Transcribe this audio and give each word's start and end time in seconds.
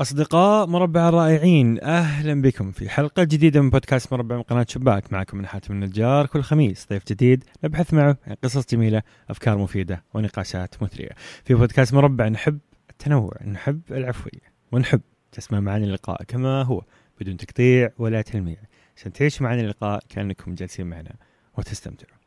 أصدقاء 0.00 0.66
مربع 0.66 1.08
الرائعين 1.08 1.84
أهلا 1.84 2.42
بكم 2.42 2.70
في 2.70 2.88
حلقة 2.88 3.24
جديدة 3.24 3.60
من 3.60 3.70
بودكاست 3.70 4.12
مربع 4.12 4.36
من 4.36 4.42
قناة 4.42 4.66
شباك. 4.68 5.12
معكم 5.12 5.38
من 5.38 5.46
حاتم 5.46 5.74
النجار 5.74 6.26
كل 6.26 6.42
خميس 6.42 6.86
ضيف 6.90 7.02
جديد 7.08 7.44
نبحث 7.64 7.94
معه 7.94 8.16
عن 8.26 8.34
قصص 8.44 8.66
جميلة 8.66 9.02
أفكار 9.30 9.58
مفيدة 9.58 10.04
ونقاشات 10.14 10.82
مثرية. 10.82 11.08
في 11.44 11.54
بودكاست 11.54 11.94
مربع 11.94 12.28
نحب 12.28 12.58
التنوع 12.90 13.32
نحب 13.44 13.80
العفوية 13.90 14.52
ونحب 14.72 15.00
تسمع 15.32 15.60
معنا 15.60 15.84
اللقاء 15.84 16.24
كما 16.24 16.62
هو 16.62 16.82
بدون 17.20 17.36
تقطيع 17.36 17.90
ولا 17.98 18.22
تلميع. 18.22 18.58
عشان 18.96 19.12
تعيش 19.12 19.42
معنا 19.42 19.60
اللقاء 19.60 20.02
كأنكم 20.08 20.54
جالسين 20.54 20.86
معنا 20.86 21.12
وتستمتعوا. 21.58 22.18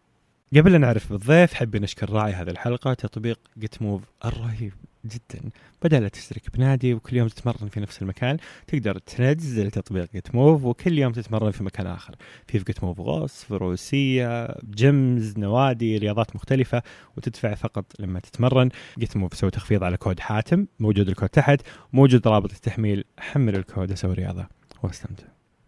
قبل 0.55 0.75
أن 0.75 0.81
نعرف 0.81 1.11
بالضيف 1.11 1.53
حبي 1.53 1.79
نشكر 1.79 2.09
راعي 2.09 2.33
هذه 2.33 2.49
الحلقة 2.49 2.93
تطبيق 2.93 3.39
جيت 3.59 3.81
موف 3.81 4.01
الرهيب. 4.25 4.73
جدا. 5.05 5.49
بدل 5.83 6.09
تشترك 6.09 6.41
بنادي 6.53 6.93
وكل 6.93 7.17
يوم 7.17 7.27
تتمرن 7.27 7.67
في 7.67 7.79
نفس 7.79 8.01
المكان 8.01 8.37
تقدر 8.67 8.97
تنزل 8.97 9.71
تطبيق 9.71 10.11
جيت 10.13 10.35
موف 10.35 10.63
وكل 10.63 10.99
يوم 10.99 11.11
تتمرن 11.11 11.51
في 11.51 11.63
مكان 11.63 11.87
آخر. 11.87 12.15
في 12.47 12.59
في 12.59 12.65
جيت 12.65 12.83
موف 12.83 12.99
غوص 12.99 13.43
فروسية 13.43 14.55
gyms 14.69 15.37
نوادي 15.37 15.97
رياضات 15.97 16.35
مختلفة 16.35 16.81
وتدفع 17.17 17.53
فقط 17.53 17.85
لما 17.99 18.19
تتمرن. 18.19 18.69
جيت 18.99 19.17
موف 19.17 19.33
سوي 19.33 19.51
تخفيض 19.51 19.83
على 19.83 19.97
كود 19.97 20.19
حاتم 20.19 20.65
موجود 20.79 21.09
الكود 21.09 21.29
تحت 21.29 21.61
موجود 21.93 22.27
رابط 22.27 22.51
التحميل 22.51 23.03
حمل 23.19 23.55
الكود 23.55 23.91
أسوي 23.91 24.13
رياضة. 24.13 24.47
واستمتع. 24.83 25.25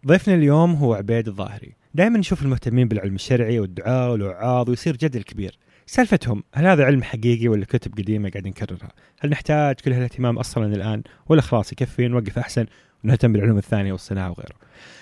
ضيفنا 0.07 0.35
اليوم 0.35 0.73
هو 0.73 0.93
عبيد 0.93 1.27
الظاهري. 1.27 1.75
دائما 1.93 2.19
نشوف 2.19 2.41
المهتمين 2.41 2.87
بالعلم 2.87 3.15
الشرعي 3.15 3.59
والدعاة 3.59 4.11
والوعاظ 4.11 4.69
ويصير 4.69 4.95
جدل 4.95 5.23
كبير. 5.23 5.57
سالفتهم 5.87 6.43
هل 6.53 6.65
هذا 6.65 6.85
علم 6.85 7.03
حقيقي 7.03 7.47
ولا 7.47 7.65
كتب 7.65 7.93
قديمة 7.97 8.29
قاعدين 8.29 8.51
نكررها؟ 8.51 8.89
هل 9.19 9.29
نحتاج 9.29 9.75
كل 9.75 9.93
هالاهتمام 9.93 10.37
أصلا 10.37 10.75
الآن 10.75 11.03
ولا 11.27 11.41
خلاص 11.41 11.71
يكفي 11.71 12.07
نوقف 12.07 12.39
أحسن 12.39 12.65
ونهتم 13.03 13.33
بالعلوم 13.33 13.57
الثانية 13.57 13.91
والصناعة 13.91 14.29
وغيره؟ 14.29 14.55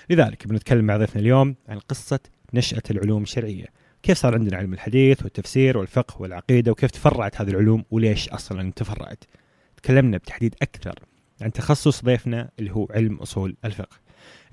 لذلك 0.10 0.48
بنتكلم 0.48 0.86
مع 0.86 0.98
ضيفنا 0.98 1.22
اليوم 1.22 1.56
عن 1.70 1.80
قصة 1.80 2.20
نشأة 2.54 2.82
العلوم 2.92 3.24
الشرعية، 3.24 3.66
كيف 4.04 4.18
صار 4.18 4.34
عندنا 4.34 4.58
علم 4.58 4.74
الحديث 4.74 5.24
والتفسير 5.24 5.78
والفقه 5.78 6.22
والعقيدة 6.22 6.72
وكيف 6.72 6.92
تفرعت 6.92 7.42
هذه 7.42 7.50
العلوم 7.50 7.86
وليش 7.92 8.30
أصلا 8.30 8.72
تفرعت؟ 8.72 9.24
تكلمنا 9.78 10.18
بتحديد 10.18 10.56
أكثر 10.62 11.00
عن 11.42 11.52
تخصص 11.52 12.04
ضيفنا 12.04 12.50
اللي 12.60 12.72
هو 12.72 12.88
علم 12.92 13.16
أصول 13.16 13.56
الفقه. 13.66 13.98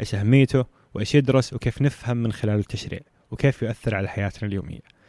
إيش 0.01 0.15
أهميته 0.15 0.65
وإيش 0.95 1.15
يدرس 1.15 1.53
وكيف 1.53 1.83
نفهم 1.83 2.17
من 2.17 2.33
خلاله 2.33 2.59
التشريع 2.59 3.01
وكيف 3.31 3.63
يؤثر 3.63 3.95
على 3.95 4.09
حياتنا 4.09 4.49
اليومية. 4.49 5.00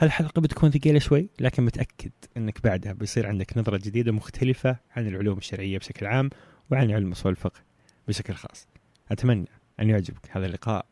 هالحلقة 0.00 0.40
بتكون 0.40 0.70
ثقيلة 0.70 0.98
شوي 0.98 1.28
لكن 1.40 1.62
متأكد 1.62 2.10
أنك 2.36 2.62
بعدها 2.64 2.92
بيصير 2.92 3.26
عندك 3.26 3.58
نظرة 3.58 3.76
جديدة 3.76 4.12
مختلفة 4.12 4.76
عن 4.96 5.06
العلوم 5.06 5.38
الشرعية 5.38 5.78
بشكل 5.78 6.06
عام 6.06 6.30
وعن 6.70 6.90
علم 6.90 7.10
أصول 7.10 7.32
الفقه 7.32 7.60
بشكل 8.08 8.34
خاص. 8.34 8.68
أتمنى 9.10 9.48
أن 9.80 9.90
يعجبك 9.90 10.30
هذا 10.30 10.46
اللقاء. 10.46 10.86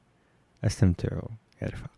استمتعوا 0.64 1.28
يا 1.62 1.68
رفاق. 1.68 1.90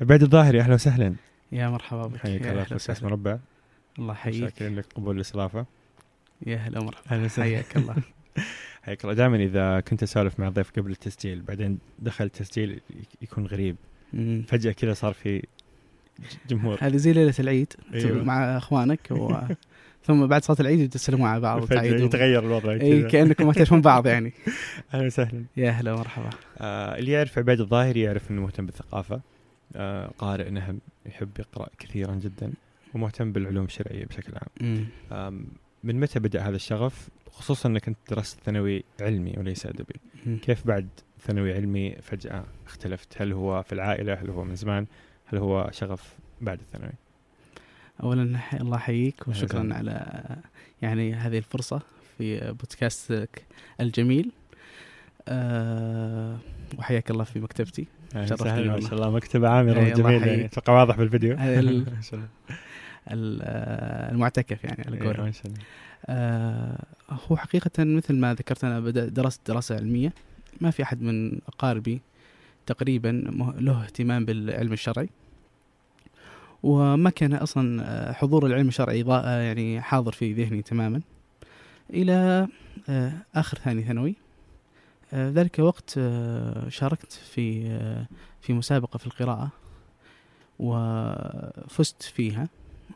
عبيد 0.00 0.22
الظاهري 0.22 0.60
أهلا 0.60 0.74
وسهلا. 0.74 1.14
يا 1.52 1.68
مرحبا 1.68 2.06
بك. 2.06 2.16
حياك 2.16 2.40
يا 2.40 2.52
الله 2.52 2.64
في 2.64 2.74
وسهلا. 2.74 3.04
مربع. 3.04 3.38
الله 3.98 4.12
يحييك. 4.12 4.40
شاكرين 4.40 4.76
لك 4.76 4.86
قبول 4.94 5.16
الاستضافة. 5.16 5.66
يا 6.46 6.56
هلا 6.56 6.80
مرحبا 6.80 7.10
أهلا 7.10 7.24
وسهلا. 7.24 7.48
حياك 7.48 7.76
الله. 7.76 7.96
حياك 8.84 9.04
الله. 9.04 9.14
دائما 9.14 9.36
إذا 9.36 9.80
كنت 9.80 10.02
أسولف 10.02 10.40
مع 10.40 10.48
ضيف 10.48 10.70
قبل 10.70 10.90
التسجيل 10.90 11.42
بعدين 11.42 11.78
دخل 11.98 12.24
التسجيل 12.24 12.80
يكون 13.22 13.46
غريب. 13.46 13.76
فجأة 14.48 14.72
كذا 14.72 14.92
صار 14.92 15.12
في 15.12 15.42
جمهور. 16.48 16.78
هذه 16.80 16.96
زي 16.96 17.12
ليلة 17.12 17.34
العيد 17.38 17.72
أيوة. 17.94 18.24
مع 18.24 18.56
إخوانك 18.56 19.08
و... 19.10 19.34
ثم 20.06 20.26
بعد 20.26 20.44
صلاة 20.44 20.60
العيد 20.60 20.88
تسلموا 20.90 21.28
على 21.28 21.40
بعض 21.40 21.62
وتعيدوا 21.62 22.06
يتغير 22.06 22.38
الوضع 22.46 22.72
اي 22.72 23.02
كأنكم 23.02 23.46
ما 23.46 23.52
تعرفون 23.52 23.80
بعض 23.80 24.06
يعني. 24.06 24.32
أهلا 24.94 25.06
وسهلا. 25.06 25.44
يا 25.56 25.70
هلا 25.70 25.96
مرحبا 25.96 26.30
آه 26.58 26.98
اللي 26.98 27.12
يعرف 27.12 27.38
عبيد 27.38 27.60
الظاهري 27.60 28.00
يعرف 28.00 28.30
إنه 28.30 28.42
مهتم 28.42 28.66
بالثقافة. 28.66 29.20
آه 29.76 30.10
قارئ 30.18 30.50
نهم 30.50 30.78
يحب 31.06 31.28
يقرأ 31.38 31.68
كثيرا 31.78 32.14
جدا 32.14 32.52
ومهتم 32.94 33.32
بالعلوم 33.32 33.64
الشرعية 33.64 34.04
بشكل 34.04 34.32
عام. 34.36 34.86
آم، 35.12 35.46
من 35.84 36.00
متى 36.00 36.18
بدأ 36.18 36.42
هذا 36.42 36.56
الشغف؟ 36.56 37.08
خصوصا 37.30 37.68
إنك 37.68 37.88
أنت 37.88 37.98
درست 38.10 38.38
ثانوي 38.44 38.84
علمي 39.00 39.34
وليس 39.38 39.66
أدبي. 39.66 39.94
كيف 40.42 40.66
بعد 40.66 40.88
ثانوي 41.26 41.54
علمي 41.54 41.96
فجأة 42.02 42.44
اختلفت؟ 42.66 43.22
هل 43.22 43.32
هو 43.32 43.62
في 43.62 43.72
العائلة؟ 43.72 44.14
هل 44.14 44.30
هو 44.30 44.44
من 44.44 44.54
زمان؟ 44.54 44.86
هل 45.26 45.38
هو 45.38 45.70
شغف 45.72 46.14
بعد 46.40 46.58
الثانوي؟ 46.60 46.92
اولا 48.02 48.38
الله 48.60 48.76
يحييك 48.76 49.28
وشكرا. 49.28 49.74
على 49.74 50.26
يعني 50.82 51.14
هذه 51.14 51.38
الفرصة 51.38 51.80
في 52.18 52.52
بودكاستك 52.52 53.44
الجميل. 53.80 54.30
أه 55.28 56.38
وحياك 56.78 57.10
الله 57.10 57.24
في 57.24 57.40
مكتبتي. 57.40 57.86
شرفتني 58.14 58.34
وسهلا 58.34 58.72
ما. 58.74 58.80
شاء 58.80 58.94
الله. 58.94 59.10
مكتبة 59.10 59.48
عامرة 59.48 59.80
وجميلة 59.80 60.26
يعني. 60.26 60.44
أتوقع 60.44 60.72
واضح 60.72 60.96
بالفيديو. 60.96 61.36
المعتكف 63.10 64.64
يعني 64.64 64.84
على 64.86 64.96
إيه، 64.96 65.02
قولهم. 65.06 65.32
آه، 66.06 66.84
هو 67.10 67.36
حقيقة 67.36 67.84
مثل 67.84 68.14
ما 68.14 68.34
ذكرت 68.34 68.64
أنا 68.64 68.80
بدأت 68.80 69.08
درست 69.12 69.40
دراسة 69.46 69.74
علمية. 69.74 70.12
ما 70.60 70.70
في 70.70 70.82
أحد 70.82 71.02
من 71.02 71.38
أقاربي 71.48 72.00
تقريبا 72.66 73.08
له 73.58 73.84
اهتمام 73.84 74.24
بالعلم 74.24 74.72
الشرعي. 74.72 75.08
وما 76.62 77.10
كان 77.10 77.34
أصلا 77.34 77.82
آه، 77.82 78.12
حضور 78.12 78.46
العلم 78.46 78.68
الشرعي 78.68 79.04
آه، 79.08 79.40
يعني 79.40 79.80
حاضر 79.80 80.12
في 80.12 80.32
ذهني 80.32 80.62
تماما. 80.62 81.00
إلى 81.90 82.48
آه، 82.88 83.12
آخر 83.34 83.58
ثاني 83.58 83.82
ثانوي 83.82 84.14
ذلك 85.14 85.58
وقت 85.58 85.90
شاركت 86.68 87.12
في 87.12 87.78
في 88.40 88.52
مسابقة 88.52 88.96
في 88.96 89.06
القراءة 89.06 89.48
وفزت 90.58 92.02
فيها 92.02 92.48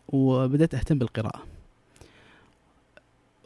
وبدأت 0.08 0.74
أهتم 0.74 0.98
بالقراءة. 0.98 1.57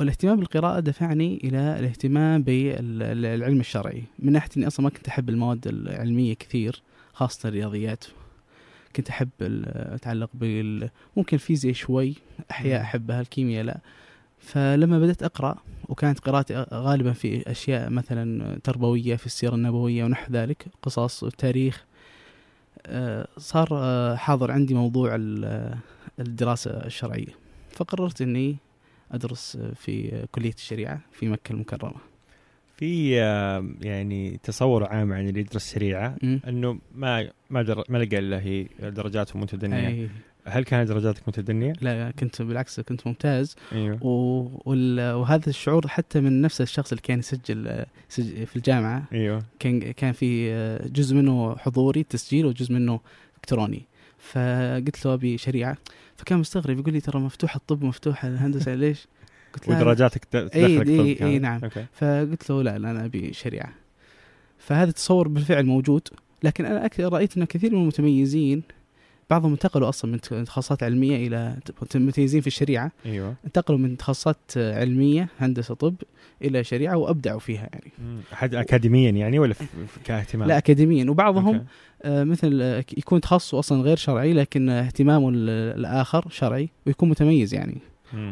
والاهتمام 0.00 0.36
بالقراءة 0.36 0.80
دفعني 0.80 1.40
إلى 1.44 1.78
الاهتمام 1.78 2.42
بالعلم 2.42 3.60
الشرعي. 3.60 4.02
من 4.18 4.32
ناحية 4.32 4.48
إني 4.56 4.66
أصلا 4.66 4.84
ما 4.84 4.90
كنت 4.90 5.08
أحب 5.08 5.28
المواد 5.28 5.66
العلمية 5.66 6.34
كثير 6.34 6.82
خاصة 7.12 7.48
الرياضيات. 7.48 8.04
كنت 8.96 9.08
أحب 9.08 9.28
أتعلق 9.66 10.30
بال 10.34 10.90
ممكن 11.16 11.34
الفيزياء 11.34 11.74
شوي 11.74 12.14
أحياء. 12.50 12.80
أحبها 12.82 13.20
الكيمياء 13.20 13.64
لا. 13.64 13.80
فلما 14.38 14.98
بدأت 14.98 15.22
أقرأ 15.22 15.56
وكانت 15.88 16.18
قراءتي 16.18 16.66
غالبا 16.72 17.12
في 17.12 17.50
أشياء 17.50 17.90
مثلا 17.90 18.58
تربوية 18.64 19.16
في 19.16 19.26
السيرة 19.26 19.54
النبوية 19.54 20.04
ونحو 20.04 20.32
ذلك 20.32 20.66
قصص 20.82 21.22
وتاريخ 21.22 21.84
آه، 22.86 23.28
صار 23.38 23.68
آه، 23.72 24.14
حاضر 24.16 24.50
عندي 24.50 24.74
موضوع 24.74 25.14
ال- 25.14 25.74
الدراسة 26.20 26.70
الشرعية. 26.70 27.34
فقررت 27.70 28.22
أني 28.22 28.56
أدرس 29.12 29.58
في 29.74 30.26
كلية 30.32 30.54
الشريعة 30.54 31.00
في 31.12 31.28
مكة 31.28 31.52
المكرمة. 31.52 32.00
في 32.76 33.20
آه، 33.20 33.66
يعني 33.80 34.40
تصور 34.42 34.84
عام 34.84 35.12
عن 35.12 35.28
اللي 35.28 35.40
يدرس 35.40 35.74
شريعة. 35.74 36.16
إنه 36.22 36.78
ما 36.94 37.30
ما 37.50 37.62
در... 37.62 37.84
ما 37.88 37.98
لقى 37.98 38.18
إلا 38.18 38.40
هي 38.40 38.66
درجات 38.80 39.36
متدنية. 39.36 39.88
أي. 39.88 40.08
هل 40.46 40.64
كانت 40.64 40.88
درجاتك 40.88 41.28
متدنية؟ 41.28 41.72
لا 41.80 42.10
كنت 42.10 42.42
بالعكس 42.42 42.80
كنت 42.80 43.06
ممتاز. 43.06 43.56
أيوه. 43.72 44.06
و... 44.06 44.48
وال... 44.64 45.12
وهذا 45.12 45.48
الشعور 45.48 45.88
حتى 45.88 46.20
من 46.20 46.40
نفس 46.40 46.60
الشخص 46.60 46.92
اللي 46.92 47.02
كان 47.02 47.18
يسجل 47.18 47.84
سج... 48.08 48.44
في 48.44 48.56
الجامعة. 48.56 49.04
أيوه. 49.12 49.44
كان 49.58 49.92
كان 49.92 50.12
في 50.12 50.52
جزء 50.86 51.16
منه 51.16 51.56
حضوري 51.56 52.02
تسجيل 52.02 52.46
وجزء 52.46 52.74
منه 52.74 53.00
إلكتروني. 53.36 53.82
فقلت 54.30 55.06
له 55.06 55.14
أبي 55.14 55.38
شريعة 55.38 55.76
فكان 56.16 56.38
مستغرب 56.38 56.78
يقول 56.78 56.92
لي 56.92 57.00
ترى 57.00 57.20
مفتوح 57.20 57.54
الطب 57.56 57.84
مفتوح 57.84 58.24
الهندسة 58.24 58.74
ليش؟ 58.74 59.06
قلت 59.54 59.68
له 59.68 59.76
ودرجاتك 59.76 60.24
ت- 60.24 60.36
تدخلك 60.36 60.86
إي- 60.86 61.18
كانت؟ 61.18 61.22
إي 61.22 61.38
نعم. 61.38 61.60
okay 61.64 61.86
فقلت 61.92 62.50
له 62.50 62.62
لا 62.62 62.78
لا 62.78 62.90
أنا 62.90 63.04
أبي 63.04 63.32
شريعة 63.32 63.72
فهذا 64.58 64.88
التصور 64.90 65.28
بالفعل 65.28 65.66
موجود 65.66 66.08
لكن 66.42 66.64
أنا 66.64 66.90
رأيت 66.98 67.36
أن 67.36 67.44
كثير 67.44 67.72
من 67.74 67.82
المتميزين 67.82 68.62
بعضهم 69.30 69.52
انتقلوا 69.52 69.88
أصلا 69.88 70.10
من 70.12 70.20
تخصصات 70.20 70.82
علمية 70.82 71.26
إلى 71.26 71.56
متميزين 71.94 72.40
في 72.40 72.46
الشريعة 72.46 72.92
أيوه 73.06 73.34
انتقلوا 73.44 73.78
من 73.78 73.96
تخصصات 73.96 74.36
علمية 74.56 75.28
هندسة 75.38 75.74
طب 75.74 75.94
إلى 76.42 76.64
شريعة 76.64 76.96
وأبدعوا 76.96 77.40
فيها 77.40 77.68
يعني. 77.72 77.92
حد 78.32 78.54
اكاديميا 78.54 79.10
يعني 79.10 79.38
ولا 79.38 79.54
كاهتمام؟ 80.04 80.48
لا 80.48 80.58
اكاديميا 80.58 81.10
وبعضهم 81.10 81.46
okay. 81.54 81.64
آه، 82.04 82.24
مثل 82.24 82.58
آه، 82.62 82.84
يكون 82.98 83.20
تخصصه 83.20 83.58
أصلا 83.58 83.82
غير 83.82 83.96
شرعي 83.96 84.32
لكن 84.32 84.68
اهتمامه 84.68 85.28
ال- 85.28 85.78
الآخر 85.78 86.24
شرعي 86.30 86.68
ويكون 86.86 87.08
متميز 87.08 87.54
يعني. 87.54 87.78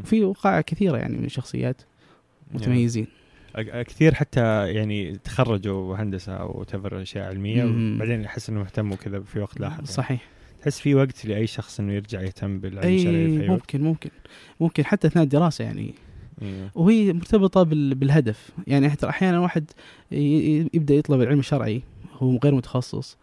في 0.04 0.24
وقائع 0.24 0.60
كثيرة 0.60 0.96
يعني 0.96 1.16
من 1.18 1.28
شخصيات 1.28 1.82
متميزين. 2.54 3.06
أ- 3.56 3.60
كثير 3.60 4.14
حتى 4.14 4.68
يعني 4.72 5.18
تخرجوا 5.24 5.96
هندسة 5.96 6.32
أو 6.32 6.62
تفر 6.64 7.02
أشياء 7.02 7.28
علمية. 7.28 7.64
وبعدين 7.64 8.22
يحس 8.22 8.50
انه 8.50 8.58
مهتم 8.60 8.92
وكذا 8.92 9.20
في 9.20 9.40
وقت 9.40 9.60
لاحق. 9.60 9.74
يعني. 9.74 9.86
صحيح. 9.86 10.28
تحس 10.62 10.80
في 10.80 10.94
وقت 10.94 11.24
لأي 11.24 11.46
شخص 11.46 11.80
إنه 11.80 11.92
يرجع 11.92 12.20
يهتم 12.20 12.60
بالعلم 12.60 12.94
الشرعي 12.94 13.26
في 13.26 13.42
أي 13.42 13.48
وقت؟ 13.48 13.50
ممكن 13.50 13.80
ممكن. 13.80 14.10
ممكن 14.60 14.84
حتى 14.84 15.06
أثناء 15.06 15.24
الدراسة 15.24 15.64
يعني. 15.64 15.94
وهي 16.74 17.12
مرتبطة 17.12 17.62
بال- 17.62 17.94
بالهدف. 17.94 18.50
يعني 18.66 18.90
حتى 18.90 19.08
أحيانا 19.08 19.38
واحد 19.40 19.70
ي- 20.12 20.16
ي- 20.16 20.70
يبدأ 20.74 20.94
يطلب 20.94 21.20
العلم 21.20 21.38
الشرعي 21.38 21.82
هو 22.18 22.36
غير 22.44 22.54
متخصص. 22.54 23.16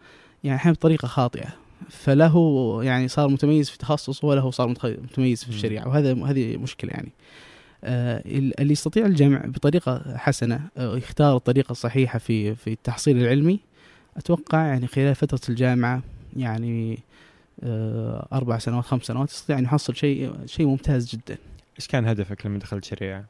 يعني 0.44 0.56
أحيانا 0.56 0.74
بطريقة 0.74 1.08
خاطئة. 1.08 1.48
فله 1.90 2.78
يعني 2.82 3.08
صار 3.08 3.28
متميز 3.28 3.70
في 3.70 3.78
تخصص 3.78 4.24
ولا 4.24 4.40
هو 4.40 4.50
صار 4.50 4.68
متميز 4.84 5.44
في 5.44 5.50
مم. 5.50 5.56
الشريعة. 5.56 5.88
وهذا 5.88 6.24
هذه 6.24 6.56
مشكلة 6.56 6.90
يعني. 6.90 7.12
آه، 7.84 8.22
ال- 8.26 8.60
اللي 8.60 8.72
يستطيع 8.72 9.06
الجمع 9.06 9.42
بطريقة 9.46 10.16
حسنة 10.16 10.60
آه، 10.76 10.96
يختار 10.96 11.36
الطريقة 11.36 11.72
الصحيحة 11.72 12.18
في 12.18 12.54
في 12.54 12.72
التحصيل 12.72 13.18
العلمي 13.18 13.60
أتوقع 14.16 14.66
يعني 14.66 14.86
خلال 14.86 15.14
فترة 15.14 15.40
الجامعة 15.48 16.02
يعني 16.36 16.98
آه، 17.62 18.28
أربع 18.32 18.58
سنوات 18.58 18.84
خمس 18.84 19.02
سنوات 19.02 19.30
يستطيع 19.30 19.58
أن 19.58 19.64
يحصل 19.64 19.96
شيء 19.96 20.32
شيء 20.46 20.66
ممتاز 20.66 21.08
جدا. 21.10 21.36
إيش 21.78 21.86
كان 21.86 22.06
هدفك 22.06 22.46
لما 22.46 22.58
دخلت 22.58 22.84
شريعه؟ 22.84 23.24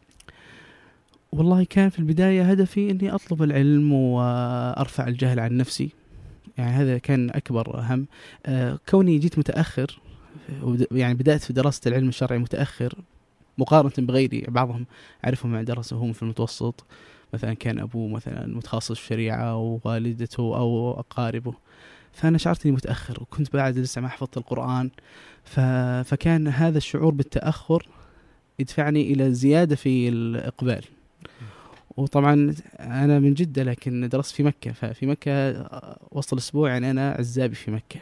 والله 1.33 1.65
كان 1.65 1.89
في 1.89 1.99
البداية 1.99 2.51
هدفي 2.51 2.91
إني 2.91 3.11
أطلب 3.15 3.43
العلم 3.43 3.93
وأرفع 3.93 5.09
الجهل 5.09 5.41
عن 5.41 5.57
نفسي. 5.57 5.91
يعني 6.59 6.71
هذا 6.71 6.99
كان 6.99 7.31
أكبر 7.31 7.81
هم 7.81 8.07
آه، 8.47 8.79
كوني 8.89 9.19
جيت 9.19 9.39
متأخر 9.39 10.01
وبد- 10.63 10.87
يعني 10.93 11.15
بدأت 11.15 11.43
في 11.43 11.53
دراسة 11.53 11.81
العلم 11.87 12.09
الشرعي 12.09 12.39
متأخر 12.39 12.95
مقارنة 13.59 13.93
بغيري 13.99 14.45
بعضهم 14.49 14.87
أعرفهم 15.25 15.61
درسوا 15.61 15.99
هم 15.99 16.13
في 16.13 16.23
المتوسط. 16.23 16.85
مثلا 17.33 17.55
كان 17.55 17.79
أبوه 17.79 18.09
مثلا 18.09 18.47
متخصص 18.47 18.93
في 18.93 19.01
الشريعة 19.03 19.57
ووالدته 19.57 20.43
أو 20.57 20.91
أقاربه. 21.01 21.55
فأنا 22.13 22.39
شعرت 22.39 22.67
إني 22.67 22.75
متأخر 22.75 23.23
وكنت 23.23 23.53
بعد 23.53 23.79
لسه 23.79 24.01
ما 24.01 24.09
حفظت 24.09 24.37
القرآن. 24.37 24.91
ف... 25.45 25.61
فكان 26.09 26.49
هذا 26.49 26.79
الشعور 26.79 27.15
بالتأخر 27.15 27.89
يدفعني 28.59 29.13
إلى 29.13 29.35
زيادة 29.35 29.77
في 29.77 30.09
الإقبال. 30.09 30.85
وطبعا 31.99 32.55
أنا 32.81 33.19
من 33.19 33.35
جدة 33.35 33.63
لكن 33.63 34.09
درست 34.09 34.35
في 34.35 34.43
مكة. 34.43 34.73
ففي 34.73 35.07
مكة 35.07 35.33
آه، 35.33 35.99
وسط 36.13 36.33
الأسبوع 36.33 36.71
يعني 36.71 36.91
أنا 36.91 37.11
عزابي 37.11 37.55
في 37.55 37.71
مكة. 37.71 38.01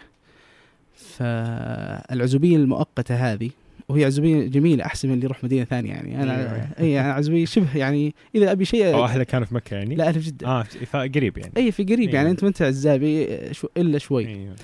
فالعزوبية 0.95 2.57
المؤقتة 2.57 3.15
هذه 3.15 3.51
وهي 3.89 4.05
عزوبية 4.05 4.47
جميلة 4.47 4.85
أحسن 4.85 5.09
من 5.09 5.15
اللي 5.15 5.25
يروح 5.25 5.45
مدينة 5.45 5.65
ثانية 5.65 5.91
يعني. 5.91 6.23
أنا 6.23 6.55
أيوة. 6.55 6.69
أي 6.79 7.01
أنا 7.01 7.13
عزوبية 7.13 7.45
شبه 7.45 7.77
يعني 7.77 8.15
إذا 8.35 8.53
أبي 8.53 8.65
شيء 8.65 8.95
أو 8.95 9.05
اهلك 9.05 9.27
كانوا 9.27 9.47
في 9.47 9.55
مكة 9.55 9.75
يعني؟ 9.75 9.95
لا 9.95 10.09
أهل 10.09 10.15
في 10.15 10.31
جدة. 10.31 10.47
آه 10.47 10.63
فقريب 10.63 11.39
يعني. 11.39 11.53
أي 11.57 11.73
في 11.73 11.85
قريب 11.85 12.01
يعني 12.01 12.19
أيوة. 12.19 12.31
أنت 12.31 12.43
ما 12.43 12.49
أنت 12.49 12.63
عزابي 12.63 13.29
شو 13.53 13.69
إلا 13.77 13.99
شوي. 13.99 14.27
أيوه 14.27 14.55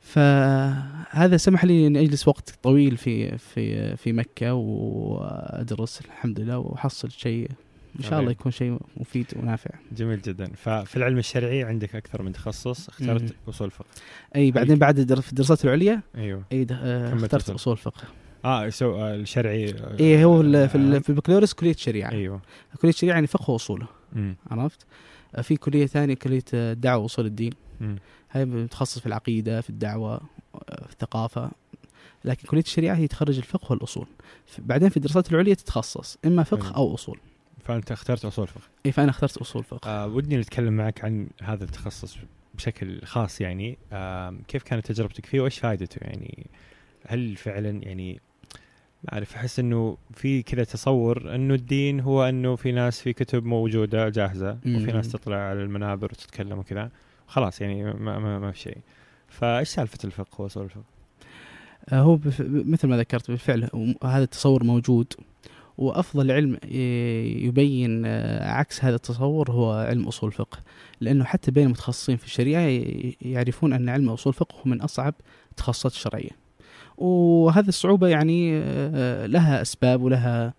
فهذا 0.00 1.36
سمح 1.36 1.64
لي 1.64 1.86
إني 1.86 2.00
أجلس 2.00 2.28
وقت 2.28 2.54
طويل 2.62 2.96
في 2.96 3.38
في 3.38 3.96
في 3.96 4.12
مكة 4.12 4.54
وأدرس 4.54 6.00
الحمد 6.00 6.40
لله 6.40 6.58
وأحصل 6.58 7.10
شيء 7.10 7.48
إن 7.98 8.04
شاء 8.04 8.20
الله. 8.20 8.30
يكون 8.30 8.52
شيء 8.52 8.78
مفيد 8.96 9.26
ونافع. 9.36 9.70
جميل 9.92 10.22
جدا. 10.22 10.50
ففي 10.56 10.96
العلم 10.96 11.18
الشرعي 11.18 11.64
عندك 11.64 11.96
أكثر 11.96 12.22
من 12.22 12.32
تخصص 12.32 12.88
اخترت 12.88 13.22
مم. 13.22 13.28
أصول 13.48 13.70
فقه. 13.70 13.84
أي 14.36 14.50
بعدين 14.50 14.76
بعد 14.78 15.20
في 15.20 15.28
الدراسات 15.30 15.64
العليا؟ 15.64 16.02
أيوه. 16.16 16.42
أي 16.52 16.66
آه، 16.70 17.14
اخترت 17.14 17.34
أصول. 17.42 17.54
أصول 17.54 17.76
فقه. 17.76 18.02
آه 18.44 18.68
سو 18.68 18.94
آه، 18.96 19.14
الشرعي 19.14 19.70
آه، 19.70 19.96
اي 20.00 20.24
هو 20.24 20.42
في 20.42 20.48
آه، 20.48 20.74
ال- 20.76 21.02
في 21.02 21.08
البكالوريوس 21.08 21.52
كلية 21.54 21.74
شريعة. 21.74 22.10
أيوه. 22.10 22.40
كلية 22.82 22.92
شريعة 22.92 23.14
يعني 23.14 23.26
فقه 23.26 23.50
واصوله. 23.50 23.86
عرفت؟ 24.50 24.86
في 25.42 25.56
كلية 25.56 25.86
ثانية 25.86 26.14
كلية 26.14 26.42
الدعوه 26.54 27.02
وأصول 27.02 27.26
الدين. 27.26 27.52
مم. 27.80 27.96
هاي 28.30 28.44
متخصص 28.44 28.98
في 28.98 29.06
العقيدة 29.06 29.60
في 29.60 29.70
الدعوة 29.70 30.18
في 30.68 30.92
الثقافة. 30.92 31.50
لكن 32.24 32.48
كلية 32.48 32.62
الشريعة 32.62 32.94
هي 32.94 33.08
تخرج 33.08 33.36
الفقه 33.36 33.72
والأصول. 33.72 34.06
بعدين 34.58 34.88
في 34.88 34.96
الدراسات 34.96 35.32
العليا 35.32 35.54
تتخصص 35.54 36.18
إما 36.26 36.42
فقه 36.42 36.62
حلو. 36.64 36.74
أو 36.74 36.94
أصول. 36.94 37.18
فانت 37.70 37.92
اخترت 37.92 38.24
أصول 38.24 38.46
فقه. 38.46 38.62
اي 38.86 38.92
فأنا 38.92 39.10
اخترت 39.10 39.36
أصول 39.36 39.64
فقه. 39.64 39.88
آه 39.90 40.06
ودي 40.06 40.36
نتكلم 40.36 40.72
معك 40.76 41.04
عن 41.04 41.28
هذا 41.42 41.64
التخصص 41.64 42.18
بشكل 42.54 43.00
خاص 43.04 43.40
يعني. 43.40 43.78
آه 43.92 44.34
كيف 44.48 44.62
كانت 44.62 44.86
تجربتك 44.86 45.26
فيه؟ 45.26 45.40
وإيش 45.40 45.58
فائدته 45.58 45.98
يعني؟ 46.00 46.46
هل 47.06 47.36
فعلا 47.36 47.70
يعني 47.70 48.20
ما 49.04 49.12
أعرف 49.12 49.34
أحس 49.36 49.58
إنه 49.58 49.96
في 50.14 50.42
كذا 50.42 50.64
تصور 50.64 51.34
إنه 51.34 51.54
الدين 51.54 52.00
هو 52.00 52.24
إنه 52.24 52.56
في 52.56 52.72
ناس 52.72 53.00
في 53.00 53.12
كتب 53.12 53.44
موجودة 53.44 54.08
جاهزة 54.08 54.50
وفي. 54.52 54.92
ناس 54.92 55.12
تطلع 55.12 55.36
على 55.36 55.62
المنابر 55.62 56.08
وتتكلم 56.12 56.58
وكذا. 56.58 56.90
خلاص 57.26 57.60
يعني 57.60 57.84
ما, 57.84 58.18
ما, 58.18 58.38
ما 58.38 58.52
في 58.52 58.58
شيء. 58.58 58.78
فإيش 59.28 59.68
سالفة 59.68 59.98
الفقه 60.04 60.42
وأصول 60.42 60.64
الفقه؟ 60.64 60.84
آه، 61.88 62.00
هو. 62.00 62.18
مثل 62.40 62.88
ما 62.88 62.96
ذكرت 62.96 63.30
بالفعل 63.30 63.96
هذا 64.04 64.24
التصور 64.24 64.64
موجود. 64.64 65.12
وأفضل 65.80 66.30
علم 66.30 66.54
ي- 66.64 67.46
يبين 67.46 68.02
آه، 68.06 68.50
عكس 68.50 68.84
هذا 68.84 68.94
التصور 68.94 69.50
هو 69.50 69.72
علم 69.72 70.08
أصول 70.08 70.28
الفقه 70.30 70.58
لأنه 71.00 71.24
حتى 71.24 71.50
بين 71.50 71.64
المتخصصين 71.66 72.16
في 72.16 72.24
الشريعة 72.24 72.82
يعرفون 73.22 73.72
أن 73.72 73.88
علم 73.88 74.08
أصول 74.08 74.32
الفقه 74.32 74.54
هو 74.56 74.62
من 74.64 74.80
أصعب 74.80 75.14
التخصصات 75.50 75.92
الشرعية. 75.92 76.30
وهذه 76.98 77.68
الصعوبة 77.68 78.08
يعني 78.08 78.50
آه، 78.64 79.26
لها 79.26 79.62
أسباب 79.62 80.02
ولها 80.02 80.54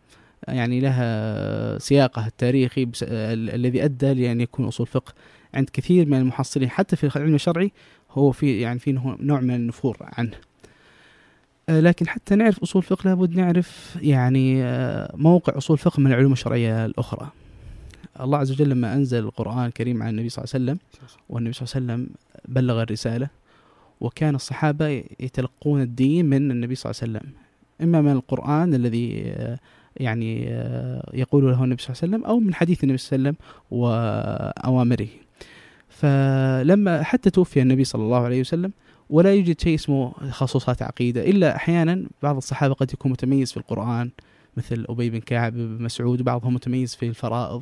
يعني 0.47 0.79
لها 0.79 1.77
سياقها 1.79 2.27
التاريخي 2.27 2.87
الذي 3.03 3.85
أدى 3.85 4.13
لأن 4.13 4.41
يكون 4.41 4.65
أصول 4.65 4.87
فقه. 4.87 5.13
عند 5.53 5.69
كثير 5.73 6.05
من 6.05 6.17
المحصلين 6.17 6.69
حتى 6.69 6.95
في 6.95 7.03
العلم 7.17 7.35
الشرعي 7.35 7.71
هو 8.11 8.31
في 8.31 8.61
يعني 8.61 8.79
في 8.79 8.91
نوع- 8.91 9.39
من 9.41 9.55
النفور 9.55 9.97
عنه. 10.01 10.31
آه، 10.31 10.50
لكن 11.79 12.07
حتى 12.07 12.35
نعرف 12.35 12.59
أصول 12.59 12.83
فقه 12.83 13.07
لابد 13.07 13.35
نعرف 13.35 13.97
يعني 14.01 14.63
آه، 14.63 15.13
موقع 15.15 15.57
أصول 15.57 15.77
فقه 15.77 15.99
من 16.01 16.07
العلوم 16.07 16.33
الشرعية 16.33 16.85
الأخرى. 16.85 17.29
الله 18.19 18.37
عز 18.37 18.51
وجل 18.51 18.69
لما 18.69 18.93
أنزل 18.93 19.19
القرآن 19.19 19.65
الكريم 19.65 20.03
عن 20.03 20.09
النبي 20.09 20.29
صلى 20.29 20.43
الله 20.43 20.53
عليه 20.53 20.65
وسلم 20.65 20.79
والنبي 21.29 21.53
صلى 21.53 21.67
الله 21.81 21.93
عليه 21.93 22.03
وسلم 22.03 22.15
بلغ 22.47 22.81
الرسالة 22.81 23.27
وكان 24.01 24.35
الصحابة 24.35 25.03
يتلقون 25.19 25.81
الدين 25.81 26.25
من 26.25 26.51
النبي 26.51 26.75
صلى 26.75 26.91
الله 26.91 27.01
عليه 27.01 27.11
وسلم 27.11 27.33
إما 27.81 28.01
من 28.01 28.11
القرآن 28.11 28.73
الذي 28.73 29.23
آه، 29.25 29.59
يعني 29.97 30.45
آه، 30.49 31.11
يقول 31.13 31.51
له 31.51 31.63
النبي 31.63 31.81
صلى 31.81 31.89
الله 31.89 32.01
عليه 32.03 32.15
وسلم 32.15 32.25
أو 32.25 32.39
من 32.39 32.53
حديث 32.53 32.83
النبي 32.83 32.97
صلى 32.97 33.17
الله 33.17 33.27
عليه 33.29 33.37
وسلم 33.37 33.47
وأوامره. 33.71 35.07
فلما 35.89 37.03
حتى 37.03 37.29
توفي 37.29 37.61
النبي 37.61 37.83
صلى 37.83 38.03
الله 38.03 38.25
عليه 38.25 38.39
وسلم 38.39 38.71
ولا 39.11 39.33
يوجد 39.33 39.61
شيء 39.61 39.75
اسمه 39.75 40.11
تخصصات 40.11 40.81
عقيدة. 40.81 41.29
إلا 41.29 41.55
أحيانا 41.55 42.03
بعض 42.23 42.35
الصحابة 42.35 42.73
قد 42.73 42.93
يكون 42.93 43.11
متميز 43.11 43.51
في 43.51 43.57
القرآن 43.57 44.09
مثل 44.57 44.85
أبي 44.89 45.09
بن 45.09 45.19
كعب 45.19 45.53
بن 45.53 45.83
مسعود 45.83 46.21
وبعضهم 46.21 46.53
متميز 46.53 46.95
في 46.95 47.07
الفرائض 47.07 47.61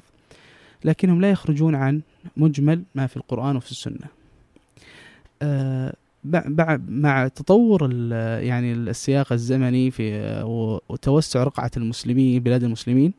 لكنهم 0.86 1.22
لا 1.22 1.32
يخرجون 1.32 1.76
عن 1.76 2.02
مجمل 2.38 2.84
ما 2.96 3.08
في 3.08 3.18
القرآن 3.18 3.56
وفي 3.56 3.72
السنة. 3.72 4.08
آه، 5.42 5.94
مع 6.88 7.28
تطور 7.28 7.94
يعني 8.42 8.74
السياق 8.74 9.34
الزمني 9.34 9.92
في 9.92 10.42
وتوسع 10.90 11.44
رقعة 11.44 11.72
المسلمين 11.78 12.44
بلاد 12.44 12.64
المسلمين 12.64 13.14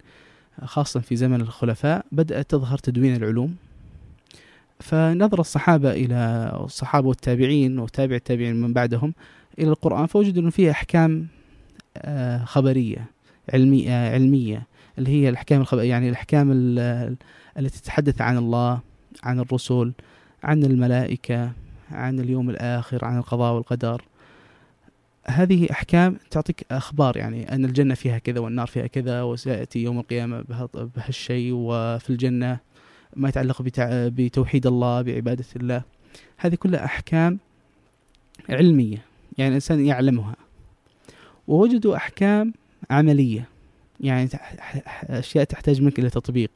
خاصة 0.64 1.00
في 1.00 1.16
زمن 1.16 1.40
الخلفاء 1.40 2.06
بدأت 2.12 2.50
تظهر 2.50 2.78
تدوين 2.78 3.16
العلوم. 3.16 3.56
فنظر 4.80 5.40
الصحابة 5.40 5.90
إلى 5.90 6.52
الصحابة 6.64 7.08
والتابعين 7.08 7.78
وتابع 7.78 8.16
التابعين 8.16 8.56
من 8.60 8.72
بعدهم 8.72 9.14
إلى 9.58 9.68
القرآن 9.68 10.06
فوجدوا 10.06 10.42
أنه 10.42 10.50
فيه 10.50 10.70
أحكام 10.70 11.26
آه، 11.96 12.44
خبرية 12.44 13.04
علمية 13.54 14.10
علمية 14.12 14.66
اللي 14.98 15.10
هي 15.10 15.28
الأحكام 15.28 15.60
الخبر 15.60 15.82
يعني 15.82 16.08
الأحكام 16.08 16.48
ال- 16.52 17.16
التي 17.58 17.80
تتحدث 17.82 18.20
عن 18.20 18.36
الله 18.38 18.80
عن 19.22 19.40
الرسل 19.40 19.92
عن 20.42 20.64
الملائكة 20.64 21.52
عن 21.90 22.20
اليوم 22.20 22.50
الآخر 22.50 23.04
عن 23.04 23.18
القضاء 23.18 23.54
والقدر. 23.54 24.02
هذه 25.26 25.68
أحكام 25.70 26.16
تعطيك 26.30 26.66
أخبار 26.70 27.16
يعني 27.16 27.54
أن 27.54 27.64
الجنة 27.64 27.94
فيها 27.94 28.18
كذا 28.18 28.40
والنار 28.40 28.66
فيها 28.66 28.86
كذا 28.86 29.22
وسيأتي 29.22 29.78
يوم 29.82 29.98
القيامة 29.98 30.40
بها- 30.40 30.68
بهالشيء 30.96 31.52
وفي 31.54 32.10
الجنة 32.10 32.58
ما 33.16 33.28
يتعلق 33.28 33.62
بتع... 33.62 34.08
بتوحيد 34.08 34.66
الله 34.66 35.02
بعبادة 35.02 35.44
الله. 35.56 35.82
هذه 36.36 36.54
كلها 36.54 36.84
أحكام 36.84 37.38
علمية 38.48 38.98
يعني 39.38 39.48
الإنسان 39.48 39.86
يعلمها. 39.86 40.36
ووجدوا 41.48 41.96
أحكام 41.96 42.52
عملية 42.90 43.48
يعني 44.00 44.28
أشياء 45.04 45.44
تحتاج 45.44 45.82
منك 45.82 45.98
إلى 45.98 46.10
تطبيق. 46.10 46.50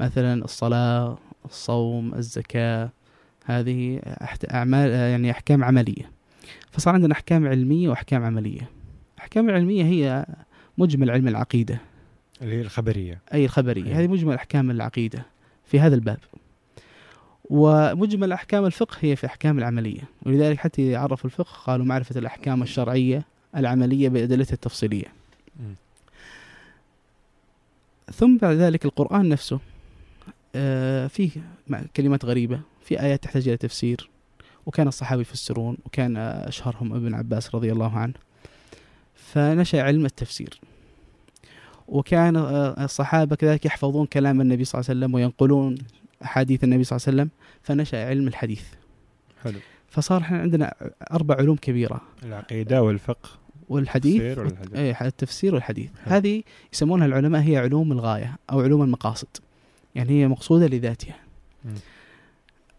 مثلا 0.00 0.44
الصلاة 0.44 1.18
الصوم 1.44 2.14
الزكاة 2.14 2.90
هذه 3.44 3.98
أحت- 4.22 4.54
أعمال 4.54 4.90
يعني 4.90 5.30
أحكام 5.30 5.64
عملية. 5.64 6.10
فصار 6.70 6.94
عندنا 6.94 7.12
أحكام 7.12 7.46
علمية 7.46 7.88
وأحكام 7.88 8.24
عملية. 8.24 8.70
الأحكام 9.16 9.48
العلمية 9.48 9.84
هي 9.84 10.26
مجمل 10.78 11.10
علم 11.10 11.28
العقيدة. 11.28 11.78
اللي 12.42 12.54
هي 12.56 12.60
الخبرية. 12.60 13.18
أي 13.34 13.44
الخبرية. 13.44 13.84
أيوة. 13.84 13.98
هذه 13.98 14.06
مجمل 14.06 14.34
أحكام 14.34 14.70
العقيدة. 14.70 15.26
في 15.70 15.80
هذا 15.80 15.94
الباب. 15.94 16.18
ومجمل 17.50 18.32
أحكام 18.32 18.66
الفقه 18.66 18.96
هي 19.00 19.16
في 19.16 19.26
أحكام 19.26 19.58
العملية. 19.58 20.02
ولذلك 20.26 20.58
حتى 20.58 20.90
يعرفوا 20.90 21.30
الفقه 21.30 21.52
قالوا 21.66 21.86
معرفة 21.86 22.18
الأحكام 22.18 22.62
الشرعية 22.62 23.22
العملية 23.56 24.08
بأدلتها 24.08 24.54
التفصيلية. 24.54 25.12
ثم 28.12 28.36
بعد 28.36 28.56
ذلك 28.56 28.84
القرآن 28.84 29.28
نفسه 29.28 29.60
آه، 30.54 31.06
فيه 31.06 31.30
كلمات 31.96 32.24
غريبة 32.24 32.60
في 32.84 33.00
آيات 33.00 33.22
تحتاج 33.22 33.48
إلى 33.48 33.56
تفسير. 33.56 34.10
وكان 34.66 34.88
الصحابة 34.88 35.20
يفسرون 35.20 35.76
وكان 35.86 36.16
أشهرهم 36.16 36.94
ابن 36.94 37.14
عباس 37.14 37.54
رضي 37.54 37.72
الله 37.72 37.98
عنه. 37.98 38.14
فنشأ 39.14 39.82
علم 39.82 40.06
التفسير. 40.06 40.60
وكان 41.90 42.36
آه، 42.36 42.84
الصحابة 42.84 43.36
كذلك 43.36 43.66
يحفظون 43.66 44.06
كلام 44.06 44.40
النبي 44.40 44.64
صلى 44.64 44.80
الله 44.80 44.90
عليه 44.90 44.98
وسلم 45.00 45.14
وينقلون 45.14 45.78
أحاديث 46.24 46.64
النبي 46.64 46.84
صلى 46.84 46.96
الله 46.96 47.06
عليه 47.06 47.16
وسلم 47.16 47.30
فنشأ 47.62 48.06
علم 48.08 48.28
الحديث. 48.28 48.64
حلو. 49.44 49.58
فصار 49.88 50.20
إحنا 50.20 50.38
عندنا 50.38 50.74
أربع 51.12 51.34
علوم 51.34 51.56
كبيرة. 51.56 52.00
العقيدة 52.22 52.82
والفقه 52.82 53.28
والحديث 53.68 54.20
التفسير 54.20 54.44
والحديث. 54.44 54.76
اي 54.76 55.08
التفسير 55.08 55.54
والحديث. 55.54 55.90
حلو. 56.04 56.14
هذه 56.14 56.42
يسمونها 56.72 57.06
العلماء 57.06 57.42
هي 57.42 57.56
علوم 57.56 57.92
الغاية 57.92 58.36
أو 58.50 58.60
علوم 58.60 58.82
المقاصد. 58.82 59.28
يعني 59.94 60.10
هي 60.10 60.28
مقصودة 60.28 60.66
لذاتها. 60.66 61.16
مم. 61.64 61.74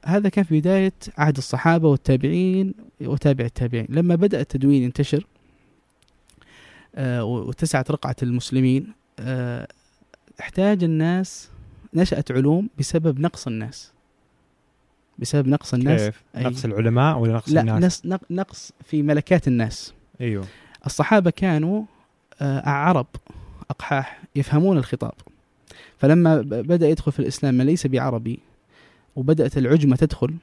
هذا 0.06 0.30
كان 0.30 0.44
في 0.44 0.60
بداية 0.60 0.94
عهد 1.18 1.38
الصحابة 1.38 1.89
والتابعين 1.89 2.74
وتابع 3.01 3.46
التابعين. 3.46 3.88
لما 3.89 4.15
بدأ 4.15 4.41
التدوين 4.41 4.84
ينتشر 4.84 5.25
آه، 6.96 7.24
واتسعت 7.24 7.91
رقعة 7.91 8.15
المسلمين 8.24 9.00
احتاج 10.39 10.84
الناس 10.84 11.50
نشأت 11.94 12.32
علوم 12.32 12.70
بسبب 12.80 13.20
نقص 13.20 13.48
الناس. 13.48 13.91
بسبب 15.20 15.48
نقص 15.48 15.74
الناس. 15.74 16.01
كيف؟ 16.01 16.24
أي. 16.38 16.44
نقص 16.44 16.65
العلماء 16.65 17.18
ولا 17.18 17.34
نقص 17.34 17.50
لا 17.50 17.62
الناس؟ 17.62 18.06
نقص, 18.06 18.06
نق- 18.06 18.25
نقص 18.32 18.72
في 18.86 19.01
ملكات 19.03 19.48
الناس. 19.48 19.94
أيوه. 20.22 20.46
الصحابة 20.86 21.30
كانوا 21.32 21.84
آه، 22.41 22.70
عرب 22.70 23.08
أقحاح 23.70 24.22
يفهمون 24.36 24.77
الخطاب. 24.77 25.13
فلما 25.98 26.41
ب- 26.41 26.48
بدأ 26.50 26.89
يدخل 26.89 27.12
في 27.12 27.20
الإسلام 27.20 27.53
من 27.53 27.65
ليس 27.65 27.88
بعربي 27.88 28.39
وبدأت 29.15 29.58
العجمة 29.58 29.96
تدخل 29.96 30.36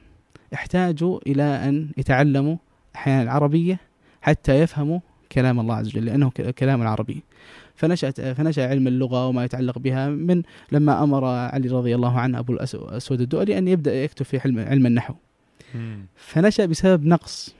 احتاجوا 0.53 1.19
إلى 1.27 1.43
أن 1.43 1.89
يتعلموا 1.97 2.57
أحيانا 2.95 3.21
العربية 3.23 3.79
حتى 4.21 4.59
يفهموا 4.59 4.99
كلام 5.31 5.59
الله 5.59 5.75
عز 5.75 5.87
وجل 5.87 6.05
لأنه 6.05 6.29
ك- 6.29 6.49
كلام 6.49 6.87
عربي 6.87 7.23
فنشأت 7.79 8.21
فنشأ 8.21 8.69
علم 8.69 8.87
اللغة 8.87 9.27
وما 9.27 9.45
يتعلق 9.45 9.79
بها 9.79 10.09
من 10.09 10.43
لما 10.71 11.03
أمر 11.03 11.25
علي 11.25 11.69
رضي 11.69 11.95
الله 11.95 12.19
عنه 12.19 12.39
أبو 12.39 12.57
الأس- 12.57 12.75
الأسود 12.75 13.21
الدؤلي 13.21 13.57
أن 13.57 13.67
يبدأ 13.67 14.03
يكتب 14.03 14.25
في 14.25 14.39
علم, 14.39 14.59
النحو. 14.85 15.13
فنشأ 16.15 16.65
بسبب 16.65 17.05
نقص. 17.05 17.55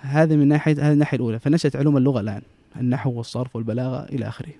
هذا 0.00 0.36
من 0.36 0.48
ناحية 0.48 0.72
هذه 0.72 0.92
الناحية 0.92 1.16
الأولى. 1.16 1.38
فنشأت 1.38 1.76
علوم 1.76 1.96
اللغة 1.96 2.20
الآن 2.20 2.42
النحو 2.76 3.10
والصرف 3.10 3.56
والبلاغة 3.56 4.04
إلى 4.04 4.28
آخره. 4.28 4.52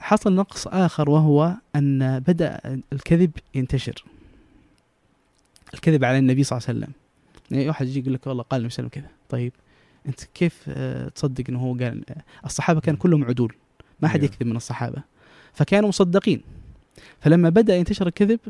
حصل 0.00 0.34
نقص 0.34 0.66
آخر 0.68 1.10
وهو 1.10 1.54
أن 1.76 2.18
بدأ 2.18 2.80
الكذب 2.92 3.30
ينتشر. 3.54 4.04
الكذب 5.74 6.04
على 6.04 6.18
النبي 6.18 6.44
صلى 6.44 6.56
الله 6.56 6.68
عليه 6.68 6.78
وسلم. 6.78 6.92
يعني 7.50 7.68
واحد 7.68 7.86
يجي 7.86 8.00
يقول 8.00 8.14
لك 8.14 8.26
والله 8.26 8.42
قال 8.42 8.60
النبي 8.60 8.74
صلى 8.74 8.80
الله 8.84 8.90
عليه 8.94 9.06
وسلم 9.06 9.08
كذا. 9.08 9.38
طيب. 9.38 9.52
أنت 10.06 10.24
كيف 10.34 10.64
آه، 10.68 11.08
تصدق 11.08 11.44
أنه 11.48 11.58
هو 11.58 11.74
قال 11.74 12.04
الصحابة 12.44 12.80
كان 12.80 12.96
كلهم 12.96 13.24
عدول 13.24 13.54
ما 14.00 14.08
حد. 14.08 14.22
يكذب 14.22 14.46
من 14.46 14.56
الصحابة. 14.56 15.02
فكانوا 15.52 15.88
مصدقين. 15.88 16.42
فلما 17.20 17.48
بدأ 17.48 17.76
ينتشر 17.76 18.06
الكذب 18.06 18.40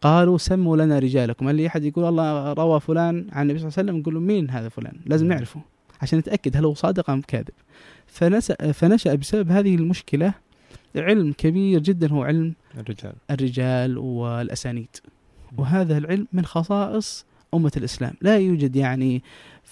قالوا 0.00 0.38
سموا 0.38 0.76
لنا 0.76 0.98
رجالكم. 0.98 1.48
اللي 1.48 1.66
أحد 1.66 1.84
يقول 1.84 2.04
الله 2.04 2.52
روى 2.52 2.80
فلان 2.80 3.26
عن 3.32 3.42
النبي 3.42 3.58
صلى 3.58 3.68
الله 3.68 3.78
عليه 3.78 3.88
وسلم 3.88 3.96
نقول 4.00 4.14
له 4.14 4.20
مين 4.20 4.50
هذا 4.50 4.68
فلان؟ 4.68 4.94
لازم. 5.06 5.28
نعرفه 5.28 5.60
عشان 6.02 6.18
نتأكد 6.18 6.56
هل 6.56 6.64
هو 6.64 6.74
صادق 6.74 7.10
أم 7.10 7.20
كاذب. 7.20 7.54
فنشأ 8.72 9.14
بسبب 9.14 9.50
هذه 9.50 9.74
المشكلة 9.74 10.34
علم 10.96 11.32
كبير 11.32 11.80
جدا 11.80 12.10
هو 12.10 12.22
علم 12.22 12.54
الرجال. 12.78 13.12
الرجال 13.30 13.98
والأسانيد. 13.98 14.96
وهذا 15.58 15.98
العلم 15.98 16.26
من 16.32 16.44
خصائص 16.44 17.26
أمة 17.54 17.72
الإسلام. 17.76 18.14
لا 18.20 18.38
يوجد 18.38 18.76
يعني 18.76 19.22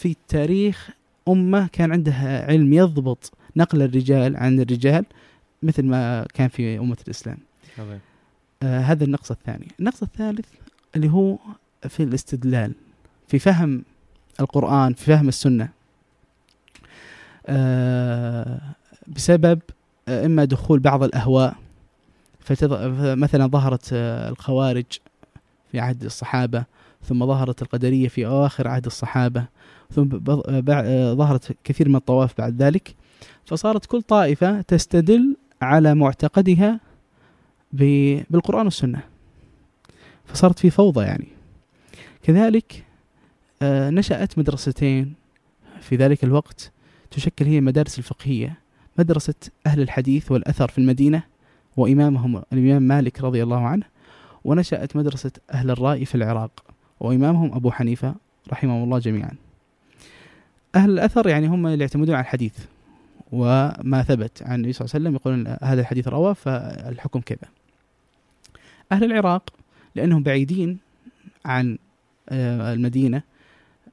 في 0.01 0.11
التاريخ 0.11 0.91
أمة 1.29 1.69
كان 1.73 1.93
عندها 1.93 2.47
علم 2.47 2.73
يضبط 2.73 3.33
نقل 3.57 3.83
الرجال 3.83 4.37
عن 4.37 4.61
الرجال 4.61 5.05
مثل 5.63 5.85
ما 5.85 6.27
كان 6.35 6.49
في 6.49 6.79
أمة 6.79 6.97
الإسلام. 7.05 7.39
عظيم. 7.79 8.01
آه 8.63 8.81
هذا 8.81 9.05
النقص 9.05 9.31
الثاني. 9.31 9.69
النقص 9.81 10.03
الثالث 10.03 10.47
اللي 10.97 11.11
هو 11.11 11.39
في 11.89 12.03
الاستدلال 12.03 12.73
في 13.29 13.39
فهم 13.39 13.83
القرآن 14.41 14.95
في 14.95 15.05
فهم 15.05 15.29
السنة. 15.29 15.69
آه 17.47 18.61
بسبب 19.09 19.61
آه 20.09 20.27
إما 20.27 20.45
دخول 20.45 20.79
بعض 20.79 21.03
الأهواء. 21.03 21.57
مثلا 23.01 23.47
ظهرت 23.47 23.91
آه 23.93 24.29
الخوارج 24.29 24.85
في 25.73 25.81
عهد 25.81 26.05
الصحابة 26.05 26.65
ثم 27.05 27.27
ظهرت 27.27 27.63
القدرية 27.63 28.09
في 28.09 28.27
أواخر 28.27 28.69
عهد 28.69 28.87
الصحابة. 28.87 29.45
ثم 29.91 30.09
آه، 30.29 30.63
آه، 30.69 31.15
ظهرت 31.15 31.57
كثير 31.65 31.89
من 31.89 31.97
الطواف 31.97 32.39
بعد 32.39 32.63
ذلك 32.63 32.95
فصارت 33.45 33.87
كل 33.87 34.03
طائفة 34.03 34.61
تستدل 34.61 35.37
على 35.63 35.95
معتقدها 35.95 36.81
بالقرآن 37.73 38.65
والسنة. 38.65 39.01
فصارت 40.25 40.59
في 40.59 40.71
فوضى 40.71 41.05
يعني. 41.05 41.29
كذلك 42.23 42.85
آه، 43.63 43.91
نشأت 43.91 44.39
مدرستين. 44.39 45.21
في 45.81 45.97
ذلك 45.97 46.25
الوقت 46.25 46.73
تشكل 47.11 47.45
هي 47.45 47.61
مدارس 47.61 47.99
الفقهية 47.99 48.59
مدرسة 48.99 49.35
أهل 49.67 49.81
الحديث 49.81 50.33
والأثر 50.33 50.69
في 50.69 50.79
المدينة 50.79 51.23
وإمامهم 51.77 52.43
الإمام 52.53 52.83
مالك 52.83 53.21
رضي 53.21 53.43
الله 53.43 53.67
عنه 53.67 53.85
ونشأت 54.45 54.97
مدرسة 54.97 55.33
أهل 55.51 55.71
الرأي 55.71 56.05
في 56.05 56.15
العراق 56.15 56.65
وإمامهم 57.01 57.55
أبو 57.55 57.71
حنيفة 57.71 58.15
رحمهم 58.53 58.85
الله 58.85 58.99
جميعا. 58.99 59.31
أهل 60.75 60.91
الأثر 60.91 61.29
يعني 61.29 61.47
هم 61.47 61.67
اللي 61.67 61.81
يعتمدون 61.81 62.15
على 62.15 62.23
الحديث. 62.23 62.59
وما 63.33 64.05
ثبت 64.09 64.43
عن 64.43 64.55
النبي 64.55 64.73
صلى 64.73 64.85
الله 64.85 64.95
عليه 64.95 65.05
وسلم 65.05 65.15
يقولون 65.15 65.57
هذا 65.63 65.81
الحديث 65.81 66.09
رواه 66.09 66.33
فالحكم 66.33 67.21
كذا. 67.21 67.49
أهل 68.93 69.05
العراق 69.05 69.51
لأنهم 69.95 70.23
بعيدين 70.23 70.79
عن 71.45 71.79
آه، 72.29 72.73
المدينة 72.73 73.23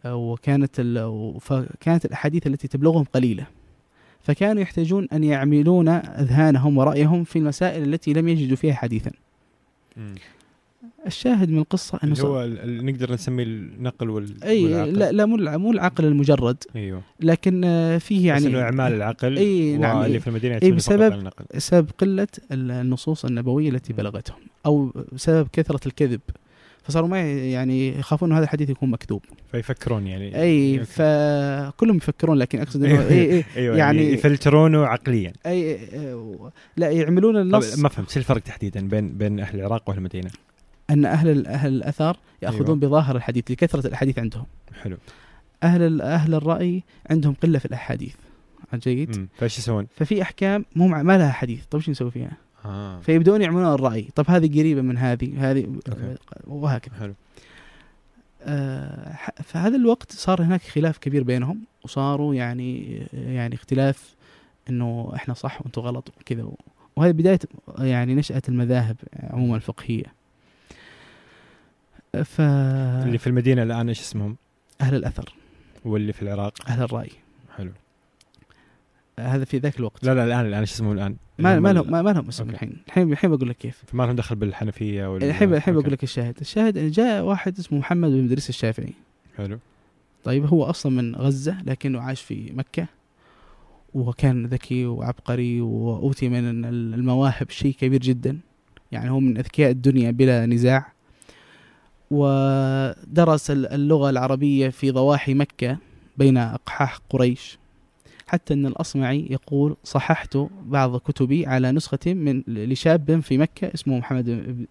آه، 0.06 0.16
وكانت 0.16 0.82
فكانت 1.42 2.06
الأحاديث 2.06 2.48
التي 2.48 2.68
تبلغهم 2.68 3.04
قليلة. 3.04 3.48
فكانوا 4.22 4.62
يحتاجون 4.62 5.08
أن 5.14 5.24
يعملون 5.24 5.88
أذهانهم 5.88 6.78
ورأيهم 6.78 7.24
في 7.24 7.40
المسائل 7.40 7.94
التي 7.94 8.14
لم 8.14 8.28
يجدوا 8.28 8.58
فيها 8.58 8.74
حديثا. 8.74 9.12
الشاهد 11.08 11.50
من 11.50 11.64
اللي 12.04 12.16
صار- 12.16 12.28
هو 12.28 12.44
اللي 12.44 12.92
نقدر 12.92 13.14
نسميه 13.14 13.44
النقل 13.44 14.10
وال 14.10 14.36
والعقل. 14.44 14.94
لا 14.94 15.12
لا 15.12 15.26
مو 15.26 15.38
مو 15.38 15.72
العقل 15.72 16.06
المجرد. 16.06 16.58
أيوه. 16.76 17.02
لكن 17.20 17.62
آه، 17.66 17.98
فيه 17.98 18.28
يعني 18.28 18.40
بس 18.40 18.46
إنه 18.46 18.62
إعمال 18.62 18.94
العقل 18.94 19.38
أي 19.38 19.78
نعم، 19.78 19.98
واللي 19.98 20.16
أي. 20.16 20.20
في 20.20 20.28
المدينة 20.28 20.60
فقط 20.60 20.72
بسبب- 20.74 21.02
على 21.02 21.16
النقل 21.16 21.46
سبب 21.62 21.88
قلة 21.98 22.28
ال- 22.52 22.72
النصوص 22.72 23.26
النبوية 23.26 23.70
التي. 23.70 23.94
بلغتهم 23.94 24.38
أو 24.66 24.94
بسبب 25.12 25.48
كثرة 25.54 25.80
الكذب. 25.88 26.22
فصاروا 26.84 27.08
ما 27.08 27.22
يعني 27.34 28.00
يخافون 28.00 28.30
أن 28.32 28.36
هذا 28.36 28.44
الحديث 28.46 28.70
يكون 28.70 28.90
مكذوب. 28.90 29.22
فيفكرون 29.52 30.08
يعني. 30.08 30.42
أي. 30.42 30.80
فكلهم 30.86 31.98
يفكرون 31.98 32.38
لكن 32.38 32.60
أقصد 32.62 32.84
إنه 32.84 33.02
إي 33.08 33.32
إي 33.38 33.44
أيوه 33.58 33.78
يعني- 33.78 34.00
يعني 34.02 34.14
يفلترونه 34.14 34.86
عقليا. 34.86 35.34
أي 35.46 35.80
لا 36.78 36.90
يعملون 36.90 37.38
النص. 37.38 37.80
ما 37.80 37.90
فهمت 37.90 38.18
الفرق 38.18 38.42
تحديدا 38.42 38.88
بين 38.88 39.10
بين 39.18 39.40
أهل 39.40 39.60
العراق 39.60 39.84
وأهل 39.90 39.98
المدينة؟ 39.98 40.30
أن 40.90 41.06
أهل 41.06 41.48
أهل 41.48 41.74
الأثار 41.74 42.18
يأخذون 42.42 42.66
أيوة. 42.66 42.76
بظاهر 42.80 43.16
الحديث 43.16 43.52
لكثرة 43.52 43.88
الأحاديث 43.88 44.20
عندهم. 44.20 44.46
حلو. 44.82 44.98
أهل 45.64 46.02
أهل 46.02 46.34
الرأي 46.36 46.84
عندهم 47.10 47.34
قلة 47.44 47.60
في 47.60 47.66
الأحاديث. 47.66 48.16
جيد. 48.76 49.28
فايش 49.38 49.58
يسوون؟ 49.60 49.88
ففي 49.96 50.22
أحكام 50.22 50.66
مو 50.76 50.88
مع- 50.88 51.04
ما 51.04 51.18
لها 51.18 51.32
حديث. 51.32 51.66
طيب 51.66 51.82
شو 51.82 51.92
نسوي 51.92 52.12
فيها؟ 52.12 52.32
آه. 52.66 53.00
فيبدون 53.00 53.42
يعملون 53.42 53.74
الرأي. 53.74 54.08
طب 54.16 54.26
هذه 54.28 54.60
قريبة 54.60 54.82
من 54.82 54.98
هذه 54.98 55.52
هذه 55.52 55.66
أوكي. 55.66 56.16
وهكذا. 56.48 56.96
حلو. 57.00 57.14
آه، 58.44 59.18
فهذا 59.44 59.76
الوقت 59.76 60.12
صار 60.12 60.42
هناك 60.44 60.62
خلاف 60.62 60.98
كبير 60.98 61.24
بينهم 61.24 61.60
وصاروا 61.84 62.36
يعني 62.36 62.98
يعني 63.14 63.56
اختلاف 63.56 64.16
إنه 64.70 65.12
إحنا 65.16 65.34
صح 65.34 65.62
وأنتم 65.62 65.82
غلط 65.82 66.12
وكذا. 66.22 66.48
وهذه 66.96 67.12
بداية 67.12 67.40
يعني 67.80 68.16
نشأة 68.16 68.42
المذاهب 68.50 68.96
عموما 69.24 69.56
الفقهية. 69.56 70.17
فاهل 72.24 73.08
اللي 73.08 73.18
في 73.18 73.28
المدينة 73.28 73.64
الآن 73.64 73.88
إيش 73.88 74.00
اسمهم؟ 74.00 74.38
الأثر. 74.82 75.34
واللي 75.86 76.14
في 76.14 76.22
العراق. 76.22 76.54
أهل 76.68 76.84
الرأي. 76.84 77.10
حلو. 77.58 77.72
هذا 79.20 79.46
في 79.46 79.58
ذاك 79.58 79.80
الوقت. 79.80 80.04
لا 80.04 80.16
لا 80.16 80.24
الآن 80.24 80.46
الآن 80.46 80.60
إيش 80.60 80.74
اسمهم 80.74 80.92
الآن؟ 80.92 81.16
ما 81.40 81.60
ما 81.60 81.72
هم 81.72 81.76
لهم 81.76 81.92
ما, 81.92 82.12
لهم 82.12 82.28
اسم. 82.28 82.50
الحين. 82.50 82.78
الحين 82.88 83.12
الحين 83.12 83.36
بقول 83.36 83.50
لك 83.50 83.58
كيف. 83.58 83.84
ما 83.94 84.04
لهم 84.04 84.16
دخل 84.16 84.36
بالحنفية 84.36 85.14
وال 85.14 85.24
الحين 85.24 85.54
الحين. 85.54 85.74
بقول 85.74 85.92
لك 85.92 86.04
الشاهد. 86.04 86.38
الشاهد 86.42 86.92
جاء 86.92 87.24
واحد 87.24 87.60
اسمه 87.60 87.80
محمد 87.80 88.10
بن 88.10 88.26
إدريس 88.26 88.50
الشافعي. 88.50 88.94
حلو. 89.38 89.60
طيب 90.24 90.46
هو 90.46 90.64
أصلا 90.64 90.92
من 90.92 91.16
غزة 91.16 91.62
لكنه 91.64 92.02
عاش 92.02 92.22
في 92.22 92.52
مكة. 92.54 92.88
وكان 93.94 94.46
ذكي 94.46 94.86
وعبقري 94.86 95.62
وأوتي 95.62 96.30
من 96.30 96.66
المواهب 96.66 97.50
شيء 97.50 97.74
كبير 97.74 98.00
جدا. 98.00 98.40
يعني 98.92 99.10
هو 99.10 99.20
من 99.20 99.38
أذكياء 99.38 99.72
الدنيا 99.72 100.12
بلا 100.12 100.46
نزاع. 100.46 100.92
ودرس 102.12 103.52
اللغة 103.52 104.10
العربية 104.10 104.70
في 104.70 104.92
ضواحي 104.92 105.34
مكة 105.34 105.78
بين 106.18 106.38
أقحاح 106.38 107.00
قريش 107.10 107.58
حتى 108.28 108.54
أن 108.54 108.66
الأصمعي 108.66 109.28
يقول 109.30 109.76
صححت 109.84 110.38
بعض 110.66 110.98
كتبي 110.98 111.46
على 111.46 111.72
نسخة 111.72 112.14
من 112.14 112.44
لشاب 112.48 113.20
في 113.20 113.38
مكة 113.38 113.74
اسمه 113.74 113.98
محمد 113.98 114.26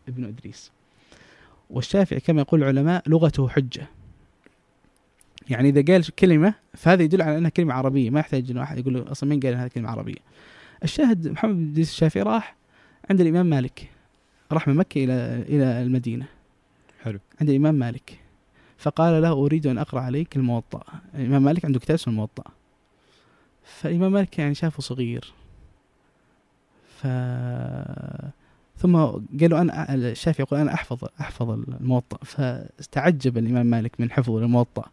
بن 0.09 0.25
إدريس. 0.25 0.71
والشافعي 1.71 2.21
كما 2.21 2.41
يقول 2.41 2.63
العلماء 2.63 3.03
لغته 3.07 3.49
حجة. 3.49 3.87
يعني 5.49 5.69
إذا 5.69 5.93
قال 5.93 6.15
كلمة 6.15 6.55
فهذا 6.75 7.03
يدل 7.03 7.23
على 7.23 7.39
أنها 7.39 7.51
كلمة 7.51 7.75
عربية 7.75 8.11
ما 8.11 8.21
يحتاج 8.21 8.51
أن 8.51 8.59
أحد 8.59 8.79
يقول 8.79 8.95
له 8.95 9.13
أصلا 9.13 9.31
مين 9.31 9.41
قال 9.41 9.55
هذه 9.55 9.69
كلمة 9.69 9.91
عربية. 9.91 10.19
الشاهد 10.85 11.29
محمد 11.29 11.55
بن 11.55 11.71
إدريس 11.71 11.91
الشافعي 11.91 12.23
راح 12.23 12.57
عند 13.11 13.21
الإمام 13.21 13.47
مالك 13.47 13.91
راح 14.53 14.69
من 14.69 14.75
مكة 14.75 15.05
إلى 15.05 15.45
إلى 15.49 15.83
المدينة. 15.83 16.27
حلو. 17.07 17.19
عند 17.41 17.51
الإمام 17.51 17.75
مالك. 17.75 18.21
فقال 18.79 19.23
له 19.23 19.33
أريد 19.33 19.67
أن 19.67 19.79
أقرأ 19.79 20.01
عليك 20.01 20.37
الموطأ. 20.37 20.83
الإمام 21.15 21.43
مالك 21.43 21.65
عنده 21.65 21.81
كتاب 21.81 21.95
اسمه 21.95 22.13
الموطأ. 22.13 22.45
فالإمام 23.63 24.13
مالك 24.13 24.39
يعني 24.39 24.55
شافه 24.55 24.81
صغير. 24.81 25.33
ف 26.97 27.07
ثم 28.77 28.97
قالوا 29.41 29.61
أنا 29.61 29.95
الشافعي 29.95 30.47
يقول 30.49 30.61
أنا 30.61 30.75
احفظ 30.75 31.05
أحفظ 31.21 31.51
الموطأ. 31.51 32.19
فاستعجب 32.25 33.39
الإمام 33.39 33.67
مالك 33.67 34.01
من 34.01 34.11
حفظه 34.11 34.41
للموطأ 34.41 34.85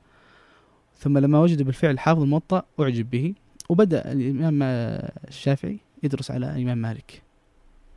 ثم 0.98 1.18
لما 1.18 1.40
وجد 1.40 1.62
بالفعل 1.62 2.00
حافظ 2.00 2.22
الموطأ 2.22 2.64
أعجب 2.80 3.10
به. 3.10 3.34
وبدأ 3.70 4.12
الإمام 4.12 4.60
الشافعي 5.28 5.80
يدرس 6.04 6.32
على 6.32 6.56
الإمام 6.56 6.78
مالك 6.78 7.22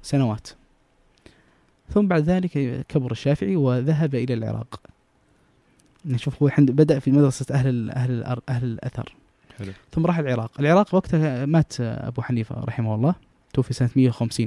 سنوات. 0.03 0.49
ثم 1.91 2.07
بعد 2.07 2.23
ذلك 2.23 2.85
كبر 2.89 3.13
الشافعي 3.13 3.57
وذهب 3.57 4.15
إلى 4.15 4.35
العراق. 4.35 4.81
نشوف 6.05 6.43
هو 6.43 6.51
بدأ 6.59 6.99
في 6.99 7.11
مدرسة 7.11 7.55
أهل 7.55 7.91
أهل 7.91 8.41
أهل 8.49 8.65
الأثر. 8.65 9.15
حلو. 9.59 9.73
ثم 9.93 10.07
راح 10.07 10.19
العراق. 10.19 10.51
العراق 10.61 10.95
وقتها 10.95 11.47
مات 11.47 11.81
أبو 11.81 12.23
حنيفة 12.23 12.65
رحمه 12.65 12.95
الله 12.95 13.15
توفي 13.53 13.75
سنة 13.75 13.91
150 13.97 14.47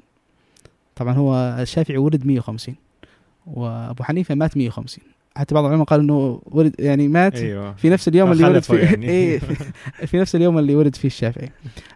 طبعا 0.96 1.13
هو 1.13 1.58
الشافعي 1.60 1.98
ولد 1.98 2.25
150 2.25 2.75
وأبو 3.48 4.03
حنيفة 4.03 4.36
مات 4.36 4.58
150 4.58 5.03
حتى 5.36 5.55
بعض 5.55 5.65
العلماء 5.65 5.86
قالوا 5.86 6.03
إنه 6.03 6.41
ولد 6.46 6.75
يعني 6.79 7.08
مات 7.08 7.36
أيوة. 7.36 7.74
في 7.74 7.89
نفس 7.89 8.08
اليوم 8.08 8.31
اللي 8.31 8.43
ولد 8.46 8.63
فيه. 8.63 8.77
يعني. 8.77 9.10
إيه. 9.15 9.39
في 10.05 10.19
نفس 10.19 10.36
اليوم 10.36 10.58
اللي 10.58 10.75
ولد 10.75 10.96
فيه 10.96 11.08
الشافعي. 11.08 11.51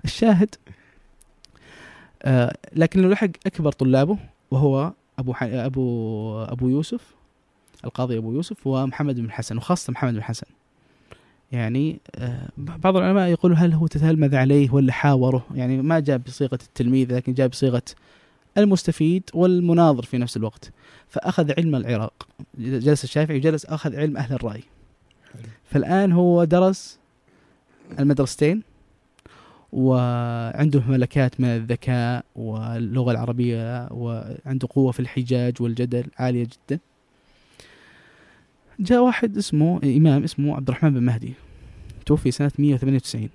الشاهد 0.06 0.56
آه 2.24 2.58
لكنه 2.76 3.08
لحق 3.08 3.30
أكبر 3.46 3.72
طلابه 3.72 4.18
وهو 4.52 4.94
أبو 5.20 5.34
أبو 5.42 6.44
أبو 6.44 6.70
يوسف 6.70 7.14
القاضي 7.86 8.18
أبو 8.18 8.34
يوسف 8.34 8.68
ومحمد 8.68 9.20
بن 9.20 9.32
حسن 9.32 9.58
وخاصة 9.58 9.92
محمد 9.92 10.14
بن 10.14 10.24
حسن. 10.24 10.48
يعني 11.52 12.00
آه، 12.16 12.50
بعض 12.58 12.98
العلماء 12.98 13.30
يقولوا 13.30 13.58
هل 13.58 13.74
هو 13.74 13.88
تتلمذ 13.88 14.36
عليه 14.36 14.72
ولا 14.72 14.94
حاوره؟ 14.94 15.46
يعني 15.56 15.82
ما 15.82 16.00
جاء 16.00 16.18
بصيغة 16.18 16.60
التلميذ 16.68 17.16
لكن 17.16 17.34
جاء 17.34 17.48
بصيغة 17.48 17.84
المستفيد 18.58 19.24
والمناظر 19.34 20.04
في 20.04 20.18
نفس 20.18 20.38
الوقت. 20.38 20.72
فأخذ 21.10 21.52
علم 21.58 21.76
العراق 21.76 22.28
جلس 22.58 23.04
الشافعي 23.04 23.38
وجلس 23.38 23.66
أخذ 23.66 23.96
علم 23.96 24.18
أهل 24.18 24.34
الرأي. 24.34 24.64
فالآن 25.66 26.12
هو 26.12 26.44
درس 26.44 27.00
المدرستين. 28.00 28.64
وعنده 29.74 30.84
ملكات 30.88 31.42
من 31.42 31.48
الذكاء 31.48 32.26
واللغة 32.36 33.12
العربية 33.12 33.88
وعنده 33.92 34.68
قوة 34.72 34.92
في 34.92 35.00
الحجاج 35.00 35.62
والجدل 35.62 36.06
عالية 36.18 36.44
جدا. 36.44 36.80
جاء 38.80 39.04
واحد 39.04 39.38
اسمه 39.38 39.80
إمام 39.84 40.24
اسمه 40.24 40.56
عبد 40.56 40.70
الرحمن 40.70 40.94
بن 40.94 41.04
مهدي. 41.04 41.34
توفي 42.06 42.32
سنة 42.32 42.52
198 42.60 43.30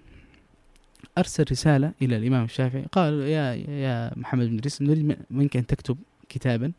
أرسل 1.19 1.45
رسالة 1.51 1.93
إلى 2.03 2.17
الإمام 2.17 2.45
الشافعي 2.45 2.85
قال 2.93 3.15
يا 3.21 3.55
يا 3.55 4.19
محمد 4.19 4.47
بن 4.47 4.55
إدريس 4.55 4.83
نريد 4.83 5.17
منك 5.31 5.57
أن 5.57 5.67
تكتب 5.67 5.99
كتابا 6.29 6.73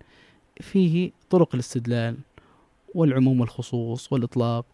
فيه 0.61 1.11
طرق 1.29 1.49
الاستدلال 1.53 2.17
والعموم 2.95 3.39
والخصوص 3.39 4.13
والإطلاق 4.13 4.65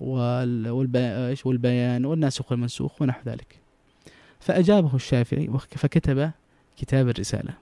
والبيان 1.45 2.05
والناسخ 2.05 2.51
والمنسوخ 2.51 3.01
ونحو 3.01 3.21
ذلك. 3.25 3.64
فأجابه 4.45 4.95
الشافعي 4.95 5.49
فكتب 5.71 6.31
كتاب 6.77 7.10
الرسالة. 7.10 7.53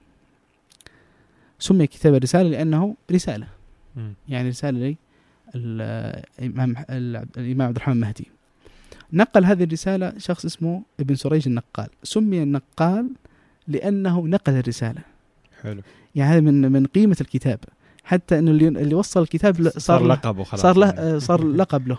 سمي 1.58 1.86
كتاب 1.86 2.14
الرسالة 2.14 2.48
لأنه 2.48 2.94
رسالة. 3.12 3.46
يعني 4.28 4.48
رسالة 4.48 4.94
الإمام 5.54 6.74
الإمام 6.90 7.66
عبد 7.68 7.76
الرحمن 7.76 7.94
المهدي. 7.94 8.26
نقل 9.12 9.44
هذه 9.44 9.64
الرسالة 9.64 10.12
شخص 10.18 10.44
اسمه 10.44 10.82
ابن 11.00 11.14
سريج 11.14 11.48
النقال. 11.48 11.88
سمي 12.02 12.42
النقال 12.42 13.10
لأنه 13.68 14.26
نقل 14.26 14.52
الرسالة. 14.52 15.00
حلو. 15.62 15.82
يعني 16.14 16.32
هذا 16.32 16.40
من 16.40 16.72
من 16.72 16.86
قيمة 16.86 17.16
الكتاب. 17.20 17.58
حتى 18.04 18.38
إنه 18.38 18.50
اللي, 18.50 18.94
وصل 18.94 19.22
الكتاب 19.22 19.62
صار, 19.62 19.78
صار 19.78 20.06
لقب 20.06 20.38
وخلاص 20.38 20.62
صار 20.62 20.76
له 20.76 20.90
يعني. 20.90 21.20
صار 21.20 21.44
لقب 21.44 21.88
له. 21.88 21.98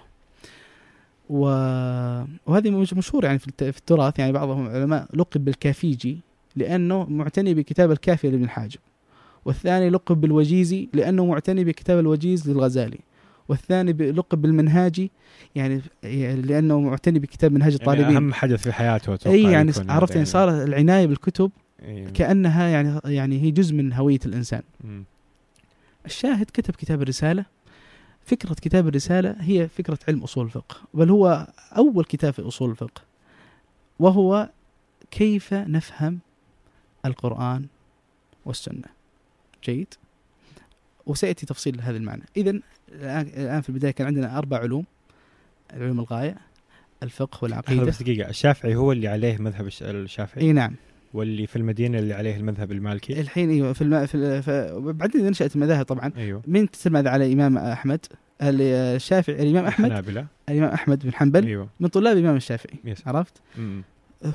و... 1.30 1.46
وهذه 2.46 2.70
مشهور 2.70 3.26
يعني 3.26 3.40
في 3.40 3.48
التراث 3.62 4.20
يعني 4.20 4.32
بعضهم 4.32 4.68
العلماء 4.68 5.08
لقب 5.14 5.46
بالكافيجي 5.46 6.20
لأنه 6.56 7.06
معتني 7.06 7.54
بكتاب 7.54 7.92
الكافيه 7.92 8.30
لابن 8.30 8.50
حاجب 8.50 8.80
والثاني 9.46 9.90
لقب 9.90 10.22
بالوجيزي 10.22 10.90
لأنه 10.94 11.26
معتني 11.26 11.64
بكتاب 11.64 12.00
الوجيز 12.00 12.50
للغزالي. 12.50 13.00
والثاني 13.50 13.92
لقب 13.92 14.42
بالمنهاجي 14.42 15.12
يعني 15.56 15.82
لأنه 16.44 16.80
معتني 16.80 17.20
بكتاب 17.20 17.52
منهاج 17.52 17.72
يعني 17.72 17.82
الطالبين. 17.82 18.06
يعني 18.06 18.18
أهم 18.18 18.34
حدث 18.34 18.64
في 18.64 18.72
حياته 18.72 19.14
أتوقع 19.14 19.36
إي 19.36 19.44
يعني 19.44 19.72
عرفت 19.90 20.16
يعني 20.16 20.26
صار 20.26 20.64
العناية 20.64 21.06
بالكتب 21.06 21.52
أيه. 21.84 22.08
كأنها 22.08 22.68
يعني 22.68 23.00
يعني 23.06 23.42
هي 23.42 23.52
جزء 23.52 23.76
من 23.76 23.94
هوية 23.94 24.20
الإنسان. 24.26 24.62
م. 24.84 25.02
الشاهد 26.06 26.46
كتب 26.54 26.76
كتاب 26.76 27.02
الرسالة 27.02 27.46
فكرة 28.26 28.54
كتاب 28.54 28.88
الرسالة 28.88 29.36
هي 29.40 29.68
فكرة 29.68 30.00
علم 30.08 30.24
أصول 30.24 30.46
الفقه 30.46 30.78
بل 30.94 31.10
هو 31.10 31.48
أول 31.78 32.06
كتاب 32.06 32.34
في 32.34 32.42
أصول 32.42 32.72
الفقه 32.72 33.02
وهو 34.00 34.50
كيف 35.12 35.54
نفهم 35.54 36.20
القرآن 37.06 37.66
والسنة. 38.46 38.88
جيد؟ 39.64 39.94
وسيأتي 41.06 41.46
تفصيل 41.46 41.82
هذا 41.82 41.98
المعنى. 41.98 42.24
اذا 42.38 42.60
الان 42.90 43.62
في 43.62 43.70
البداية 43.70 43.92
كان 43.92 44.08
عندنا 44.08 44.38
أربع 44.38 44.58
علوم 44.58 44.86
علوم 45.74 46.00
الغاية 46.00 46.38
الفقه 47.04 47.44
والعقيدة. 47.44 47.84
بس 47.84 48.04
دقيقة 48.04 48.30
الشافعي 48.30 48.76
هو 48.76 48.92
اللي 48.92 49.08
عليه 49.08 49.38
مذهب 49.38 49.68
الشافعي؟ 49.82 50.44
إي 50.44 50.52
نعم. 50.52 50.76
واللي 51.16 51.48
في 51.48 51.56
المدينة 51.56 52.00
اللي 52.00 52.14
عليه 52.14 52.38
المذهب 52.38 52.72
المالكي. 52.72 53.22
الحين 53.22 53.50
إيوه 53.50 53.74
في, 53.74 53.82
الم... 53.82 54.06
في, 54.06 54.16
ال... 54.16 54.44
في... 54.44 54.74
بعدين 54.80 55.30
نشات 55.30 55.56
المذاهب 55.56 55.86
طبعا. 55.86 56.12
أيوه. 56.18 56.42
مين 56.48 56.72
تتلمذ 56.72 57.08
على 57.08 57.26
الامام 57.26 57.58
أحمد؟ 57.58 58.06
الشافعي 58.42 59.44
الإمام 59.44 59.66
أحمد؟ 59.66 59.86
الحنابلة. 59.86 60.26
الإمام 60.50 60.70
أحمد 60.70 61.04
بن 61.04 61.14
حنبل. 61.14 61.46
أيوه. 61.46 61.70
من 61.80 61.88
طلاب 61.88 62.18
الإمام 62.18 62.36
الشافعي. 62.36 62.80
يس. 62.86 63.08
عرفت؟ 63.08 63.34
مم. 63.58 63.84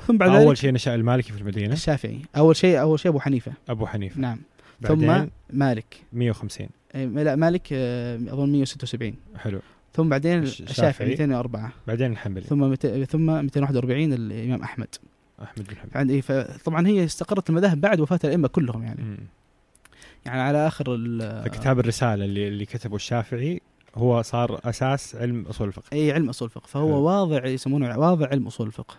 ثم 0.07 0.17
بعد 0.17 0.29
أول 0.29 0.57
شيء 0.57 0.73
نشأ 0.73 0.95
المالكي 0.95 1.33
في 1.33 1.41
المدينة. 1.41 1.73
الشافعي. 1.73 2.19
أول 2.37 2.55
شيء 2.55 2.81
أول 2.81 2.99
شيء 2.99 3.11
أبو 3.11 3.19
حنيفة. 3.19 3.51
أبو 3.69 3.85
حنيفة. 3.85 4.21
نعم. 4.21 4.39
ثم 4.87 5.25
مالك. 5.53 6.03
150 6.13 6.67
لا 6.95 7.35
مالك 7.35 7.67
آه، 7.73 8.15
أظن 8.15 8.51
176 8.51 9.13
حلو. 9.37 9.59
ثم 9.93 10.09
بعدين 10.09 10.43
الشافعي 10.43 11.09
204 11.09 11.73
بعدين 11.87 12.11
الحنبلي. 12.11 12.43
ثم 12.43 12.59
مت... 12.59 12.87
ثم 12.87 13.25
241 13.25 14.13
الإمام 14.13 14.61
أحمد. 14.61 14.87
أحمد 15.43 15.67
بن 15.67 15.75
حنبل. 15.75 15.97
عند 15.97 16.19
فطبعا 16.19 16.87
هي 16.87 17.05
استقرت 17.05 17.49
المذاهب 17.49 17.81
بعد 17.81 17.99
وفاة 17.99 18.19
الأئمة 18.23 18.47
كلهم 18.47 18.83
يعني. 18.83 19.01
م. 19.01 19.17
يعني 20.25 20.41
على 20.41 20.67
آخر 20.67 20.83
فكتاب 21.45 21.79
الرسالة 21.79 22.25
اللي 22.25 22.47
اللي 22.47 22.65
كتبه 22.65 22.95
الشافعي 22.95 23.61
هو 23.95 24.21
صار 24.21 24.59
أساس 24.63 25.15
علم 25.15 25.45
أصول 25.45 25.67
الفقه. 25.67 25.85
اي 25.93 26.11
علم 26.11 26.29
أصول 26.29 26.45
الفقه. 26.45 26.67
فهو 26.67 26.87
حلو. 26.87 27.01
واضع 27.01 27.45
يسمونه 27.45 27.99
واضع 27.99 28.27
علم 28.27 28.47
أصول 28.47 28.67
الفقه. 28.67 28.95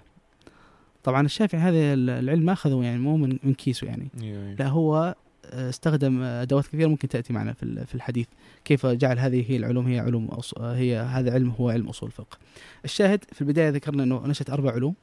طبعا 1.04 1.26
الشافعي 1.26 1.60
هذا 1.60 1.94
العلم 1.94 2.44
ما 2.44 2.52
أخذه 2.52 2.82
يعني 2.82 2.98
مو 2.98 3.16
من 3.16 3.38
من 3.42 3.54
كيسه 3.54 3.86
يعني. 3.86 4.08
أيوة. 4.22 4.54
لا 4.54 4.68
هو 4.68 5.14
استخدم 5.44 6.22
أدوات 6.22 6.66
كثيرة 6.66 6.88
ممكن 6.88 7.08
تأتي 7.08 7.32
معنا 7.32 7.52
في 7.52 7.86
في 7.86 7.94
الحديث. 7.94 8.26
كيف 8.64 8.86
جعل 8.86 9.18
هذه 9.18 9.50
هي 9.50 9.56
العلوم؟ 9.56 9.86
هي 9.86 9.98
علوم 9.98 10.28
هي 10.58 10.98
هذا 10.98 11.32
علم 11.32 11.50
هو 11.50 11.70
علم 11.70 11.88
أصول 11.88 12.08
الفقه. 12.08 12.38
الشاهد 12.84 13.24
في 13.32 13.40
البداية 13.40 13.68
ذكرنا 13.68 14.02
إنه 14.02 14.26
نشأت 14.26 14.50
أربع 14.50 14.72
علوم. 14.72 14.94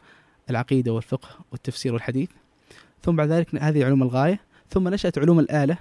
العقيدة 0.49 0.93
والفقه 0.93 1.29
والتفسير 1.51 1.93
والحديث. 1.93 2.29
ثم 3.03 3.15
بعد 3.15 3.29
ذلك 3.29 3.55
هذه 3.55 3.85
علوم 3.85 4.03
الغاية. 4.03 4.39
ثم 4.69 4.88
نشأت 4.88 5.17
علوم 5.17 5.39
الآلة 5.39 5.77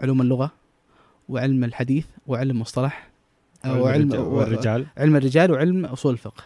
علوم 0.00 0.20
اللغة 0.20 0.50
وعلم 1.28 1.64
الحديث 1.64 2.06
وعلم 2.26 2.60
مصطلح 2.60 3.08
وعلم 3.66 4.12
والرجال. 4.12 4.86
علم 4.98 5.16
الرجال 5.16 5.50
وعلم 5.52 5.84
أصول 5.86 6.12
الفقه. 6.12 6.44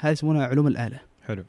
هذه 0.00 0.12
يسمونها 0.12 0.46
علوم 0.46 0.66
الآلة. 0.66 1.00
حلو. 1.26 1.44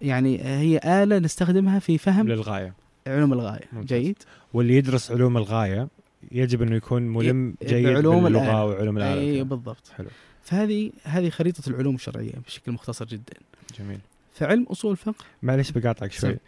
يعني 0.00 0.44
هي 0.44 0.80
آلة 1.02 1.18
نستخدمها 1.18 1.78
في 1.78 1.98
فهم 1.98 2.28
للغاية. 2.28 2.74
علوم 3.06 3.32
الغاية. 3.32 3.64
ممتاز. 3.72 3.98
جيد. 3.98 4.16
واللي 4.54 4.76
يدرس 4.76 5.10
علوم 5.10 5.36
الغاية 5.36 5.88
يجب 6.32 6.62
أنه 6.62 6.76
يكون 6.76 7.02
ملم 7.02 7.54
جيد 7.66 7.86
بعلوم 7.86 8.24
باللغة 8.24 8.42
الآلة. 8.42 8.64
وعلوم 8.64 8.98
أي 8.98 9.34
كذا. 9.34 9.42
بالضبط. 9.42 9.92
حلو. 9.96 10.08
فهذه 10.42 10.90
هذه 11.04 11.30
خريطة 11.30 11.68
العلوم 11.68 11.94
الشرعية 11.94 12.32
بشكل 12.46 12.72
مختصر 12.72 13.04
جدا. 13.04 13.34
جميل. 13.78 13.98
فعلم 14.36 14.62
أصول 14.62 14.92
الفقه 14.92 15.24
معلش 15.42 15.70
بقاطعك 15.70 16.12
شوي 16.12 16.32
سم. 16.32 16.38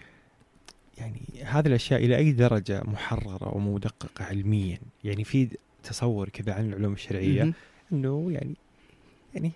يعني 0.99 1.21
هذه 1.45 1.67
الأشياء 1.67 2.05
إلى 2.05 2.17
أي 2.17 2.33
درجة 2.33 2.83
محررة 2.85 3.57
ومدققة 3.57 4.25
علميا 4.25 4.79
يعني 5.05 5.25
في 5.25 5.49
تصور 5.83 6.29
كذا 6.29 6.55
عن 6.55 6.69
العلوم 6.69 6.93
الشرعية 6.93 7.43
مهم. 7.43 7.55
إنه 7.93 8.33
يعني 8.33 8.55
يعني 9.35 9.53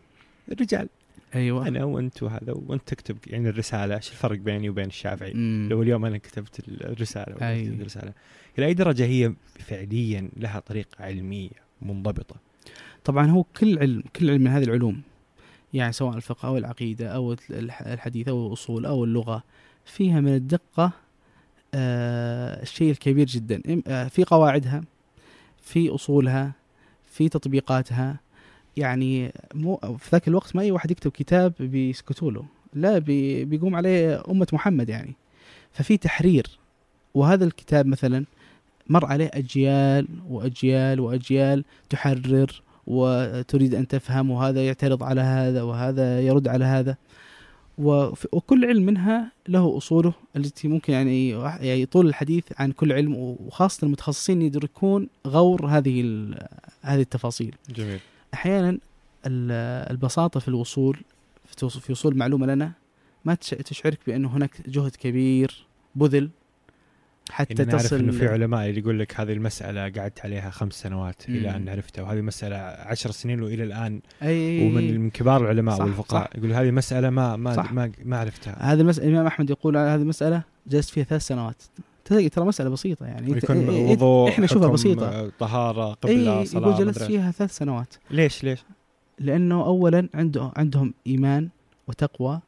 الرجال 0.53 0.89
أيوة 1.35 1.69
أنا 1.69 1.85
وأنت 1.85 2.23
وهذا 2.23 2.53
وأنت 2.53 2.89
تكتب 2.89 3.17
يعني 3.27 3.49
الرسالة 3.49 3.97
إيش 3.97 4.11
الفرق 4.11 4.39
بيني 4.39 4.69
وبين 4.69 4.87
الشافعي 4.87 5.33
مم. 5.35 5.69
لو 5.71 5.83
اليوم 5.83 6.05
أنا 6.05 6.19
كتبت 6.19 6.61
الرسالة 6.69 7.49
أي. 7.49 7.65
كتبت 7.65 7.81
الرسالة 7.81 8.13
إلى 8.59 8.67
أي 8.67 8.75
درجة 8.75 9.05
هي 9.05 9.35
فعليا 9.59 10.31
لها 10.37 10.61
طريقة 10.61 11.05
علمية 11.05 11.51
منضبطة 11.83 12.37
طبعا 13.05 13.27
هو 13.27 13.43
كل 13.43 13.79
علم 13.79 14.03
كل 14.17 14.31
علم 14.31 14.41
من 14.41 14.51
هذه 14.51 14.65
العلوم 14.65 15.03
يعني 15.75 15.93
سواء 15.93 16.17
الفقه 16.17 16.49
أو 16.49 16.57
العقيدة 16.59 17.09
أو 17.09 17.37
الح- 17.51 17.83
الحديث 17.83 18.29
أو 18.29 18.47
الأصول 18.47 18.87
أو 18.87 19.05
اللغة 19.05 19.43
فيها 19.85 20.21
من 20.21 20.35
الدقة 20.35 20.93
آه 21.75 22.63
الشيء 22.63 22.91
الكبير 22.91 23.27
جدا. 23.27 23.63
آه 23.87 24.09
في 24.09 24.25
قواعدها 24.25 24.85
في 25.63 25.91
أصولها 25.95 26.53
في 27.07 27.29
تطبيقاتها. 27.29 28.17
يعني 28.77 29.33
مو 29.55 29.77
في 29.77 30.09
ذاك 30.13 30.29
الوقت 30.29 30.57
ما 30.57 30.63
أي 30.63 30.71
واحد 30.71 30.91
يكتب 30.91 31.11
كتاب 31.11 31.53
بيسكتوا 31.61 32.31
له 32.31 32.45
لا 32.75 32.99
بي 32.99 33.45
بيقوم 33.45 33.75
عليه 33.77 34.23
أمة 34.31 34.47
محمد 34.53 34.89
يعني. 34.89 35.15
ففي 35.73 35.97
تحرير. 35.97 36.47
وهذا 37.15 37.45
الكتاب 37.45 37.87
مثلا 37.87 38.25
مر 38.89 39.07
عليه 39.07 39.31
أجيال 39.35 40.09
وأجيال 40.29 41.01
وأجيال 41.01 41.65
تحرر 41.91 42.63
وتريد 42.87 43.75
أن 43.75 43.89
تفهم 43.89 44.31
وهذا 44.31 44.67
يعترض 44.67 45.03
على 45.03 45.21
هذا 45.21 45.63
وهذا 45.63 46.21
يرد 46.21 46.49
على 46.49 46.65
هذا. 46.65 46.97
وكل 47.79 48.65
علم 48.65 48.83
منها 48.87 49.33
له 49.49 49.77
أصوله 49.77 50.13
التي 50.37 50.69
ممكن 50.69 50.93
يعني 50.93 51.31
يعني 51.61 51.87
طول 51.87 52.07
الحديث 52.07 52.45
عن 52.59 52.73
كل 52.73 52.93
علم 52.93 53.15
وخاصة 53.17 53.85
المتخصصين 53.87 54.43
يدركون 54.43 55.09
غور 55.27 55.67
هذه 55.67 56.01
هذه 56.83 57.01
التفاصيل. 57.01 57.55
جميل. 57.75 58.01
أحيانا 58.35 58.69
ال- 59.27 59.91
البساطة 59.91 60.41
في 60.41 60.49
الوصول 60.49 60.99
في 61.57 61.93
وصول 61.93 62.17
معلومه 62.17 62.47
لنا 62.47 62.73
ما 63.25 63.35
تش- 63.35 63.51
تشعرك 63.51 63.99
بأنه 64.07 64.29
هناك 64.37 64.69
جهد 64.69 64.97
كبير 64.97 65.67
بذل. 65.95 66.31
حتى 67.31 67.65
نعرف 67.65 67.83
تصل 67.83 67.97
إنه 67.99 68.13
في 68.13 68.29
علماء 68.29 68.69
اللي 68.69 68.81
يقول 68.81 68.99
لك 68.99 69.21
هذه 69.21 69.33
المسألة 69.33 69.81
قعدت 69.81 70.21
عليها 70.25 70.51
خمس 70.51 70.73
سنوات 70.73 71.23
مم. 71.29 71.37
إلى 71.37 71.57
أن 71.57 71.69
عرفتها 71.69 72.03
وهذه 72.03 72.21
مسألة 72.21 72.57
عشر 72.57 73.11
سنين 73.11 73.43
وإلى 73.43 73.65
الآن. 73.65 74.01
أي 74.23 74.67
ومن 74.67 75.01
من 75.01 75.11
كبار 75.11 75.41
العلماء 75.43 75.77
صح، 75.77 75.85
والفقهاء 75.85 76.31
يقول 76.39 76.53
هذه 76.53 76.71
مسألة 76.71 77.11
ما 77.11 77.37
ما 77.37 77.55
صح. 77.55 77.73
ما, 77.73 77.93
ما 78.05 78.19
عرفتها. 78.19 78.73
هذه 78.73 78.81
المسألة 78.81 79.09
الإمام 79.09 79.27
أحمد 79.27 79.51
يقول 79.51 79.77
على 79.77 79.91
هذه 79.91 80.03
المسألة 80.03 80.43
جلست 80.67 80.91
فيها 80.91 81.05
ثلاث 81.05 81.23
سنوات. 81.23 81.63
تلاقي 82.05 82.29
ترى 82.29 82.45
مسألة 82.45 82.71
بسيطة 82.71 83.07
يعني. 83.07 83.41
إيه- 83.41 83.51
وضوء 83.91 84.29
إحنا 84.29 84.45
نشوفها 84.45 85.09
آه، 85.09 85.31
طهارة 85.39 85.93
قبلة 85.93 86.41
أي 86.41 86.47
صلاة 86.47 86.69
يقول 86.69 86.87
جلست 86.87 87.03
فيها 87.03 87.31
ثلاث 87.31 87.57
سنوات. 87.57 87.95
ليش 88.11 88.45
ليش؟ 88.45 88.65
لأنه 89.19 89.65
أولا 89.67 90.09
عنده 90.15 90.53
عندهم 90.57 90.95
إيمان 91.07 91.49
وتقوى 91.89 92.41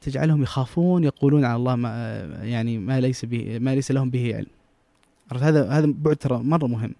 تجعلهم 0.00 0.42
يخافون 0.42 1.04
يقولون 1.04 1.44
على 1.44 1.56
الله 1.56 1.76
ما 1.76 2.18
يعني 2.42 2.78
ما 2.78 3.00
ليس 3.00 3.24
به 3.24 3.58
ما 3.58 3.74
ليس 3.74 3.90
لهم 3.90 4.10
به 4.10 4.36
علم. 4.36 4.46
عرفت؟ 5.32 5.44
هذا 5.44 5.70
هذا 5.70 5.94
بعد 5.98 6.16
ترى 6.16 6.38
مرة 6.38 6.66
مهم. 6.66 6.94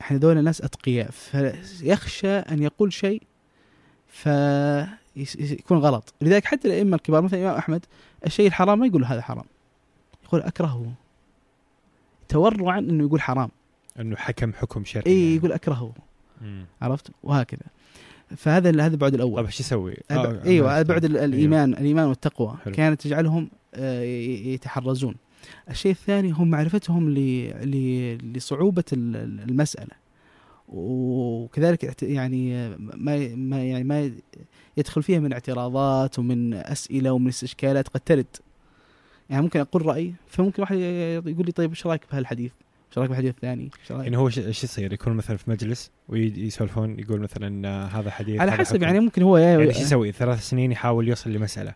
إحنا 0.00 0.18
دول 0.18 0.44
ناس 0.44 0.62
أتقياء 0.62 1.10
فيخشى 1.10 2.28
أن 2.28 2.62
يقول 2.62 2.92
شيء 2.92 3.22
فيكون 4.08 5.78
غلط. 5.78 6.14
لذلك 6.20 6.44
حتى 6.44 6.68
الأئمة 6.68 6.96
الكبار 6.96 7.22
مثل 7.22 7.36
الإمام 7.36 7.56
أحمد 7.56 7.86
الشيء 8.26 8.46
الحرام 8.46 8.78
ما 8.78 8.86
يقول 8.86 9.04
هذا 9.04 9.22
حرام. 9.22 9.44
يقول 10.24 10.40
أكرهه. 10.40 10.92
تورعا 12.28 12.78
إنه 12.78 13.04
يقول 13.04 13.20
حرام. 13.20 13.50
إنه 14.00 14.16
حكم 14.16 14.52
حكم 14.52 14.84
شرعي 14.84 15.06
اي 15.06 15.22
يعني. 15.24 15.36
يقول 15.36 15.52
أكرهه. 15.52 15.92
عرفت؟ 16.82 17.10
وهكذا. 17.22 17.62
فهذا 18.36 18.70
هذا 18.70 18.86
البعد 18.94 19.14
الأول 19.14 19.36
طيب 19.36 19.46
إيش 19.46 19.60
يسوي؟ 19.60 19.92
الب- 19.92 20.18
آه، 20.18 20.44
أيوه 20.44 20.78
آه، 20.78 20.82
بعد 20.82 21.04
ال- 21.04 21.16
الايمان 21.16 21.72
الإيمان 21.72 22.06
والتقوى 22.08 22.56
حلو. 22.64 22.74
كانت 22.74 23.00
تجعلهم 23.02 23.48
آه، 23.74 24.02
يتحرزون 24.02 25.14
الشيء 25.70 25.92
الثاني 25.92 26.30
هم 26.30 26.50
معرفتهم 26.50 27.10
ل- 27.10 27.14
ل- 27.70 28.32
لصعوبة 28.36 28.84
ال- 28.92 29.16
ال- 29.16 29.40
المسألة 29.50 30.08
وكذلك 30.68 32.02
يعني 32.02 32.68
ما 32.78 33.34
ما 33.34 33.64
يعني 33.64 33.84
ما 33.84 34.12
يدخل 34.76 35.02
فيها 35.02 35.18
من 35.18 35.32
اعتراضات 35.32 36.18
ومن 36.18 36.54
أسئلة 36.54 37.12
ومن 37.12 37.28
استشكالات 37.28 37.88
قد 37.88 38.00
ترد 38.00 38.26
يعني 39.30 39.42
ممكن 39.42 39.60
أقول 39.60 39.86
رأي 39.86 40.14
فممكن 40.26 40.62
واحد 40.62 40.76
يقول 41.26 41.46
لي 41.46 41.52
طيب 41.52 41.70
إيش 41.70 41.86
رأيك 41.86 42.02
بهالحديث؟ 42.12 42.52
إيش 42.88 42.98
رأيك 42.98 43.08
بالحديث 43.10 43.30
الثاني؟ 43.30 43.70
يعني 43.90 44.16
هو 44.16 44.28
ش- 44.30 44.38
إيش 44.38 44.64
يصير؟ 44.64 44.92
يكون 44.92 45.12
مثلا 45.12 45.36
في 45.36 45.50
مجلس 45.50 45.90
ويسولفون 46.08 46.98
يقول 46.98 47.20
مثلا 47.20 47.68
آه، 47.68 47.86
هذا 47.86 48.10
حديث 48.10 48.40
على 48.40 48.50
هذا 48.50 48.58
حسب 48.58 48.74
حكم. 48.76 48.84
يعني 48.84 49.00
ممكن 49.00 49.22
هو 49.22 49.36
يعني 49.36 49.62
إيش 49.62 49.80
يسوي؟ 49.80 50.12
ثلاث 50.12 50.48
سنين 50.48 50.72
يحاول 50.72 51.08
يوصل 51.08 51.30
لمسألة 51.32 51.74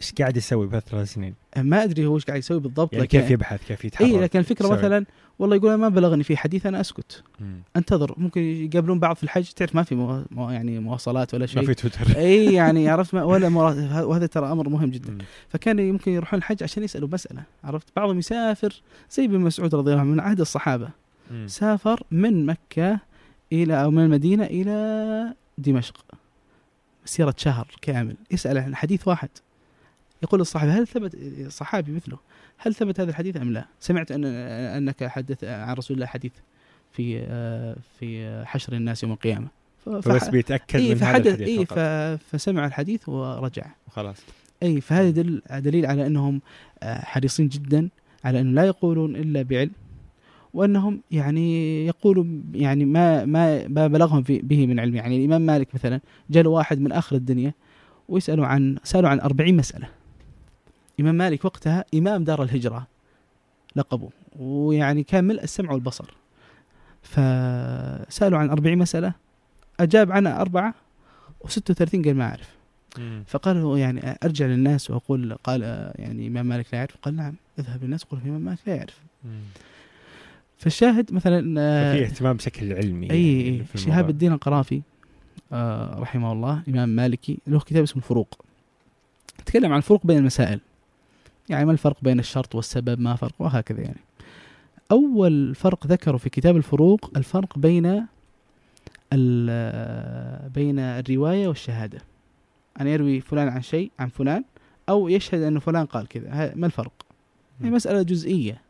إيش 0.00 0.12
قاعد 0.18 0.36
يسوي 0.36 0.66
بثلاث 0.66 1.12
سنين؟ 1.12 1.34
ما 1.56 1.84
أدري 1.84 2.06
هو 2.06 2.14
إيش 2.16 2.24
قاعد 2.24 2.38
يسوي 2.38 2.60
بالضبط 2.60 2.92
يعني 2.92 3.04
لكن 3.04 3.20
كيف 3.20 3.30
يبحث؟ 3.30 3.66
كيف 3.68 3.84
يتحرك؟ 3.84 4.08
اي 4.08 4.20
لكن 4.20 4.38
الفكرة 4.38 4.66
يسوي؟ 4.66 4.78
مثلا 4.78 5.04
والله 5.38 5.56
يقول 5.56 5.74
ما 5.74 5.88
بلغني 5.88 6.22
في 6.24 6.36
حديث 6.36 6.66
أنا 6.66 6.80
أسكت 6.80 7.22
مم. 7.40 7.62
أنتظر 7.76 8.14
ممكن 8.16 8.40
يقابلون 8.40 8.98
بعض 8.98 9.16
في 9.16 9.22
الحج 9.24 9.44
تعرف 9.44 9.74
ما 9.74 9.82
في 9.82 9.94
مو 9.94 10.24
مو- 10.30 10.50
يعني 10.50 10.78
مواصلات 10.78 11.34
ولا 11.34 11.40
ما 11.40 11.46
شيء 11.46 11.62
في 11.62 11.74
تويتر 11.74 12.16
إي 12.16 12.54
يعني 12.54 12.88
عرفت 12.90 13.14
ما 13.14 13.24
ولا 13.24 13.48
مرا... 13.48 14.02
وهذا 14.02 14.26
ترى 14.26 14.52
أمر 14.52 14.68
مهم 14.68 14.90
جدا 14.90 15.10
مم. 15.10 15.18
فكان 15.48 15.78
يمكن 15.78 16.12
يروحون 16.12 16.38
الحج 16.38 16.62
عشان 16.62 16.82
يسألوا 16.82 17.08
مسألة 17.12 17.42
عرفت 17.64 17.86
بعضهم 17.96 18.18
يسافر 18.18 18.82
زي 19.10 19.24
ابن 19.24 19.38
مسعود 19.40 19.74
رضي 19.74 19.90
الله 19.90 20.00
عنه 20.00 20.10
من 20.10 20.20
عهد 20.20 20.40
الصحابة 20.40 20.88
مم. 21.30 21.46
سافر 21.48 22.02
من 22.10 22.46
مكة 22.46 22.98
إلى 23.52 23.82
أو 23.82 23.90
من 23.90 24.04
المدينة 24.04 24.44
إلى 24.44 25.34
دمشق 25.58 26.04
مسيرة 27.04 27.34
شهر 27.36 27.66
كامل 27.82 28.16
يسأل 28.30 28.58
عن 28.58 28.76
حديث 28.76 29.08
واحد 29.08 29.28
يقول 30.22 30.40
الصحابي 30.40 30.72
هل 30.72 30.86
ثبت 30.86 31.16
صحابي 31.48 31.92
مثله؟ 31.92 32.18
هل 32.58 32.74
ثبت 32.74 33.00
هذا 33.00 33.10
الحديث 33.10 33.36
أم 33.36 33.52
لا؟ 33.52 33.64
سمعت 33.80 34.12
أن 34.12 34.24
أنك 34.24 35.04
حدث 35.04 35.44
عن 35.44 35.74
رسول 35.76 35.94
الله 35.94 36.06
حديث 36.06 36.32
في 36.92 37.20
في 37.98 38.42
حشر 38.46 38.72
الناس 38.72 39.02
يوم 39.02 39.12
القيامة. 39.12 39.48
فبس 39.84 40.28
بيتأكد 40.28 40.76
اي 40.80 40.94
من 40.94 41.02
هذا 41.02 41.30
الحديث 41.30 41.60
فقط. 41.60 41.78
ف- 41.78 42.34
فسمع 42.36 42.66
الحديث 42.66 43.08
ورجع. 43.08 43.66
خلاص. 43.90 44.16
اي 44.62 44.80
فهذا 44.80 45.10
دل 45.10 45.42
دليل 45.50 45.86
على 45.86 46.06
أنهم 46.06 46.40
آه، 46.82 46.98
حريصين 47.04 47.48
جدا 47.48 47.88
على 48.24 48.40
انه 48.40 48.50
لا 48.52 48.64
يقولون 48.66 49.16
إلا 49.16 49.42
بعلم 49.42 49.70
وأنهم 50.54 51.00
يعني 51.10 51.86
يقولوا 51.86 52.24
يعني 52.54 52.84
ما 52.84 53.24
ما 53.24 53.68
ما 53.68 53.86
بلغهم 53.86 54.22
في- 54.22 54.38
به 54.38 54.66
من 54.66 54.80
علم. 54.80 54.94
يعني 54.96 55.16
الإمام 55.18 55.42
مالك 55.42 55.68
مثلا 55.74 56.00
جاء 56.30 56.46
واحد 56.46 56.80
من 56.80 56.92
آخر 56.92 57.16
الدنيا 57.16 57.54
ويسألوا 58.08 58.46
عن 58.46 58.76
سألوا 58.84 59.08
عن 59.10 59.20
40 59.20 59.56
مسألة. 59.56 59.88
الامام 60.98 61.14
مالك 61.14 61.44
وقتها 61.44 61.84
إمام 61.94 62.24
دار 62.24 62.42
الهجرة 62.42 62.86
لقبه 63.76 64.08
ويعني 64.38 65.02
كان 65.02 65.24
ملء 65.24 65.42
السمع 65.42 65.72
والبصر 65.72 66.14
فسألوا 67.02 68.38
عن 68.38 68.50
40 68.50 68.78
مسألة 68.78 69.12
أجاب 69.80 70.12
عنها 70.12 70.40
أربعة 70.40 70.74
و36 71.44 72.04
قال 72.04 72.14
ما 72.14 72.24
أعرف 72.24 72.48
مم. 72.98 73.24
فقال 73.26 73.62
له 73.62 73.78
يعني 73.78 74.18
أرجع 74.24 74.46
للناس 74.46 74.90
وأقول 74.90 75.34
قال 75.44 75.62
يعني 75.98 76.26
إمام 76.26 76.46
مالك 76.46 76.66
لا 76.72 76.78
يعرف 76.78 76.96
قال 77.02 77.16
نعم 77.16 77.34
اذهب 77.58 77.84
للناس 77.84 78.04
قل 78.04 78.18
الامام 78.18 78.40
مالك 78.40 78.58
لا 78.66 78.74
يعرف 78.74 78.98
مم. 79.24 79.40
فالشاهد 80.58 81.12
مثلا 81.14 81.60
آه، 81.60 81.94
ففي 81.94 82.04
اهتمام 82.04 82.36
بشكل 82.36 82.72
علمي 82.72 83.10
إي 83.10 83.46
يعني 83.46 83.64
في 83.64 83.78
شهاب. 83.78 84.10
الدين 84.10 84.32
القرافي 84.32 84.82
آه 85.52 85.98
رحمه 86.00 86.32
الله 86.32 86.62
إمام 86.68 86.88
مالكي 86.88 87.38
له 87.46 87.60
كتاب 87.60 87.82
اسمه 87.82 88.02
الفروق 88.02 88.44
تكلم 89.46 89.72
عن 89.72 89.78
الفروق 89.78 90.06
بين 90.06 90.18
المسائل 90.18 90.60
يعني 91.48 91.64
ما 91.64 91.72
الفرق 91.72 91.96
بين 92.02 92.18
الشرط 92.18 92.54
والسبب؟ 92.54 93.00
ما 93.00 93.16
فرق 93.16 93.34
وهكذا 93.38 93.80
يعني. 93.80 94.00
أول 94.90 95.54
فرق 95.54 95.86
ذكره 95.86 96.16
في 96.16 96.30
كتاب 96.30 96.56
الفروق 96.56 97.10
الفرق 97.16 97.58
بين 97.58 98.06
بين 100.54 100.78
الرواية 100.78 101.48
والشهادة. 101.48 101.98
أن 102.80 102.86
يروي 102.86 103.20
فلان 103.20 103.48
عن 103.48 103.62
شيء 103.62 103.90
عن 103.98 104.08
فلان 104.08 104.44
أو 104.88 105.08
يشهد 105.08 105.42
أن 105.42 105.58
فلان 105.58 105.86
قال 105.86 106.08
كذا. 106.08 106.52
ما 106.54 106.66
الفرق؟ 106.66 106.92
هي 107.60 107.70
مم. 107.70 107.76
مسألة 107.76 108.02
جزئية. 108.02 108.62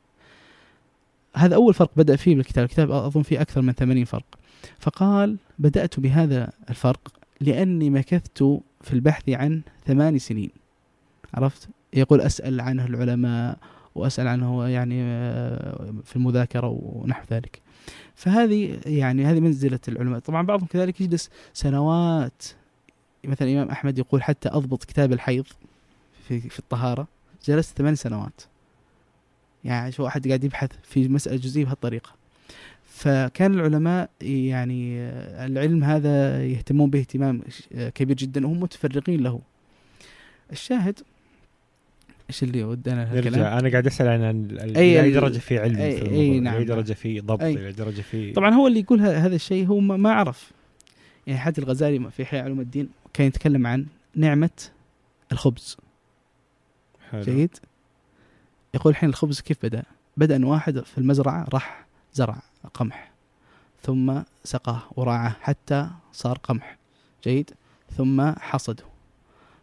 هذا 1.35 1.55
أول 1.55 1.75
فرق 1.75 1.91
بدأ 1.97 2.17
فيه 2.17 2.37
بالكتاب 2.37 2.65
الكتاب. 2.65 2.91
أظن 2.91 3.23
فيه 3.23 3.41
أكثر 3.41 3.61
من 3.61 3.73
80 3.73 4.05
فرق. 4.05 4.39
فقال 4.79 5.37
بدأت 5.59 6.01
بهذا 6.01 6.53
الفرق 6.71 7.13
لأني 7.41 7.91
مكثت 7.91 8.43
في 8.81 8.93
البحث 8.93 9.29
عن 9.29 9.63
ثمان 9.87 10.19
سنين. 10.19 10.51
عرفت؟ 11.35 11.69
يقول 11.93 12.21
أسأل 12.21 12.61
عنه 12.61 12.87
العلماء 12.87 13.59
وأسأل 13.95 14.29
عنه 14.29 14.69
يعني 14.69 15.03
آه، 15.03 15.95
في 16.05 16.17
المذاكرة 16.17 16.79
ونحو 16.83 17.25
ذلك. 17.31 17.61
فهذه 18.15 18.81
يعني 18.87 19.25
هذه 19.25 19.41
منزلة 19.41 19.81
العلماء. 19.89 20.19
طبعا 20.19 20.43
بعضهم 20.43 20.67
كذلك 20.67 21.01
يجلس 21.01 21.31
سنوات. 21.53 22.43
مثلا 23.25 23.49
الإمام 23.49 23.69
أحمد 23.69 23.99
يقول 23.99 24.23
حتى 24.23 24.49
أضبط 24.49 24.85
كتاب 24.85 25.13
الحيض 25.13 25.45
في, 26.29 26.41
في 26.41 26.59
الطهارة 26.59 27.09
جلست 27.45 27.79
ثمان 27.79 27.95
سنوات. 27.95 28.43
يعني 29.65 29.93
شو 29.93 30.07
أحد 30.07 30.29
قاعد 30.29 30.45
يبحث 30.45 30.71
في 30.83 31.09
مسألة 31.09 31.37
جزئية 31.37 31.65
بهالطريقة. 31.65 32.11
فكان 32.85 33.55
العلماء 33.55 34.11
يعني 34.21 35.01
آه، 35.01 35.47
العلم 35.47 35.85
هذا 35.85 36.45
يهتمون 36.45 36.91
به 36.91 36.99
اهتمام 36.99 37.43
آه، 37.75 37.89
كبير 37.89 38.17
جدا 38.17 38.47
وهم 38.47 38.61
متفرغين 38.61 39.23
له. 39.23 39.41
الشاهد 40.53 41.01
إيش 42.29 42.43
اللي 42.43 42.65
ودنا 42.65 43.15
نرجع. 43.15 43.59
أنا 43.59 43.71
قاعد 43.71 43.87
أسأل 43.87 44.09
عن 44.09 44.21
ال- 44.51 44.77
أي 44.77 45.03
أي 45.03 45.11
درجة 45.13 45.39
في 45.39 45.59
علم 45.59 45.75
أي- 45.77 45.79
في 45.79 46.11
أي 46.11 46.41
نعم، 46.41 46.55
أي. 46.55 46.65
درجة 46.65 46.93
في 46.93 47.21
ضبط؟ 47.21 47.43
أي. 47.43 47.67
اي 47.67 47.73
درجة 47.73 48.01
في 48.01 48.33
طبعا 48.33 48.55
هو 48.55 48.67
اللي 48.67 48.81
يقول 48.81 49.01
هذا 49.01 49.35
الشيء 49.35 49.67
هو 49.67 49.81
ما 49.81 50.13
عرف. 50.13 50.51
يعني 51.27 51.41
حتى 51.41 51.61
الغزالي 51.61 52.11
في 52.11 52.23
احياء 52.23 52.45
علوم 52.45 52.61
الدين 52.61 52.89
كان 53.13 53.27
يتكلم 53.27 53.67
عن 53.67 53.87
نعمة 54.15 54.51
الخبز. 55.33 55.77
حلو. 57.11 57.23
جيد؟ 57.23 57.57
يقول 58.75 58.91
الحين 58.91 59.09
الخبز 59.09 59.41
كيف 59.41 59.57
بدأ؟ 59.63 59.83
بدأ 60.17 60.37
أن 60.37 60.45
واحد 60.45 60.79
في 60.81 60.99
المزرعة 60.99 61.47
راح 61.53 61.87
زرع 62.13 62.37
قمح 62.75 63.11
ثم 63.83 64.21
سقاه 64.45 64.83
وراعه 64.97 65.37
حتى 65.41 65.89
صار 66.13 66.39
قمح. 66.39 66.79
جيد؟ 67.25 67.51
ثم 67.97 68.31
حصده. 68.33 68.85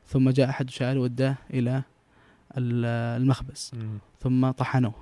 ثم 0.07 0.29
جاء 0.29 0.49
أحد 0.49 0.69
شاعر 0.69 0.97
وداه 0.97 1.35
إلى 1.53 1.77
ال- 1.77 1.83
المخبز. 2.57 3.71
مم. 3.73 3.97
ثم 4.21 4.51
طحنوه. 4.51 4.93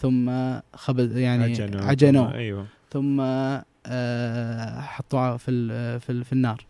ثم 0.00 0.30
خبز 0.74 1.16
يعني 1.16 1.44
عجنوا. 1.44 1.80
عجنوه. 1.84 2.34
أيوه. 2.34 2.66
ثم 2.90 3.20
آه، 3.86 4.80
حطوه 4.80 5.36
في 5.36 5.50
في 6.00 6.24
في 6.24 6.32
النار. 6.32 6.64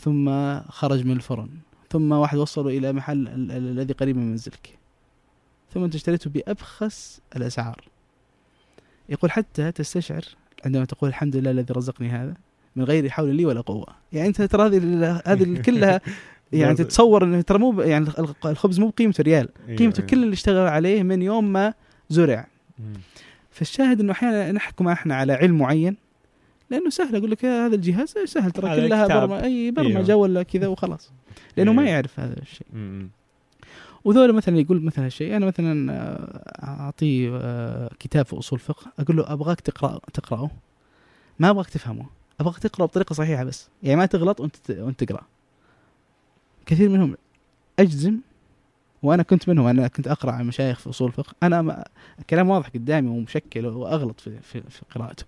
ثم 0.00 0.58
خرج 0.60 1.04
من 1.04 1.12
الفرن. 1.12 1.48
ثم 1.90 2.12
واحد 2.12 2.38
وصله 2.38 2.78
إلى 2.78 2.92
محل 2.92 3.28
ال- 3.28 3.52
ال- 3.52 3.52
الذي 3.78 3.92
قريب 3.92 4.16
من 4.16 4.30
منزلك. 4.30 4.78
ثم 5.74 5.84
انت 5.84 5.94
اشتريته 5.94 6.30
بأبخس 6.30 7.20
الأسعار. 7.36 7.84
يقول 9.08 9.30
حتى 9.30 9.72
تستشعر 9.72 10.22
عندما 10.64 10.84
تقول 10.84 11.10
الحمد 11.10 11.36
لله 11.36 11.50
الذي 11.50 11.72
رزقني 11.74 12.08
هذا 12.10 12.34
من 12.76 12.84
غير 12.84 13.08
حول 13.10 13.34
لي 13.34 13.46
ولا 13.46 13.60
قوة. 13.60 13.86
يعني 14.12 14.28
أنت 14.28 14.42
ترى 14.42 14.66
هذه 14.66 15.22
هذه 15.26 15.62
كلها 15.62 16.00
يعني. 16.52 16.74
تتصور 16.74 17.24
انه 17.24 17.40
ترى 17.40 17.58
مو 17.58 17.82
يعني 17.82 18.06
الخبز 18.44 18.80
مو 18.80 18.88
بقيمته 18.88 19.22
ريال 19.22 19.48
أيوة، 19.66 19.78
قيمته 19.78 19.98
أيوة. 19.98 20.10
كل 20.10 20.22
اللي 20.22 20.32
اشتغل 20.32 20.66
عليه 20.68 21.02
من 21.02 21.22
يوم 21.22 21.52
ما 21.52 21.74
زرع. 22.08 22.46
فالشاهد 23.50 24.00
إنه 24.00 24.12
أحيانا 24.12 24.52
نحكم 24.52 24.88
إحنا 24.88 25.14
على 25.14 25.32
علم 25.32 25.58
معين 25.58 25.96
لأنه 26.70 26.90
سهل 26.90 27.16
أقول 27.16 27.30
لك 27.30 27.44
هذا 27.44 27.74
الجهاز 27.74 28.14
سهل 28.24 28.50
ترى 28.50 28.86
كلها. 28.86 29.06
برمجة 29.06 29.44
أي 29.44 29.70
برمجة. 29.70 30.16
ولا 30.16 30.42
كذا 30.42 30.66
وخلاص 30.66 31.12
لأنه 31.56 31.72
ما 31.72 31.82
أيوه. 31.82 31.92
يعرف 31.92 32.20
هذا 32.20 32.36
الشيء. 32.42 32.66
وذولا 34.04 34.32
مثلا 34.32 34.58
يقول 34.58 34.84
مثلا 34.84 35.06
الشيء 35.06 35.36
أنا 35.36 35.46
مثلا 35.46 35.92
آه، 35.92 36.64
أعطيه 36.64 37.38
آه، 37.42 37.90
كتاب 37.98 38.26
في 38.26 38.38
أصول 38.38 38.58
فقه 38.58 38.92
أقول 38.98 39.16
له 39.16 39.32
أبغاك 39.32 39.60
تقرا 39.60 40.00
تقرأه 40.14 40.50
ما 41.38 41.50
أبغاك 41.50 41.70
تفهمه 41.70 42.06
أبغاك 42.40 42.58
تقرا 42.58 42.86
بطريقة 42.86 43.12
صحيحة 43.12 43.44
بس 43.44 43.68
يعني 43.82 43.96
ما 43.96 44.06
تغلط 44.06 44.40
وأنت 44.40 44.56
وأنت 44.70 45.04
تقرأ 45.04 45.22
كثير 46.68 46.88
منهم 46.88 47.16
أجزم 47.78 48.14
وأنا 49.02 49.22
كنت 49.22 49.48
منهم 49.48 49.66
أنا 49.66 49.88
كنت 49.88 50.08
أقرأ 50.08 50.32
على 50.32 50.44
مشايخ 50.44 50.78
في 50.78 50.90
أصول 50.90 51.08
الفقه 51.08 51.34
أنا 51.42 51.62
ما 51.62 51.84
الكلام 52.18 52.50
واضح 52.50 52.68
قدامي 52.68 53.08
ومشكل 53.08 53.66
وأغلط 53.66 54.20
في 54.20 54.38
في, 54.42 54.62
في 54.70 54.82
قراءته. 54.94 55.24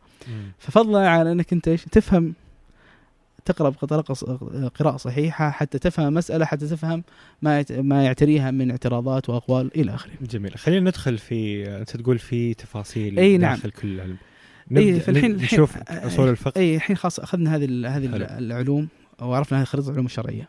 ففضلا 0.59 1.09
على 1.09 1.33
إنك 1.33 1.53
أنت 1.53 1.69
إيش 1.69 1.85
تفهم 1.85 2.35
تقرأ 3.45 3.71
قراءة 4.69 4.97
صحيحة 4.97 5.51
حتى 5.51 5.79
تفهم 5.79 6.15
مسألة 6.15 6.45
حتى 6.45 6.67
تفهم 6.69 7.05
ما 7.43 7.65
ما 7.71 8.05
يعتريها 8.05 8.51
من 8.51 8.71
اعتراضات 8.71 9.29
وأقوال 9.29 9.71
إلى 9.77 9.95
آخره. 9.95 10.13
جميل 10.23 10.59
خلينا 10.59 10.91
ندخل 10.91 11.19
في 11.19 11.69
أنت 11.79 11.97
تقول 11.97 12.19
في 12.19 12.55
تفاصيل 12.55 13.19
أي 13.19 13.39
نعم. 13.39 13.55
داخل 13.55 13.71
كل 13.71 14.01
علم 14.01 14.17
إي 14.77 15.01
فالحين 15.01 15.37
نشوف 15.37 15.77
الحين- 15.77 15.99
أصول 15.99 16.29
الفقه 16.29 16.59
إي 16.61 16.77
الحين 16.77 16.97
خلاص 16.97 17.21
أخذنا 17.21 17.57
هذه 17.57 17.65
هذه. 17.97 18.07
العلوم 18.39 18.89
وعرفنا 19.23 19.59
هذه 19.61 19.65
خريطة 19.65 19.87
العلوم 19.89 20.07
الشرعية. 20.07 20.49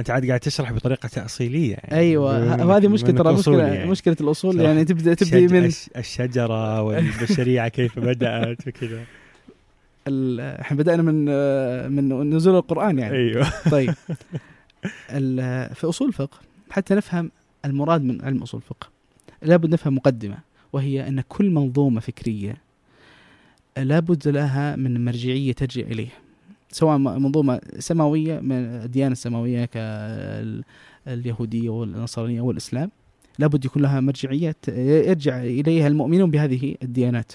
أنت 0.00 0.10
عاد 0.10 0.26
قاعد 0.26 0.40
تشرح 0.40 0.72
بطريقة 0.72 1.06
تأصيلية 1.08 1.72
يعني 1.74 1.94
أيوه 1.96 2.38
بما 2.40 2.54
ه- 2.54 2.56
إنك- 2.56 2.60
وهذه 2.60 2.82
بما 2.86 2.94
مشكلة 2.94 3.12
ترى 3.18 3.32
مشكله 3.32 3.62
يعني. 3.62 3.90
مشكلة 3.90 4.16
الأصول. 4.20 4.60
يعني 4.60 4.84
تبدا 4.84 5.14
تبدي 5.14 5.46
من 5.46 5.64
الش- 5.64 5.90
الشجرة 5.96 6.82
والبشريه 6.82 7.68
كيف 7.68 7.98
بدأت 7.98 8.68
وكذا 8.68 9.02
ال- 10.08 10.40
الحين 10.40 10.76
بدأنا 10.78 11.02
من 11.02 11.24
من 11.92 12.30
نزول 12.36 12.56
القرآن 12.56 12.98
يعني. 12.98 13.16
أيوه 13.16 13.46
طيب 13.70 13.94
ال- 15.10 15.74
في 15.74 15.86
أصول 15.88 16.08
الفقه 16.08 16.38
حتى 16.70 16.94
نفهم 16.94 17.30
المراد 17.64 18.02
من 18.04 18.24
علم 18.24 18.42
أصول 18.42 18.60
الفقه 18.60 18.88
لابد 19.42 19.72
نفهم 19.72 19.94
مقدمة 19.94 20.38
وهي 20.72 21.08
أن 21.08 21.20
كل 21.28 21.50
منظومة 21.50 22.00
فكرية 22.00 22.56
لابد 23.76 24.28
لها 24.28 24.76
من 24.76 25.04
مرجعية 25.04 25.52
ترجع 25.52 25.82
إليها 25.82 26.18
سواء 26.72 26.98
منظومة 26.98 27.60
سماوية 27.78 28.40
من 28.40 28.52
الديانة 28.54 29.12
السماوية 29.12 29.64
كاليهوديه 31.06 31.70
والنصرانية 31.70 32.40
والإسلام. 32.40 32.90
لابد 33.38 33.64
يكون 33.64 33.82
لها 33.82 34.00
مرجعيه 34.00 34.56
يرجع 34.68 35.42
إليها 35.42 35.86
المؤمنون 35.86 36.30
بهذه 36.30 36.74
الديانات. 36.82 37.32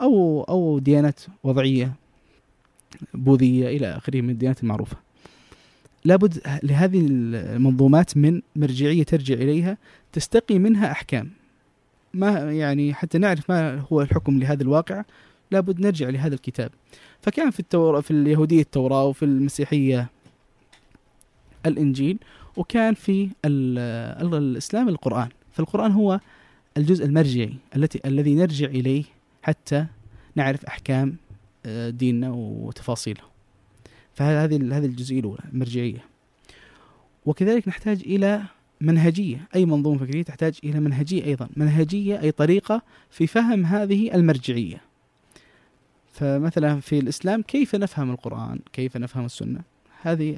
أو 0.00 0.42
أو 0.42 0.78
ديانات 0.78 1.20
وضعية 1.44 1.92
بوذية 3.14 3.76
إلى 3.76 3.96
آخره 3.96 4.20
من 4.20 4.30
الديانات 4.30 4.62
المعروفة. 4.62 4.96
لابد 6.04 6.38
لهذه 6.62 7.06
المنظومات 7.06 8.16
من 8.16 8.40
مرجعية 8.56 9.02
ترجع 9.02 9.34
إليها 9.34 9.78
تستقي 10.12 10.58
منها 10.58 10.90
أحكام. 10.90 11.30
ما 12.14 12.52
يعني 12.52 12.94
حتى 12.94 13.18
نعرف 13.18 13.50
ما 13.50 13.84
هو 13.92 14.02
الحكم 14.02 14.38
لهذا 14.38 14.62
الواقع. 14.62 15.04
لابد 15.50 15.80
نرجع 15.80 16.08
لهذا 16.08 16.34
الكتاب. 16.34 16.70
فكان 17.20 17.50
في 17.50 17.60
التوراة 17.60 18.00
في 18.00 18.10
اليهودية 18.10 18.60
التوراة 18.60 19.04
وفي 19.04 19.24
المسيحية 19.24 20.10
الإنجيل 21.66 22.18
وكان 22.56 22.94
في 22.94 23.28
ال- 23.44 23.78
ال- 24.26 24.34
الإسلام 24.34 24.88
القرآن. 24.88 25.28
فالقرآن 25.52 25.92
هو 25.92 26.20
الجزء 26.76 27.04
المرجعي 27.04 27.54
التي 27.76 28.00
الذي 28.04 28.34
نرجع 28.34 28.66
إليه 28.66 29.04
حتى 29.42 29.86
نعرف 30.34 30.64
أحكام 30.64 31.16
آه، 31.66 31.90
ديننا 31.90 32.30
وتفاصيله. 32.30 33.20
فهذه 34.14 34.56
هذه 34.56 34.86
الجزئية 34.86 35.20
الأولى 35.20 35.40
المرجعية. 35.52 36.04
وكذلك 37.26 37.68
نحتاج 37.68 38.00
إلى 38.06 38.42
منهجية 38.80 39.48
أي 39.54 39.64
منظومة 39.66 39.98
فكرية 39.98 40.22
تحتاج 40.22 40.58
إلى 40.64 40.80
منهجية 40.80 41.24
أيضا. 41.24 41.48
منهجية 41.56 42.20
أي 42.20 42.30
طريقة 42.30 42.82
في 43.10 43.26
فهم 43.26 43.66
هذه 43.66 44.14
المرجعية. 44.14 44.80
فمثلا 46.16 46.80
في 46.80 46.98
الإسلام 46.98 47.42
كيف 47.42 47.74
نفهم 47.74 48.10
القرآن؟ 48.10 48.58
كيف 48.72 48.96
نفهم 48.96 49.24
السنة؟ 49.24 49.60
هذه 50.02 50.36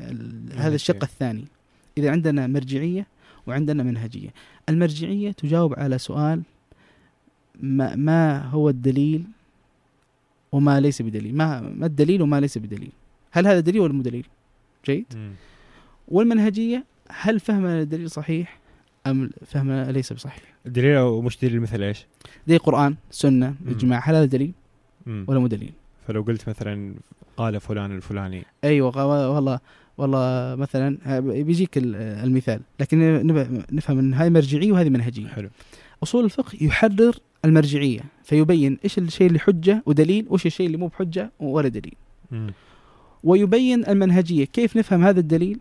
هذا 0.54 0.74
الشق 0.74 1.04
الثاني. 1.04 1.44
إذا 1.98 2.10
عندنا 2.10 2.46
مرجعية 2.46 3.06
وعندنا 3.46 3.82
منهجية. 3.82 4.28
المرجعية 4.68 5.30
تجاوب 5.30 5.78
على 5.78 5.98
سؤال 5.98 6.42
ما, 7.60 7.96
ما 7.96 8.44
هو 8.44 8.68
الدليل 8.68 9.24
وما 10.52 10.80
ليس 10.80 11.02
بدليل؟ 11.02 11.34
ما, 11.34 11.60
ما 11.60 11.86
الدليل 11.86 12.22
وما 12.22 12.40
ليس 12.40 12.58
بدليل؟ 12.58 12.92
هل 13.30 13.46
هذا 13.46 13.60
دليل 13.60 13.80
ولا 13.80 13.92
مو 13.92 14.02
دليل؟ 14.02 14.26
جيد؟ 14.86 15.06
مم. 15.14 15.32
والمنهجية 16.08 16.84
هل 17.08 17.40
فهمنا 17.40 17.80
الدليل 17.80 18.10
صحيح 18.10 18.58
أم 19.06 19.30
فهمنا 19.46 19.92
ليس 19.92 20.12
بصحيح؟ 20.12 20.42
الدليل 20.66 20.98
ومش 20.98 21.38
دليل 21.38 21.60
مثل 21.60 21.82
إيش؟ 21.82 22.06
زي 22.48 22.56
قرآن 22.56 22.96
سنة 23.10 23.54
مم. 23.64 23.70
إجماع 23.70 24.00
هل 24.04 24.14
هذا 24.14 24.24
دليل. 24.24 24.52
ولا 25.08 25.38
مو 25.38 25.46
دليل. 25.46 25.72
فلو 26.06 26.22
قلت 26.22 26.48
مثلا 26.48 26.94
قال 27.36 27.60
فلان 27.60 27.96
الفلاني. 27.96 28.44
أيوه 28.64 29.06
والله 29.30 29.60
والله 29.98 30.54
مثلا 30.56 31.20
بيجيك 31.20 31.78
ال- 31.78 31.96
المثال. 31.96 32.60
لكن 32.80 33.26
نفهم 33.72 33.98
إن 33.98 34.14
هذه 34.14 34.28
مرجعية 34.28 34.72
وهذه 34.72 34.88
منهجية. 34.88 35.28
حلو. 35.28 35.48
أصول 36.02 36.24
الفقه 36.24 36.52
يحرر 36.60 37.16
المرجعية 37.44 38.00
فيبين 38.24 38.78
إيش 38.84 38.98
الشيء 38.98 39.26
اللي 39.26 39.38
حجة 39.38 39.82
ودليل 39.86 40.26
وإيش 40.28 40.46
الشيء 40.46 40.66
اللي 40.66 40.78
مو 40.78 40.86
بحجة 40.86 41.30
ولا 41.40 41.68
دليل. 41.68 41.94
مم. 42.30 42.52
ويبين 43.24 43.88
المنهجية 43.88 44.44
كيف 44.44 44.76
نفهم 44.76 45.04
هذا 45.04 45.20
الدليل 45.20 45.60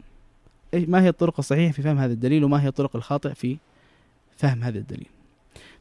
ما 0.74 1.02
هي 1.04 1.10
الطرق 1.10 1.34
الصحيحة 1.40 1.72
في 1.74 1.82
فهم 1.82 1.98
هذا 1.98 2.14
الدليل 2.14 2.44
وما 2.44 2.64
هي 2.64 2.68
الطرق 2.68 2.96
الخاطئة 2.96 3.34
في 3.34 3.58
فهم 4.38 4.64
هذا 4.64 4.80
الدليل. 4.80 5.08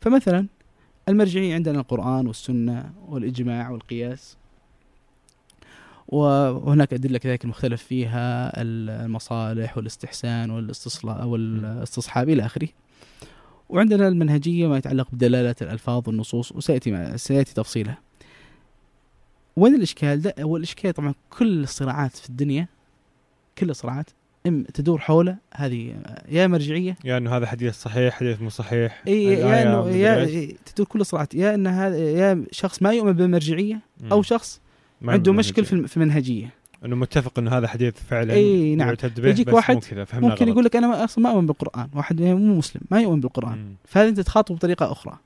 فمثلا 0.01 0.47
المرجعيه 1.09 1.55
عندنا 1.55 1.81
القرآن 1.81 2.27
والسنة 2.27 2.93
والإجماع 3.09 3.71
والقياس. 3.71 4.37
وهناك 6.09 6.93
أدلة 6.93 7.19
كذلك 7.19 7.45
المختلف 7.45 7.83
فيها 7.83 8.53
المصالح 8.63 9.77
والاستحسان 9.77 10.51
والاستصحاب 11.25 12.29
إلى 12.29 12.47
آخره. 12.47 12.69
وعندنا 13.69 14.09
المنهجية 14.09 14.67
ما 14.67 14.79
يتعلق 14.79 15.09
بدلالة 15.13 15.55
الألفاظ 15.63 16.03
والنصوص 16.07 16.53
وسيأتي 16.53 17.19
سيأتي 17.19 17.55
تفصيلها. 17.55 17.99
وين 19.57 19.75
الإشكال؟ 19.75 20.23
ده 20.23 20.35
هو 20.41 20.57
الإشكال 20.57 20.93
طبعا 20.93 21.15
كل 21.31 21.63
الصراعات 21.63 22.17
في 22.17 22.29
الدنيا 22.29 22.69
كل 23.59 23.71
الصراعات 23.71 24.11
تدور 24.75 24.99
حول 24.99 25.37
هذه 25.55 25.95
يا 26.29 26.47
مرجعية. 26.47 26.91
يا 26.91 26.97
يعني 27.05 27.27
إنه 27.27 27.37
هذا 27.37 27.47
حديث 27.47 27.75
صحيح 27.75 28.15
حديث 28.15 28.43
مو 28.43 28.49
صحيح. 28.49 29.03
إي 29.09 29.25
يا 29.25 29.63
إنه 29.63 29.89
يا 29.91 30.49
تدور 30.67 30.87
كل 30.87 31.01
الصراعات 31.01 31.35
يا 31.35 31.55
ان 31.55 31.67
هذا 31.67 31.99
يا 31.99 32.45
شخص 32.51 32.83
ما 32.83 32.93
يؤمن 32.93 33.13
بالمرجعية 33.13 33.81
أو 34.13 34.23
شخص 34.23 34.61
عنده 35.03 35.33
مشكل 35.33 35.65
في 35.65 35.97
المنهجية. 35.97 36.51
إنه 36.85 36.97
متفق 36.97 37.39
إنه 37.39 37.51
هذا 37.51 37.69
حديث 37.69 37.95
فعلا 38.09 38.35
إي 38.35 38.75
نعم. 38.75 38.95
يجيك 39.19 39.53
واحد 39.53 39.81
ممكن 40.15 40.49
يقول 40.49 40.65
لك 40.65 40.77
أنا 40.77 41.05
أصلا 41.05 41.25
ما 41.25 41.31
أؤمن 41.31 41.47
بالقرآن. 41.47 41.89
واحد 41.95 42.23
مو 42.23 42.59
مسلم 42.59 42.83
ما 42.91 43.01
يؤمن 43.01 43.21
بالقرآن. 43.21 43.75
فهذا 43.85 44.09
أنت 44.09 44.21
تخاطبه 44.21 44.57
بطريقة 44.57 44.93
أخرى. 44.93 45.19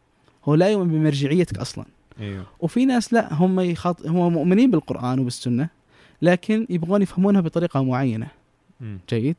هو 0.44 0.54
لا 0.54 0.68
يؤمن 0.68 0.88
بمرجعيتك 0.88 1.58
أصلا. 1.58 1.84
أيوه. 2.20 2.46
وفي 2.60 2.86
ناس 2.86 3.12
لا 3.12 3.34
هم 3.34 3.60
يخاط... 3.60 4.06
هم 4.06 4.32
مؤمنين 4.32 4.70
بالقرآن 4.70 5.18
وبالسنة 5.18 5.68
لكن 6.22 6.66
يبغون 6.70 7.02
يفهمونها 7.02 7.40
بطريقة 7.40 7.82
معينة. 7.82 8.26
مم. 8.80 8.98
جيد. 9.10 9.36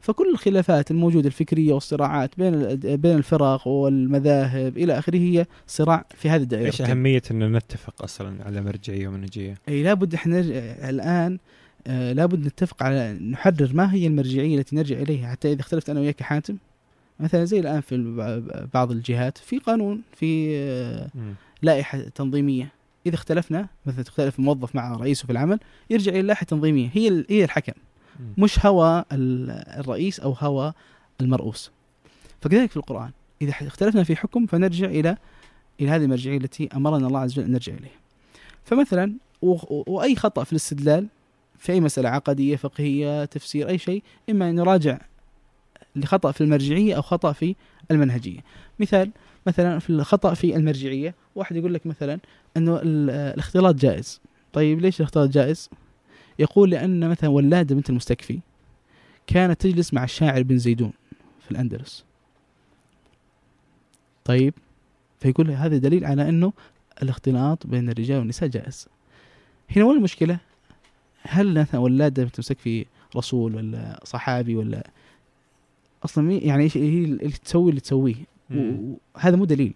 فكل 0.00 0.30
الخلافات 0.32 0.90
الموجودة 0.90 1.26
الفكرية 1.26 1.72
والصراعات 1.72 2.30
بين 2.38 2.74
بين 2.76 3.16
الفرق 3.16 3.68
والمذاهب 3.68 4.78
إلى 4.78 4.98
آخره 4.98 5.18
هي 5.18 5.46
صراع 5.66 6.04
في 6.16 6.30
هذه 6.30 6.42
الدائرة. 6.42 6.66
إيش 6.66 6.82
أهمية 6.82 7.22
ان 7.30 7.52
نتفق 7.52 8.02
أصلا 8.02 8.44
على 8.44 8.60
مرجعية 8.60 9.08
ومنهجية؟ 9.08 9.54
أي 9.68 9.82
لابد 9.82 10.14
إحنا 10.14 10.40
الآن 10.90 11.38
آه 11.86 12.12
لابد 12.12 12.46
نتفق 12.46 12.82
على 12.82 13.12
نحرر 13.12 13.70
ما 13.74 13.94
هي 13.94 14.06
المرجعية 14.06 14.58
التي 14.58 14.76
نرجع 14.76 14.96
إليها 14.96 15.30
حتى 15.30 15.52
إذا 15.52 15.60
اختلفت 15.60 15.90
أنا 15.90 16.00
وياك 16.00 16.22
حاتم. 16.22 16.56
مثلا 17.20 17.44
زي 17.44 17.60
الآن 17.60 17.80
في 17.80 17.96
بعض 18.74 18.90
الجهات 18.90 19.38
في 19.38 19.58
قانون 19.58 20.02
في 20.16 20.56
آه 20.56 21.08
لائحة 21.62 21.98
تنظيمية. 21.98 22.72
إذا 23.06 23.14
اختلفنا 23.14 23.68
مثلا 23.86 24.02
تختلف 24.02 24.40
موظف 24.40 24.74
مع 24.74 24.96
رئيسه 24.96 25.26
في 25.26 25.32
العمل 25.32 25.58
يرجع 25.90 26.12
إلى 26.12 26.20
اللائحة 26.20 26.42
التنظيمية 26.42 26.90
هي 26.94 27.24
هي 27.30 27.44
الحكم. 27.44 27.72
مش 28.38 28.66
هوى 28.66 29.04
الرئيس 29.12 30.20
أو 30.20 30.32
هوى 30.32 30.72
المرؤوس. 31.20 31.70
فكذلك 32.40 32.70
في 32.70 32.76
القرآن 32.76 33.10
إذا 33.42 33.52
اختلفنا 33.60 34.04
في 34.04 34.16
حكم 34.16 34.46
فنرجع 34.46 34.86
إلى 34.86 35.16
إلى 35.80 35.90
هذه 35.90 36.02
المرجعية 36.04 36.36
التي 36.36 36.68
أمرنا 36.76 37.06
الله 37.06 37.20
عز 37.20 37.32
وجل 37.32 37.42
أن 37.42 37.52
نرجع 37.52 37.72
إليها. 37.72 38.00
فمثلا 38.64 39.12
وأي 39.42 40.16
خطأ 40.16 40.44
في 40.44 40.52
الاستدلال 40.52 41.06
في 41.58 41.72
أي 41.72 41.80
مسألة 41.80 42.08
عقدية 42.08 42.56
فقهية 42.56 43.24
تفسير 43.24 43.68
أي 43.68 43.78
شيء 43.78 44.02
إما 44.30 44.50
أن 44.50 44.54
نراجع 44.54 44.98
لخطأ 45.96 46.32
في 46.32 46.40
المرجعية 46.40 46.94
أو 46.96 47.02
خطأ 47.02 47.32
في 47.32 47.56
المنهجية. 47.90 48.40
مثال 48.80 49.10
مثلا 49.46 49.78
في 49.78 49.90
الخطأ 49.90 50.34
في 50.34 50.56
المرجعية 50.56 51.14
واحد 51.34 51.56
يقول 51.56 51.74
لك 51.74 51.86
مثلا 51.86 52.18
إنه 52.56 52.80
الاختلاط 52.82 53.74
جائز. 53.74 54.20
طيب 54.52 54.80
ليش 54.80 55.00
الاختلاط 55.00 55.28
جائز؟ 55.28 55.70
يقول 56.42 56.70
لأن 56.70 57.08
مثلا 57.08 57.30
ولادة 57.30 57.74
بنت 57.74 57.90
المستكفي 57.90 58.38
كانت 59.26 59.60
تجلس 59.60 59.94
مع 59.94 60.04
الشاعر 60.04 60.42
بن 60.42 60.58
زيدون 60.58 60.92
في 61.40 61.50
الأندلس. 61.50 62.04
طيب 64.24 64.54
فيقول 65.20 65.50
هذا 65.50 65.76
دليل 65.76 66.04
على 66.04 66.28
أنه 66.28 66.52
الاختلاط 67.02 67.66
بين 67.66 67.90
الرجال 67.90 68.18
والنساء 68.18 68.48
جائز. 68.48 68.88
هنا 69.76 69.84
وين 69.84 69.96
المشكلة؟ 69.96 70.38
هل 71.22 71.60
مثلا 71.60 71.80
ولادة 71.80 72.24
بنت 72.24 72.34
المستكفي 72.34 72.86
رسول 73.16 73.54
ولا 73.54 74.00
صحابي 74.04 74.56
ولا 74.56 74.90
أصلا 76.04 76.32
يعني 76.32 76.62
إيش 76.62 76.76
هي 76.76 77.04
اللي 77.04 77.28
تسوي 77.28 77.70
اللي 77.70 77.80
تسويه؟ 77.80 78.14
وهذا 78.50 79.36
مو 79.36 79.44
دليل 79.44 79.74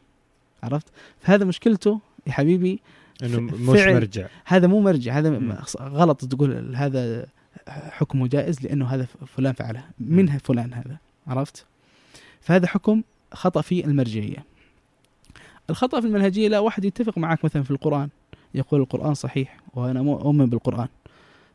عرفت؟ 0.63 0.87
فهذا 1.21 1.45
مشكلته 1.45 2.01
يا 2.27 2.33
حبيبي 2.33 2.81
إنه 3.23 3.41
مش 3.41 3.81
مرجع. 3.81 4.27
هذا 4.45 4.67
مو 4.67 4.81
مرجع 4.81 5.19
هذا 5.19 5.31
م. 5.31 5.57
غلط 5.81 6.25
تقول 6.25 6.77
هذا 6.77 7.27
حكمه 7.69 8.27
جائز 8.29 8.63
لأنه 8.63 8.87
هذا 8.87 9.07
فلان 9.27 9.53
فعله. 9.53 9.85
من 9.99 10.39
فلان 10.39 10.75
هذا 10.75 10.99
عرفت؟ 11.27 11.67
فهذا 12.41 12.67
حكم 12.67 13.03
خطأ 13.33 13.61
في 13.61 13.85
المرجعية. 13.85 14.45
الخطأ 15.71 16.01
في 16.01 16.07
المنهجية 16.07 16.49
لا 16.49 16.59
واحد 16.59 16.85
يتفق 16.85 17.19
معك 17.19 17.45
مثلا 17.45 17.63
في 17.63 17.71
القرآن 17.71 18.09
يقول 18.55 18.81
القرآن 18.81 19.15
صحيح 19.15 19.61
وأنا 19.75 20.01
أؤمن 20.01 20.47
بالقرآن. 20.47 20.89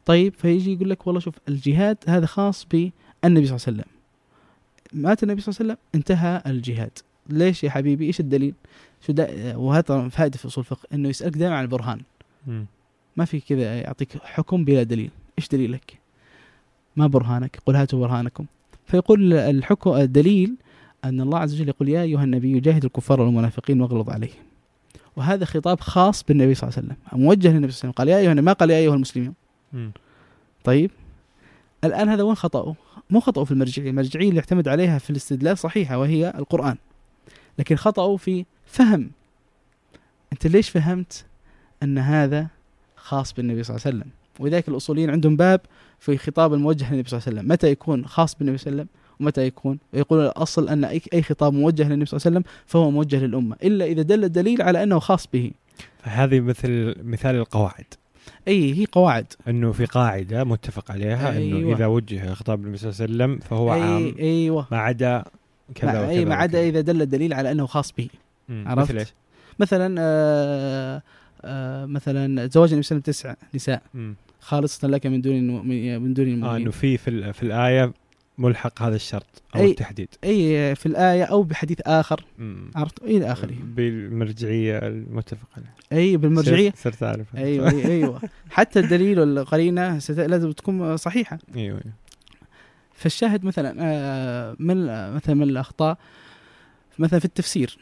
طيب 0.06 0.34
فيجي 0.34 0.74
يقول 0.74 0.90
لك 0.90 1.08
والله 1.08 1.20
شوف 1.20 1.36
الجهاد 1.48 1.98
هذا 2.08 2.26
خاص 2.26 2.66
بالنبي 2.72 2.96
صلى 3.24 3.34
الله 3.34 3.44
عليه 3.46 3.54
وسلم. 3.54 3.86
مات 4.94 5.24
النبي 5.24 5.42
صلى 5.42 5.54
الله 5.54 5.60
عليه 5.60 5.74
وسلم 5.74 5.78
انتهى 5.96 6.42
الجهاد. 6.46 7.00
ليش 7.30 7.64
يا 7.64 7.70
حبيبي؟ 7.70 8.06
إيش 8.06 8.20
الدليل؟ 8.20 8.54
شو 9.08 9.14
وهذا 9.56 10.10
فائدة 10.10 10.38
في 10.38 10.48
أصول 10.48 10.64
الفقه 10.64 10.88
إنه 10.94 11.10
يسألك 11.10 11.38
دائما 11.38 11.56
عن 11.56 11.64
البرهان. 11.64 12.02
ما 13.18 13.26
في 13.26 13.40
كذا 13.40 13.80
يعطيك 13.80 14.18
حكم 14.24 14.66
بلا 14.66 14.84
دليل. 14.84 15.12
إيش 15.40 15.48
دليلك؟ 15.48 16.00
ما 16.96 17.08
برهانك 17.08 17.60
قل 17.66 17.76
هاتوا 17.76 18.00
برهانكم. 18.00 18.46
فيقول 18.86 19.34
الحكم 19.34 19.94
الدليل 19.94 20.56
أن 21.06 21.22
الله 21.22 21.40
عز 21.40 21.54
وجل 21.54 21.70
يقول 21.70 21.90
يا 21.90 22.02
أيها 22.02 22.24
النبي 22.24 22.60
جاهد 22.60 22.86
الكفار 22.86 23.22
والمنافقين 23.22 23.82
واغلظ 23.82 24.10
عليهم. 24.10 24.44
وهذا 25.16 25.46
خطاب 25.46 25.80
خاص 25.80 26.24
بالنبي 26.24 26.54
صلى 26.54 26.70
الله 26.70 26.78
عليه 26.78 26.88
وسلم. 26.88 27.24
موجه 27.26 27.48
للنبي 27.48 27.72
صلى 27.72 27.80
الله 27.80 27.80
عليه 27.80 27.80
وسلم 27.80 27.92
قال 27.92 28.10
يا 28.10 28.18
أيها 28.18 28.34
ما 28.34 28.54
قال 28.54 28.70
يا 28.70 28.78
أيها 28.78 28.96
المسلمين 28.96 29.34
طيب. 30.64 30.92
الآن 31.84 32.10
هذا 32.10 32.24
وين 32.24 32.36
خطأه؟ 32.36 32.76
مو 33.10 33.20
خطأه 33.20 33.44
في 33.44 33.52
المرجعية، 33.52 33.90
المرجعية 33.90 34.30
اللي 34.30 34.40
يعتمد 34.40 34.68
عليها 34.68 34.98
في 34.98 35.10
الاستدلال 35.10 35.58
صحيحة 35.58 35.98
وهي 35.98 36.34
القرآن. 36.38 36.76
لكن 37.60 37.76
خطأه 37.76 38.16
في 38.16 38.46
فهم. 38.72 39.12
أنت 40.34 40.48
ليش 40.48 40.70
فهمت 40.70 41.26
أن 41.84 41.98
هذا 41.98 42.48
خاص 42.96 43.34
بالنبي 43.34 43.64
صلى 43.64 43.76
الله 43.76 43.88
عليه 43.88 43.98
وسلم؟ 43.98 44.12
ولذلك 44.40 44.70
الأصوليين 44.70 45.10
عندهم 45.10 45.36
باب 45.36 45.62
في 46.00 46.18
خطاب 46.18 46.54
الموجه 46.54 46.94
للنبي 46.94 47.10
صلى 47.10 47.18
الله 47.18 47.28
عليه 47.28 47.38
وسلم. 47.38 47.52
متى 47.52 47.68
يكون 47.68 48.06
خاص 48.06 48.36
بالنبي 48.36 48.58
صلى 48.58 48.72
الله 48.72 48.82
عليه 48.82 48.90
وسلم؟ 48.92 49.02
ومتى 49.20 49.46
يكون؟ 49.46 49.80
يقول 49.94 50.26
الأصل 50.26 50.70
أن 50.70 50.84
اي 50.84 51.22
خطاب 51.22 51.54
موجه 51.54 51.90
للنبي 51.90 52.06
صلى 52.06 52.18
الله 52.18 52.28
عليه 52.28 52.38
وسلم 52.38 52.44
فهو 52.66 52.92
موجه 52.92 53.26
للأمة 53.26 53.56
إلا 53.64 53.86
إذا 53.86 54.02
دل 54.02 54.24
الدليل 54.24 54.62
على 54.62 54.84
أنه 54.84 55.00
خاص 55.00 55.28
به. 55.34 55.52
فهذه 56.04 56.40
مثل 56.40 56.96
مثال 57.04 57.36
القواعد. 57.36 57.86
أي 58.48 58.74
هي 58.74 58.86
قواعد. 58.86 59.26
أنه 59.48 59.72
في 59.72 59.86
قاعدة 59.86 60.44
متفق 60.44 60.92
عليها 60.92 61.32
أيوة. 61.32 61.60
انه 61.60 61.76
إذا 61.76 61.86
وجه 61.86 62.34
خطاب 62.34 62.62
النبي 62.62 62.78
صلى 62.78 62.90
الله 62.90 63.02
عليه 63.02 63.14
وسلم 63.14 63.40
فهو 63.50 63.74
أي 63.74 63.82
عام. 63.82 64.16
أيوه. 64.20 64.68
ما 64.72 64.78
عدا 64.78 65.24
كذا 65.76 65.92
وكذا 65.92 66.10
أي 66.10 66.26
ما 66.26 66.36
عدا 66.36 66.68
إذا 66.68 66.82
دل 66.82 67.02
الدليل 67.02 67.34
على 67.34 67.52
أنه 67.52 67.66
خاص 67.66 67.92
به. 67.92 68.10
عرفت؟ 68.52 68.96
مثل؟ 68.96 69.12
مثلا 69.60 69.96
آه 70.00 71.02
آه 71.42 71.86
مثلا 71.86 72.48
زواج 72.48 72.48
النبي 72.48 72.48
صلى 72.52 72.72
الله 72.72 72.74
عليه 72.74 72.80
وسلم 72.80 73.00
تسع 73.00 73.36
نساء 73.56 73.84
خالصة 74.40 74.88
لك 74.88 75.08
من 75.08 75.22
دون 75.22 75.66
من 76.02 76.14
دون 76.14 76.28
المؤمنين. 76.28 76.44
آه 76.44 76.58
إنه 76.58 76.72
في 76.72 76.98
في, 76.98 77.34
في 77.34 77.44
الآية 77.44 77.94
ملحق 78.38 78.82
هذا 78.82 78.96
الشرط 78.96 79.42
أو 79.56 79.62
أي 79.62 79.72
التحديد. 79.72 80.08
أي 80.24 80.76
في 80.76 80.86
الآية 80.86 81.24
أو 81.24 81.44
بحديث 81.44 81.78
آخر. 81.86 82.26
عرفت؟ 82.76 83.02
إلى 83.02 83.32
آخره. 83.32 83.56
بالمرجعية 83.64 84.78
المتفق 84.78 85.48
عليها 85.58 85.74
أي 85.94 86.18
بالمرجعية. 86.18 86.74
صرت 86.76 87.04
أعرف. 87.04 87.36
أيوه 87.36 87.70
أيوه. 87.70 88.22
حتى 88.50 88.80
الدليل 88.80 89.20
والقرينة 89.20 90.00
لازم 90.10 90.52
تكون 90.52 90.98
صحيحة. 90.98 91.40
أيوه, 91.56 91.78
أيوة. 91.78 91.94
فالشاهد 92.94 93.46
مثلا 93.46 93.76
آه، 93.80 94.56
من 94.60 94.86
مثلا 95.16 95.36
من 95.36 95.44
الأخطاء 95.44 95.98
مثلا 97.00 97.20
في 97.20 97.26
التفسير. 97.26 97.78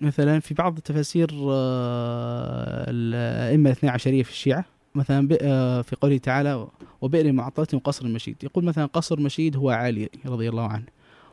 مثلا 0.00 0.40
في 0.40 0.54
بعض 0.54 0.76
التفاسير 0.76 1.30
آه، 1.32 2.86
الأئمة 2.88 3.70
الاثنى 3.70 3.90
عشرية 3.90 4.22
في 4.22 4.30
الشيعة 4.30 4.64
مثلا 4.94 5.28
آه، 5.42 5.82
في 5.82 5.96
قوله 5.96 6.18
تعالى 6.18 6.66
وبئر 7.00 7.32
معطلة 7.32 7.66
وقصر 7.74 8.06
مشيد 8.06 8.36
يقول 8.42 8.64
مثلا 8.64 8.86
قصر 8.86 9.20
مشيد 9.20 9.56
هو 9.56 9.70
علي 9.70 10.08
رضي 10.26 10.48
الله 10.48 10.68
عنه 10.68 10.86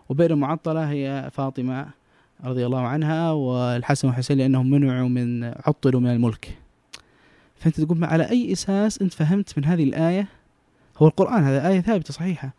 وبئر 0.09 0.35
معطلة 0.35 0.91
هي 0.91 1.29
فاطمة 1.33 1.87
رضي 2.43 2.65
الله 2.65 2.81
عنها 2.81 3.31
والحسن 3.31 4.07
والحسين 4.07 4.37
لأنهم 4.37 4.69
منعوا 4.69 5.09
من 5.09 5.43
عطلوا 5.43 6.01
من 6.01 6.09
الملك. 6.09 6.57
فأنت 7.55 7.81
تقول 7.81 8.03
على 8.03 8.29
أي 8.29 8.51
أساس 8.51 9.01
أنت 9.01 9.13
فهمت 9.13 9.57
من 9.57 9.65
هذه 9.65 9.83
الآية؟ 9.83 10.27
هو 10.97 11.07
القرآن 11.07 11.43
هذا 11.43 11.67
آية 11.67 11.81
ثابتة 11.81 12.13
صحيحة. 12.13 12.53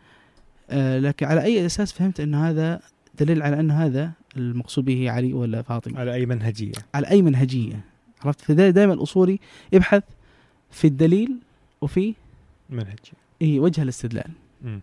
آه 0.71 0.99
لكن 0.99 1.27
على 1.27 1.43
أي 1.43 1.67
أساس 1.67 1.93
فهمت 1.93 2.21
أن 2.21 2.35
هذا 2.35 2.81
دليل 3.19 3.43
على 3.43 3.61
أن 3.61 3.71
هذا 3.71 4.13
المقصود 4.37 4.85
به 4.85 5.11
علي 5.11 5.33
ولا 5.33 5.63
فاطمة؟ 5.63 6.01
على 6.01 6.15
أي 6.15 6.27
منهجية؟ 6.27 6.73
على 6.95 7.11
أي 7.11 7.23
منهجية. 7.23 7.81
عرفت؟ 8.25 8.41
فدائما 8.41 8.93
الأصولي 8.93 9.39
يبحث 9.73 10.03
في 10.71 10.87
الدليل 10.87 11.39
وفي 11.81 12.15
منهج. 12.71 12.99
إي 13.43 13.59
وجه 13.59 13.83
الاستدلال. 13.83 14.31
م. 14.63 14.79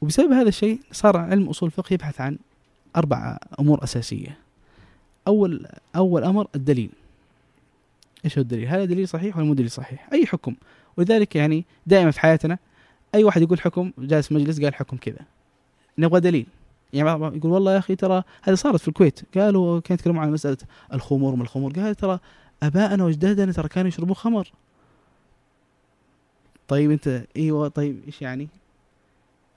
وبسبب 0.00 0.32
هذا 0.32 0.48
الشيء 0.48 0.80
صار 0.92 1.16
علم 1.16 1.48
أصول 1.48 1.66
الفقه 1.66 1.94
يبحث 1.94 2.20
عن 2.20 2.38
أربع 2.96 3.38
أمور 3.60 3.84
أساسية. 3.84 4.38
أول 5.26 5.66
أول 5.96 6.24
أمر 6.24 6.48
الدليل. 6.54 6.90
إيش 8.24 8.38
هو 8.38 8.42
الدليل؟ 8.42 8.68
هذا 8.68 8.84
دليل 8.84 9.08
صحيح 9.08 9.36
ولا 9.36 9.46
مو 9.46 9.54
دليل 9.54 9.70
صحيح؟ 9.70 10.08
أي 10.12 10.26
حكم. 10.26 10.54
ولذلك 10.96 11.36
يعني 11.36 11.64
دائما 11.86 12.10
في 12.10 12.20
حياتنا 12.20 12.58
أي 13.14 13.24
واحد 13.24 13.42
يقول 13.42 13.60
حكم 13.60 13.92
جالس 13.98 14.32
مجلس 14.32 14.60
قال 14.60 14.74
حكم 14.74 14.96
كذا. 14.96 15.20
نبغى 15.98 16.20
دليل. 16.20 16.46
يعني 16.92 17.18
بعض 17.18 17.36
يقول 17.36 17.52
والله 17.52 17.72
يا 17.72 17.78
أخي 17.78 17.96
ترى 17.96 18.22
هذه 18.42 18.54
صارت 18.54 18.80
في 18.80 18.88
الكويت. 18.88 19.20
قالوا 19.38 19.80
كانوا 19.80 19.98
يتكلمون 19.98 20.22
عن 20.22 20.32
مسألة 20.32 20.56
الخمور 20.92 21.34
من 21.34 21.42
الخمور؟ 21.42 21.72
قال 21.72 21.94
ترى 21.94 22.18
ابائنا 22.62 23.04
وأجدادنا 23.04 23.52
ترى 23.52 23.68
كانوا 23.68 23.88
يشربون 23.88 24.14
خمر. 24.14 24.52
طيب 26.68 26.90
أنت 26.90 27.24
إيوه 27.36 27.68
طيب 27.68 28.00
إيش 28.06 28.22
يعني؟ 28.22 28.48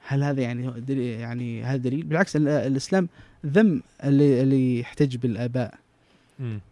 هل 0.07 0.23
هذا 0.23 0.41
يعني 0.41 0.71
دليل 0.71 1.19
يعني 1.19 1.63
هذا 1.63 1.77
دليل؟ 1.77 2.03
بالعكس 2.03 2.35
ال- 2.35 2.47
الإسلام 2.47 3.09
ذم 3.45 3.81
اللي 4.03 4.41
اللي 4.41 4.79
يحتج 4.79 5.15
بالآباء. 5.17 5.73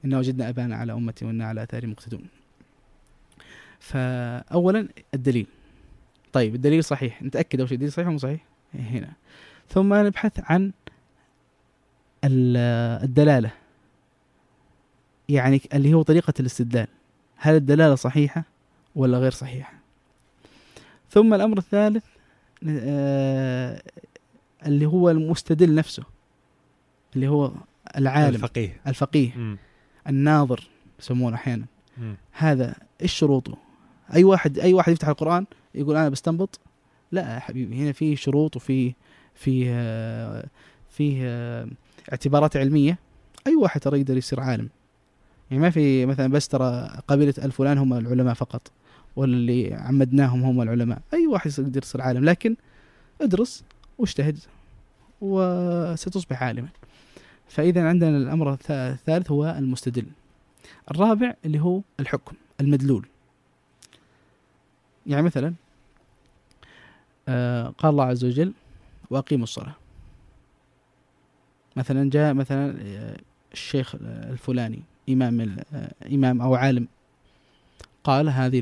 إنا 0.06 0.18
وجدنا 0.18 0.50
أبانا 0.50 0.76
على 0.76 0.94
أمتي 0.94 1.26
وإنا 1.26 1.46
على 1.46 1.64
آثارهم 1.64 1.92
مقتدون. 1.92 2.26
فأولا 3.80 4.88
الدليل. 5.14 5.48
طيب 6.34 6.56
الدليل 6.56 6.84
صحيح. 6.84 7.24
نتأكد 7.24 7.60
أول 7.60 7.70
شيء 7.70 7.76
الدليل 7.76 7.92
صحيح 7.92 8.06
ولا 8.06 8.14
مو 8.14 8.20
صحيح؟ 8.20 8.46
هنا. 8.74 9.14
ثم 9.70 9.94
نبحث 9.94 10.40
عن 10.52 10.72
ال- 12.24 13.04
الدلالة 13.04 13.52
يعني 15.30 15.62
اللي 15.74 15.94
هو 15.94 16.02
طريقة 16.02 16.34
الاستدلال 16.40 16.88
هل 17.38 17.56
الدلالة 17.56 17.96
صحيحة 17.96 18.44
ولا 18.96 19.18
غير 19.18 19.32
صحيحة 19.32 19.74
ثم 21.10 21.34
الأمر 21.34 21.58
الثالث 21.58 22.04
آه، 22.68 23.82
اللي 24.66 24.86
هو 24.86 25.10
المستدل 25.10 25.76
نفسه 25.76 26.04
اللي 27.16 27.28
هو 27.28 27.52
العالم 27.98 28.36
الفقيه 28.36 28.82
الفقيه 28.88 29.36
مم. 29.38 29.58
الناظر 30.08 30.68
يسمونه 31.00 31.36
أحيانا 31.36 31.66
مم. 31.98 32.16
هذا 32.32 32.76
إيش 33.02 33.14
شروطه؟ 33.14 33.58
أي 34.14 34.24
واحد 34.24 34.60
أي 34.60 34.74
واحد 34.74 34.92
يفتح 34.94 35.08
القرآن 35.08 35.46
يقول 35.76 35.96
أنا 35.96 36.10
بستنبط 36.10 36.60
لا 37.12 37.34
يا 37.36 37.40
حبيبي 37.40 37.76
هنا 37.84 37.92
في 37.92 38.16
شروط 38.16 38.56
وفي 38.56 38.94
في 39.40 39.66
آه، 39.70 40.46
في 40.90 41.20
آه، 41.24 41.68
اعتبارات 42.12 42.58
علمية 42.58 42.98
أي 43.48 43.56
واحد 43.56 43.82
ترى 43.82 44.00
يقدر 44.00 44.18
يصير 44.18 44.40
عالم. 44.40 44.70
يعني 45.52 45.64
ما 45.64 45.70
في 45.70 46.06
مثلا 46.06 46.28
بس 46.28 46.48
ترى 46.48 46.90
قبيلة 47.08 47.34
الفلان 47.38 47.78
هم 47.78 47.94
العلماء 47.94 48.34
فقط 48.34 48.72
ولا 49.16 49.34
اللي 49.34 49.74
عمدناهم 49.74 50.44
هم 50.44 50.62
العلماء. 50.62 51.02
أي 51.14 51.28
واحد 51.28 51.52
يقدر 51.60 51.82
يصير 51.84 52.02
عالم. 52.02 52.26
لكن 52.26 52.56
ادرس 53.22 53.64
واجتهد 53.98 54.40
وستصبح 55.22 56.44
عالما. 56.44 56.68
فاذا 57.50 57.88
عندنا 57.90 58.18
الأمر 58.18 58.56
الث- 58.56 58.72
الثالث 58.72 59.32
هو 59.32 59.56
المستدل. 59.60 60.06
الرابع 60.92 61.34
اللي 61.46 61.60
هو 61.60 61.82
الحكم 62.00 62.36
المدلول. 62.62 63.06
يعني 65.08 65.22
مثلا 65.22 65.54
آه 67.28 67.68
قال 67.68 67.92
الله 67.92 68.04
عز 68.04 68.26
وجل 68.26 68.54
وأقيموا 69.10 69.44
الصلاة. 69.44 69.76
مثلا 71.76 72.10
جاء 72.10 72.34
مثلا 72.34 72.78
آه، 72.82 73.18
الشيخ 73.54 73.96
الفلاني 74.02 74.82
إمام 75.10 75.34
من- 75.34 75.60
آه، 75.74 75.92
إمام 76.12 76.42
أو 76.42 76.56
عالم 76.56 76.88
قال 78.04 78.30
هذه 78.30 78.60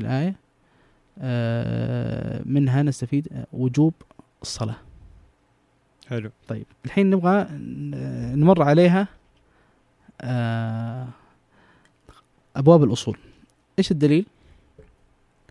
آه، 1.18 2.42
منها 2.46 2.82
نستفيد 2.82 3.28
آه، 3.32 3.46
وجوب 3.52 3.94
الصلاة. 4.42 4.76
حلو. 6.08 6.30
طيب 6.48 6.66
الحين 6.84 7.10
نبغى 7.10 7.46
نمر 8.36 8.62
عليها 8.62 9.08
آه، 10.20 11.08
أبواب 12.56 12.84
الأصول. 12.84 13.18
إيش 13.78 13.90
الدليل؟ 13.90 14.26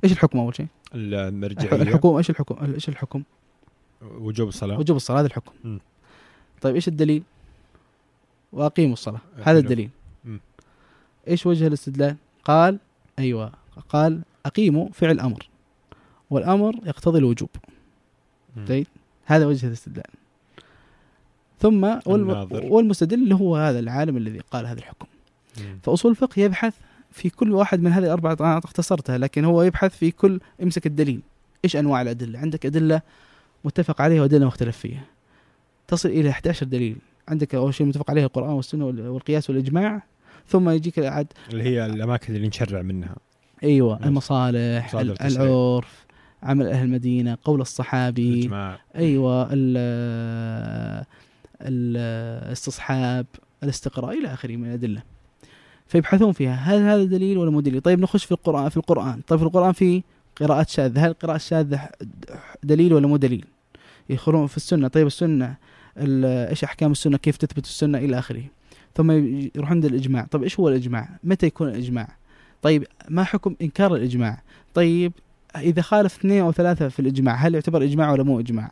إيش 0.04 0.12
الحكم 0.12 0.39
أول 0.39 0.56
شيء؟ 0.56 0.68
المرجعيه 0.95 1.82
الحكم 1.82 2.10
إيش 2.16 2.30
الحكم 2.30 2.66
إيش 2.74 2.89
الحكم؟ 2.89 3.24
وجوب 4.02 4.48
الصلاة. 4.48 4.80
وجوب 4.80 4.98
الصلاة 4.98 5.20
هذا 5.20 5.28
الحكم. 5.28 5.52
مم. 5.64 5.80
طيب 6.62 6.76
إيش 6.76 6.88
الدليل؟ 6.88 7.24
وأقيموا 8.54 8.93
الصلاة. 8.93 9.22
حلو. 9.36 9.43
هذا 9.43 9.60
الدليل. 9.60 9.89
مم. 10.26 10.39
إيش 11.28 11.45
وجه 11.45 11.68
الاستدلال؟ 11.68 12.16
قال 12.43 12.80
أيوه 13.20 13.52
قال 13.89 14.22
أقيموا 14.45 14.89
فعل 14.93 15.20
أمر 15.20 15.50
والأمر 16.30 16.76
يقتضي 16.86 17.20
الوجوب. 17.20 17.50
طيب. 18.68 18.88
هذا 19.26 19.45
وجه 19.45 19.68
الاستدلال. 19.68 20.06
ثم 21.60 21.84
والم... 22.06 22.48
والمستدل 22.52 23.24
اللي 23.24 23.36
هو 23.36 23.56
هذا 23.56 23.80
العالم 23.80 24.18
الذي 24.18 24.39
قال 24.39 24.66
هذا 24.66 24.80
الحكم. 24.80 25.08
مم. 25.58 25.80
فأصول 25.84 26.12
الفقه 26.12 26.39
يبحث 26.39 26.74
في 27.12 27.30
كل 27.30 27.52
واحد 27.52 27.82
من 27.82 27.91
هذه 27.91 28.04
الاربعه 28.04 28.38
أنا 28.39 28.58
اختصرتها 28.58 29.18
لكن 29.18 29.45
هو 29.45 29.64
يبحث 29.64 29.98
في 29.98 30.12
كل 30.12 30.39
امسك 30.64 30.86
الدليل. 30.86 31.22
إيش 31.66 31.76
أنواع 31.76 32.02
الأدلة؟ 32.02 32.39
عندك 32.39 32.66
أدلة 32.66 33.02
متفق 33.68 34.01
عليها 34.01 34.22
وادله 34.22 34.45
مختلف 34.45 34.78
فيها. 34.78 35.03
تصل 35.88 36.09
إلى 36.09 36.30
11 36.30 36.65
دليل. 36.65 36.97
عندك 37.28 37.55
أول 37.55 37.74
شيء 37.74 37.88
متفق 37.88 38.09
عليه 38.11 38.24
القرآن 38.24 38.49
والسنة 38.49 38.86
وال- 38.86 39.07
والقياس 39.07 39.49
والإجماع 39.49 40.03
ثم 40.47 40.70
يجيك 40.70 40.99
عاد 40.99 41.28
اللي 41.51 41.63
هي 41.63 41.86
الأماكن 41.86 42.36
اللي 42.36 42.47
نشرع 42.47 42.82
منها. 42.82 43.15
أيوه. 43.63 44.05
المصالح. 44.07 44.95
العرف 45.22 46.05
عمل 46.43 46.68
أهل 46.68 46.86
المدينة 46.86 47.38
قول 47.43 47.61
الصحابي 47.61 48.34
الإجماع. 48.34 48.80
أيوه 48.95 49.49
ال- 49.51 51.05
الاستصحاب 51.61 53.26
الاستقراء 53.63 54.20
إلى 54.20 54.34
آخره 54.34 54.55
من 54.55 54.65
الأدلة. 54.68 55.03
فيبحثون 55.88 56.32
فيها 56.32 56.53
هل 56.55 56.80
هذا 56.82 57.03
دليل 57.03 57.38
ولا 57.38 57.51
مو 57.51 57.61
دليل؟ 57.61 57.82
طيب 57.82 57.99
نخش 57.99 58.26
في 58.26 58.32
القرآن 58.32 58.70
في 58.70 58.78
القرآن. 58.78 59.22
طيب 59.28 59.39
في 59.39 59.45
القرآن 59.45 59.72
في 59.72 60.03
قراءات 60.36 60.70
شاذة. 60.70 61.05
هل 61.05 61.09
القراءة 61.09 61.36
الشاذة 61.36 61.89
دليل 62.63 62.93
ولا 62.93 63.07
مو 63.07 63.18
دليل؟ 63.18 63.45
يدخلون 64.10 64.47
في 64.47 64.58
السنة. 64.58 64.88
طيب 64.88 65.08
السنة 65.08 65.55
ال- 65.97 66.49
إيش 66.49 66.64
أحكام 66.64 66.91
السنة؟ 66.91 67.18
كيف 67.18 67.38
تثبت 67.38 67.66
السنة 67.66 67.97
إلى 67.97 68.20
آخره؟ 68.20 68.43
ثم 68.95 69.12
يروحون 69.12 69.66
عند 69.66 69.86
الإجماع. 69.86 70.26
طيب 70.32 70.43
إيش 70.43 70.60
هو 70.60 70.70
الإجماع؟ 70.70 71.10
متى 71.24 71.45
يكون 71.45 71.70
الإجماع؟ 71.70 72.08
طيب 72.62 72.88
ما 73.10 73.24
حكم 73.24 73.55
إنكار 73.62 73.95
الإجماع؟ 73.95 74.41
طيب 74.74 75.14
إذا 75.55 75.82
خالف 75.82 76.18
اثنين 76.18 76.41
أو 76.41 76.51
ثلاثة 76.51 76.89
في 76.89 76.99
الإجماع 76.99 77.36
هل 77.36 77.53
يعتبر 77.55 77.84
إجماع 77.84 78.12
ولا 78.12 78.24
مو 78.24 78.39
إجماع؟ 78.39 78.72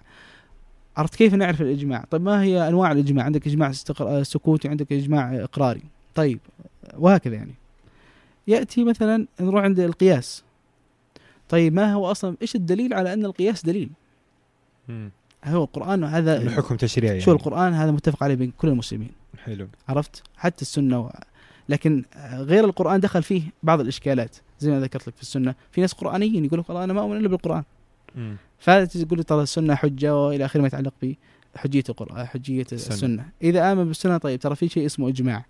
عرفت 0.97 1.15
كيف 1.15 1.33
نعرف 1.33 1.61
الإجماع؟ 1.61 2.05
طيب 2.11 2.21
ما 2.21 2.43
هي 2.43 2.67
أنواع 2.67 2.91
الإجماع؟ 2.91 3.25
عندك 3.25 3.47
إجماع 3.47 3.69
استقر... 3.69 4.23
سكوتي 4.23 4.67
عندك 4.67 4.93
إجماع 4.93 5.35
إقراري. 5.35 5.81
طيب 6.15 6.39
وهكذا 6.97 7.35
يعني. 7.35 7.55
يأتي 8.47 8.83
مثلا 8.83 9.27
نروح 9.41 9.63
عند 9.63 9.79
القياس. 9.79 10.43
طيب 11.49 11.73
ما 11.73 11.93
هو 11.93 12.11
أصلا؟ 12.11 12.37
إيش 12.41 12.55
الدليل 12.55 12.93
على 12.93 13.13
أن 13.13 13.25
القياس 13.25 13.65
دليل. 13.65 13.89
هو 15.45 15.63
القرآن 15.63 16.03
هذا 16.03 16.37
الحكم 16.37 16.75
تشريعي 16.75 17.13
يعني. 17.13 17.25
شو 17.25 17.31
القرآن 17.31 17.73
هذا 17.73 17.91
متفق 17.91 18.23
عليه 18.23 18.35
بين 18.35 18.51
كل 18.57 18.67
المسلمين. 18.67 19.11
حلو. 19.43 19.67
عرفت؟ 19.89 20.23
حتى 20.37 20.61
السنة 20.61 20.99
و... 20.99 21.11
لكن 21.69 22.03
غير 22.33 22.65
القرآن 22.65 22.99
دخل 22.99 23.23
فيه 23.23 23.41
بعض 23.63 23.79
الإشكالات 23.79 24.35
زي 24.59 24.71
ما 24.71 24.79
ذكرت 24.79 25.07
لك 25.07 25.15
في 25.15 25.21
السنة. 25.21 25.55
في 25.71 25.81
ناس 25.81 25.93
قرآنيين 25.93 26.45
يقول 26.45 26.59
لك 26.59 26.69
والله 26.69 26.83
أنا 26.83 26.93
ما 26.93 27.01
أؤمن 27.01 27.17
إلا 27.17 27.27
بالقرآن. 27.27 27.63
مم. 28.15 28.35
فهذا 28.59 28.85
تقول 28.85 29.17
لي 29.17 29.23
ترى 29.23 29.43
السنة 29.43 29.75
حجة 29.75 30.15
وإلى 30.17 30.45
آخره 30.45 30.61
ما 30.61 30.67
يتعلق 30.67 30.93
بحجية 31.55 31.83
القران 31.89 32.25
حجية 32.25 32.65
السنة. 32.71 32.93
السنة. 32.93 33.25
إذا 33.41 33.71
آمن 33.71 33.85
بالسنة 33.85 34.17
طيب 34.17 34.39
ترى 34.39 34.55
في 34.55 34.67
شيء 34.67 34.85
اسمه 34.85 35.09
إجماع. 35.09 35.45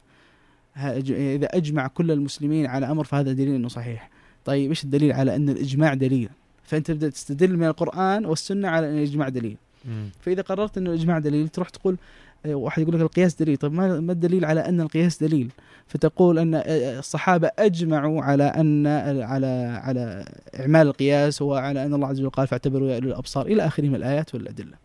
إذا 0.78 1.46
أجمع 1.46 1.88
كل 1.88 2.12
المسلمين 2.12 2.66
على 2.66 2.92
أمر 2.92 3.04
فهذا 3.04 3.32
دليل 3.32 3.56
إنه 3.56 3.68
صحيح. 3.68 4.10
طيب 4.46 4.70
إيش 4.70 4.84
الدليل 4.84 5.12
على 5.12 5.36
إن 5.36 5.50
الإجماع 5.50 5.94
دليل؟ 5.94 6.30
فأنت 6.64 6.88
تبدا 6.88 7.10
تستدل 7.10 7.58
من 7.58 7.66
القرآن 7.66 8.26
والسنة 8.26 8.68
على 8.68 8.90
إن 8.90 8.98
الإجماع 8.98 9.30
دليل. 9.30 9.58
مم. 9.86 10.10
فإذا 10.22 10.42
قررت 10.42 10.78
ان 10.78 10.88
الاجماع 10.88 11.20
دليل 11.20 11.48
تروح 11.48 11.70
تقول 11.70 11.98
آه، 12.46 12.56
واحد 12.56 12.82
يقول 12.82 12.96
لك 12.96 13.02
القياس 13.02 13.36
دليل. 13.36 13.58
طيب 13.58 13.74
ما 13.74 14.00
ما 14.00 14.12
الدليل 14.12 14.46
على 14.46 14.60
أن 14.60 14.82
القياس 14.82 15.24
دليل؟ 15.24 15.52
فتقول 15.88 16.40
أن 16.40 16.56
آه، 16.56 17.00
الصحابة 17.00 17.52
أجمعوا 17.60 18.24
على 18.24 18.44
أن 18.44 18.88
على 19.22 19.80
على 19.84 20.26
إعمال 20.60 20.88
القياس 20.88 21.42
وعلى 21.42 21.86
أن 21.86 21.94
الله 21.94 22.08
عز 22.08 22.20
وجل 22.20 22.30
قال 22.30 22.48
فاعتبروا 22.48 22.90
يا 22.90 22.96
أولي 22.96 23.08
الأبصار 23.08 23.46
إلى 23.46 23.68
اخره 23.68 23.86
من 23.86 23.96
الآيات 23.96 24.36
والأدلة. 24.36 24.78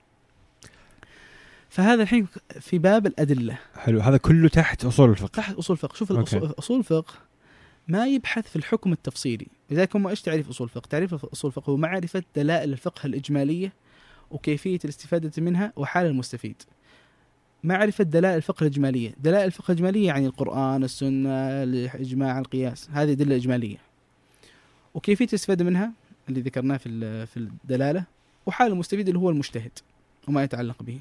فهذا 1.68 2.02
الحين 2.02 2.26
في 2.60 2.78
باب 2.78 3.06
الأدلة. 3.06 3.58
حلو. 3.76 4.00
هذا 4.00 4.16
كله 4.16 4.48
تحت 4.48 4.84
أصول 4.84 5.10
الفقه. 5.10 5.28
تحت 5.28 5.54
أصول 5.54 5.74
الفقه. 5.76 5.94
شوف 5.94 6.12
أوكي. 6.12 6.38
أصول 6.58 6.78
الفقه 6.78 7.14
ما 7.88 8.06
يبحث 8.06 8.48
في 8.48 8.56
الحكم 8.56 8.92
التفصيلي. 8.92 9.46
لذلك 9.70 9.96
هم 9.96 10.06
إيش 10.06 10.22
تعريف 10.22 10.48
أصول 10.48 10.66
الفقه؟ 10.66 10.88
تعريف 10.88 11.14
أصول 11.14 11.48
الفقه 11.48 11.70
هو 11.70 11.76
معرفة 11.76 12.22
دلائل 12.36 12.72
الفقه 12.72 13.06
الإجمالية 13.06 13.72
وكيفية 14.30 14.78
الاستفادة 14.84 15.42
منها 15.42 15.72
وحال 15.76 16.06
المستفيد. 16.06 16.62
معرفة 17.64 18.04
دلائل 18.04 18.36
الفقه 18.36 18.62
الإجمالية. 18.64 19.14
دلائل 19.20 19.46
الفقه 19.46 19.72
الإجمالية 19.72 20.06
يعني 20.06 20.26
القرآن 20.26 20.84
السنة 20.84 21.30
الإجماع 21.62 22.38
القياس. 22.38 22.88
هذه 22.92 23.12
دلة 23.12 23.36
إجمالية. 23.36 23.76
وكيفية 24.94 25.26
الاستفادة 25.26 25.64
منها؟ 25.64 25.92
اللي 26.28 26.40
ذكرناه 26.40 26.76
في 26.76 27.26
في 27.26 27.36
الدلالة. 27.36 28.04
وحال 28.46 28.72
المستفيد 28.72 29.08
اللي 29.08 29.20
هو 29.20 29.30
المجتهد 29.30 29.78
وما 30.28 30.42
يتعلق 30.42 30.82
به. 30.82 31.00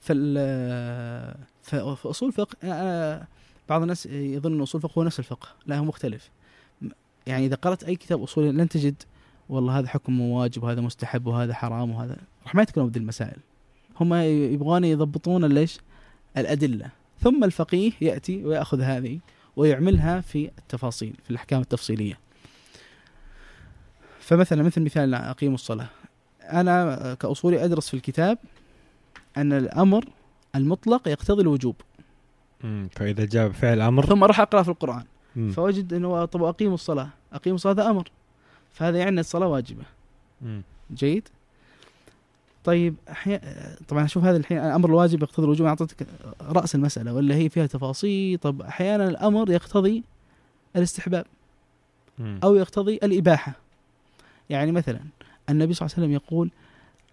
فال 0.00 1.36
فأصول 1.62 2.32
أنا 2.64 3.26
بعض 3.68 3.82
الناس 3.82 4.06
يظن 4.06 4.54
أن 4.54 4.60
أصول 4.60 4.82
الفقه 4.84 4.98
هو 4.98 5.04
نفس 5.04 5.18
الفقه 5.18 5.48
لا 5.66 5.78
هو 5.78 5.84
مختلف. 5.84 6.30
يعني 7.26 7.46
إذا 7.46 7.56
قرأت 7.56 7.84
أي 7.84 7.96
كتاب 7.96 8.22
اصولي 8.22 8.52
لن 8.52 8.68
تجد 8.68 9.02
والله 9.48 9.78
هذا 9.78 9.88
حكم 9.88 10.20
واجب 10.20 10.62
وهذا 10.62 10.80
مستحب 10.80 11.26
وهذا 11.26 11.54
حرام 11.54 11.90
وهذا 11.90 12.16
راح 12.44 12.54
ما 12.54 12.62
يتكلمون 12.62 12.90
بهذه 12.90 13.02
المسائل. 13.02 13.36
هم 14.00 14.14
يبغون 14.14 14.84
يضبطون 14.84 15.44
ليش؟ 15.44 15.78
الأدلة. 16.36 16.90
ثم 17.20 17.44
الفقيه 17.44 17.92
يأتي 18.00 18.44
ويأخذ 18.44 18.80
هذه 18.80 19.18
ويعملها 19.56 20.20
في 20.20 20.50
التفاصيل 20.58 21.14
في 21.24 21.30
الأحكام 21.30 21.60
التفصيلية. 21.60 22.18
فمثلا 24.20 24.62
مثل 24.62 24.82
مثال 24.82 25.14
اقيم 25.14 25.54
الصلاة. 25.54 25.88
أنا 26.42 27.14
كأصولي 27.14 27.64
أدرس 27.64 27.88
في 27.88 27.94
الكتاب 27.94 28.38
أن 29.36 29.52
الأمر 29.52 30.04
المطلق 30.54 31.08
يقتضي 31.08 31.42
الوجوب. 31.42 31.76
مم. 32.64 32.88
فإذا 32.92 33.24
جاء 33.24 33.48
فعل 33.48 33.80
أمر؟ 33.80 34.06
ثم 34.06 34.24
أروح 34.24 34.40
أقرأ 34.40 34.62
في 34.62 34.68
القرآن. 34.68 35.04
مم. 35.36 35.50
فوجد 35.50 35.92
إنه 35.92 36.24
طب 36.24 36.42
أقيموا 36.42 36.74
الصلاة. 36.74 37.08
أقيموا 37.32 37.56
الصلاة 37.56 37.72
هذا 37.72 37.90
أمر. 37.90 38.10
فهذا 38.76 38.98
يعني 38.98 39.20
الصلاة 39.20 39.46
واجبة. 39.46 39.84
مم. 40.42 40.62
جيد؟ 40.94 41.28
طيب 42.64 42.94
أحيا... 43.10 43.40
طبعا 43.88 44.04
أشوف 44.04 44.24
هذا 44.24 44.36
الحين 44.36 44.58
الأمر 44.58 44.88
الواجب 44.88 45.22
يقتضي 45.22 45.44
الوجوب. 45.44 45.66
أعطيتك 45.66 46.06
رأس 46.40 46.74
المسألة 46.74 47.14
ولا 47.14 47.34
هي 47.34 47.48
فيها 47.48 47.66
تفاصيل. 47.66 48.38
طب 48.38 48.62
أحيانا 48.62 49.08
الأمر 49.08 49.50
يقتضي 49.50 50.02
الاستحباب. 50.76 51.26
أو 52.20 52.54
يقتضي 52.54 52.94
الإباحة. 52.94 53.52
يعني 54.50 54.72
مثلا 54.72 55.00
النبي 55.50 55.74
صلى 55.74 55.86
الله 55.86 55.96
عليه 55.96 56.06
وسلم 56.06 56.12
يقول 56.12 56.50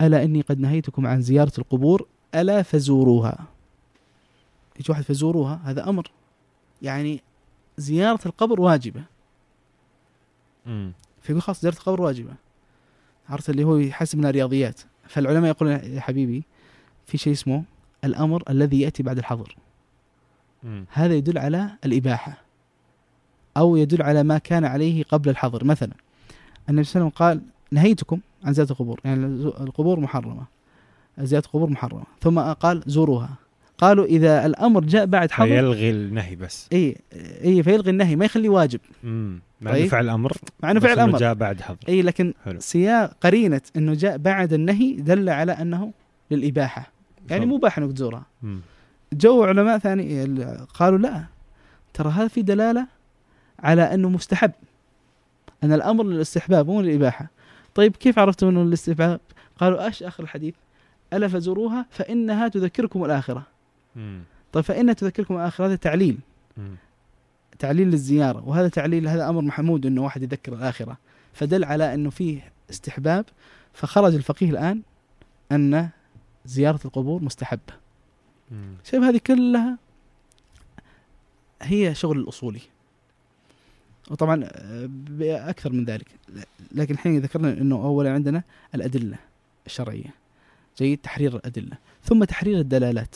ألا 0.02 0.24
إني 0.24 0.42
قد 0.42 0.60
نهيتكم 0.60 1.08
عن 1.08 1.22
زيارة 1.22 1.54
القبور 1.58 2.08
ألا 2.36 2.62
فزوروها. 2.62 3.46
يجي 4.80 4.92
واحد 4.92 5.04
فزوروها 5.04 5.62
هذا 5.64 5.90
أمر. 5.90 6.12
يعني 6.82 7.22
زيارة 7.78 8.20
القبر 8.26 8.62
واجبة. 8.62 9.04
فيقول 11.24 11.42
خلاص 11.42 11.62
زياره 11.62 11.76
القبر 11.76 12.02
واجبة. 12.02 12.34
عرفت 13.30 13.50
اللي 13.50 13.64
هو 13.64 13.78
يحسب 13.78 14.20
إنها 14.20 14.32
رياضيات. 14.32 14.82
فالعلماء 15.08 15.50
يقولون 15.50 15.74
يا 15.74 16.02
حبيبي 16.02 16.44
في 17.06 17.18
شيء 17.18 17.34
اسمه 17.34 17.64
الأمر 18.04 18.44
الذي 18.50 18.82
يأتي 18.82 19.04
بعد 19.04 19.18
الحظر. 19.18 19.56
هذا 20.90 21.14
يدل 21.14 21.38
على 21.38 21.70
الإباحة. 21.86 22.44
أو 23.58 23.76
يدل 23.76 24.02
على 24.02 24.24
ما 24.24 24.38
كان 24.38 24.66
عليه 24.66 25.04
قبل 25.04 25.30
الحظر. 25.30 25.64
مثلا 25.64 25.94
النبي 26.70 26.84
صلى 26.84 27.02
الله 27.02 27.12
عليه 27.20 27.26
وسلم 27.26 27.28
قال 27.28 27.42
نهيتكم 27.72 28.20
عن 28.44 28.54
زيارة 28.54 28.72
القبور. 28.72 29.00
يعني 29.06 29.26
القبور 29.46 30.00
محرمة. 30.00 30.46
زيارة 31.20 31.46
القبور 31.46 31.70
محرمة. 31.70 32.04
ثم 32.22 32.40
قال 32.40 32.84
زوروها. 32.86 33.30
قالوا 33.78 34.06
إذا 34.06 34.46
الأمر 34.46 34.84
جاء 34.84 35.06
بعد 35.06 35.32
حظر 35.32 35.48
فيلغي 35.48 35.92
النهي 35.92 36.36
بس. 36.36 36.70
اي 36.74 36.98
اي 37.44 37.64
فيلغي 37.64 37.92
النهي 37.92 38.16
ما 38.16 38.26
يخليه 38.26 38.50
واجب. 38.50 38.80
مم. 39.04 39.40
مع 39.64 39.72
طيب. 39.72 39.82
انه 39.82 39.90
فعل 39.90 40.10
أمر 40.10 40.34
مع 40.64 40.72
إنه 40.72 40.80
فعل 40.80 41.00
أمر 41.00 41.18
جاء 41.20 41.34
بعد 41.34 41.62
حظر 41.62 41.78
إي 41.90 42.02
لكن 42.02 42.34
حلو. 42.46 42.60
سياق 42.60 43.18
قرينة 43.22 43.62
إنه 43.78 43.94
جاء 43.94 44.18
بعد 44.18 44.54
النهي 44.54 44.94
دل 44.94 45.30
على 45.30 45.52
أنه 45.52 45.94
للإباحة 46.32 46.92
يعني. 47.30 47.46
مباح 47.46 47.78
انك 47.78 47.92
تزورها. 47.94 48.26
جو 49.14 49.44
علماء 49.44 49.78
ثاني 49.78 50.24
ال- 50.24 50.68
قالوا 50.74 50.98
لا 50.98 51.24
ترى 51.94 52.10
هذا 52.10 52.28
في 52.28 52.42
دلالة 52.42 52.88
على 53.60 53.94
إنه 53.94 54.10
مستحب 54.10 54.52
أن 55.64 55.74
الأمر 55.74 56.04
للاستحباب 56.04 56.68
مو 56.68 56.82
للإباحة 56.82 57.28
طيب 57.76 57.96
كيف 57.96 58.20
عرفتم 58.20 58.48
إنه 58.48 58.64
للاستحباب 58.64 59.20
قالوا 59.58 59.86
إيش 59.86 60.04
اخر 60.04 60.24
الحديث 60.24 60.54
الا 61.14 61.28
فزوروها 61.28 61.86
فإنها 61.90 62.48
تذكركم 62.48 63.06
الآخرة 63.06 63.44
مم. 63.96 64.22
طيب 64.54 64.64
فإنها 64.64 64.94
تذكركم 64.94 65.36
الآخرة 65.36 65.66
هذا 65.66 65.76
تعليل 65.76 66.18
مم. 66.58 66.76
تعليل 67.60 67.88
للزيارة 67.88 68.44
وهذا 68.48 68.68
تعليل 68.68 69.08
هذا 69.08 69.30
أمر 69.30 69.42
محمود 69.42 69.86
إنه 69.86 70.04
واحد 70.04 70.24
يذكر 70.24 70.54
الآخرة. 70.54 70.98
فدل 71.34 71.64
على 71.64 71.94
إنه 71.94 72.10
فيه 72.10 72.52
استحباب 72.70 73.26
فخرج 73.74 74.16
الفقيه 74.16 74.50
الآن 74.50 74.82
أن 75.52 75.90
زيارة 76.46 76.80
القبور 76.86 77.24
مستحبة. 77.24 77.74
شايف 78.84 79.04
هذه 79.04 79.22
كلها 79.28 79.78
هي 81.62 81.96
شغل 81.96 82.20
الأصولي. 82.20 82.62
وطبعا 84.12 84.44
آه، 84.44 84.90
بأكثر 84.90 85.72
من 85.72 85.86
ذلك. 85.86 86.08
لكن 86.72 86.94
الحين 86.94 87.20
ذكرنا 87.20 87.54
إنه 87.54 87.76
اولا 87.76 88.14
عندنا 88.14 88.44
الأدلة 88.76 89.18
الشرعية. 89.66 90.14
جيد 90.78 90.98
تحرير 90.98 91.36
الأدلة. 91.36 91.78
ثم 92.04 92.24
تحرير 92.24 92.60
الدلالات. 92.60 93.16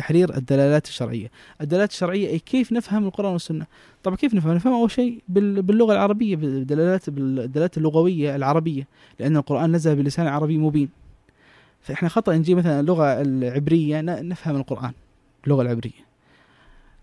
تحرير 0.00 0.36
الدلالات 0.36 0.86
الشرعية. 0.86 1.30
الدلالات 1.60 1.90
الشرعية 1.90 2.28
أي 2.28 2.38
كيف 2.38 2.72
نفهم 2.72 3.04
القرآن 3.06 3.32
والسنة؟ 3.32 3.66
طبعا 4.02 4.16
كيف 4.16 4.34
نفهم؟ 4.34 4.52
نفهم 4.54 4.72
أول 4.72 4.90
شيء 4.90 5.22
بال- 5.28 5.62
باللغة 5.62 5.92
العربية 5.92 6.36
بالدلالات 6.36 7.10
بالدلالات 7.10 7.78
اللغوية 7.78 8.36
العربية 8.36 8.86
لأن 9.18 9.36
القرآن 9.36 9.72
نزل 9.72 9.96
بلسان 9.96 10.26
عربي 10.26 10.58
مبين. 10.58 10.88
فإحنا 11.80 12.08
خطأ 12.08 12.34
نجيب 12.36 12.58
مثلا 12.58 12.80
اللغة 12.80 13.20
العبرية 13.20 14.00
نفهم 14.00 14.56
القرآن 14.56 14.92
باللغة 15.44 15.62
العبرية. 15.62 16.10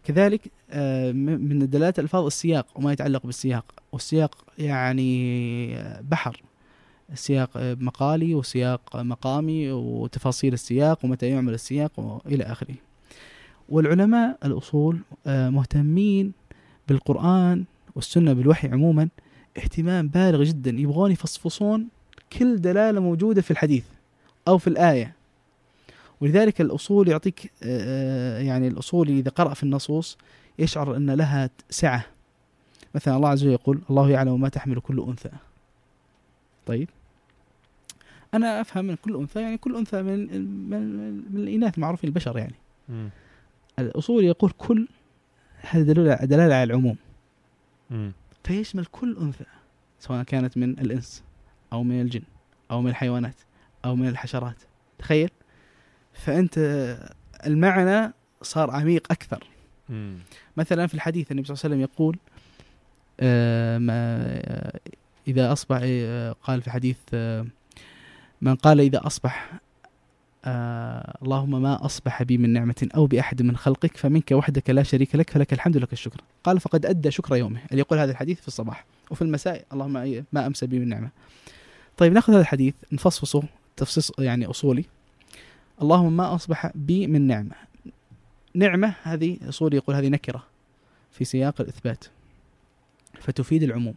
كذلك 0.03 0.41
آه، 0.71 1.11
من 1.11 1.69
دلالات 1.69 1.99
الفاظ 1.99 2.25
السياق 2.25 2.65
وما 2.75 2.93
يتعلق 2.93 3.25
بالسياق. 3.25 3.65
والسياق 3.91 4.45
يعني 4.59 5.75
بحر. 6.01 6.41
السياق 7.11 7.49
آه، 7.57 7.77
مقالي 7.79 8.35
وسياق 8.35 8.95
مقامي 8.95 9.71
وتفاصيل 9.71 10.53
السياق 10.53 11.05
ومتى 11.05 11.27
يعمل 11.27 11.53
السياق 11.53 11.91
والى 11.99 12.43
آخره. 12.43 12.75
والعلماء 13.69 14.37
الأصول 14.45 14.99
آه، 15.27 15.49
مهتمين 15.49 16.31
بالقرآن 16.87 17.63
والسنة 17.95 18.33
بالوحي 18.33 18.67
عموما 18.67 19.09
اهتمام 19.57 20.07
بالغ 20.07 20.43
جدا 20.43 20.71
يبغون 20.71 21.11
يفصفصون 21.11 21.87
كل 22.33 22.61
دلالة 22.61 22.99
موجودة 22.99 23.41
في 23.41 23.51
الحديث 23.51 23.83
أو 24.47 24.57
في 24.57 24.67
الآية. 24.67 25.13
ولذلك 26.21 26.61
الأصول 26.61 27.07
يعطيك 27.07 27.51
آه، 27.63 28.39
يعني 28.39 28.67
الأصول 28.67 29.09
إذا 29.09 29.31
قرأ 29.31 29.53
في 29.53 29.63
النصوص 29.63 30.17
يشعر 30.59 30.95
أن 30.95 31.11
لها 31.11 31.49
سعة. 31.69 32.05
مثلا 32.95 33.15
الله 33.15 33.29
عز 33.29 33.43
وجل 33.43 33.51
يقول 33.51 33.81
الله 33.89 34.09
يعلم 34.09 34.41
ما 34.41 34.49
تحمل 34.49 34.79
كل 34.79 35.05
أنثى. 35.07 35.29
طيب. 36.65 36.89
أنا 38.33 38.61
أفهم 38.61 38.85
من 38.85 38.95
كل 38.95 39.15
أنثى 39.15 39.41
يعني 39.41 39.57
كل 39.57 39.75
أنثى 39.75 40.01
من 40.01 40.41
من, 40.69 40.97
من 41.33 41.41
الإناث 41.41 41.79
معروفين 41.79 42.07
البشر 42.07 42.37
يعني. 42.37 42.55
مم. 42.89 43.09
الأصول 43.79 44.23
يقول 44.23 44.51
كل 44.57 44.87
هذا 45.61 45.93
دلالة 45.93 46.15
دلالة 46.15 46.55
على 46.55 46.63
العموم. 46.63 46.97
فيشمل 48.43 48.85
كل 48.85 49.17
أنثى 49.21 49.45
سواء 49.99 50.23
كانت 50.23 50.57
من 50.57 50.69
الإنس 50.69 51.23
أو 51.73 51.83
من 51.83 52.01
الجن 52.01 52.21
أو 52.71 52.81
من 52.81 52.89
الحيوانات 52.89 53.35
أو 53.85 53.95
من 53.95 54.07
الحشرات 54.07 54.55
تخيل 54.99 55.29
فأنت 56.13 56.57
المعنى 57.45 58.13
صار 58.41 58.71
عميق 58.71 59.11
أكثر 59.11 59.43
مم. 59.89 60.17
مثلا 60.57 60.87
في 60.87 60.93
الحديث 60.93 61.31
النبي 61.31 61.47
صلى 61.47 61.53
الله 61.53 61.63
عليه 61.63 61.75
وسلم 61.75 61.81
يقول 61.81 62.17
آه، 63.19 63.77
ما 63.77 63.93
آه، 63.93 64.79
إذا 65.27 65.51
أصبح 65.51 65.79
آه، 65.83 66.31
قال 66.31 66.61
في 66.61 66.71
حديث 66.71 66.97
آه، 67.13 67.45
من 68.41 68.55
قال 68.55 68.79
إذا 68.79 69.07
أصبح 69.07 69.51
آه، 70.47 71.17
اللهم 71.23 71.61
ما 71.61 71.85
أصبح 71.85 72.23
بي 72.23 72.37
من 72.37 72.53
نعمة 72.53 72.87
أو 72.95 73.07
بأحد 73.07 73.41
من 73.41 73.57
خلقك 73.57 73.97
فمنك 73.97 74.31
وحدك 74.31 74.69
لا 74.69 74.83
شريك 74.83 75.15
لك 75.15 75.29
فلك 75.29 75.53
الحمد 75.53 75.77
لك 75.77 75.93
الشكر. 75.93 76.21
قال 76.43 76.59
فقد 76.59 76.85
أدى 76.85 77.11
شكر 77.11 77.35
يومه. 77.35 77.59
اللي 77.71 77.79
يقول 77.79 77.99
هذا 77.99 78.11
الحديث 78.11 78.41
في 78.41 78.47
الصباح 78.47 78.85
وفي 79.11 79.21
المساء 79.21 79.65
اللهم 79.73 80.25
ما 80.33 80.47
أمسى 80.47 80.67
بي 80.67 80.79
من 80.79 80.89
نعمة. 80.89 81.09
طيب 81.97 82.13
نأخذ 82.13 82.33
هذا 82.33 82.41
الحديث 82.41 82.73
نفصفصه 82.91 83.43
تفصيص 83.77 84.11
يعني 84.19 84.45
أصولي. 84.45 84.85
اللهم 85.81 86.17
ما 86.17 86.35
أصبح 86.35 86.71
بي 86.75 87.07
من 87.07 87.27
نعمة. 87.27 87.55
نعمة 88.53 88.93
هذه 89.03 89.37
أصولي 89.49 89.77
يقول 89.77 89.95
هذه 89.95 90.07
نكرة 90.07 90.43
في 91.11 91.25
سياق 91.25 91.61
الإثبات. 91.61 92.03
فتفيد 93.19 93.63
العموم. 93.63 93.95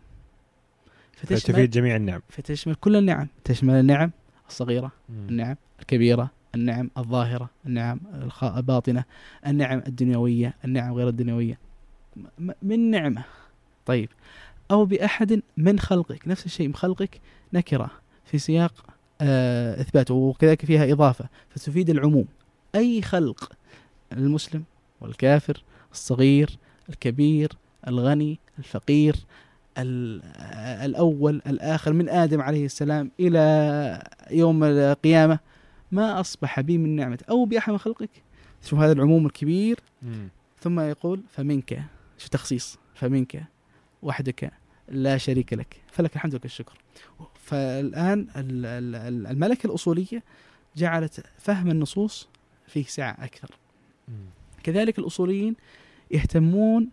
فتشمل, 1.12 1.40
فتفيد 1.40 1.70
جميع 1.70 1.96
النعم. 1.96 2.20
فتشمل 2.28 2.74
كل 2.74 2.96
النعم. 2.96 3.28
تشمل 3.44 3.74
النعم 3.74 4.11
الصغيرة 4.48 4.92
مم. 5.09 5.28
النعم 5.28 5.57
الكبيرة 5.80 6.39
النعم 6.55 6.90
الظاهرة 6.98 7.51
النعم 7.66 8.01
الباطنة 8.42 9.05
النعم 9.46 9.82
الدنيوية 9.86 10.55
النعم 10.64 10.94
غير 10.94 11.09
الدنيوية. 11.09 11.59
من 12.62 12.90
نعمة. 12.90 13.24
طيب. 13.86 14.09
أو 14.70 14.84
بأحد 14.84 15.42
من 15.57 15.78
خلقك 15.78 16.28
نفس 16.28 16.46
الشيء 16.46 16.68
من 16.68 16.74
خلقك 16.74 17.20
نكرة 17.53 17.90
في 18.24 18.38
سياق 18.38 18.72
آه 19.20 19.80
إثبات 19.80 20.11
وكذلك 20.11 20.64
فيها 20.64 20.92
إضافة. 20.92 21.24
فتفيد 21.51 21.90
العموم. 21.90 22.24
أي 22.74 23.03
خلق؟ 23.03 23.53
المسلم 24.12 24.64
والكافر 25.01 25.62
الصغير 25.92 26.51
الكبير 26.88 27.53
الغني 27.88 28.38
الفقير 28.59 29.16
ال- 29.78 30.22
الأول 30.84 31.42
الآخر 31.46 31.92
من 31.92 32.09
آدم 32.09 32.40
عليه 32.40 32.64
السلام 32.64 33.11
إلى 33.20 34.03
يوم 34.30 34.64
القيامة. 34.64 35.38
ما 35.93 36.20
أصبح 36.20 36.61
بي 36.61 36.78
من 36.78 36.97
نعمة. 36.97 37.18
أو 37.30 37.45
بأحد 37.45 37.72
من 37.72 37.78
خلقك. 37.78 38.11
شوف 38.62 38.78
هذا 38.78 38.93
العموم 38.93 39.26
الكبير. 39.26 39.80
مم. 40.03 40.28
ثم 40.61 40.80
يقول 40.80 41.22
فمنك. 41.30 41.82
شو 42.18 42.28
تخصيص؟ 42.28 42.78
فمنك. 42.95 43.45
وحدك. 44.03 44.51
لا 44.88 45.18
شريك 45.18 45.53
لك. 45.53 45.76
فلك 45.93 46.14
الحمد 46.14 46.34
لك 46.34 46.45
الشكر. 46.45 46.78
فالآن 47.34 48.20
ال- 48.36 48.66
ال- 48.66 48.95
ال- 48.95 49.26
الملكة 49.26 49.66
الأصولية 49.66 50.22
جعلت 50.76 51.26
فهم 51.38 51.70
النصوص 51.70 52.28
فيه 52.66 52.84
سعة 52.84 53.16
أكثر. 53.24 53.51
مم. 54.09 54.14
كذلك 54.62 54.99
الأصوليين 54.99 55.57
يهتمون 56.11 56.88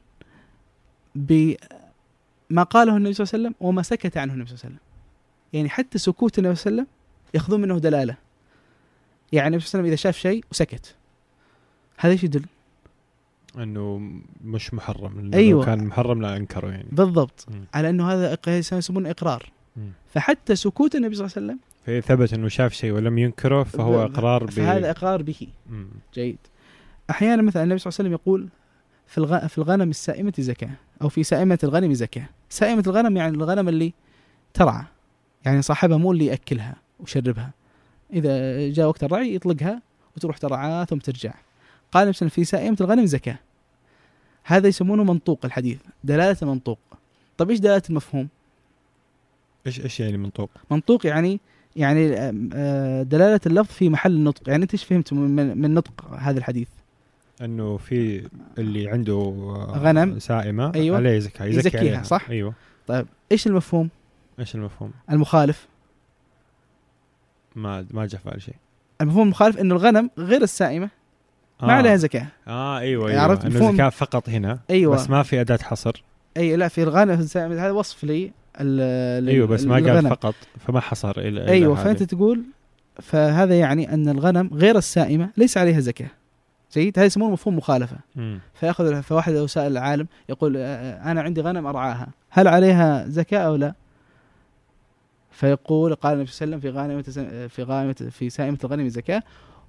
بما 1.15 2.63
قاله 2.69 2.97
النبي 2.97 3.13
صلى 3.13 3.23
الله 3.23 3.33
عليه 3.33 3.43
وسلم 3.43 3.55
وما 3.59 3.81
سكت 3.81 4.17
عنه 4.17 4.33
النبي 4.33 4.49
صلى 4.49 4.55
الله 4.55 4.65
عليه 4.65 4.75
وسلم. 4.75 4.87
يعني 5.53 5.69
حتى 5.69 5.97
سكوت 5.97 6.39
النبي 6.39 6.55
صلى 6.55 6.71
الله 6.71 6.81
عليه 6.81 6.89
وسلم 6.89 6.97
يأخذون 7.33 7.61
منه 7.61 7.79
دلالة. 7.79 8.17
يعني 9.31 9.47
النبي 9.47 9.63
صلى 9.63 9.79
الله 9.79 9.79
عليه 9.79 9.81
وسلم 9.81 9.85
إذا 9.85 9.95
شاف 9.95 10.17
شيء 10.17 10.43
وسكت 10.51 10.95
هذا 11.97 12.13
إيش 12.13 12.23
يدل؟ 12.23 12.45
إنه 13.57 14.11
مش 14.43 14.73
محرم. 14.73 15.31
لو 15.35 15.63
كان 15.65 15.83
محرم 15.85 16.21
لا 16.21 16.37
أنكره 16.37 16.67
يعني 16.71 16.87
بالضبط 16.91 17.45
مم. 17.51 17.65
على 17.73 17.89
إنه 17.89 18.11
هذا 18.11 18.37
يسمونه 18.47 19.09
إقرار 19.09 19.49
مم. 19.77 19.91
فحتى 20.13 20.55
سكوت 20.55 20.95
النبي 20.95 21.15
صلى 21.15 21.25
الله 21.25 21.33
عليه 21.37 21.45
وسلم 21.47 21.59
ثبت 22.01 22.33
إنه 22.33 22.47
شاف 22.47 22.73
شيء 22.73 22.91
ولم 22.91 23.17
ينكره 23.17 23.63
فهو 23.63 24.07
ب- 24.07 24.11
إقرار 24.11 24.43
ب 24.43 24.49
فهذا 24.49 24.91
إقرار 24.91 25.21
به 25.21 25.47
مم. 25.69 25.87
جيد 26.13 26.37
أحيانا 27.09 27.41
مثلا 27.41 27.63
النبي 27.63 27.79
صلى 27.79 27.89
الله 27.91 27.97
عليه 27.99 28.09
وسلم 28.09 28.11
يقول 28.13 28.49
في 29.07 29.17
الغ... 29.17 29.47
في 29.47 29.57
الغنم 29.57 29.89
السائمة 29.89 30.33
زكاة 30.39 30.69
أو 31.01 31.09
في 31.09 31.23
سائمة 31.23 31.59
الغنم 31.63 31.93
زكاة 31.93 32.29
سائمة 32.49 32.83
الغنم 32.87 33.17
يعني 33.17 33.35
الغنم 33.35 33.69
اللي 33.69 33.93
ترعى 34.53 34.83
يعني 35.45 35.61
صاحبها 35.61 35.97
مو 35.97 36.11
اللي 36.11 36.25
يأكلها 36.25 36.75
ويشربها 36.99 37.51
إذا 38.13 38.69
جاء 38.69 38.87
وقت 38.87 39.03
الرعي 39.03 39.35
يطلقها 39.35 39.81
وتروح 40.17 40.37
ترعى 40.37 40.85
ثم 40.85 40.97
ترجع 40.97 41.33
قال 41.91 42.09
وسلم 42.09 42.29
في 42.29 42.43
سائمة 42.43 42.77
الغنم 42.81 43.05
زكاة 43.05 43.39
هذا 44.43 44.67
يسمونه 44.67 45.03
منطوق 45.03 45.39
الحديث 45.45 45.79
دلالة 46.03 46.37
المنطوق 46.41 46.79
طيب 47.37 47.49
إيش 47.49 47.59
دلالة 47.59 47.83
المفهوم 47.89 48.27
إيش 49.67 49.81
إيش 49.81 49.99
يعني 49.99 50.17
منطوق؟ 50.17 50.49
منطوق 50.71 51.05
يعني 51.05 51.39
يعني 51.75 52.15
آه، 52.53 53.03
دلالة 53.03 53.39
اللفظ 53.45 53.71
في 53.71 53.89
محل 53.89 54.11
النطق 54.11 54.49
يعني 54.49 54.63
أنت 54.63 54.71
إيش 54.71 54.83
فهمت 54.83 55.13
من, 55.13 55.57
من 55.57 55.73
نطق 55.73 56.13
هذا 56.13 56.37
الحديث 56.39 56.67
أنه 57.41 57.77
في 57.77 58.29
اللي 58.57 58.89
عنده 58.89 59.13
آه، 59.13 59.77
غنم. 59.77 60.19
سائمة 60.19 60.71
أيوة. 60.75 60.97
عليه 60.97 61.19
زكاة 61.19 61.45
يزكي 61.45 61.59
يزكيها، 61.59 61.79
عليها. 61.79 62.03
صح؟ 62.03 62.29
أيوه 62.29 62.53
طيب 62.87 63.07
إيش 63.31 63.47
المفهوم 63.47 63.89
إيش 64.39 64.55
المفهوم؟ 64.55 64.91
المخالف 65.11 65.67
ما 67.57 67.85
ما 67.91 68.05
جاء 68.05 68.21
في 68.21 68.39
شيء 68.39 68.55
المفهوم 69.01 69.23
المخالف 69.23 69.57
إنه 69.57 69.75
الغنم 69.75 70.09
غير 70.17 70.41
السائمة 70.41 70.89
ما 71.61 71.73
عليها 71.73 71.95
زكاة 71.95 72.27
آه 72.47 72.79
أيوه 72.79 73.09
أيوه 73.09 73.21
عرفت 73.21 73.45
إنه؟ 73.45 73.71
زكاة 73.71 73.89
فقط 73.89 74.29
هنا 74.29 74.59
أيوه 74.69 74.95
بس 74.95 75.09
ما 75.09 75.23
في 75.23 75.41
أداة 75.41 75.59
حصر 75.63 76.03
أي 76.37 76.55
لا 76.55 76.67
في 76.67 76.83
الغنم 76.83 77.09
السائمة 77.19 77.55
هذا 77.55 77.71
وصف 77.71 78.03
لي 78.03 78.31
ال- 78.59 79.27
أيوه 79.29 79.47
بس 79.47 79.63
ما 79.65 79.75
قال. 79.75 80.09
فقط 80.09 80.35
فما 80.67 80.79
حصر 80.79 81.13
إلى 81.19 81.47
أيوه 81.47 81.79
هذه. 81.79 81.83
فأنت 81.83 82.03
تقول 82.03 82.43
فهذا 83.01 83.59
يعني 83.59 83.93
أن 83.93 84.09
الغنم 84.09 84.49
غير 84.53 84.77
السائمة 84.77 85.29
ليس 85.37 85.57
عليها 85.57 85.79
زكاة 85.79 86.09
جيد 86.73 86.99
هذا 86.99 87.05
يسمونه 87.05 87.31
مفهوم 87.33 87.57
مخالفة 87.57 87.97
مم. 88.15 88.39
فيأخذ 88.53 89.01
فواحد 89.01 89.33
لو 89.33 89.47
سال 89.47 89.71
العالم 89.71 90.07
يقول 90.29 90.57
آه، 90.57 90.61
آه، 90.61 91.11
أنا 91.11 91.21
عندي 91.21 91.41
غنم 91.41 91.67
أرعاها 91.67 92.07
هل 92.29 92.47
عليها 92.47 93.05
زكاة 93.07 93.39
أو 93.39 93.55
لا؟ 93.55 93.73
فيقول 95.37 95.95
قال 95.95 96.13
النبي 96.13 96.31
صلى 96.31 96.45
الله 96.45 96.57
عليه 96.57 96.97
وسلم 96.99 97.47
في 97.47 97.63
غانمة 97.63 97.93
في 97.93 98.09
في 98.11 98.29
سائمة 98.29 98.57
الغنم 98.63 98.89
زكاه 98.89 99.23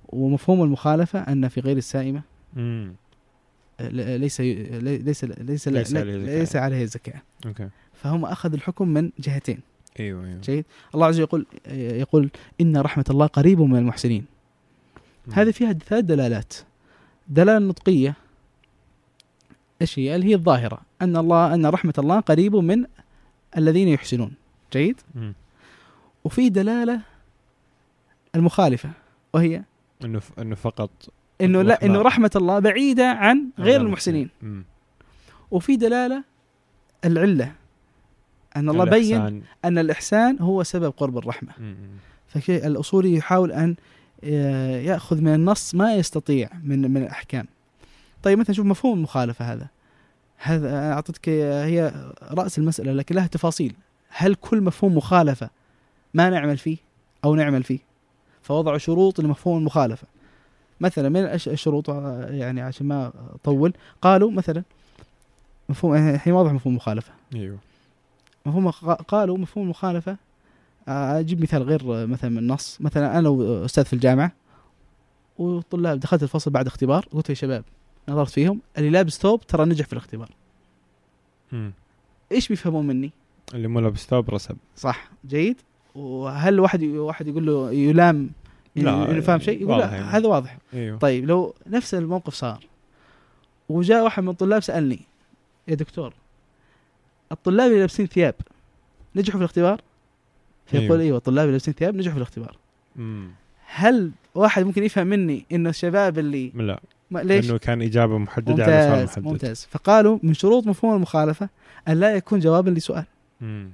ومفهوم 0.08 0.62
المخالفة 0.62 1.18
أن 1.20 1.48
في 1.48 1.60
غير 1.60 1.80
مم. 2.56 2.92
ل- 3.80 4.20
ليس 4.20 4.40
ليس 4.40 5.24
ليس 5.24 5.24
ليس 5.68 5.68
عليه 5.68 5.82
زكاة. 5.82 6.38
ليس 6.38 6.56
عليه 6.56 6.84
زكاة. 6.84 7.22
أوكي. 7.46 7.68
فهم 7.94 8.24
اخذ 8.24 8.52
الحكم 8.52 8.88
من 8.88 9.10
جهتين. 9.18 9.60
أيوه 10.00 10.26
أيوه. 10.26 10.40
جيد. 10.40 10.64
الله 10.94 11.06
عز 11.06 11.20
وجل 11.20 11.22
يقول 11.22 11.46
يقول 11.98 12.30
إن 12.60 12.76
رحمة 12.76 13.04
الله 13.10 13.26
قريب 13.26 13.60
من 13.60 13.78
المحسنين. 13.78 14.24
هذه 15.32 15.50
فيها 15.50 15.72
ثلاث 15.72 16.04
دلالات. 16.04 16.54
دلالة 17.28 17.58
نطقية. 17.66 18.14
إيش 19.82 19.98
هي؟ 19.98 20.14
اللي 20.16 20.26
هي 20.26 20.34
الظاهرة. 20.34 20.80
أن 21.02 21.16
الله 21.16 21.54
أن 21.54 21.66
رحمة 21.66 21.94
الله 21.98 22.20
قريب 22.20 22.56
من 22.56 22.84
الذين 23.56 23.88
يحسنون. 23.88 24.32
جيد؟ 24.72 25.00
مم. 25.14 25.34
وفي 26.28 26.48
دلالة 26.48 27.00
المخالفة 28.34 28.90
وهي 29.32 29.62
إنه 30.04 30.18
ف... 30.18 30.30
إنه 30.38 30.54
فقط 30.54 30.90
إنه 31.40 31.62
لا. 31.62 31.84
إنه 31.84 32.02
رحمة 32.02 32.30
الله 32.36 32.58
بعيدة 32.58 33.10
عن 33.10 33.50
غير 33.58 33.80
المحسنين. 33.80 34.30
وفي 35.50 35.76
دلالة 35.76 36.24
العلة 37.04 37.52
أن 38.56 38.68
الله 38.68 38.84
بين 38.84 39.16
الإحسان. 39.16 39.42
أن 39.64 39.78
الإحسان 39.78 40.38
هو 40.40 40.62
سبب 40.62 40.92
قرب 40.96 41.18
الرحمة 41.18 41.52
مم. 41.58 41.76
فالأصولي 42.28 43.14
يحاول 43.14 43.52
أن 43.52 43.76
آه، 44.24 44.76
يأخذ 44.80 45.20
من 45.20 45.34
النص 45.34 45.74
ما 45.74 45.94
يستطيع 45.94 46.50
من 46.62 46.90
من 46.90 47.02
الأحكام 47.02 47.46
طيب 48.22 48.38
مثلا 48.38 48.54
شوف 48.56 48.66
مفهوم 48.66 48.98
المخالفة 48.98 49.52
هذا 49.52 49.68
هذا 50.36 50.70
أنا 50.70 50.92
أعطيتك 50.92 51.28
هي 51.28 51.92
رأس 52.22 52.58
المسألة 52.58 52.92
لكن 52.92 53.14
لها 53.14 53.26
تفاصيل 53.26 53.74
هل 54.08 54.34
كل 54.34 54.60
مفهوم 54.60 54.96
مخالفة 54.96 55.50
ما 56.14 56.30
نعمل 56.30 56.58
فيه 56.58 56.76
أو 57.24 57.34
نعمل 57.34 57.62
فيه. 57.62 57.78
فوضعوا 58.42 58.78
شروط 58.78 59.20
لمفهوم 59.20 59.58
المخالفة. 59.58 60.06
مثلا 60.80 61.08
من 61.08 61.20
الشروط 61.26 61.90
آه، 61.90 62.26
يعني 62.30 62.60
عشان 62.60 62.86
ما 62.86 63.12
أطول 63.34 63.72
قالوا 64.02 64.30
مثلا 64.30 64.62
مفهوم 65.68 65.94
الحين 65.94 66.32
واضح 66.32 66.52
مفهوم 66.52 66.74
المخالفة. 66.74 67.12
أيوه. 67.34 67.58
مفهوم 68.46 68.70
قالوا 69.08 69.38
مفهوم 69.38 69.64
المخالفة 69.64 70.16
آه، 70.88 71.20
أجيب 71.20 71.42
مثال 71.42 71.62
غير 71.62 72.02
آه، 72.02 72.06
مثلا 72.06 72.30
من 72.30 72.38
النص. 72.38 72.80
مثلا 72.80 73.18
أنا 73.18 73.28
وأستاذ 73.28 73.84
في 73.84 73.92
الجامعة 73.92 74.32
وطلاب 75.38 76.00
دخلت 76.00 76.22
الفصل 76.22 76.50
بعد 76.50 76.66
اختبار 76.66 77.08
قلت 77.12 77.28
يا 77.30 77.34
شباب 77.34 77.64
نظرت 78.08 78.30
فيهم 78.30 78.60
اللي 78.78 78.90
لابس 78.90 79.18
ثوب 79.18 79.46
ترى 79.46 79.64
نجح 79.64 79.86
في 79.86 79.92
الاختبار. 79.92 80.30
مم. 81.52 81.72
إيش 82.32 82.48
بيفهمون 82.48 82.86
مني؟ 82.86 83.12
اللي 83.54 83.68
مو 83.68 83.80
لابس 83.80 84.06
ثوب 84.06 84.30
رسب. 84.30 84.56
صح. 84.76 85.10
جيد؟ 85.26 85.56
وهل 85.98 86.60
واحد 86.60 86.82
واحد 86.82 87.28
يقول 87.28 87.46
له 87.46 87.72
يلام 87.72 88.30
لا، 88.76 89.10
إنه 89.10 89.20
فاهم 89.20 89.38
شيء؟ 89.38 89.62
يقول 89.62 89.78
لا. 89.78 90.16
هذا 90.16 90.28
واضح. 90.28 90.58
إيوه. 90.74 90.98
طيب 90.98 91.26
لو 91.26 91.54
نفس 91.66 91.94
الموقف 91.94 92.34
صار 92.34 92.64
وجاء 93.68 94.04
واحد 94.04 94.22
من 94.22 94.28
الطلاب 94.28 94.62
سألني 94.62 95.00
يا 95.68 95.74
دكتور 95.74 96.12
الطلاب 97.32 97.66
اللي 97.66 97.80
لابسين 97.80 98.06
ثياب 98.06 98.34
نجحوا 99.16 99.38
في 99.38 99.44
الاختبار؟ 99.44 99.80
فيقول 100.66 100.90
أيوه. 100.90 101.00
أيوه 101.00 101.18
الطلاب 101.18 101.44
اللي 101.44 101.52
لابسين 101.52 101.74
ثياب 101.74 101.96
نجحوا 101.96 102.12
في 102.12 102.16
الاختبار. 102.16 102.56
مم. 102.96 103.28
هل 103.66 104.10
واحد 104.34 104.62
ممكن 104.62 104.84
يفهم 104.84 105.06
مني 105.06 105.44
انه 105.52 105.70
الشباب 105.70 106.18
اللي 106.18 106.52
لا. 106.54 106.80
ما 107.10 107.18
ليش؟ 107.20 107.46
لأنه 107.46 107.58
كان 107.58 107.82
إجابة 107.82 108.18
محددة 108.18 108.64
على 108.64 108.72
سؤال 108.72 108.98
ممتاز 108.98 109.18
محدد. 109.18 109.26
ممتاز. 109.28 109.68
فقالوا 109.70 110.18
من 110.22 110.34
شروط 110.34 110.66
مفهوم 110.66 110.94
المخالفة 110.96 111.48
أن 111.88 112.00
لا 112.00 112.16
يكون 112.16 112.40
جوابا 112.40 112.70
لسؤال. 112.70 113.04
مم. 113.40 113.70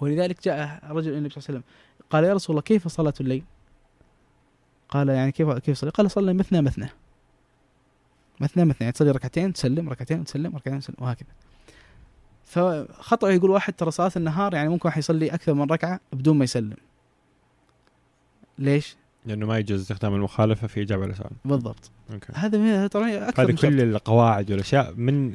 ولذلك 0.00 0.44
جاء 0.44 0.80
رجل 0.90 1.12
النبي 1.12 1.30
صلى 1.30 1.38
الله 1.38 1.48
عليه 1.48 1.58
وسلم 1.58 1.62
قال 2.10 2.24
يا 2.24 2.34
رسول 2.34 2.54
الله 2.54 2.62
كيف 2.62 2.88
صلاة 2.88 3.14
الليل؟ 3.20 3.44
قال 4.88 5.08
يعني 5.08 5.32
كيف 5.32 5.50
كيف 5.50 5.78
صلي؟ 5.78 5.90
قال 5.90 6.10
صلي 6.10 6.34
مثنى 6.34 6.62
مثنى 6.62 6.88
مثنى 8.40 8.64
مثنى 8.64 8.76
يعني 8.80 8.92
تصلي 8.92 9.10
ركعتين 9.10 9.52
تسلم 9.52 9.88
ركعتين 9.88 10.24
تسلم 10.24 10.56
ركعتين 10.56 10.80
تسلم 10.80 10.96
وهكذا 10.98 11.28
فخطأ 12.44 13.30
يقول 13.30 13.50
واحد 13.50 13.72
ترى 13.72 13.90
صلاة 13.90 14.12
النهار 14.16 14.54
يعني 14.54 14.68
ممكن 14.68 14.88
واحد 14.88 14.98
يصلي 14.98 15.34
أكثر 15.34 15.54
من 15.54 15.70
ركعة 15.70 16.00
بدون 16.12 16.38
ما 16.38 16.44
يسلم 16.44 16.76
ليش؟ 18.58 18.96
لأنه 19.26 19.46
ما 19.46 19.58
يجوز 19.58 19.80
استخدام 19.80 20.14
المخالفة 20.14 20.66
في 20.66 20.82
اجابه 20.82 21.02
على 21.02 21.14
سؤال 21.14 21.30
بالضبط. 21.44 21.90
أوكي. 22.12 22.32
هذا 22.34 22.86
ترى 22.86 23.18
أكثر 23.18 23.42
هذه. 23.42 23.56
كل 23.56 23.80
القواعد 23.80 24.50
والأشياء 24.50 24.94
من 24.96 25.34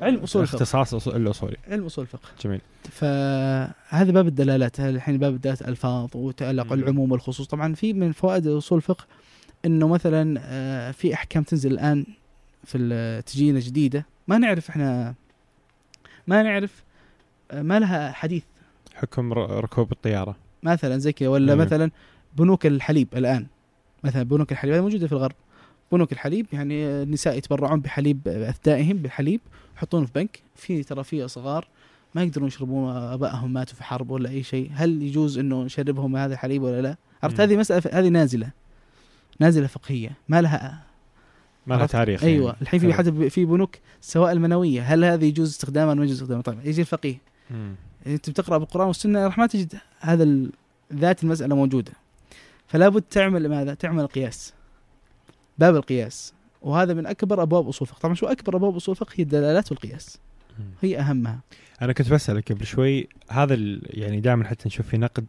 علم 0.00 0.22
أصول 0.22 0.42
الفقه. 0.42 0.62
اختصاص 0.62 1.08
الاصولي 1.08 1.56
علم 1.68 1.86
أصول 1.86 2.04
الفقه. 2.04 2.28
جميل. 2.44 2.60
فهذا 2.90 4.12
باب 4.12 4.26
الدلالات. 4.26 4.80
الحين 4.80 5.18
باب 5.18 5.34
الدلالات 5.34 5.62
الألفاظ 5.62 6.08
وتعلق 6.14 6.66
مم. 6.66 6.72
العموم 6.72 7.12
والخصوص. 7.12 7.46
طبعا 7.46 7.74
في 7.74 7.92
من 7.92 8.12
فوائد 8.12 8.46
أصول 8.46 8.78
الفقه 8.78 9.06
إنه 9.64 9.88
مثلا 9.88 10.40
آه، 10.42 10.90
في 10.90 11.14
أحكام 11.14 11.42
تنزل 11.42 11.72
الآن 11.72 12.06
في 12.64 13.22
تجينا 13.26 13.60
جديدة. 13.60 14.06
ما 14.28 14.38
نعرف 14.38 14.70
إحنا 14.70 15.14
ما 16.26 16.42
نعرف 16.42 16.84
آه، 17.50 17.62
ما 17.62 17.78
لها 17.78 18.12
حديث. 18.12 18.42
حكم 18.94 19.32
ركوب 19.32 19.92
الطيارة. 19.92 20.36
مثلا 20.62 20.98
زي 20.98 21.12
كذا. 21.12 21.28
ولا 21.28 21.52
أيوه. 21.52 21.64
مثلا 21.64 21.90
بنوك 22.36 22.66
الحليب 22.66 23.08
الآن. 23.16 23.46
مثلا 24.04 24.22
بنوك 24.22 24.52
الحليب 24.52 24.74
هذه 24.74 24.82
موجودة 24.82 25.06
في 25.06 25.12
الغرب. 25.12 25.34
بنوك 25.92 26.12
الحليب 26.12 26.46
يعني 26.52 26.86
النساء 26.86 27.38
يتبرعون 27.38 27.80
بحليب 27.80 28.28
اثدائهم 28.28 28.96
بالحليب 28.96 29.40
يحطونه 29.76 30.06
في 30.06 30.12
بنك. 30.14 30.42
في 30.56 30.82
ترى 30.82 31.04
في 31.04 31.28
صغار 31.28 31.68
ما 32.14 32.22
يقدرون 32.22 32.48
يشربون 32.48 32.96
أبائهم 32.96 33.52
ماتوا 33.52 33.76
في 33.76 33.84
حرب 33.84 34.10
ولا 34.10 34.30
أي 34.30 34.42
شيء. 34.42 34.70
هل 34.74 35.02
يجوز 35.02 35.38
إنه 35.38 35.62
نشربهم 35.62 36.16
هذا 36.16 36.34
الحليب 36.34 36.62
ولا 36.62 36.80
لا؟ 36.80 36.96
عرفت. 37.22 37.40
هذه 37.40 37.56
مسألة 37.56 37.82
هذه 37.92 38.08
نازلة. 38.08 38.50
نازلة 39.40 39.66
فقهية. 39.66 40.12
ما 40.28 40.42
لها 40.42 40.82
ما 41.66 41.74
لها؟ 41.74 41.86
تاريخ 41.86 42.24
أيوه. 42.24 42.46
يعني. 42.46 42.62
الحين 42.62 42.80
في 42.80 42.92
حلو. 42.92 42.94
حتى 42.94 43.30
في 43.30 43.44
بنوك 43.44 43.76
سواء 44.00 44.32
المنويه 44.32 44.82
هل 44.82 45.04
هذه 45.04 45.24
يجوز 45.24 45.48
استخدامها 45.48 45.90
ولا 45.90 45.98
ما 45.98 46.04
يجوز 46.04 46.16
استخدامها؟ 46.16 46.42
طيب 46.42 46.58
يجي 46.64 46.80
الفقيه. 46.80 47.16
أنت 48.06 48.30
بتقرأ 48.30 48.58
بالقرآن 48.58 48.86
والسنة 48.86 49.24
راح 49.24 49.38
ما 49.38 49.46
تجد 49.46 49.74
هذا 50.00 50.46
ذات 50.94 51.24
المسألة 51.24 51.54
موجودة. 51.54 51.92
فلا 52.70 52.88
بد 52.88 53.02
تعمل 53.02 53.48
ماذا 53.48 53.74
تعمل 53.74 54.02
القياس 54.02 54.54
باب 55.58 55.76
القياس 55.76 56.34
وهذا 56.62 56.94
من 56.94 57.06
أكبر 57.06 57.42
أبواب 57.42 57.68
أصول 57.68 57.88
الفقه 57.88 58.00
طبعا 58.00 58.14
شو 58.14 58.26
أكبر 58.26 58.56
أبواب 58.56 58.76
أصول 58.76 58.92
الفقه 58.92 59.12
هي 59.16 59.22
الدلالات 59.22 59.72
والقياس. 59.72 60.18
هي 60.82 60.98
أهمها 60.98 61.40
أنا 61.82 61.92
كنت 61.92 62.12
بسألك 62.12 62.52
قبل 62.52 62.66
شوي 62.66 63.08
هذا 63.30 63.56
يعني 63.84 64.20
دائما 64.20 64.44
حتى 64.44 64.68
نشوف 64.68 64.86
في 64.88 64.98
نقد 64.98 65.26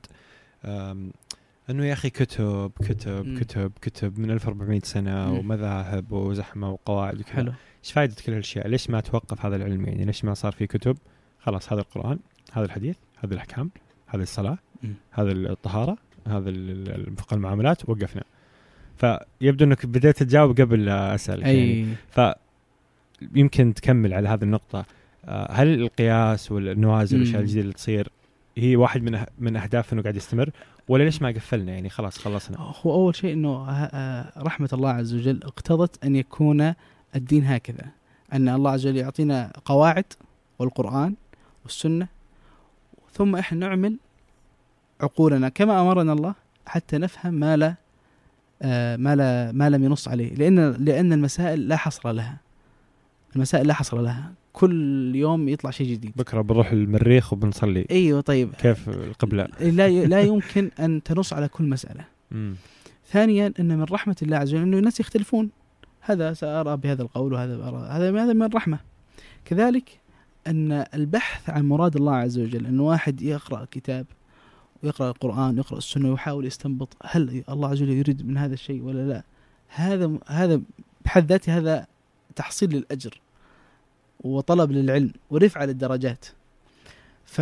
إنه 1.69 1.85
يا 1.85 1.93
أخي 1.93 2.09
كتب 2.09 2.71
كتب 2.79 3.25
مم. 3.25 3.39
كتب 3.39 3.71
كتب 3.81 4.19
من 4.19 4.31
1400 4.31 4.79
سنة 4.83 5.27
مم. 5.27 5.37
ومذاهب 5.37 6.11
وزحمة 6.11 6.69
وقواعد 6.69 7.19
وكذا 7.19 7.33
حلو 7.33 7.53
إيش 7.83 7.91
فائده 7.91 8.15
كل 8.25 8.31
هالأشياء؟ 8.31 8.67
ليش 8.67 8.89
ما 8.89 8.99
توقف 8.99 9.45
هذا 9.45 9.55
العلم 9.55 9.85
يعني؟ 9.85 10.05
ليش 10.05 10.25
ما 10.25 10.33
صار 10.33 10.51
في 10.51 10.67
كتب؟ 10.67 10.97
خلاص 11.39 11.73
هذا 11.73 11.81
القرآن، 11.81 12.19
هذا 12.51 12.65
الحديث، 12.65 12.95
هذه 13.17 13.33
الأحكام، 13.33 13.69
هذه 14.07 14.21
الصلاة،. 14.21 14.57
هذا 15.11 15.31
الطهارة، 15.31 15.97
هذا 16.27 16.53
فقه 17.17 17.33
المعاملات 17.35 17.89
وقفنا. 17.89 18.23
فيبدو 18.97 19.65
إنك 19.65 19.85
بديت 19.85 20.23
تجاوب 20.23 20.61
قبل 20.61 20.89
أسألك 20.89 21.45
يعني. 21.45 21.85
أي 22.17 22.35
فيمكن 23.33 23.73
تكمل 23.73 24.13
على 24.13 24.29
هذه 24.29 24.43
النقطة 24.43 24.85
آه، 25.25 25.51
هل 25.51 25.81
القياس 25.81 26.51
والنوازل. 26.51 27.17
والأشياء 27.17 27.41
الجديدة 27.41 27.61
اللي 27.61 27.73
تصير 27.73 28.09
هي 28.57 28.75
واحد 28.75 29.03
من 29.03 29.23
أه- 29.23 29.29
من 29.39 29.55
اهداف 29.57 29.93
انه 29.93 30.01
قاعد 30.01 30.15
يستمر 30.15 30.49
ولا 30.87 31.03
ليش 31.03 31.21
ما 31.21 31.29
قفلنا 31.29 31.71
يعني 31.71 31.89
خلاص 31.89 32.17
خلصنا؟ 32.17 32.57
هو 32.59 32.93
أول 32.93 33.15
شيء 33.15 33.33
إنه 33.33 33.69
آه، 33.69 34.31
رحمة 34.43 34.69
الله 34.73 34.89
عز 34.89 35.13
وجل 35.13 35.39
اقتضت 35.43 36.05
أن 36.05 36.15
يكون 36.15 36.73
الدين 37.15 37.45
هكذا 37.45 37.85
أن 38.33 38.49
الله 38.49 38.71
عز 38.71 38.87
وجل 38.87 38.97
يعطينا 38.97 39.51
قواعد 39.65 40.05
والقرآن 40.59 41.15
والسنة 41.63 42.07
ثم 43.13 43.35
إحنا 43.35 43.67
نعمل 43.67 43.97
عقولنا 45.01 45.49
كما 45.49 45.81
أمرنا 45.81 46.13
الله 46.13 46.33
حتى 46.65 46.97
نفهم 46.97 47.33
ما 47.33 47.57
لا 47.57 47.75
آه، 48.61 48.95
ما 48.95 49.15
لا 49.15 49.51
ما 49.51 49.69
لم 49.69 49.83
ينص 49.83 50.07
عليه. 50.07 50.35
لأن 50.35 50.71
لأن 50.71 51.13
المسائل 51.13 51.67
لا 51.67 51.75
حصر 51.75 52.11
لها. 52.11 52.37
المسائل 53.35 53.67
لا 53.67 53.73
حصر 53.73 54.01
لها. 54.01 54.33
كل 54.53 55.15
يوم 55.15 55.49
يطلع 55.49 55.71
شيء 55.71 55.91
جديد. 55.91 56.11
بكرة 56.15 56.41
بنروح 56.41 56.71
المريخ 56.71 57.33
وبنصلي. 57.33 57.85
أيوه 57.91 58.21
طيب. 58.21 58.53
كيف 58.53 58.89
القبلة؟ 58.89 59.47
لا 59.61 59.89
لا 59.89 60.21
يمكن 60.21 60.71
أن 60.79 61.03
تنص 61.03 61.33
على 61.33 61.47
كل 61.47 61.63
مسألة. 61.63 62.05
ثانيا 63.11 63.53
أن 63.59 63.77
من 63.77 63.83
رحمة 63.83 64.15
الله 64.21 64.37
عز 64.37 64.53
وجل 64.53 64.63
انه 64.63 64.77
الناس 64.77 64.99
يختلفون. 64.99 65.49
هذا 66.01 66.33
سأرى 66.33 66.77
بهذا 66.77 67.01
القول 67.01 67.33
وهذا 67.33 67.67
أرى 67.67 67.87
هذا 67.89 68.23
هذا 68.23 68.33
من 68.33 68.43
الرحمه 68.43 68.79
كذلك 69.45 69.99
أن 70.47 70.85
البحث 70.93 71.49
عن 71.49 71.65
مراد 71.65 71.95
الله 71.95 72.15
عز 72.15 72.39
وجل 72.39 72.65
انه 72.65 72.83
واحد 72.83 73.21
يقرأ 73.21 73.67
كتاب 73.71 74.05
ويقرا 74.83 75.09
القرآن 75.09 75.55
ويقرا 75.55 75.77
السنة 75.77 76.09
ويحاول 76.09 76.45
يستنبط 76.45 76.95
هل 77.03 77.43
الله 77.49 77.67
عز 77.69 77.81
وجل 77.81 77.91
يريد 77.91 78.25
من 78.27 78.37
هذا 78.37 78.53
الشيء 78.53 78.81
ولا 78.81 79.07
لا. 79.07 79.23
هذا 79.67 80.11
هذا 80.27 80.61
بحد 81.05 81.25
ذاته 81.31 81.57
هذا 81.57 81.85
تحصيل 82.35 82.69
للأجر 82.75 83.21
وطلب 84.19 84.71
للعلم 84.71 85.13
ورفعة 85.29 85.65
للدرجات. 85.65 86.25
ف 87.25 87.41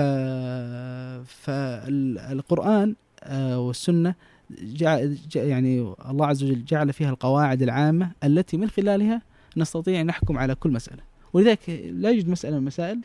فالقران 1.25 2.95
آه، 3.23 3.59
والسنة 3.59 4.15
جعل 4.61 5.17
جع- 5.31 5.43
يعني 5.43 5.93
الله 6.09 6.25
عز 6.27 6.43
وجل 6.43 6.65
جعل 6.65 6.93
فيها 6.93 7.09
القواعد 7.09 7.61
العامة 7.61 8.11
التي 8.23 8.57
من 8.57 8.69
خلالها 8.69 9.21
نستطيع 9.57 10.01
أن 10.01 10.05
نحكم 10.05 10.37
على 10.37 10.55
كل 10.55 10.71
مسألة. 10.71 11.01
ولذلك 11.33 11.69
لا 11.93 12.09
يوجد 12.09 12.29
مسألة 12.29 12.53
من 12.53 12.59
المسائل 12.61 13.01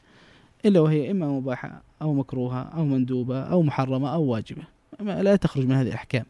إلا 0.65 0.81
وهي 0.81 1.11
إما 1.11 1.29
مباحة 1.29 1.83
أو 2.03 2.15
مكروهة 2.15 2.63
أو 2.63 2.85
مندوبة 2.85 3.41
أو 3.43 3.63
محرمة 3.63 4.15
أو 4.15 4.23
واجبة. 4.23 4.63
ما- 5.01 5.23
لا 5.23 5.37
تخرج 5.37 5.67
من 5.67 5.73
هذه 5.75 5.89
الأحكام. 5.89 6.25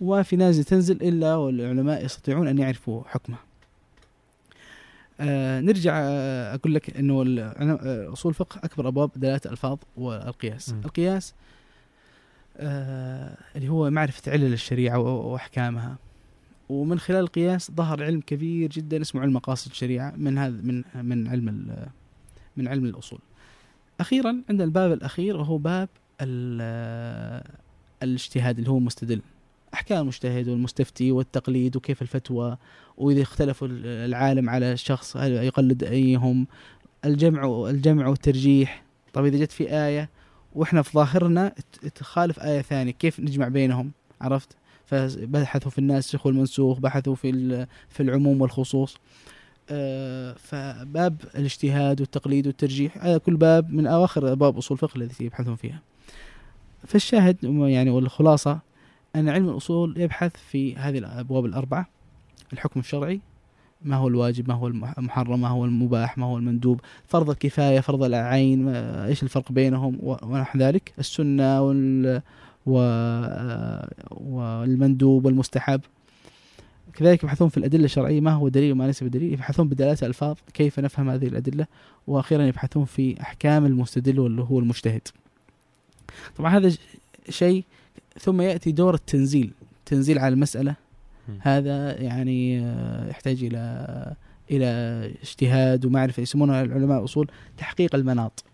وما 0.00 0.22
في 0.22 0.36
نازل 0.36 0.64
تنزل 0.64 0.96
إلا 1.02 1.34
والعلماء 1.36 2.04
يستطيعون 2.04 2.48
أن 2.48 2.58
يعرفوا 2.58 3.02
حكمها 3.06 3.38
آه 5.20 5.60
نرجع 5.60 5.92
آه 5.96 6.54
أقول 6.54 6.74
لك 6.74 6.96
أنه 6.96 7.22
العلم- 7.22 7.78
آه، 7.82 8.12
أصول 8.12 8.30
الفقه 8.30 8.60
أكبر 8.64 8.88
أبواب 8.88 9.10
دلالة 9.16 9.40
الألفاظ 9.46 9.78
والقياس. 9.96 10.70
م. 10.72 10.80
القياس 10.84 11.34
آه 12.56 13.36
اللي 13.56 13.68
هو 13.68 13.90
معرفة 13.90 14.32
علل 14.32 14.52
الشريعة 14.52 14.98
و- 14.98 15.32
وأحكامها. 15.32 15.96
ومن 16.68 16.98
خلال 16.98 17.20
القياس 17.20 17.70
ظهر 17.70 18.04
علم 18.04 18.20
كبير 18.20 18.70
جدا 18.70 19.00
اسمه 19.00 19.20
علم 19.20 19.32
مقاصد 19.32 19.70
الشريعة 19.70 20.14
من 20.16 20.38
هذا 20.38 20.56
من 20.62 20.84
من 21.02 21.28
علم 21.28 21.76
من 22.56 22.68
علم 22.68 22.84
الأصول. 22.84 23.18
أخيرا 24.00 24.36
عندنا 24.50 24.64
الباب 24.64 24.92
الأخير 24.92 25.36
وهو 25.36 25.58
باب 25.58 25.88
ال- 26.20 27.42
الاجتهاد 28.02 28.58
اللي 28.58 28.70
هو 28.70 28.78
المستدل 28.78 29.20
أحكام 29.74 30.00
المجتهد 30.02 30.48
والمستفتي 30.48 31.12
والتقليد 31.12 31.76
وكيف 31.76 32.02
الفتوى 32.02 32.56
وإذا 32.96 33.22
اختلفوا 33.22 33.68
العالم 33.70 34.50
على 34.50 34.72
الشخص 34.72 35.16
هل 35.16 35.32
يقلد 35.32 35.84
أيهم؟ 35.84 36.46
الجمع 37.04 37.70
الجمع 37.70 38.06
والترجيح. 38.06 38.84
طيب 39.12 39.24
إذا 39.34 39.44
جت 39.44 39.52
في 39.52 39.70
آية 39.72 40.10
وإحنا 40.54 40.82
في 40.82 40.90
ظاهرنا 40.92 41.52
تخالف 41.94 42.40
آية 42.40 42.62
ثانية 42.62 42.92
كيف 42.92 43.20
نجمع 43.20 43.48
بينهم؟ 43.48 43.90
عرفت؟ 44.20 44.56
فبحثوا 44.86 45.70
في 45.70 45.78
الناسخ 45.78 46.26
والمنسوخ 46.26 46.78
بحثوا 46.78 47.14
في 47.14 47.66
في 47.88 48.02
العموم 48.02 48.40
والخصوص. 48.40 48.96
فباب 50.36 51.16
الاجتهاد 51.34 52.00
والتقليد 52.00 52.46
والترجيح 52.46 53.04
هذا 53.04 53.18
كل 53.18 53.36
باب 53.36 53.72
من 53.72 53.86
اواخر 53.86 54.32
ابواب 54.32 54.56
أصول 54.58 54.78
الفقه 54.82 54.98
التي 54.98 55.24
يبحثون 55.24 55.56
فيها. 55.56 55.80
فالشاهد 56.86 57.36
يعني 57.44 57.90
والخلاصة 57.90 58.58
أن 59.16 59.28
علم 59.28 59.48
الأصول 59.48 60.00
يبحث 60.00 60.32
في 60.50 60.76
هذه 60.76 60.98
الأبواب 60.98 61.44
الأربعة. 61.44 61.86
الحكم 62.52 62.80
الشرعي 62.80 63.20
ما 63.82 63.96
هو 63.96 64.08
الواجب 64.08 64.48
ما 64.48 64.54
هو 64.54 64.68
المح- 64.68 64.98
المحرم 64.98 65.40
ما 65.40 65.48
هو 65.48 65.64
المباح 65.64 66.18
ما 66.18 66.26
هو 66.26 66.36
المندوب 66.38 66.80
فرض 67.06 67.30
الكفاية 67.30 67.80
فرض 67.80 68.02
العين 68.02 68.68
إيش 68.68 69.22
الفرق 69.22 69.52
بينهم 69.52 69.98
ونحو 70.02 70.58
ذلك. 70.58 70.92
السنة 70.98 71.62
وال 71.62 72.22
و... 72.66 72.78
والمندوب 74.10 75.24
والمستحب. 75.24 75.80
كذلك 76.96 77.22
يبحثون 77.24 77.48
في 77.48 77.56
الأدلة 77.56 77.84
الشرعية 77.84 78.20
ما 78.20 78.30
هو 78.30 78.48
دليل 78.48 78.72
وما 78.72 78.84
ليس 78.84 79.04
بدليل 79.04 79.32
يبحثون 79.32 79.68
بدلالات 79.68 80.02
الألفاظ 80.02 80.36
كيف 80.54 80.78
نفهم 80.80 81.10
هذه 81.10 81.26
الأدلة 81.26 81.66
وأخيرا 82.06 82.42
يبحثون 82.42 82.84
في 82.84 83.20
أحكام 83.20 83.66
المستدل 83.66 84.20
واللي 84.20 84.42
هو 84.42 84.58
المجتهد. 84.58 85.08
طبعا 86.36 86.56
هذا 86.56 86.72
شيء 87.28 87.64
ثم 88.20 88.40
يأتي 88.40 88.72
دور 88.72 88.94
التنزيل 88.94 89.52
تنزيل 89.86 90.18
على 90.18 90.34
المسألة. 90.34 90.74
هذا 91.40 92.00
يعني 92.02 92.60
آه، 92.60 93.08
يحتاج 93.10 93.44
إلى 93.44 94.14
إلى 94.50 94.66
اجتهاد 95.22 95.84
ومعرفة 95.84 96.20
يسمونها 96.22 96.62
العلماء 96.62 96.98
الأصول 96.98 97.30
تحقيق 97.58 97.94
المناط. 97.94 98.44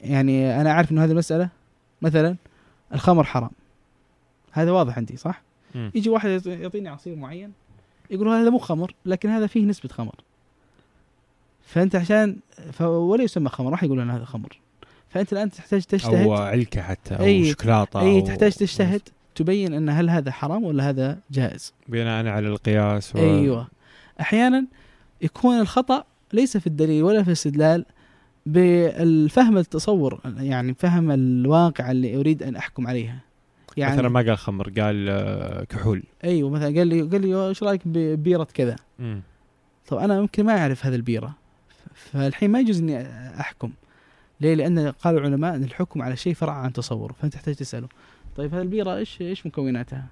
يعني 0.00 0.60
أنا 0.60 0.70
أعرف 0.70 0.92
أن 0.92 0.98
هذه 0.98 1.10
المسألة 1.10 1.48
مثلا 2.02 2.36
الخمر 2.94 3.24
حرام. 3.24 3.50
هذا 4.52 4.70
واضح 4.70 4.96
عندي 4.98 5.16
صح؟ 5.16 5.42
يجي 5.94 6.10
واحد 6.10 6.28
يعطي- 6.30 6.48
يعطيني 6.62 6.88
عصير 6.88 7.16
معين 7.16 7.52
يقول 8.10 8.28
هذا 8.28 8.50
مو 8.50 8.58
خمر 8.58 8.94
لكن 9.06 9.28
هذا 9.28 9.46
فيه 9.46 9.64
نسبة 9.64 9.88
خمر. 9.88 10.14
فأنت 11.66 11.96
عشان. 11.96 12.36
ولا 12.80 13.22
يسمى 13.22 13.48
خمر 13.48 13.70
راح 13.70 13.82
يقول 13.84 14.00
أنا 14.00 14.16
هذا 14.16 14.24
خمر. 14.24 14.58
فأنت 15.08 15.32
الآن 15.32 15.50
تحتاج 15.50 15.82
تجتهد. 15.82 16.22
أو 16.22 16.32
علكة 16.34 16.82
حتى 16.82 17.14
أو 17.14 17.24
أي- 17.44 17.48
شوكولاتة 17.50 18.00
أي 18.00 18.20
أو- 18.20 18.26
تحتاج 18.26 18.52
تجتهد 18.52 19.02
تبين 19.34 19.74
أن 19.74 19.88
هل 19.88 20.10
هذا 20.10 20.30
حرام 20.30 20.64
ولا 20.64 20.88
هذا 20.88 21.18
جائز. 21.30 21.72
بناء 21.88 22.26
على 22.26 22.48
القياس 22.48 23.16
و... 23.16 23.18
أيوه. 23.18 23.68
أحيانا 24.20 24.66
يكون 25.22 25.60
الخطأ 25.60 26.04
ليس 26.32 26.56
في 26.56 26.66
الدليل 26.66 27.02
ولا 27.02 27.22
في 27.22 27.28
الاستدلال 27.28 27.84
بالفهم 28.46 29.58
التصور 29.58 30.20
يعني 30.38 30.74
فهم 30.74 31.10
الواقع 31.10 31.90
اللي 31.90 32.16
أريد 32.16 32.42
أن 32.42 32.56
أحكم 32.56 32.86
عليها 32.86 33.18
يعني 33.78 33.96
مثلا 33.96 34.08
ما 34.08 34.20
قال 34.20 34.38
خمر 34.38 34.70
قال 34.80 35.08
آه، 35.08 35.64
كحول 35.64 36.02
أيوه 36.24 36.50
مثلا 36.50 36.78
قال 36.78 36.86
لي 36.88 37.02
قال 37.02 37.20
لي 37.20 37.48
إيش 37.48 37.62
رأيك 37.62 37.80
ببيره 37.84 38.48
كذا 38.54 38.76
مم. 38.98 39.20
طب 39.88 39.96
أنا 39.96 40.16
يمكن 40.16 40.44
ما 40.44 40.58
أعرف 40.58 40.86
هذه 40.86 40.94
البيرة 40.94 41.34
فالحين 41.94 42.50
ما 42.50 42.60
يجوز 42.60 42.80
إني 42.80 43.06
أحكم 43.40 43.72
ليه؟ 44.40 44.54
لأن 44.54 44.90
قال 44.90 45.18
العلماء 45.18 45.54
إن 45.54 45.64
الحكم 45.64 46.02
على 46.02 46.16
شيء 46.16 46.34
فرع 46.34 46.52
عن 46.52 46.72
تصور 46.72 47.12
فأنت 47.12 47.32
تحتاج 47.32 47.54
تسأله 47.54 47.88
طيب 48.36 48.54
هذه 48.54 48.62
البيرة 48.62 48.96
إيش 48.96 49.20
إيش 49.20 49.46
مكوناتها؟ 49.46 50.06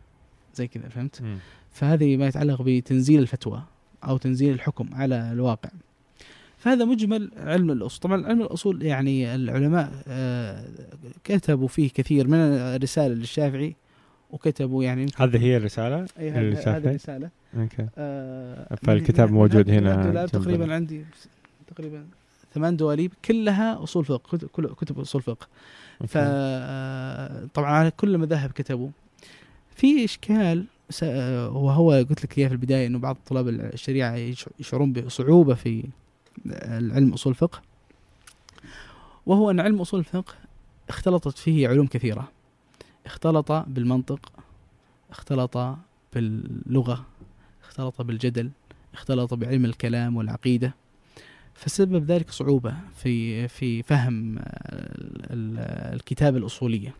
زي 0.54 0.66
كذا 0.66 0.88
فهمت؟ 0.88 1.22
مم. 1.22 1.38
فهذه 1.70 2.16
ما 2.16 2.26
يتعلق 2.26 2.62
بتنزيل 2.62 3.20
الفتوى 3.20 3.62
أو 4.04 4.16
تنزيل 4.16 4.54
الحكم 4.54 4.88
على 4.92 5.32
الواقع 5.32 5.70
فهذا 6.66 6.84
مجمل 6.84 7.30
علم 7.36 7.70
الأصول. 7.70 8.00
طبعا 8.00 8.26
علم 8.26 8.42
الأصول 8.42 8.82
يعني 8.82 9.34
العلماء 9.34 9.92
آه، 10.08 10.64
كتبوا 11.24 11.68
فيه 11.68 11.90
كثير 11.90 12.28
من 12.28 12.38
الرسالة 12.38 13.14
للشافعي 13.14 13.76
وكتبوا 14.30 14.84
يعني 14.84 15.06
هذه 15.16 15.42
هي 15.42 15.56
الرسالة 15.56 16.06
أي 16.18 16.30
هذه 16.30 16.38
الرسالة. 16.78 17.30
أوكي. 17.56 17.86
آه، 17.98 18.74
فالكتاب 18.74 19.30
موجود 19.32 19.70
هنا؟ 19.70 20.26
تقريبا 20.26 20.74
عندي 20.74 21.04
تقريبا 21.74 22.04
ثمان 22.54 22.76
دواليب 22.76 23.12
كلها 23.24 23.82
أصول 23.82 24.04
فقه 24.04 24.38
كتب 24.76 24.98
أصول 25.00 25.22
فقه. 25.22 25.46
okay. 26.00 26.12
ف 26.12 26.16
آه، 26.16 27.46
على 27.56 27.90
كل 27.90 28.14
المذاهب 28.14 28.50
كتبوا. 28.50 28.88
في 29.76 30.04
إشكال 30.04 30.64
آه، 31.02 31.48
وهو 31.50 31.92
قلت 31.92 32.24
لك 32.24 32.38
إياه 32.38 32.48
في 32.48 32.52
البداية 32.54 32.86
إنه 32.86 32.98
بعض 32.98 33.16
طلاب 33.26 33.48
الشريعة 33.48 34.14
يش- 34.14 34.48
يشعرون 34.60 34.92
بصعوبة 34.92 35.54
في 35.54 35.84
العلم 36.46 37.12
أصول 37.12 37.30
الفقه 37.30 37.62
وهو 39.26 39.50
أن 39.50 39.60
علم 39.60 39.80
أصول 39.80 40.00
الفقه 40.00 40.34
اختلطت 40.88 41.38
فيه 41.38 41.68
علوم 41.68 41.86
كثيرة. 41.86 42.28
اختلط 43.06 43.52
بالمنطق 43.52 44.32
اختلط 45.10 45.76
باللغة 46.14 47.06
اختلط 47.64 48.02
بالجدل 48.02 48.50
اختلط 48.94 49.34
بعلم 49.34 49.64
الكلام 49.64 50.16
والعقيدة. 50.16 50.74
فسبب 51.54 52.04
ذلك 52.10 52.30
صعوبة 52.30 52.74
في 52.96 53.48
في 53.48 53.82
فهم 53.82 54.38
ال- 54.38 54.42
ال- 55.32 55.94
الكتابه 55.94 56.38
الأصولية. 56.38 56.94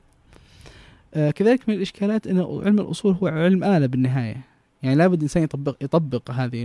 آه، 1.15 1.31
كذلك 1.31 1.69
من 1.69 1.75
الإشكالات 1.75 2.27
أن 2.27 2.39
علم 2.39 2.81
الأصول 2.81 3.13
هو 3.15 3.27
علم 3.27 3.65
آلة 3.65 3.87
بالنهاية. 3.87 4.41
يعني 4.83 4.97
لابد 4.97 5.15
الانسان 5.15 5.43
يطبق 5.43 5.77
يطبق 5.81 6.31
هذه 6.31 6.65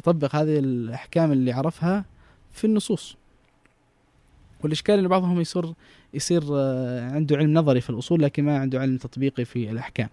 يطبق 0.00 0.36
هذه 0.36 0.58
الأحكام 0.58 1.32
اللي 1.32 1.52
عرفها 1.52 2.04
في 2.52 2.64
النصوص. 2.66 3.16
والإشكال 4.62 4.98
ان 4.98 5.08
بعضهم 5.08 5.40
يصير 5.40 5.72
يصير 6.14 6.42
آه، 6.52 7.10
عنده 7.10 7.36
علم 7.36 7.54
نظري 7.54 7.80
في 7.80 7.90
الأصول 7.90 8.22
لكن 8.22 8.44
ما 8.44 8.58
عنده 8.58 8.80
علم 8.80 8.96
تطبيقي 8.96 9.44
في 9.44 9.70
الأحكام. 9.70 10.08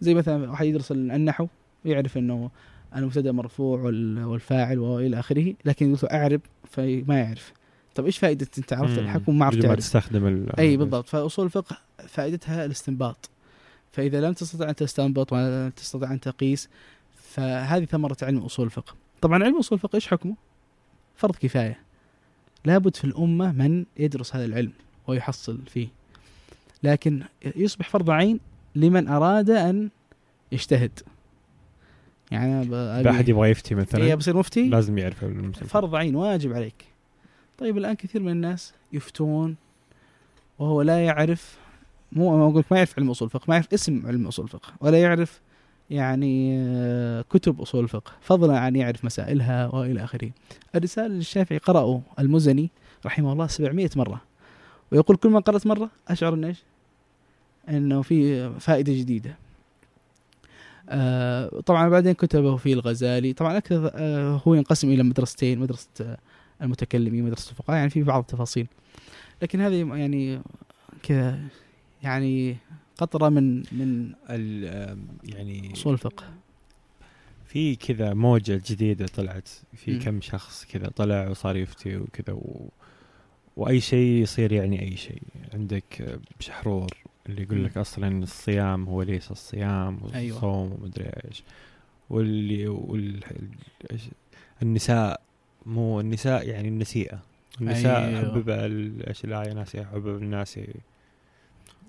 زي 0.00 0.14
مثلا 0.14 0.50
واحد 0.50 0.66
يدرس 0.66 0.92
النحو 0.92 1.46
ويعرف 1.84 2.16
إنه 2.18 2.50
المبتدأ 2.96 3.32
مرفوع 3.32 3.80
وال- 3.80 4.24
والفاعل 4.24 4.78
وإلى 4.78 5.18
آخره 5.18 5.54
لكن 5.64 5.94
يقول 5.94 6.10
أعرب 6.10 6.40
فما 6.70 7.18
يعرف. 7.20 7.52
طب 7.94 8.04
إيش 8.04 8.18
فائدة 8.18 8.46
أنت 8.58 8.72
عرفت. 8.72 8.98
الحكم 8.98 9.32
وما 9.32 9.46
عرفت 9.46 9.58
تعرف؟ 9.62 9.78
تستخدم 9.78 10.46
أي 10.58 10.76
بالضبط. 10.76 11.08
فأصول 11.08 11.44
الفقه 11.44 11.78
فائدتها 12.08 12.64
الاستنباط. 12.64 13.30
فإذا 13.92 14.20
لم 14.20 14.32
تستطع 14.32 14.68
أن 14.70 14.74
تستنبط 14.74 15.32
ولا 15.32 15.68
تستطيع 15.76 16.12
أن 16.12 16.20
تقيس 16.20 16.68
فهذه 17.14 17.84
ثمرة 17.84 18.16
علم 18.22 18.38
أصول 18.38 18.66
الفقه. 18.66 18.94
طبعا 19.20 19.44
علم 19.44 19.58
أصول 19.58 19.76
الفقه 19.78 19.96
إيش 19.96 20.08
حكمه؟ 20.08 20.34
فرض 21.16 21.36
كفاية. 21.36 21.80
لابد 22.64 22.96
في 22.96 23.04
الأمة 23.04 23.52
من 23.52 23.84
يدرس 23.96 24.36
هذا 24.36 24.44
العلم 24.44 24.72
ويحصل 25.06 25.58
فيه. 25.66 25.88
لكن 26.82 27.22
يصبح 27.56 27.88
فرض 27.88 28.10
عين 28.10 28.40
لمن 28.74 29.08
أراد 29.08 29.50
أن 29.50 29.90
يجتهد. 30.52 31.00
يعني 32.30 33.10
أحد 33.10 33.28
يبغى 33.28 33.50
يفتي 33.50 33.74
مثلا 33.74 34.04
إيه 34.04 34.14
بصير 34.14 34.36
مفتي؟ 34.36 34.68
لازم 34.68 34.98
يعرف. 34.98 35.24
فرض 35.54 35.94
عين 35.94 36.16
واجب 36.16 36.52
عليك. 36.52 36.84
طيب 37.58 37.78
الآن 37.78 37.94
كثير 37.94 38.22
من 38.22 38.32
الناس 38.32 38.74
يفتون 38.92 39.56
وهو 40.58 40.82
لا 40.82 41.04
يعرف 41.04 41.58
مو 42.12 42.36
ما 42.36 42.44
أقول 42.44 42.64
ما 42.70 42.76
يعرف 42.76 42.98
علم 42.98 43.10
أصول 43.10 43.26
الفقه 43.26 43.44
ما 43.48 43.54
يعرف 43.54 43.72
اسم 43.72 44.06
علم 44.06 44.26
أصول 44.26 44.44
الفقه 44.44 44.72
ولا 44.80 45.02
يعرف 45.02 45.40
يعني 45.90 46.56
آه، 46.58 47.22
كتب 47.22 47.60
أصول 47.60 47.84
الفقه 47.84 48.12
فضلا 48.20 48.58
عن 48.58 48.76
يعرف 48.76 49.04
مسائلها 49.04 49.74
وإلى 49.74 50.04
آخره. 50.04 50.30
الرسالة 50.74 51.06
للشافعي 51.06 51.58
قرأوا 51.58 52.00
المزني 52.18 52.70
رحمه 53.06 53.32
الله 53.32 53.46
700 53.46 53.90
مرة 53.96 54.22
ويقول 54.92 55.16
كل 55.16 55.28
ما 55.28 55.40
قرأت 55.40 55.66
مرة 55.66 55.90
أشعر 56.08 56.34
إن 56.34 56.44
إيش؟ 56.44 56.62
إنه 57.68 58.02
في 58.02 58.50
فائدة 58.60 58.92
جديدة. 58.92 59.36
آه 60.88 61.60
طبعا 61.66 61.88
بعدين 61.88 62.12
كتبه 62.12 62.56
في 62.56 62.72
الغزالي. 62.72 63.32
طبعا 63.32 63.58
أكثر 63.58 63.90
آه 63.94 64.42
هو 64.46 64.54
ينقسم 64.54 64.88
إلى 64.90 65.02
مدرستين 65.02 65.58
مدرسة 65.58 65.88
آه 66.00 66.18
المتكلمين 66.62 67.24
مدرسة 67.24 67.50
الفقهاء 67.50 67.78
يعني 67.78 67.90
في 67.90 68.02
بعض 68.02 68.20
التفاصيل. 68.20 68.66
لكن 69.42 69.60
هذه 69.60 69.94
يعني 69.94 70.40
كذا 71.02 71.40
يعني 72.02 72.56
قطرة 72.98 73.28
من 73.28 73.62
من 73.72 74.12
يعني 75.24 75.72
أصول 75.72 75.92
الفقه 75.92 76.24
في 77.46 77.76
كذا 77.76 78.14
موجة 78.14 78.62
جديدة 78.66 79.06
طلعت 79.06 79.48
في. 79.74 79.98
كم 79.98 80.20
شخص 80.20 80.64
كذا 80.64 80.88
طلع 80.88 81.28
وصار 81.28 81.56
يفتي 81.56 81.96
وكذا 81.96 82.34
و... 82.34 82.68
وأي 83.56 83.80
شيء 83.80 84.22
يصير 84.22 84.52
يعني 84.52 84.82
أي 84.82 84.96
شيء 84.96 85.22
عندك 85.54 86.02
آه، 86.02 86.18
شحرور 86.40 86.90
اللي 87.28 87.42
يقول 87.42 87.64
لك 87.64 87.76
مم. 87.76 87.80
أصلا 87.80 88.22
الصيام 88.22 88.84
هو 88.84 89.02
ليس 89.02 89.30
الصيام 89.30 90.00
أيوة. 90.14 90.34
والصوم 90.34 90.72
ومدري 90.72 91.04
إيش 91.04 91.42
واللي 92.10 92.68
وال... 92.68 93.20
النساء 94.62 95.20
مو 95.66 96.00
النساء 96.00 96.48
يعني 96.48 96.68
النسيئة 96.68 97.22
النساء 97.60 98.04
أيوة. 98.04 98.20
حبب 98.20 98.50
إيش 99.08 99.26
ناسية 99.26 99.82
حبب 99.82 100.22
الناس 100.22 100.60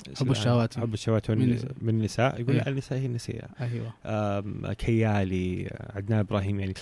حب 0.07 0.21
الآية؟ 0.21 0.31
الشهوات. 0.31 0.79
حب 0.79 0.93
الشهوات 0.93 1.31
من 1.31 1.37
من, 1.81 1.89
النساء. 1.89 2.41
يقول 2.41 2.53
أيوة. 2.55 2.67
النساء 2.67 2.97
هي 2.99 3.05
النسيئة 3.05 3.47
أيوه 3.61 4.73
كيالي 4.73 5.69
عدنان 5.95 6.19
إبراهيم 6.19 6.59
يعني 6.59 6.73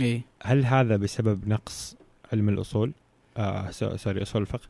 اي 0.00 0.22
هل 0.42 0.64
هذا 0.64 0.96
بسبب 0.96 1.48
نقص 1.48 1.96
علم 2.32 2.48
الأصول؟ 2.48 2.92
آه 3.36 3.70
so- 3.70 3.96
sorry 3.96 4.22
أصول 4.22 4.42
الفقه 4.42 4.68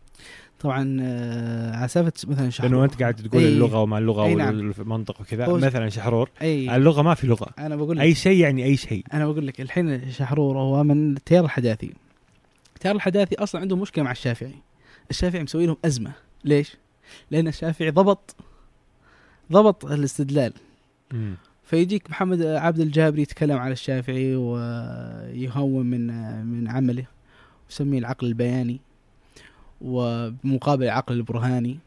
طبعا 0.61 0.99
آه 1.03 1.77
على 1.77 1.89
سالفه 1.89 2.12
مثلا 2.29 2.51
شحرور 2.51 2.70
لأنه 2.72 2.85
أنت 2.85 3.01
قاعد 3.01 3.14
تقول 3.14 3.43
أي. 3.43 3.49
اللغة 3.49 3.83
وما 3.83 3.99
اللغة 3.99 4.24
أي 4.27 4.35
نعم. 4.35 4.57
والمنطق 4.79 5.20
وكذا 5.20 5.49
مثلا 5.49 5.89
شحرور 5.89 6.31
إي 6.43 6.77
اللغة 6.77 7.03
ما 7.03 7.14
في 7.14 7.27
لغة 7.27 7.49
أنا 7.59 7.77
بقول 7.77 7.97
لك 7.97 8.03
أي 8.03 8.14
شيء 8.14 8.41
يعني 8.41 8.64
أي 8.64 8.77
شيء 8.77 9.05
أنا 9.12 9.27
بقول 9.27 9.47
لك 9.47 9.61
الحين 9.61 10.11
شحرور 10.12 10.59
هو 10.59 10.85
من 10.85 11.16
التيار 11.16 11.45
الحداثي 11.45 11.93
التيار 12.77 12.95
الحداثي 12.97 13.35
أصلا 13.35 13.61
عنده 13.61 13.77
مشكلة 13.77 14.05
مع 14.05 14.11
الشافعي 14.11 14.55
الشافعي 15.11 15.43
مسوي 15.43 15.66
لهم 15.66 15.77
أزمة 15.85 16.12
ليش؟ 16.45 16.77
لأن 17.30 17.48
الشافعي 17.48 17.90
ضبط 17.90 18.36
ضبط 19.52 19.84
الاستدلال. 19.84 20.52
مم. 21.12 21.34
فيجيك 21.64 22.11
محمد 22.11 22.42
عبد 22.42 22.80
الجابري 22.80 23.22
يتكلم 23.22 23.59
على 23.59 23.72
الشافعي 23.72 24.36
ويهون 24.36 25.86
من 25.86 26.07
من 26.46 26.68
عمله 26.68 27.04
ويسميه 27.68 27.98
العقل 27.98 28.26
البياني 28.26 28.80
ومقابل 29.80 30.84
العقل 30.84 31.14
البرهاني. 31.14 31.78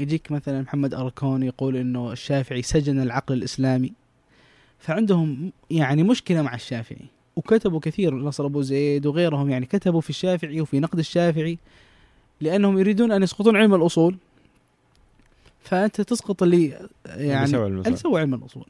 يجيك 0.00 0.32
مثلا 0.32 0.62
محمد 0.62 0.94
أركون 0.94 1.42
يقول 1.42 1.76
إنه 1.76 2.12
الشافعي 2.12 2.62
سجن 2.62 3.02
العقل 3.02 3.34
الإسلامي. 3.34 3.92
فعندهم 4.78 5.52
يعني 5.70 6.02
مشكلة 6.02 6.42
مع 6.42 6.54
الشافعي 6.54 7.06
وكتبوا 7.36 7.80
كثير 7.80 8.14
نصر 8.14 8.46
أبو 8.46 8.62
زيد 8.62 9.06
وغيرهم 9.06 9.50
يعني 9.50 9.66
كتبوا 9.66 10.00
في 10.00 10.10
الشافعي 10.10 10.60
وفي 10.60 10.80
نقد 10.80 10.98
الشافعي 10.98 11.58
لأنهم 12.40 12.78
يريدون 12.78 13.12
أن 13.12 13.22
يسقطون 13.22 13.56
علم 13.56 13.74
الأصول. 13.74 14.16
فأنت 15.64 16.00
تسقط 16.00 16.42
اللي 16.42 16.88
يعني. 17.06 17.56
اللي 17.56 17.96
سوى 17.96 18.20
علم 18.20 18.34
الأصول 18.34 18.66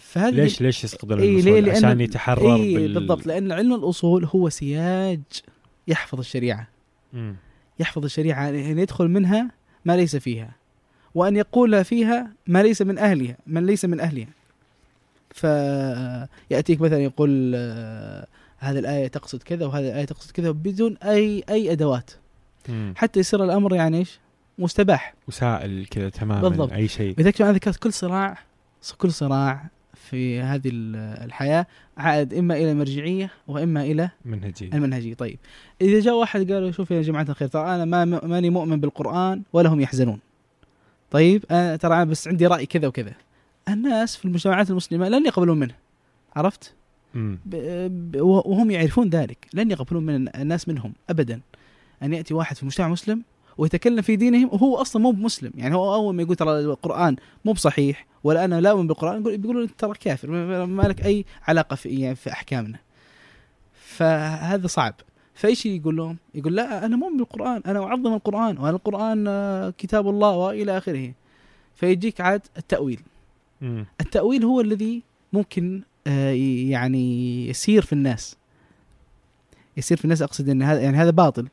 فهذه 0.00 0.34
ليش 0.34 0.60
ليش 0.60 0.84
يسقط 0.84 1.12
إيه، 1.12 1.36
الأصول؟ 1.40 1.64
لأن- 1.64 1.76
عشان 1.76 2.00
يتحرر 2.00 2.56
إيه 2.56 2.76
بال... 2.78 2.94
بالضبط 2.94 3.26
لأن 3.26 3.52
علم 3.52 3.74
الأصول 3.74 4.24
هو 4.24 4.48
سياج 4.48 5.20
يحفظ 5.88 6.18
الشريعة 6.18 6.68
مم. 7.12 7.36
يحفظ 7.78 8.04
الشريعة 8.04 8.48
ان 8.48 8.78
يدخل 8.78 9.08
منها 9.08 9.50
ما 9.84 9.96
ليس 9.96 10.16
فيها 10.16 10.50
وأن 11.14 11.36
يقول 11.36 11.84
فيها 11.84 12.32
ما 12.46 12.62
ليس 12.62 12.82
من 12.82 12.98
أهلها 12.98 13.36
من 13.46 13.66
ليس 13.66 13.84
من 13.84 14.00
أهلها 14.00 14.28
فياتيك 15.30 16.80
مثلا 16.80 16.98
يقول 16.98 17.52
آه، 17.56 18.26
هذه 18.58 18.78
الآية 18.78 19.08
تقصد 19.08 19.42
كذا 19.42 19.66
وهذه 19.66 19.88
الآية 19.88 20.04
تقصد 20.04 20.30
كذا 20.30 20.50
بدون 20.50 20.96
اي 20.96 21.44
أي 21.50 21.72
أدوات 21.72 22.10
مم. 22.68 22.94
حتى 22.96 23.20
يصير 23.20 23.44
الأمر 23.44 23.74
يعني 23.74 23.98
إيش 23.98 24.18
مستباح. 24.58 25.14
وسائل 25.28 25.86
كذا 25.86 26.08
تماما 26.08 26.48
بالضبط. 26.48 26.72
أي 26.72 26.88
شيء. 26.88 27.14
لذلك 27.18 27.42
أنا 27.42 27.52
ذكرت 27.52 27.76
كل 27.76 27.92
صراع 27.92 28.38
كل 28.98 29.12
صراع 29.12 29.66
في 29.94 30.40
هذه 30.40 30.68
ال- 30.68 31.24
الحياة 31.24 31.66
عائد 31.98 32.34
إما 32.34 32.56
إلى 32.56 32.70
المرجعيه 32.72 33.30
وإما 33.48 33.82
إلى 33.82 34.10
منهجي 34.24 34.70
المنهجية. 34.74 35.14
طيب. 35.14 35.38
إذا 35.80 36.00
جاء 36.00 36.14
واحد 36.14 36.52
قال 36.52 36.74
شوف 36.74 36.90
يا 36.90 37.02
جماعة 37.02 37.26
الخير 37.28 37.48
ترى 37.48 37.74
أنا 37.74 37.84
ما 37.84 38.04
ماني 38.04 38.50
مؤمن 38.50 38.80
بالقرآن 38.80 39.42
ولا 39.52 39.68
هم 39.68 39.80
يحزنون. 39.80 40.18
طيب 41.10 41.44
أنا 41.50 41.76
ترى 41.76 42.04
بس 42.04 42.28
عندي 42.28 42.46
رأي 42.46 42.66
كذا 42.66 42.86
وكذا. 42.88 43.12
الناس 43.68 44.16
في 44.16 44.24
المجتمعات 44.24 44.70
المسلمة 44.70 45.08
لن 45.08 45.26
يقبلون 45.26 45.58
منه. 45.58 45.74
عرفت؟ 46.36 46.74
مم. 47.14 47.38
ب- 47.46 48.10
ب- 48.12 48.20
وهم 48.20 48.70
يعرفون 48.70 49.08
ذلك. 49.08 49.46
لن 49.54 49.70
يقبلون 49.70 50.06
من 50.06 50.28
الناس 50.36 50.68
منهم 50.68 50.92
ابدا. 51.10 51.40
أن 52.02 52.12
يأتي 52.14 52.34
واحد 52.34 52.56
في 52.56 52.66
مجتمع 52.66 52.88
مسلم 52.88 53.22
ويتكلم 53.58 54.02
في 54.02 54.16
دينهم 54.16 54.48
وهو 54.52 54.76
أصلا 54.76 55.02
مو 55.02 55.10
بمسلم. 55.10 55.52
يعني 55.54 55.74
هو 55.74 55.94
أول 55.94 56.14
ما 56.14 56.22
يقول 56.22 56.36
ترى 56.36 56.60
القرآن 56.60 57.16
مو 57.44 57.52
بصحيح 57.52 58.06
ولا 58.24 58.44
أنا 58.44 58.60
لا 58.60 58.70
أؤمن 58.70 58.86
بالقرآن 58.86 59.20
يقول- 59.20 59.38
بيقولوا 59.38 59.62
أنت 59.62 59.70
ترى 59.78 59.92
كافر 60.00 60.30
ما 60.66 60.82
لك 60.82 61.04
أي 61.04 61.24
علاقة 61.48 61.76
في 61.76 61.88
يعني 61.88 62.14
في 62.14 62.32
أحكامنا. 62.32 62.78
فهذا 63.86 64.66
صعب. 64.66 64.94
فإيش 65.34 65.66
يقول 65.66 65.96
لهم؟ 65.96 66.16
يقول 66.34 66.56
لا 66.56 66.86
أنا 66.86 66.96
مؤمن 66.96 67.16
بالقرآن 67.16 67.62
أنا 67.66 67.84
أعظم 67.84 68.14
القرآن 68.14 68.58
وأنا 68.58 68.70
القرآن 68.76 69.24
آه، 69.28 69.70
كتاب 69.78 70.08
الله 70.08 70.30
وإلى 70.30 70.78
آخره. 70.78 71.12
فيجيك 71.74 72.20
عاد 72.20 72.42
التأويل. 72.58 73.00
مم. 73.60 73.86
التأويل 74.00 74.44
هو 74.44 74.60
الذي 74.60 75.02
ممكن 75.32 75.82
آه، 76.06 76.30
يعني 76.70 77.48
يسير 77.48 77.82
في 77.82 77.92
الناس. 77.92 78.36
يسير 79.76 79.96
في 79.96 80.04
الناس 80.04 80.22
أقصد 80.22 80.48
إن 80.48 80.62
هذا 80.62 80.80
يعني 80.80 80.96
هذا 80.96 81.10
باطل. 81.10 81.48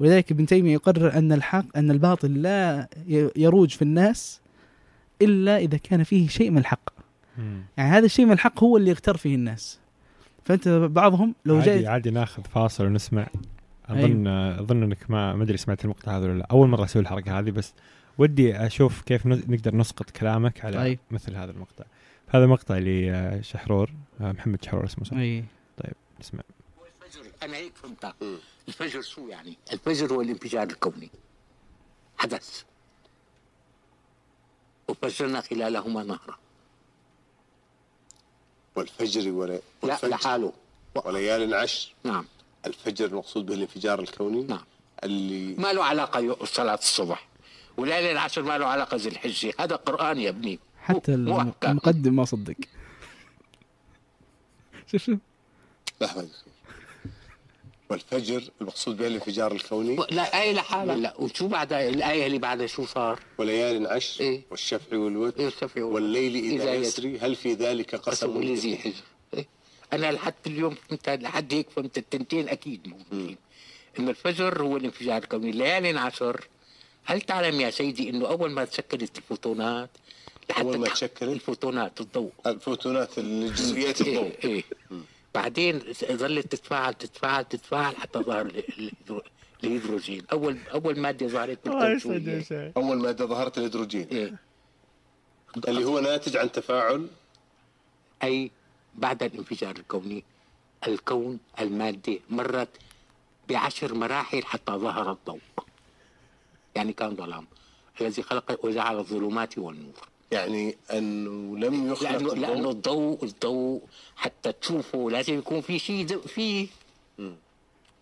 ولذلك 0.00 0.32
ابن 0.32 0.46
تيمية 0.46 0.72
يقرر 0.72 1.18
أن 1.18 1.32
الحق 1.32 1.76
أن 1.76 1.90
الباطل 1.90 2.42
لا 2.42 2.88
يروج 3.36 3.70
في 3.70 3.82
الناس 3.82 4.40
إلا 5.22 5.58
إذا 5.58 5.76
كان 5.76 6.02
فيه 6.02 6.28
شيء 6.28 6.50
من 6.50 6.58
الحق. 6.58 6.90
مم. 7.38 7.62
يعني 7.76 7.90
هذا 7.90 8.06
الشيء 8.06 8.26
من 8.26 8.32
الحق 8.32 8.64
هو 8.64 8.76
اللي 8.76 8.90
يغتر 8.90 9.16
فيه 9.16 9.34
الناس. 9.34 9.80
فأنت 10.44 10.68
بعضهم 10.68 11.34
لو 11.44 11.56
عادي 11.56 11.66
جاي 11.66 11.86
عادي 11.86 12.10
ناخذ 12.10 12.42
فاصل 12.42 12.86
ونسمع. 12.86 13.26
اظن 13.88 14.26
أظن 14.26 14.82
إنك 14.82 15.10
ما 15.10 15.34
ما 15.34 15.42
أدري 15.42 15.56
سمعت 15.56 15.84
المقطع 15.84 16.16
هذا 16.16 16.26
ولا 16.26 16.38
لا. 16.38 16.46
أول 16.50 16.68
مرة 16.68 16.84
أسوي 16.84 17.02
الحركة 17.02 17.38
هذه 17.38 17.50
بس 17.50 17.74
ودي 18.18 18.56
أشوف 18.56 19.02
كيف 19.02 19.26
نقدر 19.26 19.76
نسقط 19.76 20.10
كلامك 20.10 20.64
على 20.64 20.76
طيب. 20.76 20.98
مثل 21.10 21.36
هذا 21.36 21.50
المقطع. 21.50 21.84
هذا 22.28 22.46
مقطع 22.46 22.78
لشحرور 22.78 23.90
آه، 24.20 24.32
محمد 24.32 24.64
شحرور 24.64 24.84
اسمه 24.84 25.04
صح؟ 25.04 25.16
أي. 25.16 25.44
اسمع 26.20 26.40
الفجر 26.40 26.57
أنا 27.42 27.56
هيك 27.56 27.76
فهمتها 27.76 28.14
الفجر 28.68 29.02
شو 29.02 29.28
يعني؟ 29.28 29.56
الفجر 29.72 30.14
هو 30.14 30.20
الإنفجار 30.20 30.62
الكوني. 30.62 31.10
حدث. 32.18 32.62
وفجرنا 34.88 35.40
خلالهما 35.40 36.02
نهرا. 36.02 36.38
والفجر 38.76 39.30
ولا 39.30 39.60
لا 39.82 39.98
لحاله. 40.02 40.52
وليال 40.94 41.54
عشر 41.54 41.92
نعم. 42.04 42.24
الفجر 42.66 43.06
المقصود 43.06 43.46
به 43.46 43.54
الانفجار 43.54 44.00
الكوني. 44.00 44.42
نعم. 44.42 44.64
اللي 45.04 45.54
ما 45.54 45.72
له 45.72 45.84
علاقة 45.84 46.44
صلاه 46.44 46.74
الصبح. 46.74 47.28
وليله 47.76 48.12
العشر 48.12 48.42
ما 48.42 48.58
له 48.58 48.66
علاقة 48.66 48.96
ذي 48.96 49.08
الحجة. 49.08 49.52
هذا 49.58 49.76
قرآن 49.76 50.18
يا 50.18 50.28
ابني. 50.28 50.58
حتى. 50.82 51.14
المقدم 51.14 52.16
ما 52.16 52.24
صدق. 52.24 52.56
شوف 54.90 55.02
شوف. 55.02 55.18
لحظة. 56.00 56.28
والفجر 57.90 58.42
المقصود 58.60 58.96
به 58.96 59.06
الانفجار 59.06 59.52
الكوني. 59.52 59.96
لا 60.10 60.42
آية 60.42 60.52
لحالها 60.52 60.96
لا 60.96 61.14
وشو 61.18 61.48
بعدها 61.48 61.88
الآية 61.88 62.26
اللي 62.26 62.38
بعدها 62.38 62.66
شو 62.66 62.86
صار؟ 62.86 63.20
وليال 63.38 63.86
عشر 63.86 64.24
إيه. 64.24 64.42
والشفع 64.50 64.96
والوتر 64.96 65.40
إيه 65.40 65.48
الشفع 65.48 65.82
والوتر. 65.82 65.94
والليل 65.94 66.36
إذا, 66.36 66.62
إذا 66.64 66.74
يسري 66.74 67.18
هل 67.18 67.36
في 67.36 67.54
ذلك 67.54 67.94
قسم؟ 67.94 68.42
لذي 68.42 68.76
حجر. 68.76 68.92
إيه؟ 69.34 69.46
أنا 69.92 70.12
لحد 70.12 70.34
اليوم 70.46 70.74
فهمت 70.74 71.08
لحد 71.08 71.54
هيك 71.54 71.70
فهمت 71.70 71.98
التنتين 71.98 72.48
أكيد 72.48 72.88
موجودين. 72.88 73.36
إن 73.98 74.08
الفجر 74.08 74.62
هو 74.62 74.76
الانفجار 74.76 75.22
الكوني. 75.22 75.50
ليالي 75.50 76.00
عشر 76.00 76.48
هل 77.04 77.20
تعلم 77.20 77.60
يا 77.60 77.70
سيدي 77.70 78.10
إنه 78.10 78.28
أول 78.28 78.50
ما 78.50 78.64
تشكلت 78.64 79.18
الفوتونات 79.18 79.90
أول 80.58 80.78
ما 80.78 80.88
تشكلت؟ 80.88 81.22
الفوتونات 81.22 82.00
الضوء 82.00 82.30
الفوتونات 82.46 83.18
الجزئيات 83.18 84.00
الضوء 84.00 84.32
إيه. 84.44 84.50
إيه 84.50 84.64
بعدين 85.34 85.82
ظلت 86.12 86.52
تتفاعل 86.52 86.94
تتفاعل 86.94 87.44
تتفاعل 87.44 87.96
حتى 87.96 88.18
ظهر 88.18 88.46
ال- 88.46 88.64
الهيدرو- 88.64 89.22
الهيدروجين. 89.64 90.22
أول 90.32 90.58
أول 90.74 90.98
مادة 91.00 91.26
ظهرت 91.26 91.68
هي؟ 92.52 92.72
أول 92.76 92.98
مادة 92.98 93.26
ظهرت 93.26 93.58
الهيدروجين. 93.58 94.08
إيه. 94.12 94.34
اللي 95.68 95.84
هو 95.84 96.00
ناتج 96.00 96.36
عن 96.36 96.52
تفاعل؟ 96.52 97.06
أي 98.22 98.50
بعد 98.94 99.22
الانفجار 99.22 99.76
الكوني 99.76 100.24
الكون 100.86 101.38
المادة 101.60 102.18
مرت 102.30 102.68
بعشر 103.48 103.94
مراحل 103.94 104.44
حتى 104.44 104.72
ظهر 104.72 105.12
الضوء. 105.12 105.40
يعني 106.74 106.92
كان 106.92 107.16
ظلام. 107.16 107.46
الذي 108.00 108.22
خلق 108.22 108.64
وجعل 108.64 108.98
الظلمات 108.98 109.58
والنور. 109.58 110.08
يعني 110.32 110.76
أنه 110.92 111.58
لم 111.58 111.92
يخلق 111.92 112.10
لأنه, 112.10 112.18
الضوء. 112.32 112.38
لأنه 112.38 112.70
الضوء 112.70 113.24
الضوء 113.24 113.82
حتى 114.16 114.52
تشوفه 114.52 115.10
لازم 115.10 115.38
يكون 115.38 115.60
في 115.60 115.78
شيء 115.78 116.06
د- 116.06 116.26
فيه. 116.26 116.68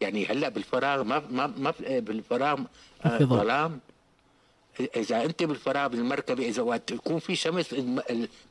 يعني 0.00 0.26
هلأ 0.26 0.48
بالفراغ 0.48 1.02
ما 1.02 1.22
ما 1.30 1.46
ما 1.46 1.72
في- 1.72 2.00
بالفراغ 2.00 2.58
آه،. 3.04 3.18
ظلام 3.18 3.80
إذا 4.96 5.24
أنت 5.24 5.42
بالفراغ 5.42 5.86
بالمركبة 5.88 6.48
إذا 6.48 6.62
وقت 6.62 6.90
يكون 6.90 7.18
في 7.18 7.36
شمس 7.36 7.74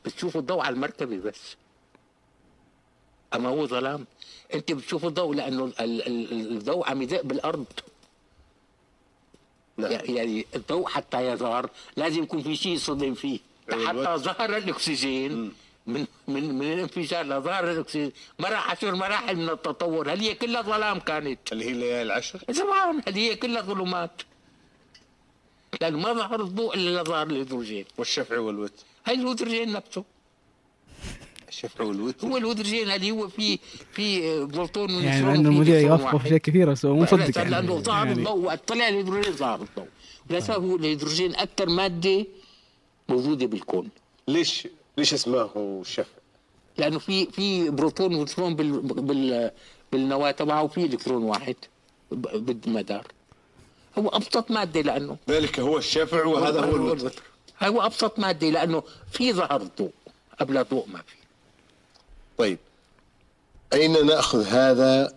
بتشوف 0.04 0.36
الضوء 0.36 0.60
على 0.60 0.74
المركبة 0.74 1.16
بس. 1.16 1.56
أما 3.34 3.48
هو 3.48 3.66
ظلام. 3.66 4.06
أنت 4.54 4.72
بتشوف 4.72 5.04
الضوء 5.04 5.34
لأنه 5.34 5.64
ال- 5.64 5.80
ال- 5.80 6.06
ال- 6.06 6.56
الضوء 6.56 6.88
عم 6.90 7.02
يدق 7.02 7.22
بالأرض. 7.22 7.64
نعم. 9.76 9.92
يعني 10.04 10.46
الضوء 10.56 10.86
حتى 10.88 11.26
يظهر 11.28 11.70
لازم 11.96 12.22
يكون 12.22 12.42
في 12.42 12.56
شيء 12.56 12.72
يصطدم 12.72 13.14
فيه. 13.14 13.38
حتى 13.70 14.16
ظهر 14.16 14.56
الأكسجين. 14.56 15.52
من 15.86 16.06
من 16.28 16.54
من 16.58 16.72
الانفجار 16.72 17.26
لظهر 17.26 17.70
الأكسجين. 17.70 18.12
مر 18.38 18.54
عشر 18.54 18.94
مراحل 18.94 19.36
من 19.36 19.48
التطور. 19.48 20.12
هل 20.12 20.20
هي 20.20 20.34
كلها 20.34 20.62
ظلام 20.62 20.98
كانت؟ 20.98 21.38
اللي 21.52 21.64
هي 21.64 21.70
الليالي 21.70 22.02
العشر؟ 22.02 22.38
طبعا 22.38 23.00
هل 23.08 23.14
هي 23.14 23.36
كلها 23.36 23.62
ظلمات؟ 23.62 24.22
لأنه 25.80 25.98
ما 25.98 26.12
ظهر 26.12 26.40
الضوء 26.40 26.74
إلا 26.74 27.02
ظهر 27.02 27.26
الهيدروجين. 27.26 27.84
والشفع 27.98 28.38
والوتر 28.38 28.84
هاي 29.06 29.14
الهيدروجين 29.14 29.72
نفسه؟ 29.72 30.04
الشفع 31.48 31.84
والوتر 31.84 32.26
هو 32.26 32.36
الهيدروجين. 32.36 32.90
اللي 32.90 33.10
هو 33.10 33.28
في 33.28 33.58
في 33.92 34.44
بروتون 34.44 34.90
يعني 34.90 35.06
ونيوترون 35.06 35.36
عند 35.36 35.46
وفي 35.46 35.56
المذيع 35.56 35.80
يوافقوا 35.80 36.18
في. 36.18 36.26
اشياء 36.26 36.38
كثيرة 36.38 36.70
بس 36.70 36.84
هو 36.84 36.94
مو 36.94 37.02
مصدق 37.02 37.24
صدق 37.24 37.42
لأنه 37.42 37.72
يعني, 37.72 37.82
ظهر 37.82 38.06
يعني 38.06 38.18
الضوء. 38.18 38.38
وقت 38.38 38.68
طلع 38.68 38.88
الهيدروجين 38.88 39.32
ظهر 39.32 39.62
الضوء. 39.62 39.88
ولذلك 40.30 40.50
هو 40.50 40.76
الهيدروجين 40.76 41.34
أكثر 41.36 41.68
مادة 41.68 42.26
موجودة 43.08 43.46
بالكون. 43.46 43.88
ليش؟ 44.28 44.68
ليش 44.98 45.14
اسمه 45.14 45.50
الشفع؟ 45.80 46.16
لأنه 46.78 46.98
في 46.98 47.26
في 47.26 47.70
بروتون 47.70 48.06
ونيوترون 48.06 48.56
بال 48.56 48.80
بال 48.80 49.50
بالنواة 49.92 50.30
تبعه 50.30 50.62
وفي 50.62 50.84
الكترون 50.84 51.22
واحد 51.22 51.56
بالمدار 52.10 53.06
هو 53.98 54.08
أبسط 54.08 54.50
مادة 54.50 54.80
لأنه 54.80 55.16
ذلك 55.28 55.60
هو 55.60 55.78
الشفع 55.78 56.24
وهذا 56.24 56.60
هو 56.60 56.76
الوتر. 56.76 57.22
هو 57.62 57.86
أبسط 57.86 58.18
مادة 58.18 58.50
لأنه 58.50 58.82
في 59.10 59.32
ظهر 59.32 59.62
الضوء 59.62 59.92
قبل 60.40 60.56
الضوء 60.56 60.86
ما 60.88 60.98
في. 60.98 61.16
طيب. 62.38 62.58
أين 63.72 64.06
نأخذ 64.06 64.46
هذا 64.46 65.14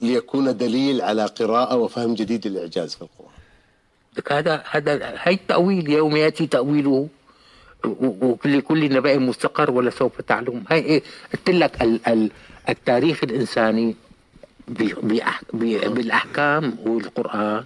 ليكون 0.00 0.56
دليل 0.56 1.02
على 1.02 1.26
قراءة 1.26 1.76
وفهم 1.76 2.14
جديد 2.14 2.46
للإعجاز 2.46 2.94
في 2.94 3.02
القرآن 3.02 3.30
لك 4.16 4.32
هذا 4.32 4.64
هذا 4.70 5.14
هي 5.16 5.34
التأويل 5.34 5.90
يوم 5.90 6.16
يأتي 6.16 6.46
تأويله 6.46 7.08
و- 7.86 8.16
وكل 8.22 8.60
كل 8.60 8.94
نبأ 8.94 9.18
مستقر 9.18 9.70
ولا 9.70 9.90
سوف 9.90 10.20
تعلم. 10.20 10.64
هاي 10.70 10.78
إيه 10.78 11.02
قلت 11.32 11.50
لك 11.50 11.82
ال 11.82 12.08
ال 12.08 12.30
التاريخ 12.68 13.24
الإنساني 13.24 13.96
بالأحكام 15.52 16.76
والقرآن. 16.86 17.64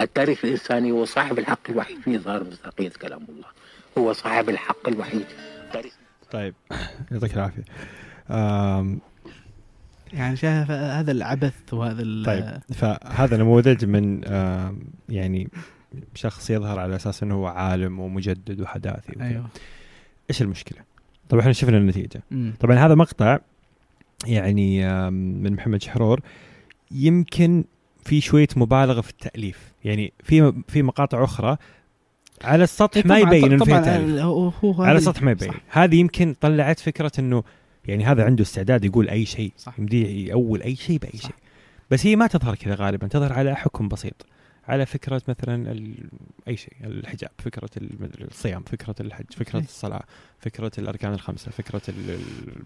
التاريخ 0.00 0.44
الإنساني 0.44 0.90
هو 0.92 1.04
صاحب 1.04 1.38
الحق 1.38 1.70
الوحيد. 1.70 2.00
في 2.00 2.16
إظهار 2.16 2.44
مصداقية 2.44 2.92
كلام 3.02 3.20
الله. 3.28 3.46
هو 3.98 4.12
صاحب 4.12 4.48
الحق 4.48 4.88
الوحيد. 4.88 5.24
تاريخ 5.72 5.92
طيب 6.30 6.54
يعطيك 7.12 7.34
العافية. 7.34 7.64
آم، 8.30 9.00
يعني 10.12 10.36
شايف 10.36 10.70
هذا 10.70 11.12
العبث 11.12 11.54
وهذا 11.74 12.02
ال- 12.02 12.24
طيب 12.26 12.76
فهذا 12.78 13.36
نموذج 13.36 13.84
من 13.84 14.20
يعني 15.08 15.48
شخص 16.14 16.50
يظهر 16.50 16.78
على 16.78 16.96
أساس 16.96 17.22
إنه 17.22 17.34
هو 17.34 17.46
عالم 17.46 18.00
ومجدد 18.00 18.60
وحداثي 18.60 19.12
وكذا. 19.12 19.24
أيوه 19.28 19.46
إيش 20.30 20.42
المشكلة؟ 20.42 20.78
طبعا 21.28 21.40
إحنا 21.40 21.52
شفنا 21.52 21.78
النتيجة 21.78 22.22
مم. 22.30 22.54
طبعا 22.60 22.76
هذا 22.76 22.94
مقطع 22.94 23.38
يعني 24.26 24.88
من 25.10 25.52
محمد 25.52 25.82
شحرور 25.82 26.20
يمكن 26.90 27.64
في 28.04 28.20
شوية 28.20 28.48
مبالغة 28.56 29.00
في 29.00 29.10
التأليف 29.10 29.72
يعني 29.84 30.12
في 30.22 30.52
في 30.68 30.82
مقاطع 30.82 31.24
أخرى 31.24 31.56
على 32.44 32.64
السطح 32.64 33.06
ما 33.06 33.14
طبعاً- 33.14 33.26
يبين 33.26 33.52
إنه 33.52 33.64
فيها 33.64 33.80
تأليف 33.80 34.20
هو 34.20 34.48
هو 34.48 34.82
على 34.82 34.98
السطح 34.98 35.22
ما 35.22 35.30
يبين. 35.30 35.52
هذه 35.68 35.96
يمكن 35.96 36.34
طلعت 36.40 36.80
فكرة 36.80 37.12
إنه 37.18 37.42
يعني 37.84 38.04
هذا 38.04 38.24
عنده 38.24 38.42
استعداد 38.42 38.84
يقول 38.84 39.08
أي 39.08 39.24
شيء. 39.26 39.52
يمديه 39.78 40.28
يأول 40.28 40.62
أي 40.62 40.76
شيء 40.76 40.98
بأي. 40.98 41.18
شيء 41.18 41.34
بس 41.90 42.06
هي 42.06 42.16
ما 42.16 42.26
تظهر 42.26 42.54
كذا 42.54 42.74
غالبا 42.74 43.06
تظهر 43.08 43.32
على 43.32 43.56
حكم 43.56 43.88
بسيط 43.88 44.26
على 44.68 44.86
فكرة 44.86 45.22
مثلا. 45.28 45.72
أي 46.48 46.56
شيء 46.56 46.72
الحجاب 46.84 47.30
فكرة 47.38 47.70
ال- 47.76 48.24
الصيام 48.30 48.62
فكرة 48.62 48.94
الحج 49.00 49.24
فكرة 49.36 49.58
إيه. 49.58 49.64
الصلاة 49.64 50.02
فكرة 50.40 50.72
الأركان 50.78 51.12
الخمسة 51.12 51.50
فكرة 51.50 51.82
ال- 51.88 52.10
ال- 52.10 52.62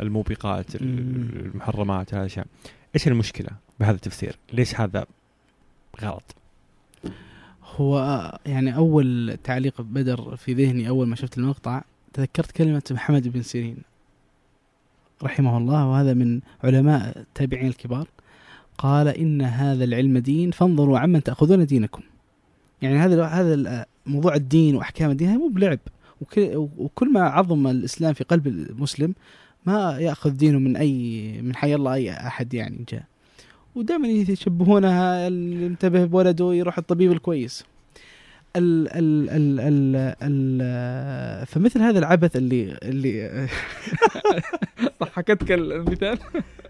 الموبقات. 0.00 0.76
المحرمات 0.76 2.14
هذه 2.14 2.20
الاشياء 2.20 2.46
إيش 2.94 3.08
المشكلة 3.08 3.48
بهذا 3.80 3.94
التفسير 3.96 4.36
ليش 4.52 4.80
هذا 4.80 5.06
غلط 6.02 6.34
هو 7.76 7.98
يعني 8.46 8.76
أول 8.76 9.36
تعليق 9.44 9.80
بدر 9.80 10.36
في 10.36 10.54
ذهني 10.54 10.88
أول 10.88 11.06
ما 11.06 11.16
شفت 11.16 11.38
المقطع 11.38 11.82
تذكرت 12.12 12.50
كلمة 12.52 12.82
محمد 12.90 13.28
بن 13.28 13.42
سيرين 13.42 13.76
رحمه 15.22 15.58
الله 15.58 15.86
وهذا 15.88 16.14
من 16.14 16.40
علماء 16.64 17.18
التابعين 17.18 17.66
الكبار 17.66 18.08
قال 18.78 19.08
إن 19.08 19.42
هذا 19.42 19.84
العلم 19.84 20.18
دين 20.18 20.50
فانظروا 20.50 20.98
عمن 20.98 21.22
تأخذون 21.22 21.66
دينكم. 21.66 22.02
يعني 22.82 22.98
هذا 22.98 23.24
هذا 23.24 23.86
موضوع 24.06 24.34
الدين 24.34 24.76
وأحكام 24.76 25.10
الدين 25.10 25.28
هذا 25.28 25.38
مو 25.38 25.48
بلعب. 25.48 25.78
وكل, 26.54 27.12
ما 27.12 27.20
عظم 27.20 27.66
الإسلام 27.66 28.12
في 28.12 28.24
قلب 28.24 28.46
المسلم 28.46 29.14
ما 29.66 29.98
يأخذ 29.98 30.30
دينه 30.30 30.58
من 30.58 30.76
اي 30.76 31.42
من 31.42 31.56
حي 31.56 31.74
الله 31.74 31.94
أي 31.94 32.12
أحد 32.12 32.54
يعني 32.54 32.84
جاء. 32.92 33.04
ودائما 33.74 34.08
يشبهونها 34.08 35.28
اللي 35.28 35.66
انتبه 35.66 36.04
بولده 36.04 36.54
يروح 36.54 36.78
الطبيب 36.78 37.12
الكويس. 37.12 37.64
ال 38.56 38.88
ال 38.88 39.30
ال 39.30 39.60
ال 39.60 40.14
ال 40.22 41.46
فمثل 41.46 41.80
هذا 41.80 41.98
العبث 41.98 42.36
اللي 42.36 42.78
اللي 42.82 43.46
ضحكتك 45.02 45.52
المثال؟ 45.52 46.18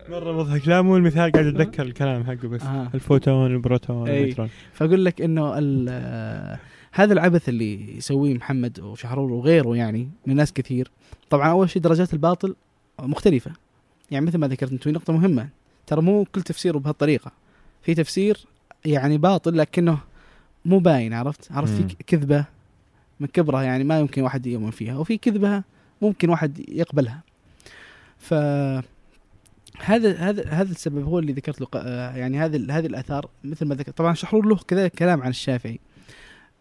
مرة 0.08 0.32
مضحك. 0.32 0.68
لا 0.68 0.82
مو 0.82 0.96
المثال 0.96 1.32
قاعد 1.32 1.46
أتذكر 1.46 1.82
الكلام 1.82 2.24
حقه 2.24 2.48
بس. 2.48 2.62
آه. 2.62 2.90
الفوتون 2.94 3.46
البروتون 3.54 4.08
أي. 4.08 4.20
النيوترون 4.20 4.48
فأقول 4.72 5.04
لك 5.04 5.20
إنه 5.22 5.58
ال- 5.58 6.58
هذا 6.92 7.12
العبث 7.12 7.48
اللي 7.48 7.96
يسويه 7.96 8.34
محمد 8.34 8.80
وشحرور 8.80 9.32
وغيره 9.32 9.76
يعني 9.76 10.08
من 10.26 10.36
ناس 10.36 10.52
كثير 10.52 10.90
طبعا 11.30 11.50
أول 11.50 11.70
شيء 11.70 11.82
درجات 11.82 12.12
الباطل 12.12 12.56
مختلفة. 13.02 13.50
يعني 14.10 14.26
مثل 14.26 14.38
ما 14.38 14.48
ذكرت 14.48 14.72
أنت 14.72 14.88
نقطة 14.88 15.12
مهمة. 15.12 15.48
ترى 15.86 16.02
مو 16.02 16.24
كل 16.34 16.42
تفسيره 16.42 16.78
بهالطريقة. 16.78 17.32
في 17.82 17.94
تفسير 17.94 18.46
يعني 18.84 19.18
باطل 19.18 19.58
لكنه 19.58 19.98
مو 20.66 20.78
باين 20.78 21.12
عرفت؟ 21.12 21.52
عرفت. 21.52 21.74
في 21.74 21.96
كذبة 22.06 22.44
من 23.20 23.26
كبرها 23.26 23.62
يعني 23.62 23.84
ما 23.84 23.98
يمكن 24.00 24.22
واحد 24.22 24.46
يؤمن 24.46 24.70
فيها 24.70 24.96
وفي 24.98 25.18
كذبة 25.18 25.62
ممكن 26.02 26.28
واحد 26.28 26.68
يقبلها. 26.68 27.20
ف 28.18 28.34
هذا 29.78 30.16
هذا 30.16 30.48
هذا 30.48 30.70
السبب 30.70 31.04
هو 31.04 31.18
اللي 31.18 31.32
ذكرت 31.32 31.60
له 31.60 31.66
آه، 31.74 32.16
يعني 32.16 32.38
هذه 32.38 32.78
هذه 32.78 32.86
الآثار 32.86 33.28
مثل 33.44 33.66
ما 33.66 33.74
ذكر 33.74 33.92
طبعا 33.92 34.14
شحرور 34.14 34.46
له 34.46 34.56
كذلك 34.56 34.92
كلام 34.92 35.22
عن 35.22 35.30
الشافعي. 35.30 35.80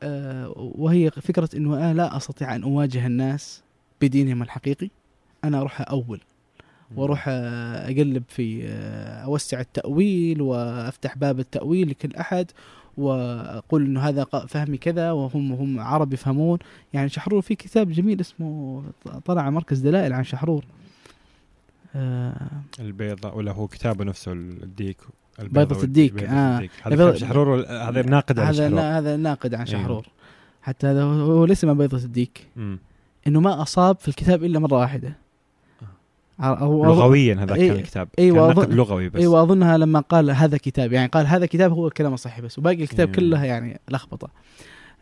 آه، 0.03 0.53
وهي 0.55 1.11
فكرة 1.11 1.49
إنه 1.55 1.77
أنا 1.77 1.93
لا 1.93 2.17
أستطيع 2.17 2.55
أن 2.55 2.63
أواجه 2.63 3.07
الناس 3.07 3.63
بدينهم 4.01 4.41
الحقيقي 4.41 4.89
أنا 5.43 5.59
أروح 5.59 5.89
أول 5.89 6.21
وأروح 6.95 7.25
آه، 7.27 7.91
أقلب 7.91 8.23
في 8.27 8.67
أوسع 9.23 9.59
التأويل 9.59 10.41
وأفتح 10.41 11.17
باب 11.17 11.39
التأويل 11.39 11.89
لكل 11.89 12.15
أحد 12.15 12.51
وأقول 12.97 13.85
إنه 13.85 13.99
هذا 13.99 14.23
فهمي 14.23 14.77
كذا 14.77 15.11
وهم 15.11 15.51
هم 15.51 15.79
عرب 15.79 16.13
يفهمون 16.13 16.59
يعني 16.93 17.09
شحرور 17.09 17.41
في 17.41 17.55
كتاب 17.55 17.91
جميل 17.91 18.19
اسمه 18.19 18.83
طلع 19.25 19.49
مركز 19.49 19.79
دلائل 19.79 20.13
عن 20.13 20.23
شحرور 20.23 20.65
آه، 21.95 22.47
البيضة 22.79 23.33
ولا 23.33 23.51
هو 23.51 23.67
كتابه 23.67 24.03
نفسه 24.05 24.31
الديك 24.31 24.97
بيضة 25.39 25.83
الديك، 25.83 26.13
بيضة. 26.13 26.25
الديك. 26.31 26.71
هذا 26.83 27.15
شحرور 27.15 27.65
هذا 27.67 28.01
ناقد 28.01 28.39
على 28.39 28.49
هذا 28.49 28.69
شحرور 28.69 28.81
هذا 28.81 29.15
ناقد 29.15 29.53
عن. 29.53 29.65
شحرور 29.65 30.05
حتى 30.61 30.87
هذا 30.87 31.03
هو 31.03 31.45
ليس 31.45 31.65
من 31.65 31.77
بيضة 31.77 31.97
الديك 31.97 32.47
مم. 32.55 32.79
إنه 33.27 33.39
ما 33.39 33.61
أصاب 33.61 33.99
في 33.99 34.07
الكتاب 34.07 34.43
إلا 34.43 34.59
مرة 34.59 34.75
واحدة 34.75 35.17
هو- 36.39 36.85
لغويا 36.85 37.35
هذا 37.35 37.55
إيه، 37.55 37.69
كان 37.71 37.79
الكتاب. 37.79 38.07
أيوة، 38.19 38.47
كان 38.47 38.55
نقد 38.57 38.73
لغوي 38.73 39.09
بس. 39.09 39.19
أيوه 39.21 39.41
اظنها 39.43 39.77
لما 39.77 39.99
قال 39.99 40.31
هذا 40.31 40.57
كتاب 40.57 40.93
يعني 40.93 41.07
قال 41.07 41.27
هذا 41.27 41.45
كتاب 41.45 41.71
هو 41.71 41.87
الكلام 41.87 42.13
الصحيح 42.13 42.39
بس 42.39 42.59
وباقي 42.59 42.83
الكتاب 42.83 43.07
أيوه. 43.07 43.15
كلها 43.19 43.45
يعني 43.45 43.79
لخبطة. 43.89 44.29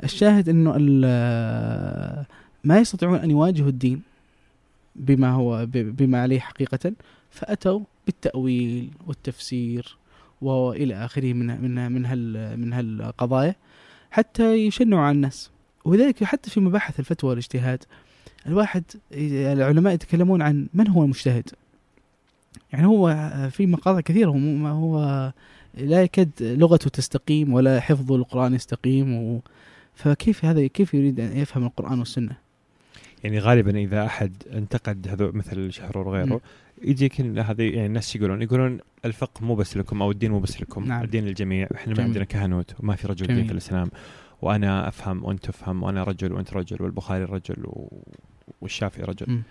الشاهد 0.03 0.49
إنه 0.49 0.73
ال- 0.77 2.25
ما 2.63 2.77
يستطيعون 2.79 3.17
أن 3.17 3.31
يواجهوا 3.31 3.69
الدين 3.69 4.01
بما 4.95 5.29
هو 5.31 5.65
بما 5.71 6.21
عليه 6.21 6.39
حقيقة 6.39 6.93
فأتوا 7.31 7.79
بالتأويل 8.05 8.89
والتفسير 9.07 9.97
وإلى 10.41 10.95
آخره 11.05 11.33
من 11.33 11.61
من 11.61 11.91
من 11.91 12.05
هال 12.05 12.59
من 12.59 12.73
هالقضايا 12.73 13.55
حتى 14.11 14.53
يشنعوا 14.55 15.01
على 15.01 15.15
الناس. 15.15 15.49
ولذلك 15.85 16.23
حتى 16.23 16.49
في 16.49 16.59
مباحث 16.59 16.99
الفتوى 16.99 17.29
والاجتهاد 17.29 17.83
الواحد 18.47 18.83
العلماء 19.13 19.93
يتكلمون 19.93 20.41
عن 20.41 20.67
من 20.73 20.87
هو 20.87 21.03
المجتهد 21.03 21.49
يعني 22.73 22.87
هو 22.87 23.29
في 23.51 23.67
مقاطع 23.67 24.01
كثيرة 24.01 24.29
هو 24.29 24.37
ما 24.37 24.69
هو 24.69 25.31
لا 25.77 26.03
يكاد 26.03 26.29
لغته 26.41 26.89
تستقيم 26.89 27.53
ولا 27.53 27.79
حفظه 27.79 28.15
القرآن 28.15 28.53
يستقيم 28.53 29.13
و 29.13 29.41
فكيف 29.95 30.45
هذا 30.45 30.67
كيف 30.67 30.93
يريد 30.93 31.19
أن 31.19 31.37
يفهم 31.37 31.63
القرآن 31.63 31.99
والسنة 31.99 32.35
يعني 33.23 33.39
غالبا 33.39 33.77
إذا 33.77 34.05
أحد 34.05 34.33
انتقد 34.53 35.07
هذو 35.07 35.31
مثل 35.31 35.73
شحرور 35.73 36.07
وغيره. 36.07 36.41
يجيك 36.83 37.21
هذه 37.21 37.63
يعني 37.63 37.85
الناس 37.85 38.15
يقولون 38.15 38.41
يقولون 38.41 38.79
الفقه 39.05 39.45
مو 39.45 39.55
بس 39.55 39.77
لكم 39.77 40.01
أو 40.01 40.11
الدين 40.11 40.31
مو 40.31 40.39
بس 40.39 40.61
لكم 40.61 40.85
نعم. 40.85 41.03
الدين 41.03 41.25
للجميع 41.25 41.67
إحنا 41.75 41.93
ما. 41.93 42.03
عندنا 42.03 42.23
كهنوت 42.23 42.75
وما 42.79 42.95
في 42.95 43.07
رجل 43.07 43.27
دين 43.27 43.35
جميل. 43.35 43.47
في 43.47 43.51
الإسلام 43.51 43.89
وأنا 44.41 44.87
أفهم 44.87 45.23
وأنت 45.25 45.45
تفهم 45.45 45.83
وأنا 45.83 46.03
رجل 46.03 46.33
وأنت 46.33 46.53
رجل 46.53 46.81
والبخاري 46.81 47.23
رجل 47.23 47.55
و... 47.65 48.03
والشافعي 48.61 49.05
رجل 49.05 49.41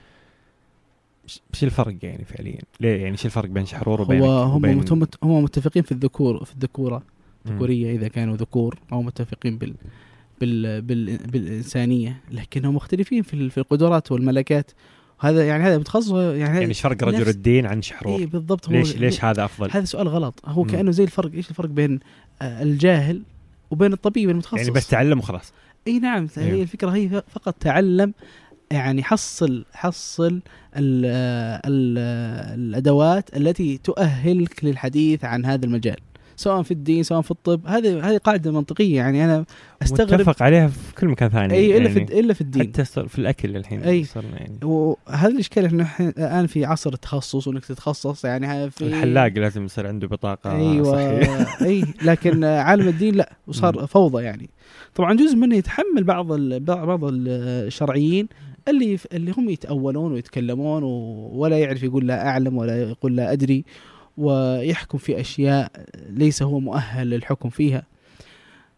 إيش 1.55 1.65
الفرق 1.65 1.97
يعني 2.03 2.25
فعليا؟ 2.25 2.59
ليه 2.81 2.97
يعني 2.97 3.13
إيش 3.13 3.27
الفرق 3.27 3.49
بين 3.49 3.67
شحرور 3.67 4.01
وبين 4.01 4.21
هو 4.21 4.43
هم 4.43 5.07
هم 5.23 5.43
متفقين 5.43 5.83
في 5.83 5.93
الذكور 5.93 6.45
في 6.45 6.53
الذكورة 6.53 7.03
مم. 7.45 7.53
ذكورية 7.55 7.97
إذا 7.97 8.09
كانوا 8.09 8.37
ذكور 8.37 8.79
أو 8.93 9.03
متفقين 9.03 9.59
بال 9.59 9.75
بال 10.41 10.83
بال 10.83 11.17
بالإنسانية 11.19 12.21
لكنهم 12.31 12.75
مختلفين 12.75 13.23
في 13.23 13.51
في 13.51 13.59
القدرات 13.59 14.13
والملكات 14.13 14.71
هذا 15.21 15.47
يعني 15.47 15.65
هذا 15.65 15.79
متخصص 15.79 16.13
يعني 16.13 16.39
يعني 16.39 16.65
إيش 16.65 16.81
فرق 16.81 17.05
رجل 17.05 17.29
الدين 17.29 17.67
عن 17.67 17.83
شحرور؟ 17.83 18.19
إيه 18.19 18.27
بالضبط 18.27 18.69
هو 18.69 18.75
ليش 18.75 18.97
ليش 18.97 19.25
هذا 19.25 19.45
أفضل؟ 19.45 19.71
هذا 19.71 19.85
سؤال 19.85 20.09
غلط 20.09 20.41
هو. 20.45 20.65
كأنه 20.65 20.91
زي 20.91 21.05
الفرق 21.05 21.33
إيش 21.33 21.51
الفرق 21.51 21.69
بين 21.69 22.01
آه، 22.43 22.63
الجاهل 22.63 23.23
وبين 23.71 23.93
الطبيب 23.93 24.31
المتخصص 24.31 24.59
يعني 24.59 24.71
بس 24.71 24.89
تعلم 24.89 25.19
وخلاص 25.19 25.53
إي 25.87 25.99
نعم 25.99 26.29
هي 26.37 26.45
أيوه. 26.45 26.63
الفكرة 26.63 26.91
هي 26.91 27.23
فقط 27.29 27.55
تعلم 27.61 28.15
يعني 28.73 29.03
حصل 29.03 29.65
حصل 29.73 30.41
ال 30.77 31.05
ال 31.67 31.99
الأدوات 32.61 33.37
التي 33.37 33.79
تؤهلك 33.79 34.65
للحديث 34.65 35.25
عن 35.25 35.45
هذا 35.45 35.65
المجال 35.67 35.97
سواء 36.37 36.63
في 36.63 36.71
الدين 36.71 37.03
سواء 37.03 37.21
في 37.21 37.31
الطب. 37.31 37.67
هذه 37.67 38.11
هذه 38.11 38.19
قاعدة 38.19 38.53
منطقية 38.53 38.97
يعني 38.97 39.25
أنا 39.25 39.45
أستغرب 39.83 40.21
متفق 40.21 40.43
عليها 40.43 40.67
في 40.69 40.95
كل 40.95 41.09
مكان 41.09 41.29
ثاني 41.29 41.55
إي 41.55 41.77
إلا 41.77 41.89
يعني 41.89 42.07
في 42.07 42.21
إلا 42.21 42.35
في 42.35 42.41
الدين. 42.41 42.63
حتى 42.63 42.85
في 42.85 43.19
الأكل 43.19 43.57
الحين 43.57 43.83
أي. 43.83 44.05
صرنا 44.05 44.39
يعني. 44.41 44.59
وهذا 44.65 45.29
الإشكال 45.29 45.65
إحنا 45.65 45.87
الآن 46.01 46.47
في 46.47 46.65
عصر 46.65 46.93
التخصص 46.93 47.49
وإنك 47.49 47.65
تتخصص 47.65 48.25
يعني 48.25 48.71
في 48.71 48.83
الحلاق 48.87 49.33
لازم 49.33 49.65
يصير 49.65 49.87
عنده 49.87 50.09
بطاقة 50.09 50.57
أيوه 50.57 50.99
إي 51.69 51.85
لكن 52.03 52.45
عالم 52.45 52.89
الدين 52.89 53.15
لا 53.15 53.33
وصار 53.47 53.87
فوضى 53.87 54.23
يعني. 54.23 54.51
طبعا 54.95 55.15
جزء 55.15 55.37
منه 55.37 55.57
يتحمل 55.57 56.05
بعض 56.05 56.33
ال- 56.33 56.61
بعض 56.61 57.01
الشرعيين 57.05 58.29
اللي 58.69 58.99
اللي 59.13 59.33
هم 59.39 59.49
يتأولون 59.49 60.13
ويتكلمون 60.13 60.83
ولا 61.33 61.59
يعرف 61.59 61.83
يقول 61.83 62.07
لا 62.07 62.29
أعلم 62.29 62.57
ولا 62.57 62.83
يقول 62.83 63.17
لا 63.17 63.33
أدري 63.33 63.65
ويحكم 64.17 64.99
في 64.99 65.21
أشياء 65.21 65.87
ليس 66.09 66.43
هو 66.43 66.61
مؤهل 66.61 67.11
للحكم 67.11 67.49
فيها. 67.49 67.83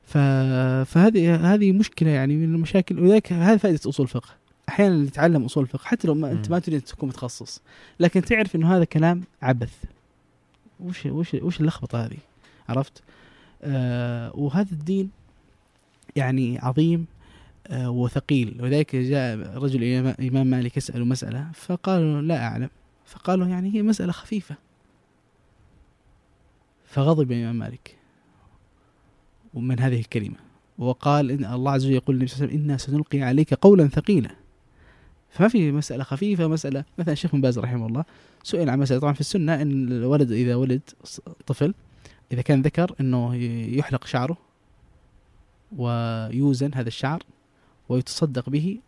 فهذه 0.04 1.54
هذه 1.54 1.72
مشكلة 1.72 2.10
يعني 2.10 2.36
من 2.36 2.54
المشاكل. 2.54 3.00
ولذلك 3.00 3.32
هذه 3.32 3.56
فائدة 3.56 3.80
أصول 3.88 4.06
الفقه. 4.06 4.30
أحيانا 4.68 5.02
نتعلم 5.02 5.44
أصول 5.44 5.62
الفقه. 5.62 5.84
حتى 5.84 6.08
لو 6.08 6.14
ما 6.14 6.32
أنت. 6.32 6.50
ما 6.50 6.58
تريد 6.58 6.80
تكون 6.80 7.08
متخصص. 7.08 7.62
لكن 8.00 8.22
تعرف 8.22 8.56
إنه 8.56 8.76
هذا 8.76 8.84
كلام 8.84 9.22
عبث. 9.42 9.74
وش 10.80 11.06
وش 11.06 11.34
وش 11.34 11.60
اللخبطة 11.60 12.04
هذه؟ 12.04 12.18
عرفت؟ 12.68 13.02
آه 13.62 14.36
وهذا 14.36 14.72
الدين 14.72 15.10
يعني 16.16 16.58
عظيم. 16.58 17.06
وثقيل 17.72 18.56
ولذلك 18.60 18.96
جاء 18.96 19.36
رجل 19.58 19.84
إمام 20.20 20.46
مالك 20.46 20.76
يسأل 20.76 21.04
مسألة 21.08 21.50
فقالوا 21.54 22.22
لا 22.22 22.44
أعلم. 22.46 22.70
فقالوا 23.04 23.46
يعني 23.46 23.74
هي 23.74 23.82
مسألة 23.82 24.12
خفيفة. 24.12 24.54
فغضب 26.86 27.32
الإمام 27.32 27.58
مالك 27.58 27.96
ومن 29.54 29.80
هذه 29.80 30.00
الكلمة. 30.00 30.36
وقال 30.78 31.30
إن 31.30 31.44
الله 31.44 31.72
عز 31.72 31.84
وجل 31.84 31.94
يقول 31.94 32.16
للنبي 32.16 32.30
صلى 32.30 32.36
الله 32.36 32.48
عليه 32.48 32.58
وسلم 32.58 32.70
إنا 32.70 32.78
سنلقي 32.78 33.22
عليك 33.22 33.54
قولا 33.54 33.88
ثقيلا. 33.88 34.30
فما 35.30 35.48
في 35.48 35.72
مسألة 35.72 36.04
خفيفة 36.04 36.46
مسألة 36.46 36.84
مثلا 36.98 37.12
الشيخ 37.12 37.32
بن 37.32 37.40
باز 37.40 37.58
رحمه 37.58 37.86
الله 37.86 38.04
سئل 38.42 38.70
عن 38.70 38.78
مسألة. 38.78 39.00
طبعا 39.00 39.12
في 39.12 39.20
السنة 39.20 39.62
إن 39.62 39.92
الولد 39.92 40.32
إذا 40.32 40.54
ولد 40.54 40.80
طفل 41.46 41.74
إذا 42.32 42.42
كان 42.42 42.62
ذكر 42.62 42.94
إنه 43.00 43.34
ي- 43.36 43.78
يحلق 43.78 44.06
شعره 44.06 44.36
ويوزن 45.76 46.70
هذا 46.74 46.88
الشعر 46.88 47.22
ويتصدق 47.88 48.50
به 48.50 48.78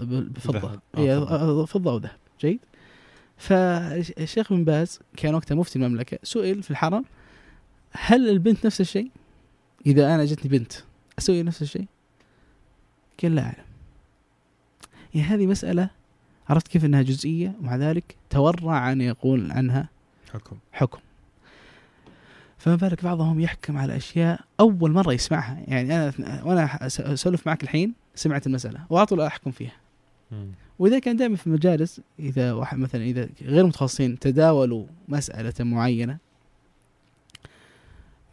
بفضة. 0.00 0.58
ذهب. 0.58 0.80
إيه، 0.96 1.16
آه، 1.18 1.62
آه، 1.62 1.64
فضة 1.64 1.90
أو 1.90 1.96
ذهب 1.96 2.16
جيد. 2.40 2.60
فالشيخ 3.36 4.52
بن 4.52 4.64
باز 4.64 5.00
كان 5.16 5.34
وقتها 5.34 5.54
مفتي 5.54 5.78
المملكة 5.78 6.18
سئل 6.22 6.62
في 6.62 6.70
الحرم 6.70 7.04
هل 7.92 8.28
البنت 8.28 8.66
نفس 8.66 8.80
الشيء؟ 8.80 9.10
إذا 9.86 10.14
أنا 10.14 10.24
جتني 10.24 10.58
بنت 10.58 10.72
أسوي 11.18 11.42
نفس 11.42 11.62
الشيء؟ 11.62 11.86
قال 13.22 13.34
لا 13.34 13.42
أعلم. 13.42 13.64
يعني 15.14 15.26
هذه 15.26 15.46
مسألة 15.46 15.90
عرفت 16.48 16.68
كيف 16.68 16.84
أنها 16.84 17.02
جزئية 17.02 17.52
ومع 17.60 17.76
ذلك 17.76 18.16
تورع 18.30 18.92
أن 18.92 19.00
يقول 19.00 19.52
عنها 19.52 19.88
حكم. 20.32 20.56
حكم. 20.72 20.98
فما 22.58 22.76
بالك 22.76 23.04
بعضهم 23.04 23.40
يحكم 23.40 23.76
على 23.78 23.96
أشياء 23.96 24.40
أول 24.60 24.92
مرة 24.92 25.12
يسمعها. 25.12 25.58
يعني 25.68 25.94
أنا 25.96 26.12
وأنا 26.44 26.66
أس- 26.68 27.00
أسولف 27.00 27.46
معك 27.46 27.62
الحين 27.62 27.94
سمعت 28.14 28.46
المسألة 28.46 28.80
واعطوا 28.90 29.16
لا 29.16 29.26
أحكم 29.26 29.50
فيها. 29.50 29.72
وإذا 30.78 30.98
كان 30.98 31.16
دائما 31.16 31.36
في 31.36 31.46
المجالس 31.46 32.00
إذا 32.18 32.52
واحد 32.52 32.78
مثلا 32.78 33.02
إذا 33.02 33.28
غير 33.42 33.66
متخصصين 33.66 34.18
تداولوا 34.18 34.86
مسألة 35.08 35.54
معينة 35.60 36.18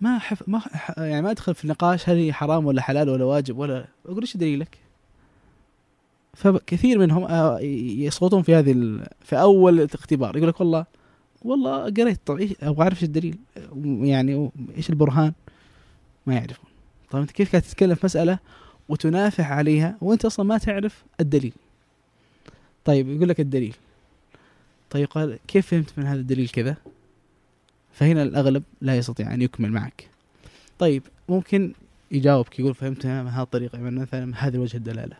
ما 0.02 0.20
حف 0.20 0.44
ما 0.50 0.60
ح- 0.60 0.98
يعني 1.00 1.22
ما 1.22 1.32
أدخل 1.32 1.56
في 1.56 1.64
النقاش 1.64 2.10
هل 2.10 2.16
هي 2.18 2.34
حرام 2.34 2.66
ولا 2.66 2.82
حلال 2.82 3.10
ولا 3.10 3.26
واجب 3.26 3.58
ولا 3.58 3.86
أقول 4.06 4.22
إيش 4.22 4.38
دليلك؟ 4.38 4.78
فكثير 6.34 7.00
منهم 7.00 7.24
آه، 7.24 7.60
يسقطون 7.60 8.42
في 8.42 8.56
هذه 8.56 8.72
ال... 8.72 9.08
في 9.22 9.40
أول 9.40 9.82
اختبار 9.82 10.38
يقول 10.38 10.50
لك 10.50 10.60
والله 10.60 10.86
والله 11.42 11.84
قريت 11.84 12.20
طب 12.26 12.38
إيش 12.38 12.52
أبغى 12.62 12.84
أعرف 12.84 12.94
إيش 12.98 13.04
الدليل 13.04 13.38
يعني 14.02 14.52
إيش 14.78 14.90
البرهان 14.90 15.34
ما 16.26 16.34
يعرفون 16.34 16.70
طيب 17.12 17.22
أنت 17.22 17.32
كيف 17.32 17.52
قاعد 17.52 17.62
تتكلم 17.62 17.96
في 17.96 18.06
مسألة 18.06 18.40
وتنافح 18.92 19.52
عليها 19.52 19.98
وانت 20.02 20.26
أصلا 20.26 20.46
ما 20.46 20.58
تعرف 20.58 21.04
الدليل. 21.20 21.54
طيب 22.86 23.10
يقول 23.10 23.30
لك 23.30 23.40
الدليل. 23.40 23.76
طيب 24.90 25.08
قال 25.08 25.40
كيف 25.48 25.68
فهمت 25.68 25.94
من 25.98 26.06
هذا 26.06 26.20
الدليل 26.20 26.50
كذا؟ 26.50 26.76
فهنا 27.94 28.24
الأغلب 28.24 28.64
لا 28.82 28.98
يستطيع 28.98 29.34
أن 29.34 29.42
يكمل 29.42 29.72
معك. 29.72 30.08
طيب 30.80 31.04
ممكن 31.30 31.74
يجاوبك 32.12 32.60
يقول 32.60 32.76
فهمتها 32.76 33.24
من 33.24 33.30
هذه 33.30 33.44
الطريقة 33.44 33.78
يعني 33.78 34.00
مثلا 34.00 34.26
من 34.26 34.36
هذا 34.36 34.60
وجه 34.60 34.78
الدلالة. 34.78 35.18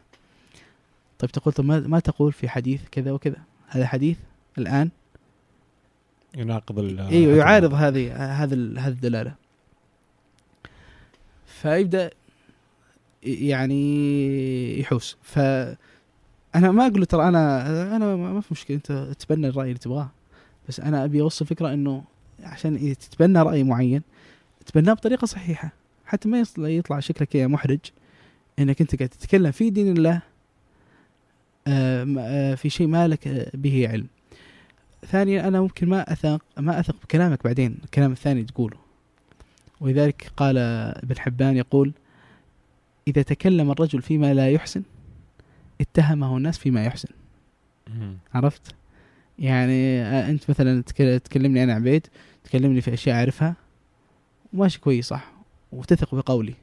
طيب 1.20 1.32
تقول 1.32 1.54
طب 1.54 1.66
ما, 1.66 2.00
تقول 2.00 2.34
في 2.34 2.50
حديث 2.50 2.82
كذا 2.92 3.12
وكذا؟ 3.12 3.38
هذا 3.68 3.88
حديث 3.88 4.18
الآن؟ 4.58 4.90
يناقض 6.36 6.80
أيوه 7.00 7.38
يعارض 7.38 7.74
هذه 7.74 8.16
هذا 8.44 8.56
هذه 8.56 8.94
الدلالة. 8.94 9.36
فيبدأ 11.46 12.12
يعني 13.24 14.80
يحوس. 14.80 15.18
ف 15.22 15.40
أنا 16.56 16.72
ما 16.72 16.88
أقول 16.88 17.00
له 17.00 17.06
ترى 17.06 17.28
أنا 17.28 17.96
أنا 17.96 18.16
ما 18.16 18.42
في 18.42 18.48
مشكلة 18.52 18.78
أنت 18.78 18.92
تتبنى 19.20 19.48
الرأي 19.48 19.68
اللي 19.68 19.80
تبغاه. 19.80 20.12
بس 20.70 20.80
أنا 20.80 21.06
أبي 21.06 21.22
اوصل 21.22 21.46
فكرة 21.46 21.74
إنه 21.74 22.04
عشان 22.44 22.76
إذا 22.76 22.94
تتبنى 22.94 23.42
رأي 23.42 23.64
معين 23.64 24.02
تتبناه 24.66 24.94
بطريقة 24.94 25.26
صحيحة. 25.26 25.72
حتى 26.06 26.30
ما 26.30 26.46
يطلع 26.58 27.00
شكلك 27.00 27.28
كذا 27.28 27.48
محرج 27.48 27.80
إنك 28.60 28.82
أنت 28.82 28.96
قاعد 28.96 29.10
تتكلم 29.10 29.52
في 29.52 29.70
دين 29.70 29.98
الله 29.98 30.22
آه، 31.68 32.16
آه، 32.20 32.56
في 32.56 32.70
شيء 32.70 32.88
ما 32.88 33.08
لك 33.08 33.28
آه، 33.28 33.52
به 33.54 33.88
علم. 33.90 34.08
ثانيا 35.08 35.48
أنا 35.48 35.62
ممكن 35.62 35.90
ما 35.90 36.14
أثق 36.14 36.42
ما 36.58 36.80
أثق 36.80 36.96
بكلامك 37.04 37.44
بعدين 37.44 37.78
الكلام 37.84 38.12
الثاني 38.12 38.44
تقوله. 38.44 38.78
ولذلك 39.82 40.32
قال 40.38 40.58
ابن 40.58 41.20
حبان 41.20 41.58
يقول 41.58 41.94
إذا 43.12 43.22
تكلم 43.22 43.72
الرجل 43.72 44.02
فيما 44.02 44.34
لا 44.34 44.50
يحسن 44.50 44.84
اتهمه 45.82 46.38
الناس 46.38 46.58
فيما 46.58 46.84
يحسن. 46.86 47.10
عرفت 48.34 48.76
يعني 49.40 50.02
آه، 50.02 50.30
أنت 50.30 50.50
مثلا 50.50 50.82
تك- 50.82 51.22
تكلمني 51.26 51.64
أنا 51.64 51.74
عبيد 51.74 52.08
تكلمني 52.44 52.82
في 52.82 52.94
أشياء 52.94 53.16
أعرفها 53.16 53.56
وماشي 54.54 54.80
كويس 54.80 55.08
صح 55.08 55.32
وتثق 55.72 56.16
بقولي 56.16 56.54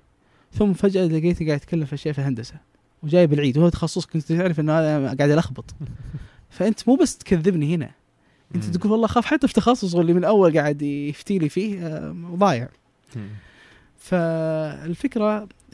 ثم 0.53 0.73
فجأة 0.73 1.07
لقيتك 1.07 1.47
قاعد 1.47 1.61
تتكلم 1.61 1.85
في 1.85 1.95
أشياء 1.95 2.15
في 2.15 2.21
الهندسة 2.21 2.55
وجاي 3.03 3.27
بالعيد 3.27 3.59
وهو 3.59 3.69
تخصصك 3.69 4.11
كنت 4.11 4.33
تعرف 4.33 4.61
إنه 4.61 4.73
هذا 4.73 5.07
قاعد 5.07 5.31
الخبط 5.31 5.75
فأنت 6.51 6.89
مو 6.89 6.97
بس 6.97 7.19
تكذبني 7.19 7.75
هنا 7.75 7.91
مم. 8.55 8.61
تقول 8.61 8.93
والله 8.93 9.07
خاف 9.07 9.27
حتى 9.27 9.49
في 9.49 9.55
تخصصه 9.55 10.01
اللي 10.01 10.13
من 10.13 10.25
اول 10.25 10.59
قاعد 10.59 10.83
يفتي 10.83 11.39
لي 11.39 11.49
فيه 11.49 11.87
آه، 11.87 12.17
ضايع 12.35 12.69
مم. 13.17 13.29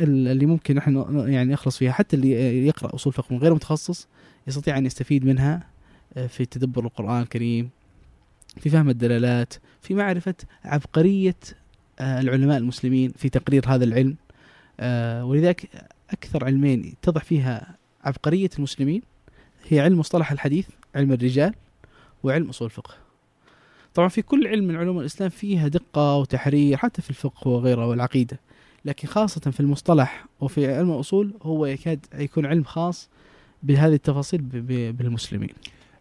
اللي 0.01 0.47
ممكن 0.47 0.75
نحن 0.75 1.25
يعني 1.29 1.53
نخلص 1.53 1.79
فيها. 1.79 1.93
حتى 1.93 2.16
اللي 2.16 2.66
يقرأ 2.66 2.95
أصول 2.95 3.12
فقه 3.12 3.35
من 3.35 3.39
غير 3.39 3.55
متخصص 3.55 4.09
يستطيع 4.47 4.79
أن 4.79 4.87
يستفيد 4.87 5.25
منها 5.25 5.66
آه، 6.16 6.27
في 6.27 6.45
تدبر 6.47 6.85
القرآن 6.85 7.23
الكريم 7.23 7.71
في 8.61 8.71
فهم 8.71 8.91
الدلالات 8.91 9.55
في 9.81 9.95
معرفة 9.95 10.35
عبقرية 10.65 11.37
آه، 11.99 12.21
العلماء 12.21 12.59
المسلمين 12.59 13.12
في 13.16 13.29
تقرير 13.29 13.65
هذا 13.69 13.85
العلم. 13.85 14.16
آه، 14.81 15.25
ولذلك 15.25 15.69
أكثر 16.11 16.45
علمين 16.45 16.85
يتضح 16.85 17.25
فيها 17.25 17.77
عبقرية 18.05 18.51
المسلمين 18.59 19.03
هي 19.69 19.81
علم 19.81 19.99
مصطلح 19.99 20.33
الحديث 20.33 20.66
علم 20.95 21.12
الرجال 21.12 21.55
وعلم 22.23 22.49
أصول 22.49 22.66
الفقه. 22.66 22.95
طبعا 23.95 24.09
في 24.09 24.23
كل 24.23 24.47
علم 24.47 24.65
من 24.65 24.77
علوم 24.77 25.01
الإسلام 25.01 25.31
فيها 25.31 25.69
دقة 25.69 26.16
وتحرير 26.16 26.77
حتى 26.77 27.03
في 27.03 27.11
الفقه 27.11 27.49
وغيره 27.49 27.87
والعقيدة. 27.87 28.41
لكن 28.85 29.09
خاصة 29.09 29.51
في 29.51 29.61
المصطلح 29.61 30.27
وفي 30.40 30.74
علم 30.77 30.90
الأصول 30.93 31.35
هو 31.43 31.66
يكاد 31.66 32.06
يكون 32.15 32.47
علم 32.47 32.65
خاص 32.65 33.09
بهذه 33.62 33.94
التفاصيل 33.94 34.43
بالمسلمين 34.93 35.48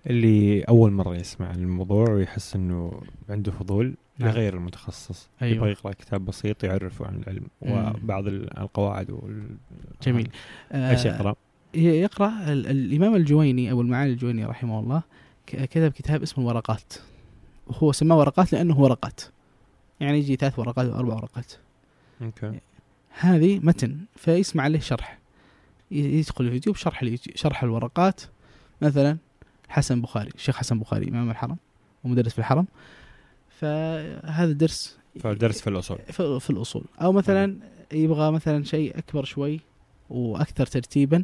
اللي 0.08 0.62
أول 0.62 0.92
مرة 0.92 1.16
يسمع 1.16 1.52
الموضوع 1.52 2.10
ويحس 2.10 2.56
إنه 2.56 3.02
عنده 3.30 3.52
فضول 3.52 3.94
نعم. 4.20 4.30
لغير 4.30 4.54
المتخصص 4.58 5.30
أيوة. 5.42 5.56
يبغى 5.56 5.72
يقرأ 5.72 5.92
كتاب 5.92 6.26
بسيط 6.26 6.64
يعرفه 6.64 7.06
عن 7.06 7.16
العلم 7.24 7.44
مم. 7.62 7.94
وبعض 8.04 8.28
ال- 8.28 8.58
القواعد 8.60 9.12
وال... 9.12 9.44
جميل 10.04 10.30
إيش 10.74 11.06
آه، 11.08 11.16
يقرأ؟ 11.16 11.36
ي- 11.76 11.80
يقرأ 11.84 12.32
ال- 12.54 12.68
الإمام 12.68 13.16
الجويني 13.16 13.72
ابو 13.72 13.82
المعالي 13.82 14.12
الجويني 14.14 14.46
رحمه 14.46 14.80
الله 14.80 15.02
كتب 15.48 15.92
كتاب 15.92 16.22
اسمه 16.22 16.44
الورقات 16.52 16.94
وهو 17.68 17.92
سماه 17.92 18.18
ورقات 18.18 18.54
لأنه 18.54 18.80
ورقات 18.80 19.22
يعني 20.00 20.18
يجي 20.20 20.36
ثلاث 20.36 20.60
ورقات 20.60 20.90
أو 20.90 21.00
أربع 21.00 21.14
ورقات 21.16 21.54
أوكي 22.22 22.60
هذه 23.20 23.60
متن 23.64 23.98
فيسمع 24.16 24.64
عليه 24.64 24.80
شرح. 24.80 25.20
يدخل 25.92 26.46
اليوتيوب 26.46 26.76
شرح 26.76 27.02
اليوتيوب 27.02 27.38
شرح 27.38 27.64
الورقات. 27.64 28.22
مثلا 28.82 29.18
حسن 29.70 30.02
بخاري 30.02 30.30
الشيخ 30.36 30.58
حسن 30.58 30.80
بخاري 30.80 31.10
إمام 31.10 31.30
الحرم 31.30 31.58
ومدرس 32.04 32.32
في 32.32 32.40
الحرم. 32.40 32.68
فهذا 33.60 34.52
درس 34.52 34.98
فالدرس 35.20 35.62
في 35.62 35.70
الأصول. 35.70 35.98
في 36.40 36.50
الأصول. 36.50 36.84
أو 37.02 37.12
مثلا 37.12 37.58
يبغى 37.94 38.32
مثلا 38.32 38.64
شيء 38.64 38.98
أكبر 38.98 39.24
شوي 39.24 39.60
وأكثر 40.10 40.66
ترتيبا 40.66 41.24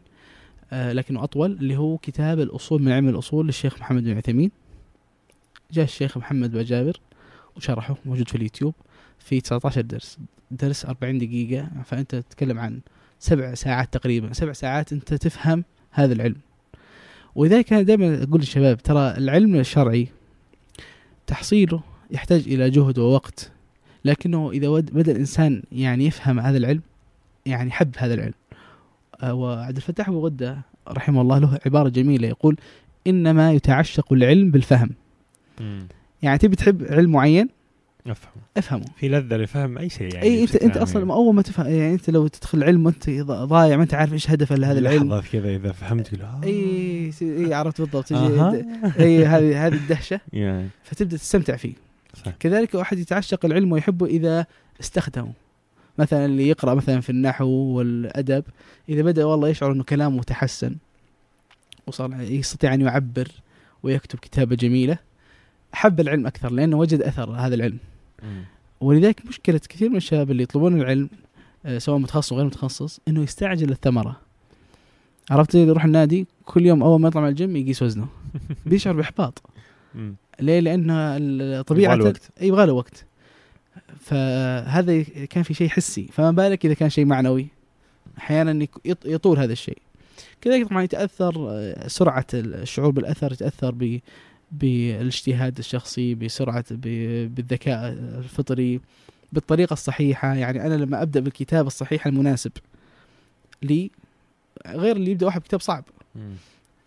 آه، 0.71 0.93
لكنه 0.93 1.23
أطول 1.23 1.51
اللي 1.51 1.77
هو 1.77 1.97
كتاب 1.97 2.39
الأصول 2.39 2.81
من 2.81 2.91
علم 2.91 3.09
الأصول 3.09 3.45
للشيخ 3.45 3.79
محمد 3.79 4.03
بن 4.03 4.17
عثيمين. 4.17 4.51
جاء 5.71 5.85
الشيخ 5.85 6.17
محمد 6.17 6.51
بجابر 6.51 6.99
وشرحه 7.57 7.95
موجود 8.05 8.29
في 8.29 8.35
اليوتيوب. 8.35 8.73
في 9.19 9.41
19 9.41 9.81
درس. 9.81 10.17
درس 10.51 10.85
40 10.85 11.17
دقيقة 11.17 11.69
فأنت 11.85 12.15
تتكلم 12.15 12.59
عن 12.59 12.79
سبع 13.19 13.53
ساعات 13.53 13.93
تقريبا. 13.93 14.33
سبع 14.33 14.53
ساعات 14.53 14.93
أنت 14.93 15.13
تفهم 15.13 15.63
هذا 15.91 16.13
العلم. 16.13 16.35
ولذلك 17.35 17.73
أنا 17.73 17.81
دائما 17.81 18.23
أقول 18.23 18.39
للشباب 18.39 18.77
ترى 18.77 19.17
العلم 19.17 19.55
الشرعي 19.55 20.07
تحصيله 21.27 21.81
يحتاج 22.11 22.43
إلى 22.47 22.69
جهد 22.69 22.99
ووقت. 22.99 23.51
لكنه 24.05 24.51
إذا 24.51 24.69
بدأ 24.69 25.11
الإنسان 25.11 25.63
يعني 25.71 26.05
يفهم 26.05 26.39
هذا 26.39 26.57
العلم 26.57 26.81
يعني 27.45 27.71
حب 27.71 27.95
هذا 27.97 28.13
العلم. 28.13 28.33
آه، 29.21 29.33
وعبد 29.33 29.75
الفتاح 29.75 30.09
أبو 30.09 30.25
غدة 30.25 30.61
رحمه 30.87 31.21
الله 31.21 31.39
له 31.39 31.59
عبارة 31.65 31.89
جميلة 31.89 32.27
يقول 32.27 32.57
إنما 33.07 33.51
يتعشق 33.51 34.13
العلم 34.13 34.51
بالفهم. 34.51 34.89
يعني 36.21 36.37
تبي 36.37 36.55
تحب 36.55 36.83
علم 36.83 37.11
معين؟ 37.11 37.49
افهم 38.07 38.31
افهمه. 38.57 38.85
في 38.97 39.09
لذة 39.09 39.35
لفهم 39.37 39.77
أي 39.77 39.89
شيء 39.89 40.13
يعني 40.13 40.25
إي 40.27 40.41
انت 40.41 40.55
أنت 40.55 40.77
أصلا 40.77 40.99
يعني. 40.99 41.13
أول 41.13 41.35
ما 41.35 41.41
تفهم 41.41 41.67
يعني 41.67 41.93
أنت 41.93 42.09
لو 42.09 42.27
تدخل 42.27 42.57
العلم 42.57 42.85
وأنت 42.85 43.09
ضايع 43.29 43.77
ما 43.77 43.83
أنت 43.83 43.93
عارف 43.93 44.13
إيش 44.13 44.29
هدف 44.29 44.51
هذا 44.51 44.79
العلم. 44.79 45.13
لحظة 45.13 45.21
كذا 45.31 45.55
إذا 45.55 45.71
فهمت 45.71 46.07
تقول 46.07 46.21
آه. 46.21 46.41
إي 46.43 47.13
إي 47.21 47.53
عرفت 47.53 47.81
بالضبط. 47.81 48.11
أها. 48.11 48.63
إي 48.99 49.25
هذه 49.25 49.67
هذه 49.67 49.73
الدهشة. 49.73 50.19
يعني 50.33 50.67
فتبدأ 50.83 51.17
تستمتع 51.17 51.55
فيه. 51.55 51.73
صح. 52.25 52.31
كذلك 52.39 52.73
واحد 52.73 52.99
يتعشق 52.99 53.45
العلم 53.45 53.71
ويحبه 53.71 54.05
إذا 54.05 54.45
استخدمه. 54.79 55.33
مثلا 55.97 56.25
اللي 56.25 56.47
يقرأ 56.47 56.73
مثلا 56.73 57.01
في 57.01 57.09
النحو 57.09 57.47
والأدب 57.47 58.43
إذا 58.89 59.01
بدأ 59.01 59.25
والله 59.25 59.49
يشعر 59.49 59.71
إنه 59.71 59.83
كلامه 59.83 60.23
تحسن 60.23 60.75
وصار 61.87 62.21
يستطيع 62.21 62.73
أن 62.73 62.81
يعبر 62.81 63.27
ويكتب 63.83 64.19
كتابة 64.19 64.55
جميلة 64.55 64.97
حب 65.73 65.99
العلم 65.99 66.27
أكثر 66.27 66.51
لأنه 66.51 66.77
وجد 66.77 67.01
أثر 67.01 67.31
هذا 67.31 67.55
العلم 67.55 67.77
مم. 68.23 68.43
ولذلك 68.81 69.25
مشكلة 69.25 69.61
كثير 69.69 69.89
من 69.89 69.95
الشباب 69.95 70.31
اللي 70.31 70.43
يطلبون 70.43 70.81
العلم 70.81 71.09
آه، 71.65 71.77
سواء 71.77 71.97
متخصص 71.97 72.31
أو 72.31 72.37
غير 72.37 72.47
متخصص 72.47 72.99
إنه 73.07 73.23
يستعجل 73.23 73.71
الثمرة 73.71 74.19
عرفت 75.29 75.55
يروح 75.55 75.85
النادي 75.85 76.27
كل 76.45 76.65
يوم 76.65 76.83
أول 76.83 77.01
ما 77.01 77.07
يطلع 77.07 77.21
من 77.21 77.27
الجيم 77.27 77.55
يقيس 77.55 77.81
وزنه 77.81 78.07
بيشعر 78.65 78.93
بإحباط. 78.93 79.41
ليه؟ 80.39 80.59
لأن 80.59 80.89
الطبيعة 80.89 81.93
يبغى 81.93 82.03
له 82.03 82.09
وقت. 82.09 82.29
يبغى 82.41 82.65
له 82.65 82.73
وقت 82.73 83.05
فهذا 83.99 85.01
كان 85.03 85.43
في 85.43 85.53
شيء 85.53 85.69
حسي 85.69 86.07
فما 86.11 86.31
بالك 86.31 86.65
إذا 86.65 86.73
كان 86.73 86.89
شيء 86.89 87.05
معنوي 87.05 87.47
أحيانا 88.17 88.67
يطول 89.05 89.39
هذا 89.39 89.53
الشيء 89.53 89.77
كذلك 90.41 90.67
طبعا 90.67 90.83
يتأثر 90.83 91.47
آه، 91.49 91.87
سرعة 91.87 92.25
الشعور 92.33 92.89
بالأثر 92.89 93.31
يتأثر 93.31 93.71
ب 93.71 93.99
بالاجتهاد 94.51 95.57
الشخصي 95.57 96.15
بسرعة 96.15 96.65
بالذكاء 96.71 97.93
الفطري 97.93 98.81
بالطريقة 99.33 99.73
الصحيحة. 99.73 100.35
يعني 100.35 100.65
أنا 100.65 100.73
لما 100.73 101.01
أبدأ 101.01 101.19
بالكتاب 101.19 101.67
الصحيح 101.67 102.07
المناسب 102.07 102.51
لي 103.61 103.91
غير 104.67 104.95
اللي 104.95 105.11
يبدأ 105.11 105.25
واحد 105.25 105.41
بكتاب 105.41 105.61
صعب. 105.61 105.83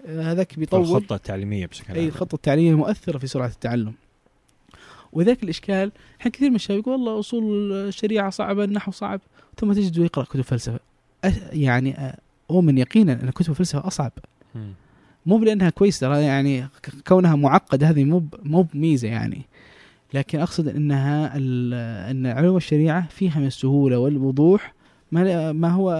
آه، 0.07 0.33
هذاك 0.33 0.59
بيطول. 0.59 0.81
الخطه 0.81 1.17
التعليميه 1.17 1.67
بشكل 1.67 1.95
إي 1.95 2.01
عام 2.01 2.09
الخطه 2.09 2.35
التعليميه 2.35 2.75
مؤثرة 2.75 3.19
في 3.19 3.27
سرعة 3.27 3.47
التعلم. 3.47 3.93
وذاك 5.13 5.43
الإشكال 5.43 5.93
الحين 6.17 6.33
كثير 6.33 6.51
من 6.51 6.57
الشباب 6.57 6.79
يقول 6.79 6.95
والله 6.95 7.19
أصول 7.19 7.73
الشريعة 7.73 8.31
صعبة 8.31 8.65
النحو 8.65 8.93
صعب 8.93 9.21
ثم 9.61 9.73
تجده 9.73 10.05
يقرأ 10.05 10.25
كتب 10.25 10.41
فلسفة. 10.41 10.81
يعني 11.53 11.99
آه، 11.99 12.19
اؤمن 12.51 12.79
يقينا 12.79 13.13
أن 13.13 13.31
كتب 13.31 13.51
الفلسفة 13.51 13.87
أصعب. 13.87 14.13
مو 15.27 15.39
بلأنها 15.39 15.71
كويسة 15.71 16.09
ترى 16.09 16.23
يعني 16.23 16.69
كونها 17.09 17.37
معقدة 17.37 17.91
هذه 17.91 18.05
مو 18.05 18.25
مو 18.43 18.63
بميزة 18.63 19.09
يعني. 19.09 19.43
لكن 20.15 20.41
أقصد 20.41 20.69
إنها 20.69 21.37
إن 22.11 22.27
علوم 22.27 22.57
الشريعة 22.57 23.09
فيها 23.09 23.41
من 23.41 23.47
السهولة 23.47 23.99
والوضوح 23.99 24.75
ما 25.13 25.53
ما 25.53 25.69
هو 25.71 25.93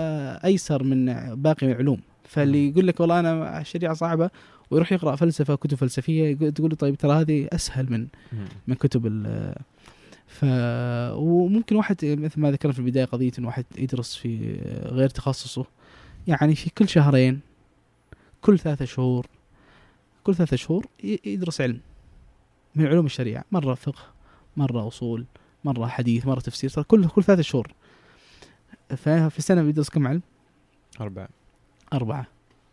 أيسر 0.45 0.83
من 0.83 1.05
باقي 1.35 1.67
العلوم. 1.67 2.01
فاللي 2.25 2.69
يقول 2.69 2.87
لك 2.87 3.01
والله 3.01 3.21
أنا 3.21 3.61
الشريعة 3.61 3.95
صعبة 3.95 4.31
ويروح 4.71 4.93
يقرأ 4.93 5.17
فلسفة 5.17 5.55
كتب 5.55 5.77
فلسفية 5.77 6.35
تقول 6.35 6.71
له 6.71 6.77
طيب 6.77 6.95
ترى 6.95 7.13
هذه 7.13 7.49
أسهل 7.53 7.93
من. 7.93 8.07
من 8.67 8.75
كتب 8.75 9.07
ال 9.07 9.55
ف 10.27 10.45
وممكن 11.17 11.77
واحد 11.77 11.97
مثل 12.05 12.41
ما 12.41 12.51
ذكرنا 12.51 12.73
في 12.73 12.79
البداية 12.79 13.05
قضية 13.05 13.33
إن 13.39 13.45
واحد 13.45 13.65
يدرس 13.79 14.17
في 14.17 14.57
غير 14.85 15.09
تخصصه 15.09 15.65
يعني 16.27 16.55
في 16.55 16.71
كل 16.71 16.89
شهرين 16.89 17.41
كل 18.43 18.59
ثلاثة 18.59 18.85
شهور 18.85 19.27
كل 20.25 20.35
ثلاثة 20.35 20.57
شهور 20.57 20.87
يدرس 21.25 21.61
علم 21.61 21.81
من 22.75 22.87
علوم 22.87 23.07
الشريعة 23.07 23.45
مرة 23.53 23.75
فقه 23.75 24.03
مرة 24.57 24.89
أصول 24.89 25.27
مرة 25.65 25.87
حديث 25.87 26.27
مرة 26.27 26.41
تفسير 26.41 26.83
كل 26.83 27.09
كل 27.09 27.25
ثلاثة 27.25 27.43
شهور. 27.43 27.73
ففي 28.89 29.39
السنة 29.39 29.63
بيدرس 29.63 29.89
كم 29.89 30.07
علم؟ 30.07 30.23
أربعة. 31.01 31.29
أربعة. 31.93 32.27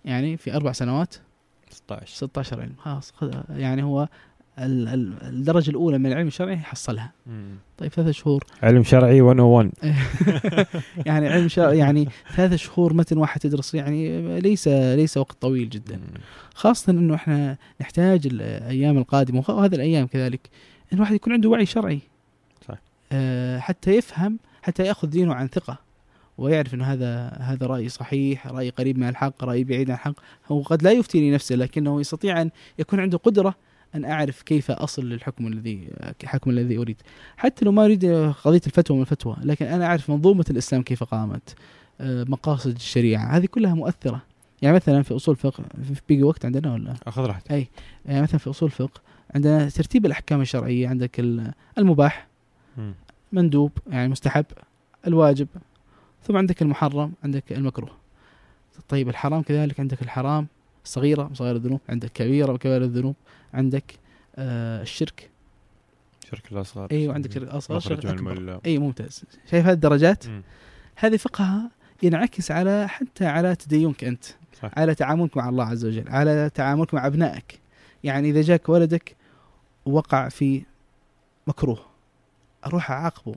يعني 0.05 0.37
في 0.37 0.55
أربع 0.55 0.71
سنوات؟ 0.71 1.15
16 1.69 2.15
16 2.15 2.61
علم. 2.61 2.75
خلاص 2.77 3.13
يعني 3.49 3.83
هو 3.83 4.09
ال- 4.65 4.87
ال- 4.87 5.13
الدرجة 5.23 5.69
الأولى 5.69 5.97
من 5.97 6.05
العلم 6.05 6.27
الشرعي 6.27 6.57
حصلها 6.57 7.11
مم. 7.27 7.55
طيب 7.77 7.91
ثلاثة 7.91 8.11
شهور 8.11 8.43
علم 8.63 8.83
شرعي 8.83 9.21
101 9.21 9.71
يعني 11.05 11.27
علم 11.27 11.47
شرع 11.47 11.73
يعني 11.73 12.07
ثلاثة 12.35 12.55
شهور 12.55 12.93
متن 12.93 13.17
واحد 13.17 13.41
تدرس 13.41 13.75
يعني 13.75 14.39
ليس 14.41 14.67
ليس 14.67 15.17
وقت 15.17 15.41
طويل 15.41 15.69
جدا 15.69 15.95
مم. 15.95 16.21
خاصة 16.53 16.91
إنه 16.91 17.15
إحنا 17.15 17.57
نحتاج 17.81 18.27
الأيام 18.27 18.97
القادمة 18.97 19.43
وهذه 19.47 19.75
الأيام 19.75 20.07
كذلك 20.07 20.49
إن 20.93 20.97
الواحد 20.97 21.15
يكون 21.15 21.33
عنده 21.33 21.49
وعي 21.49 21.65
شرعي 21.65 21.99
صح. 22.67 22.75
آه 23.11 23.59
حتى 23.59 23.95
يفهم 23.95 24.39
حتى 24.61 24.83
يأخذ 24.83 25.07
دينه 25.07 25.33
عن 25.33 25.47
ثقة 25.47 25.89
ويعرف 26.37 26.73
انه 26.73 26.85
هذا 26.85 27.27
هذا 27.41 27.67
رأي 27.67 27.89
صحيح، 27.89 28.47
رأي 28.47 28.69
قريب 28.69 28.97
من 28.97 29.09
الحق، 29.09 29.43
رأي 29.43 29.63
بعيد 29.63 29.89
عن 29.89 29.95
الحق، 29.95 30.13
هو 30.51 30.61
قد 30.61 30.83
لا 30.83 30.91
يفتي 30.91 31.29
لنفسه 31.29 31.55
لكنه 31.55 31.99
يستطيع 32.01 32.41
أن 32.41 32.49
يكون 32.79 32.99
عنده 32.99 33.17
قدرة 33.17 33.55
أن 33.95 34.05
أعرف 34.05 34.41
كيف 34.41 34.71
أصل 34.71 35.09
للحكم 35.09 35.47
الذي 35.47 35.89
الحكم 36.23 36.49
الذي 36.49 36.77
أريد، 36.77 37.01
حتى 37.37 37.65
لو 37.65 37.71
ما 37.71 37.85
أريد 37.85 38.05
قضية 38.43 38.61
الفتوى 38.67 38.97
من 38.97 39.03
الفتوى، 39.03 39.35
لكن 39.43 39.65
أنا 39.65 39.85
أعرف 39.85 40.09
منظومة 40.11 40.45
الإسلام 40.49 40.81
كيف 40.81 41.03
قامت، 41.03 41.55
آه 42.01 42.23
مقاصد 42.23 42.75
الشريعة، 42.75 43.25
هذه 43.37 43.45
كلها 43.45 43.73
مؤثرة. 43.73 44.21
يعني 44.61 44.75
مثلا 44.75 45.03
في 45.03 45.15
أصول 45.15 45.35
فقه 45.35 45.63
في 45.93 46.01
بيجي 46.09 46.23
وقت 46.23 46.45
عندنا 46.45 46.73
ولا؟ 46.73 46.93
أخذ 47.07 47.21
راحتك 47.25 47.51
أي. 47.51 47.67
يعني 48.05 48.21
مثلا 48.21 48.37
في 48.37 48.49
أصول 48.49 48.69
الفقه 48.69 49.01
عندنا 49.35 49.69
ترتيب 49.69 50.05
الأحكام 50.05 50.41
الشرعية 50.41 50.87
عندك 50.87 51.19
ال- 51.19 51.53
المباح. 51.77 52.27
مندوب 53.31 53.71
يعني 53.89 54.07
مستحب 54.07 54.45
الواجب 55.07 55.47
ثم 56.23 56.37
عندك 56.37 56.61
المحرم 56.61 57.11
عندك 57.23 57.51
المكروه 57.51 57.91
طيب 58.89 59.09
الحرام 59.09 59.41
كذلك 59.41 59.79
عندك 59.79 60.01
الحرام 60.01 60.47
صغيرة 60.83 61.29
صغير 61.33 61.55
الذنوب 61.55 61.79
عندك 61.89 62.09
كبيرة 62.11 62.57
كبائر 62.57 62.81
الذنوب 62.83 63.15
عندك 63.53 63.99
آه 64.35 64.81
الشرك. 64.81 65.29
شرك 66.31 66.51
الأصغر. 66.51 66.87
أيوه 66.91 67.13
عندك 67.13 67.31
شرك 67.31 67.47
اصغر 67.47 67.77
مخرج 67.77 68.01
شرك 68.01 68.05
اكبر 68.05 68.33
المل- 68.33 68.59
اي 68.65 68.77
ممتاز. 68.79 69.23
شايف 69.51 69.65
هذه 69.65 69.73
الدرجات. 69.73 70.23
هذه 70.95 71.17
فقهها 71.17 71.71
ينعكس 72.03 72.51
على 72.51 72.87
حتى 72.87 73.25
على 73.25 73.55
تدينك 73.55 74.03
أنت 74.03 74.25
صح. 74.61 74.71
على 74.77 74.95
تعاملك 74.95 75.37
مع 75.37 75.49
الله 75.49 75.63
عز 75.63 75.85
وجل 75.85 76.09
على 76.09 76.49
تعاملك 76.53 76.93
مع 76.93 77.07
أبنائك. 77.07 77.59
يعني 78.03 78.29
إذا 78.29 78.41
جاك 78.41 78.69
ولدك 78.69 79.15
وقع 79.85 80.29
في 80.29 80.63
مكروه 81.47 81.85
أروح 82.65 82.91
اعاقبه 82.91 83.35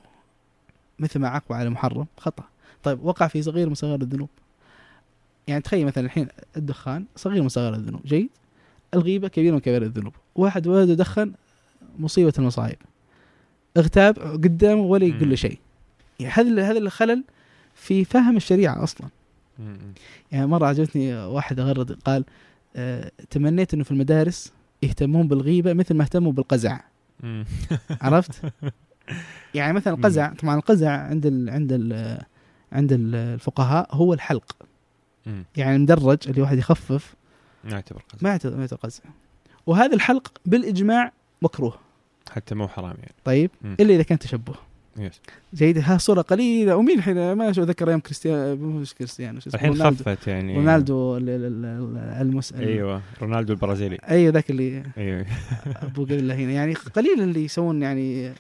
مثل 0.98 1.18
ما 1.20 1.28
عاقبه 1.28 1.56
على 1.56 1.70
محرم 1.70 2.06
خطأ. 2.16 2.44
طيب 2.82 3.04
وقع 3.04 3.26
في 3.26 3.42
صغير 3.42 3.68
من 3.68 3.74
صغار 3.74 4.00
الذنوب. 4.02 4.28
يعني 5.48 5.60
تخيل 5.62 5.86
مثلا 5.86 6.04
الحين 6.04 6.28
الدخان 6.56 7.04
صغير 7.16 7.42
من 7.42 7.48
صغار 7.48 7.74
الذنوب 7.74 8.00
جيد 8.04 8.28
الغيبة 8.94 9.28
كبير 9.28 9.52
من 9.52 9.58
كبائر 9.60 9.82
الذنوب 9.82 10.12
واحد 10.34 10.66
ولده 10.66 10.94
دخن 10.94 11.32
مصيبة 11.98 12.32
المصايب 12.38 12.76
اغتاب 13.76 14.18
قدامه 14.18 14.80
ولا 14.82 15.04
يقول 15.04 15.30
له. 15.30 15.34
شيء 15.34 15.58
يعني 16.20 16.32
هذا 16.32 16.70
هذا 16.70 16.78
الخلل 16.78 17.24
في 17.74 18.04
فهم 18.04 18.36
الشريعة 18.36 18.82
أصلا. 18.82 19.08
يعني 20.32 20.46
مرة 20.46 20.66
عجبتني 20.66 21.14
واحد 21.14 21.60
غرد 21.60 21.92
قال 21.92 22.24
آه 22.76 23.10
تمنيت 23.30 23.74
إنه 23.74 23.84
في 23.84 23.90
المدارس 23.90 24.52
يهتمون 24.82 25.28
بالغيبة 25.28 25.72
مثل 25.72 25.94
ما 25.94 26.02
اهتموا 26.04 26.32
بالقزع. 26.32 26.80
عرفت؟ 28.00 28.52
يعني 29.54 29.72
مثلا 29.72 29.94
القزع 29.94 30.32
طبعا 30.32 30.56
القزع 30.56 30.90
عند 30.90 31.26
ال 31.26 31.50
عند 31.50 31.72
ال 31.72 32.18
عند 32.72 32.92
ال- 32.92 33.14
الفقهاء 33.14 33.94
هو 33.94 34.12
الحلق. 34.14 34.56
يعني 35.56 35.76
المدرج 35.76 36.18
اللي 36.28 36.42
واحد 36.42 36.58
يخفف. 36.58 37.14
نعتبر 37.64 38.02
قصد 38.12 38.24
ما 38.24 38.30
يعتبر 38.30 38.54
ما 38.54 38.60
يعتبر 38.60 38.78
قزع 38.82 39.02
وهذا 39.66 39.94
الحلق 39.94 40.32
بالإجماع 40.46 41.12
مكروه. 41.42 41.74
حتى 42.30 42.54
مو 42.54 42.68
حرام 42.68 42.94
يعني. 42.98 43.14
طيب. 43.24 43.50
مم. 43.62 43.76
إلا 43.80 43.94
إذا 43.94 44.02
كان 44.02 44.18
تشبه. 44.18 44.54
يس. 44.98 45.20
جيد 45.54 45.78
ها 45.78 45.98
صورة 45.98 46.22
قليلة. 46.22 46.76
ومين 46.76 46.98
الحين؟ 46.98 47.32
ما 47.32 47.52
شو 47.52 47.62
ذكر 47.62 47.88
أيام 47.88 48.00
كريستيانو. 48.00 48.56
مش 48.56 48.94
كريستيانو 48.94 49.40
شو 49.40 49.50
الحين 49.54 49.74
خفت 49.74 50.26
يعني. 50.26 50.56
رونالدو 50.56 51.16
ال- 51.16 51.28
ال- 51.28 51.64
ال- 51.64 51.96
المس... 52.20 52.52
أيوه. 52.52 53.02
رونالدو 53.22 53.52
البرازيلي. 53.52 53.98
أيوه 54.10 54.32
ذاك 54.32 54.50
اللي 54.50 54.82
أيوه. 54.98 55.26
أبو 55.66 56.04
قبل 56.04 56.32
هنا. 56.32 56.52
يعني 56.52 56.74
قليل 56.74 57.20
اللي 57.22 57.44
يسوون 57.44 57.82
يعني 57.82 58.32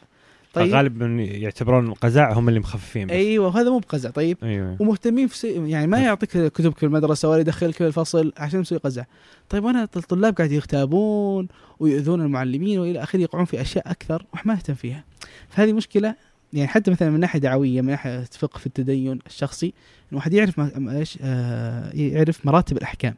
طيب. 0.52 0.74
غالبا 0.74 1.06
يعتبرون 1.20 1.88
القزع 1.88 2.32
هم 2.32 2.48
اللي 2.48 2.60
مخففين 2.60 3.06
بس. 3.06 3.12
أيوه 3.12 3.46
وهذا 3.46 3.70
مو 3.70 3.78
بقزع 3.78 4.10
طيب. 4.10 4.38
أيوه. 4.42 4.76
ومهتمين 4.80 5.26
في 5.26 5.38
سي... 5.38 5.70
يعني 5.70 5.86
ما 5.86 5.98
يعطيك 5.98 6.30
كتب 6.30 6.72
في 6.76 6.86
المدرسة 6.86 7.28
ولا 7.28 7.40
يدخلك 7.40 7.74
في 7.74 7.86
الفصل 7.86 8.32
عشان 8.36 8.60
يسوي 8.60 8.78
قزع 8.78 9.04
طيب 9.48 9.64
وأنا 9.64 9.82
الطلاب 9.96 10.34
قاعد 10.34 10.52
يغتابون 10.52 11.48
ويؤذون 11.80 12.20
المعلمين 12.20 12.78
وإلى 12.78 13.02
آخره 13.02 13.20
يقعون 13.20 13.44
في 13.44 13.60
أشياء 13.60 13.90
أكثر 13.90 14.26
وما 14.34 14.54
اهتم 14.54 14.74
فيها. 14.74 15.04
فهذه 15.48 15.72
مشكلة 15.72 16.14
يعني 16.52 16.68
حتى 16.68 16.90
مثلا 16.90 17.10
من 17.10 17.20
ناحية 17.20 17.38
دعوية 17.38 17.80
من 17.80 17.90
ناحية 17.90 18.24
فقه 18.38 18.58
في 18.58 18.66
التدين 18.66 19.18
الشخصي 19.26 19.74
الواحد 20.12 20.32
يعرف 20.32 20.58
ما... 20.58 20.98
إيش 20.98 21.18
آه 21.22 21.90
يعرف 21.94 22.46
مراتب 22.46 22.76
الأحكام. 22.76 23.14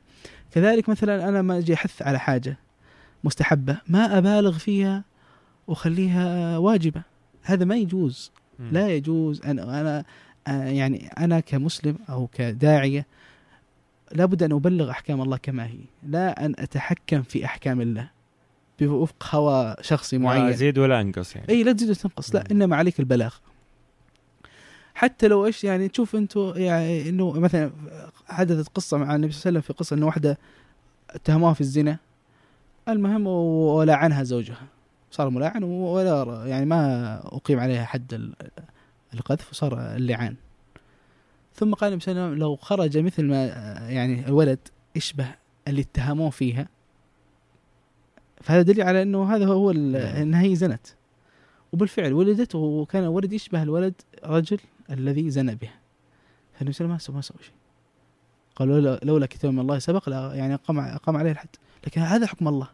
كذلك 0.51 0.89
مثلا 0.89 1.29
أنا 1.29 1.43
ما 1.43 1.59
أجي 1.59 1.75
أحث 1.75 2.03
على 2.03 2.19
حاجة 2.19 2.59
مستحبة 3.25 3.77
ما 3.89 4.19
أبالغ 4.19 4.59
فيها 4.59 5.05
وأخليها 5.67 6.59
واجبة. 6.59 7.03
هذا 7.45 7.65
ما 7.65 7.77
يجوز 7.77 8.33
مم. 8.59 8.69
لا 8.73 8.89
يجوز 8.89 9.43
أنا 9.43 9.81
أنا 9.81 10.05
يعني 10.71 11.07
أنا 11.07 11.41
كمسلم 11.41 11.99
أو 12.09 12.27
كداعية 12.27 13.07
لابد 14.13 14.43
أن 14.43 14.53
أبلغ 14.53 14.91
أحكام 14.91 15.21
الله 15.23 15.37
كما 15.37 15.67
هي، 15.67 15.79
لا 16.03 16.47
أن 16.47 16.55
أتحكم 16.59 17.23
في 17.23 17.45
أحكام 17.45 17.81
الله 17.81 18.11
بوفق 18.81 19.35
هوى 19.35 19.77
شخصي 19.81 20.17
لا 20.17 20.23
معين. 20.23 20.45
ازيد 20.45 20.79
ولا 20.79 21.01
أنقص 21.01 21.37
يعني 21.37 21.49
إي 21.49 21.63
لا 21.63 21.73
تزيد 21.73 21.91
وتنقص، 21.91 22.35
لا 22.35 22.41
مم. 22.41 22.47
إنما 22.51 22.77
عليك 22.77 23.01
البلاغ. 23.01 23.35
حتى 24.95 25.29
لو 25.29 25.47
إيش 25.47 25.65
يعني 25.65 25.89
تشوف 25.89 26.17
أنتم 26.17 26.53
يعني 26.57 27.09
إنه 27.09 27.33
مثلا 27.33 27.73
حدثت 28.29 28.69
قصة 28.69 28.97
مع 28.97 29.15
النبي 29.15 29.33
صلى 29.33 29.41
الله 29.41 29.47
عليه 29.47 29.59
وسلم 29.59 29.61
في 29.61 29.73
قصة 29.73 29.97
إنه 29.97 30.07
واحدة 30.07 30.39
اتهموها 31.11 31.53
في 31.53 31.61
الزنا 31.61 31.99
المهم 32.89 33.27
ولعنها 33.27 34.23
زوجها 34.23 34.67
صار 35.15 35.31
ملاعن 35.31 35.63
ولا 35.63 36.43
يعني 36.47 36.67
ما 36.67 37.17
أقيم 37.27 37.61
عليها 37.61 37.85
حد 37.85 38.15
ال- 38.15 38.35
القذف 39.15 39.51
وصار 39.51 39.97
اللعان. 39.97 40.37
ثم 41.55 41.75
قال 41.75 41.89
النبي 41.89 42.05
صلى 42.05 42.13
الله 42.13 42.23
عليه 42.23 42.33
وسلم 42.33 42.43
لو 42.43 42.57
خرج 42.57 42.99
مثل 42.99 43.25
ما 43.25 43.45
يعني 43.89 44.27
الولد 44.27 44.59
يشبه 44.97 45.35
اللي 45.69 45.81
اتهموه 45.81 46.31
فيها 46.31 46.69
فهذا 48.43 48.63
دليل 48.63 48.83
على 48.83 49.03
إنه 49.03 49.35
هذا 49.35 49.47
هو 49.47 49.73
نعم. 49.73 49.95
إنها 49.97 50.43
هي 50.43 50.57
زنت. 50.57 50.87
وبالفعل 51.73 52.13
ولدت 52.13 52.55
وكان 52.55 53.03
الولد 53.03 53.33
يشبه 53.33 53.63
الولد 53.63 53.95
رجل 54.25 54.59
الذي 54.91 55.31
زنى 55.31 55.55
بها 55.55 55.75
فالنبي 56.55 56.73
صلى 56.73 56.85
الله 56.85 56.95
عليه 56.95 57.03
وسلم 57.05 57.17
ما 57.17 57.21
سوى 57.23 57.37
شيء. 57.43 57.55
قال 58.57 58.99
لولا, 59.03 59.27
كتاب 59.27 59.51
من 59.53 59.59
الله 59.61 59.79
سبق 59.79 60.09
لا 60.09 60.35
يعني 60.35 60.55
قام 60.55 60.97
قام 60.97 61.17
عليه 61.17 61.31
الحد. 61.31 61.49
لكن 61.87 62.01
هذا 62.01 62.27
حكم 62.27 62.49
الله. 62.49 62.69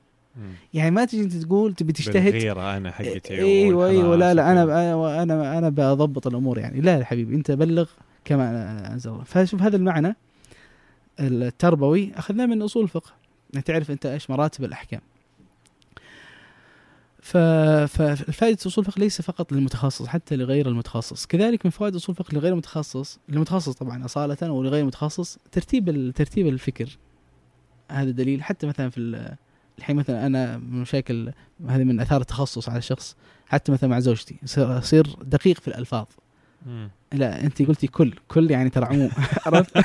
يعني 0.75 0.91
ما 0.91 1.05
تجي 1.05 1.21
أنت 1.23 1.37
تقول 1.37 1.75
تبي 1.75 1.93
تجتهد 1.93 2.33
بالغيرة 2.33 2.77
أنا 2.77 2.91
حقتي 2.91 3.35
أيوه 3.35 3.89
أيوه 3.89 4.17
لا 4.17 4.35
لا 4.35 4.53
أنا. 4.53 5.23
أنا 5.23 5.59
أنا 5.59 5.69
بضبط 5.69 6.27
الأمور 6.27 6.59
يعني 6.59 6.81
لا 6.81 6.99
يا 6.99 7.05
حبيبي 7.05 7.35
أنت 7.35 7.51
بلغ 7.51 7.89
كما 8.25 8.93
أنزل 8.93 9.11
الله 9.11 9.25
فشوف 9.25 9.63
هذا 9.63 9.77
المعنى 9.77 10.17
التربوي 11.21 12.13
أخذناه 12.15 12.47
من 12.47 12.63
أصول 12.63 12.83
الفقه 12.83 13.13
يعني 13.53 13.65
تعرف 13.65 13.91
أنت 13.91 14.07
إيش 14.07 14.31
مراتب 14.31 14.65
الأحكام. 14.65 15.01
فالفائدة 17.23 18.59
أصول 18.67 18.85
الفقه 18.87 19.01
ليس 19.01 19.23
فقط 19.23 19.53
للمتخصص 19.53 20.07
حتى 20.07 20.37
لغير 20.37 20.69
المتخصص 20.69 21.27
كذلك 21.27 21.67
من 21.67 21.71
فوائد 21.71 21.95
أصول 21.95 22.17
الفقه 22.19 22.35
لغير 22.35 22.53
المتخصص 22.53 23.19
المتخصص 23.29 23.73
طبعا 23.73 24.05
أصالة 24.05 24.53
ولغير 24.53 24.81
المتخصص 24.81 25.39
ترتيب. 25.53 26.13
ترتيب 26.15 26.47
الفكر 26.47 26.99
هذا 27.91 28.11
دليل 28.11 28.43
حتى 28.43 28.67
مثلا 28.67 28.91
في. 28.91 29.37
الحين 29.81 29.97
مثلا 29.97 30.29
من 30.59 30.81
مشاكل 30.81 31.33
هذه 31.69 31.85
من 31.85 32.01
آثار 32.01 32.21
التخصص 32.21 32.69
على 32.69 32.79
الشخص 32.79 33.17
حتى 33.49 33.73
مثلا 33.73 33.91
مع 33.91 34.01
زوجتي 34.01 34.37
أصير 34.59 35.07
دقيق 35.23 35.61
في 35.61 35.69
الألفاظ. 35.69 36.07
مم. 36.67 36.91
لا 37.13 37.41
أنت 37.45 37.63
قلتي 37.63 37.87
كل 37.87 38.13
كل 38.29 38.51
يعني 38.51 38.71
ترى 38.71 38.85
عموم 38.85 39.11
عرفت؟ 39.47 39.79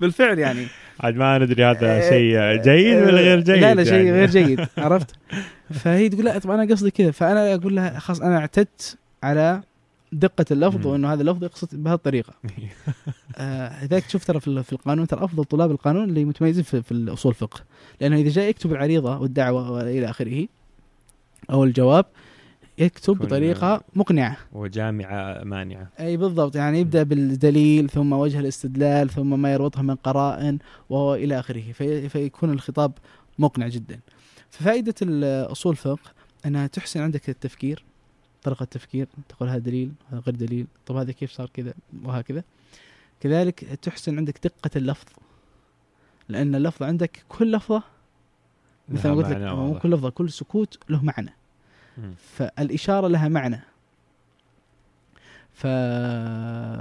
بالفعل 0.00 0.38
يعني. 0.38 0.66
عاد 1.00 1.16
ما 1.16 1.38
ندري 1.38 1.64
هذا 1.64 2.10
شيء 2.10 2.62
جيد 2.62 2.96
ولا 3.02 3.20
غير 3.20 3.40
جيد 3.40 3.56
لا 3.56 3.74
لا 3.74 3.84
شيء 3.84 3.94
يعني. 3.94 4.12
غير 4.12 4.30
جيد. 4.30 4.60
عرفت؟ 4.78 5.10
فهي 5.70 6.08
تقول 6.08 6.24
لا 6.24 6.38
طب 6.38 6.50
أنا 6.50 6.74
قصدي 6.74 6.90
كذا. 6.90 7.10
فأنا 7.10 7.54
أقول 7.54 7.76
لها 7.76 7.98
خلاص 7.98 8.20
أنا 8.20 8.38
اعتدت 8.38 8.98
على 9.22 9.62
دقة 10.12 10.44
اللفظ. 10.50 10.86
وإنه 10.86 11.12
هذا 11.12 11.20
اللفظ 11.22 11.44
يقصد 11.44 11.82
بهالطريقة. 11.82 12.32
آه 13.36 13.84
لذلك 13.84 14.04
تشوف 14.06 14.24
ترى 14.24 14.40
في 14.40 14.48
ال- 14.48 14.64
في 14.64 14.72
القانون 14.72 15.06
ترى 15.06 15.24
أفضل 15.24 15.44
طلاب 15.44 15.70
القانون 15.70 16.04
اللي 16.08 16.24
متميزين 16.24 16.64
في, 16.64 16.82
في 16.82 16.92
الأصول 16.92 17.30
الفقه 17.32 17.60
لأنه 18.00 18.16
إذا 18.16 18.28
جاء 18.28 18.48
يكتب 18.48 18.72
العريضة 18.72 19.18
والدعوة 19.18 19.70
والى 19.70 20.10
آخره 20.10 20.46
أو 21.50 21.64
الجواب 21.64 22.06
يكتب 22.78 23.14
بطريقة 23.18 23.82
مقنعة. 23.94 24.36
وجامعة 24.52 25.44
مانعة. 25.44 25.88
أي 26.00 26.16
بالضبط 26.16 26.56
يعني 26.56 26.80
يبدأ 26.80 27.02
بالدليل 27.02 27.90
ثم 27.90 28.12
وجه 28.12 28.40
الاستدلال 28.40 29.10
ثم 29.10 29.40
ما 29.42 29.52
يربطها 29.52 29.82
من 29.82 29.94
قرائن 29.94 30.58
والى 30.90 31.38
آخره. 31.38 31.72
في 31.72 32.08
فيكون 32.08 32.50
الخطاب 32.50 32.92
مقنع 33.38 33.68
جدا. 33.68 34.00
ففائدة 34.50 34.94
الاصول 35.02 35.72
الفقه 35.72 36.10
أنها 36.46 36.66
تحسن 36.66 37.00
عندك 37.00 37.28
التفكير 37.28 37.84
طريقه 38.42 38.62
التفكير 38.62 39.08
تقول 39.28 39.48
هذا 39.48 39.58
دليل 39.58 39.92
هذا 40.10 40.20
غير 40.20 40.34
دليل 40.36 40.66
طب 40.86 40.96
هذا 40.96 41.12
كيف 41.12 41.32
صار 41.32 41.48
كذا 41.54 41.74
وهكذا 42.04 42.44
كذلك 43.20 43.64
تحسن 43.82 44.18
عندك 44.18 44.38
دقة 44.44 44.70
اللفظ 44.76 45.06
لأن 46.28 46.54
اللفظ 46.54 46.82
عندك 46.82 47.24
كل 47.28 47.52
لفظة 47.52 47.82
مثل 48.88 49.08
ما 49.08 49.14
قلت 49.14 49.26
لك 49.26 49.36
مو. 49.36 49.78
كل 49.78 49.90
لفظة 49.90 50.10
كل 50.10 50.30
سكوت 50.30 50.78
له 50.88 51.04
معنى. 51.04 51.30
فالإشارة 52.36 53.08
لها 53.08 53.28
معنى 53.28 53.60
ف... 55.52 55.66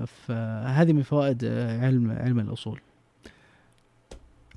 فهذه 0.05 0.93
من 0.93 1.03
فوائد 1.03 1.45
علم 1.81 2.11
علم 2.11 2.39
الأصول 2.39 2.79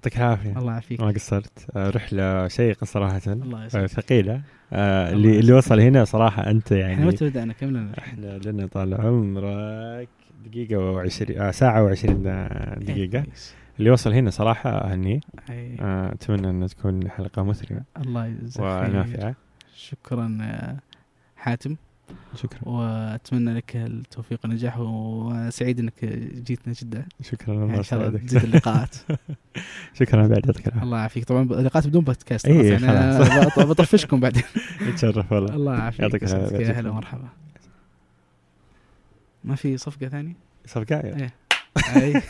يعطيك 0.07 0.17
العافية. 0.19 0.59
الله 0.59 0.73
يعافيك. 0.73 1.01
ما 1.01 1.11
قصرت. 1.11 1.67
آه، 1.77 1.91
رحلة 1.91 2.49
شيقة 2.49 2.85
صراحة. 2.85 3.21
الله 3.27 3.63
آه، 3.63 3.67
يسعدك. 3.67 3.87
ثقيلة. 3.87 4.43
آه، 4.73 5.13
اللي 5.13 5.39
اللي. 5.39 5.53
وصل 5.53 5.81
هنا 5.81 6.05
صراحة 6.05 6.51
أنت 6.51 6.73
إحنا 6.73 6.87
يعني 6.89 7.07
متى 7.07 7.29
بدأنا 7.31 7.53
كم 7.53 7.67
لنا 7.71 7.99
إحنا 7.99 8.39
لنا 8.45 8.67
طال 8.67 8.95
عمرك. 8.95 10.09
دقيقة 10.47 10.77
وعشرين 10.79 11.41
آه 11.41 11.51
ساعة 11.51 11.83
وعشرين 11.85 12.23
دقيقة 12.23 13.17
إيه، 13.17 13.23
كويس. 13.25 13.55
اللي 13.79 13.91
وصل 13.91 14.13
هنا 14.13 14.31
صراحة 14.31 14.71
أهنيه 14.71 15.21
أي. 15.51 15.77
آه 15.81 16.13
أتمنى 16.13 16.51
أن 16.51 16.67
تكون 16.67 17.11
حلقة 17.11 17.43
مثرية. 17.43 17.85
الله 17.97 18.27
يجزاك 18.27 18.83
خير. 18.87 18.91
ونافعة. 18.91 19.35
شكرا 19.75 20.39
حاتم. 21.37 21.77
شكرا. 22.37 22.59
وأتمنى 22.69 23.55
لك 23.55 23.77
التوفيق 23.77 24.39
والنجاح 24.45 24.79
وسعيد 24.79 25.79
إنك 25.81 26.05
جيتنا 26.47 26.73
جدا 26.83 27.07
شكرا 27.23 27.55
يعني 27.55 27.65
الله 27.67 27.81
يسعدك 27.81 28.21
تزيد 28.23 28.43
اللقاءات. 28.45 28.97
شكرا 30.01 30.27
بعد 30.27 30.47
يعطيك 30.47 30.67
الله 30.83 30.99
يعافيك. 30.99 31.25
طبعا 31.25 31.45
لقاءات 31.45 31.87
بدون 31.87 32.05
بودكاست 32.05 32.47
خلاص 32.47 32.65
يعني 32.65 33.47
بط- 33.47 33.59
بطفشكم 33.61 34.21
بعدين 34.21 34.43
يتشرف 34.89 35.33
والله. 35.33 35.55
الله 35.57 35.75
يعافيك. 35.75 36.01
يعطيك 36.01 36.23
يسعدك. 36.23 36.49
العافية. 36.53 36.67
يا 36.67 36.81
هلا 36.81 36.91
ومرحبا. 36.91 37.29
ما 39.45 39.55
في 39.55 39.77
صفقة 39.77 40.09
ثانية؟ 40.09 40.35
صفقة؟ 40.67 40.97
إيه. 41.01 41.35
أي. 41.97 42.23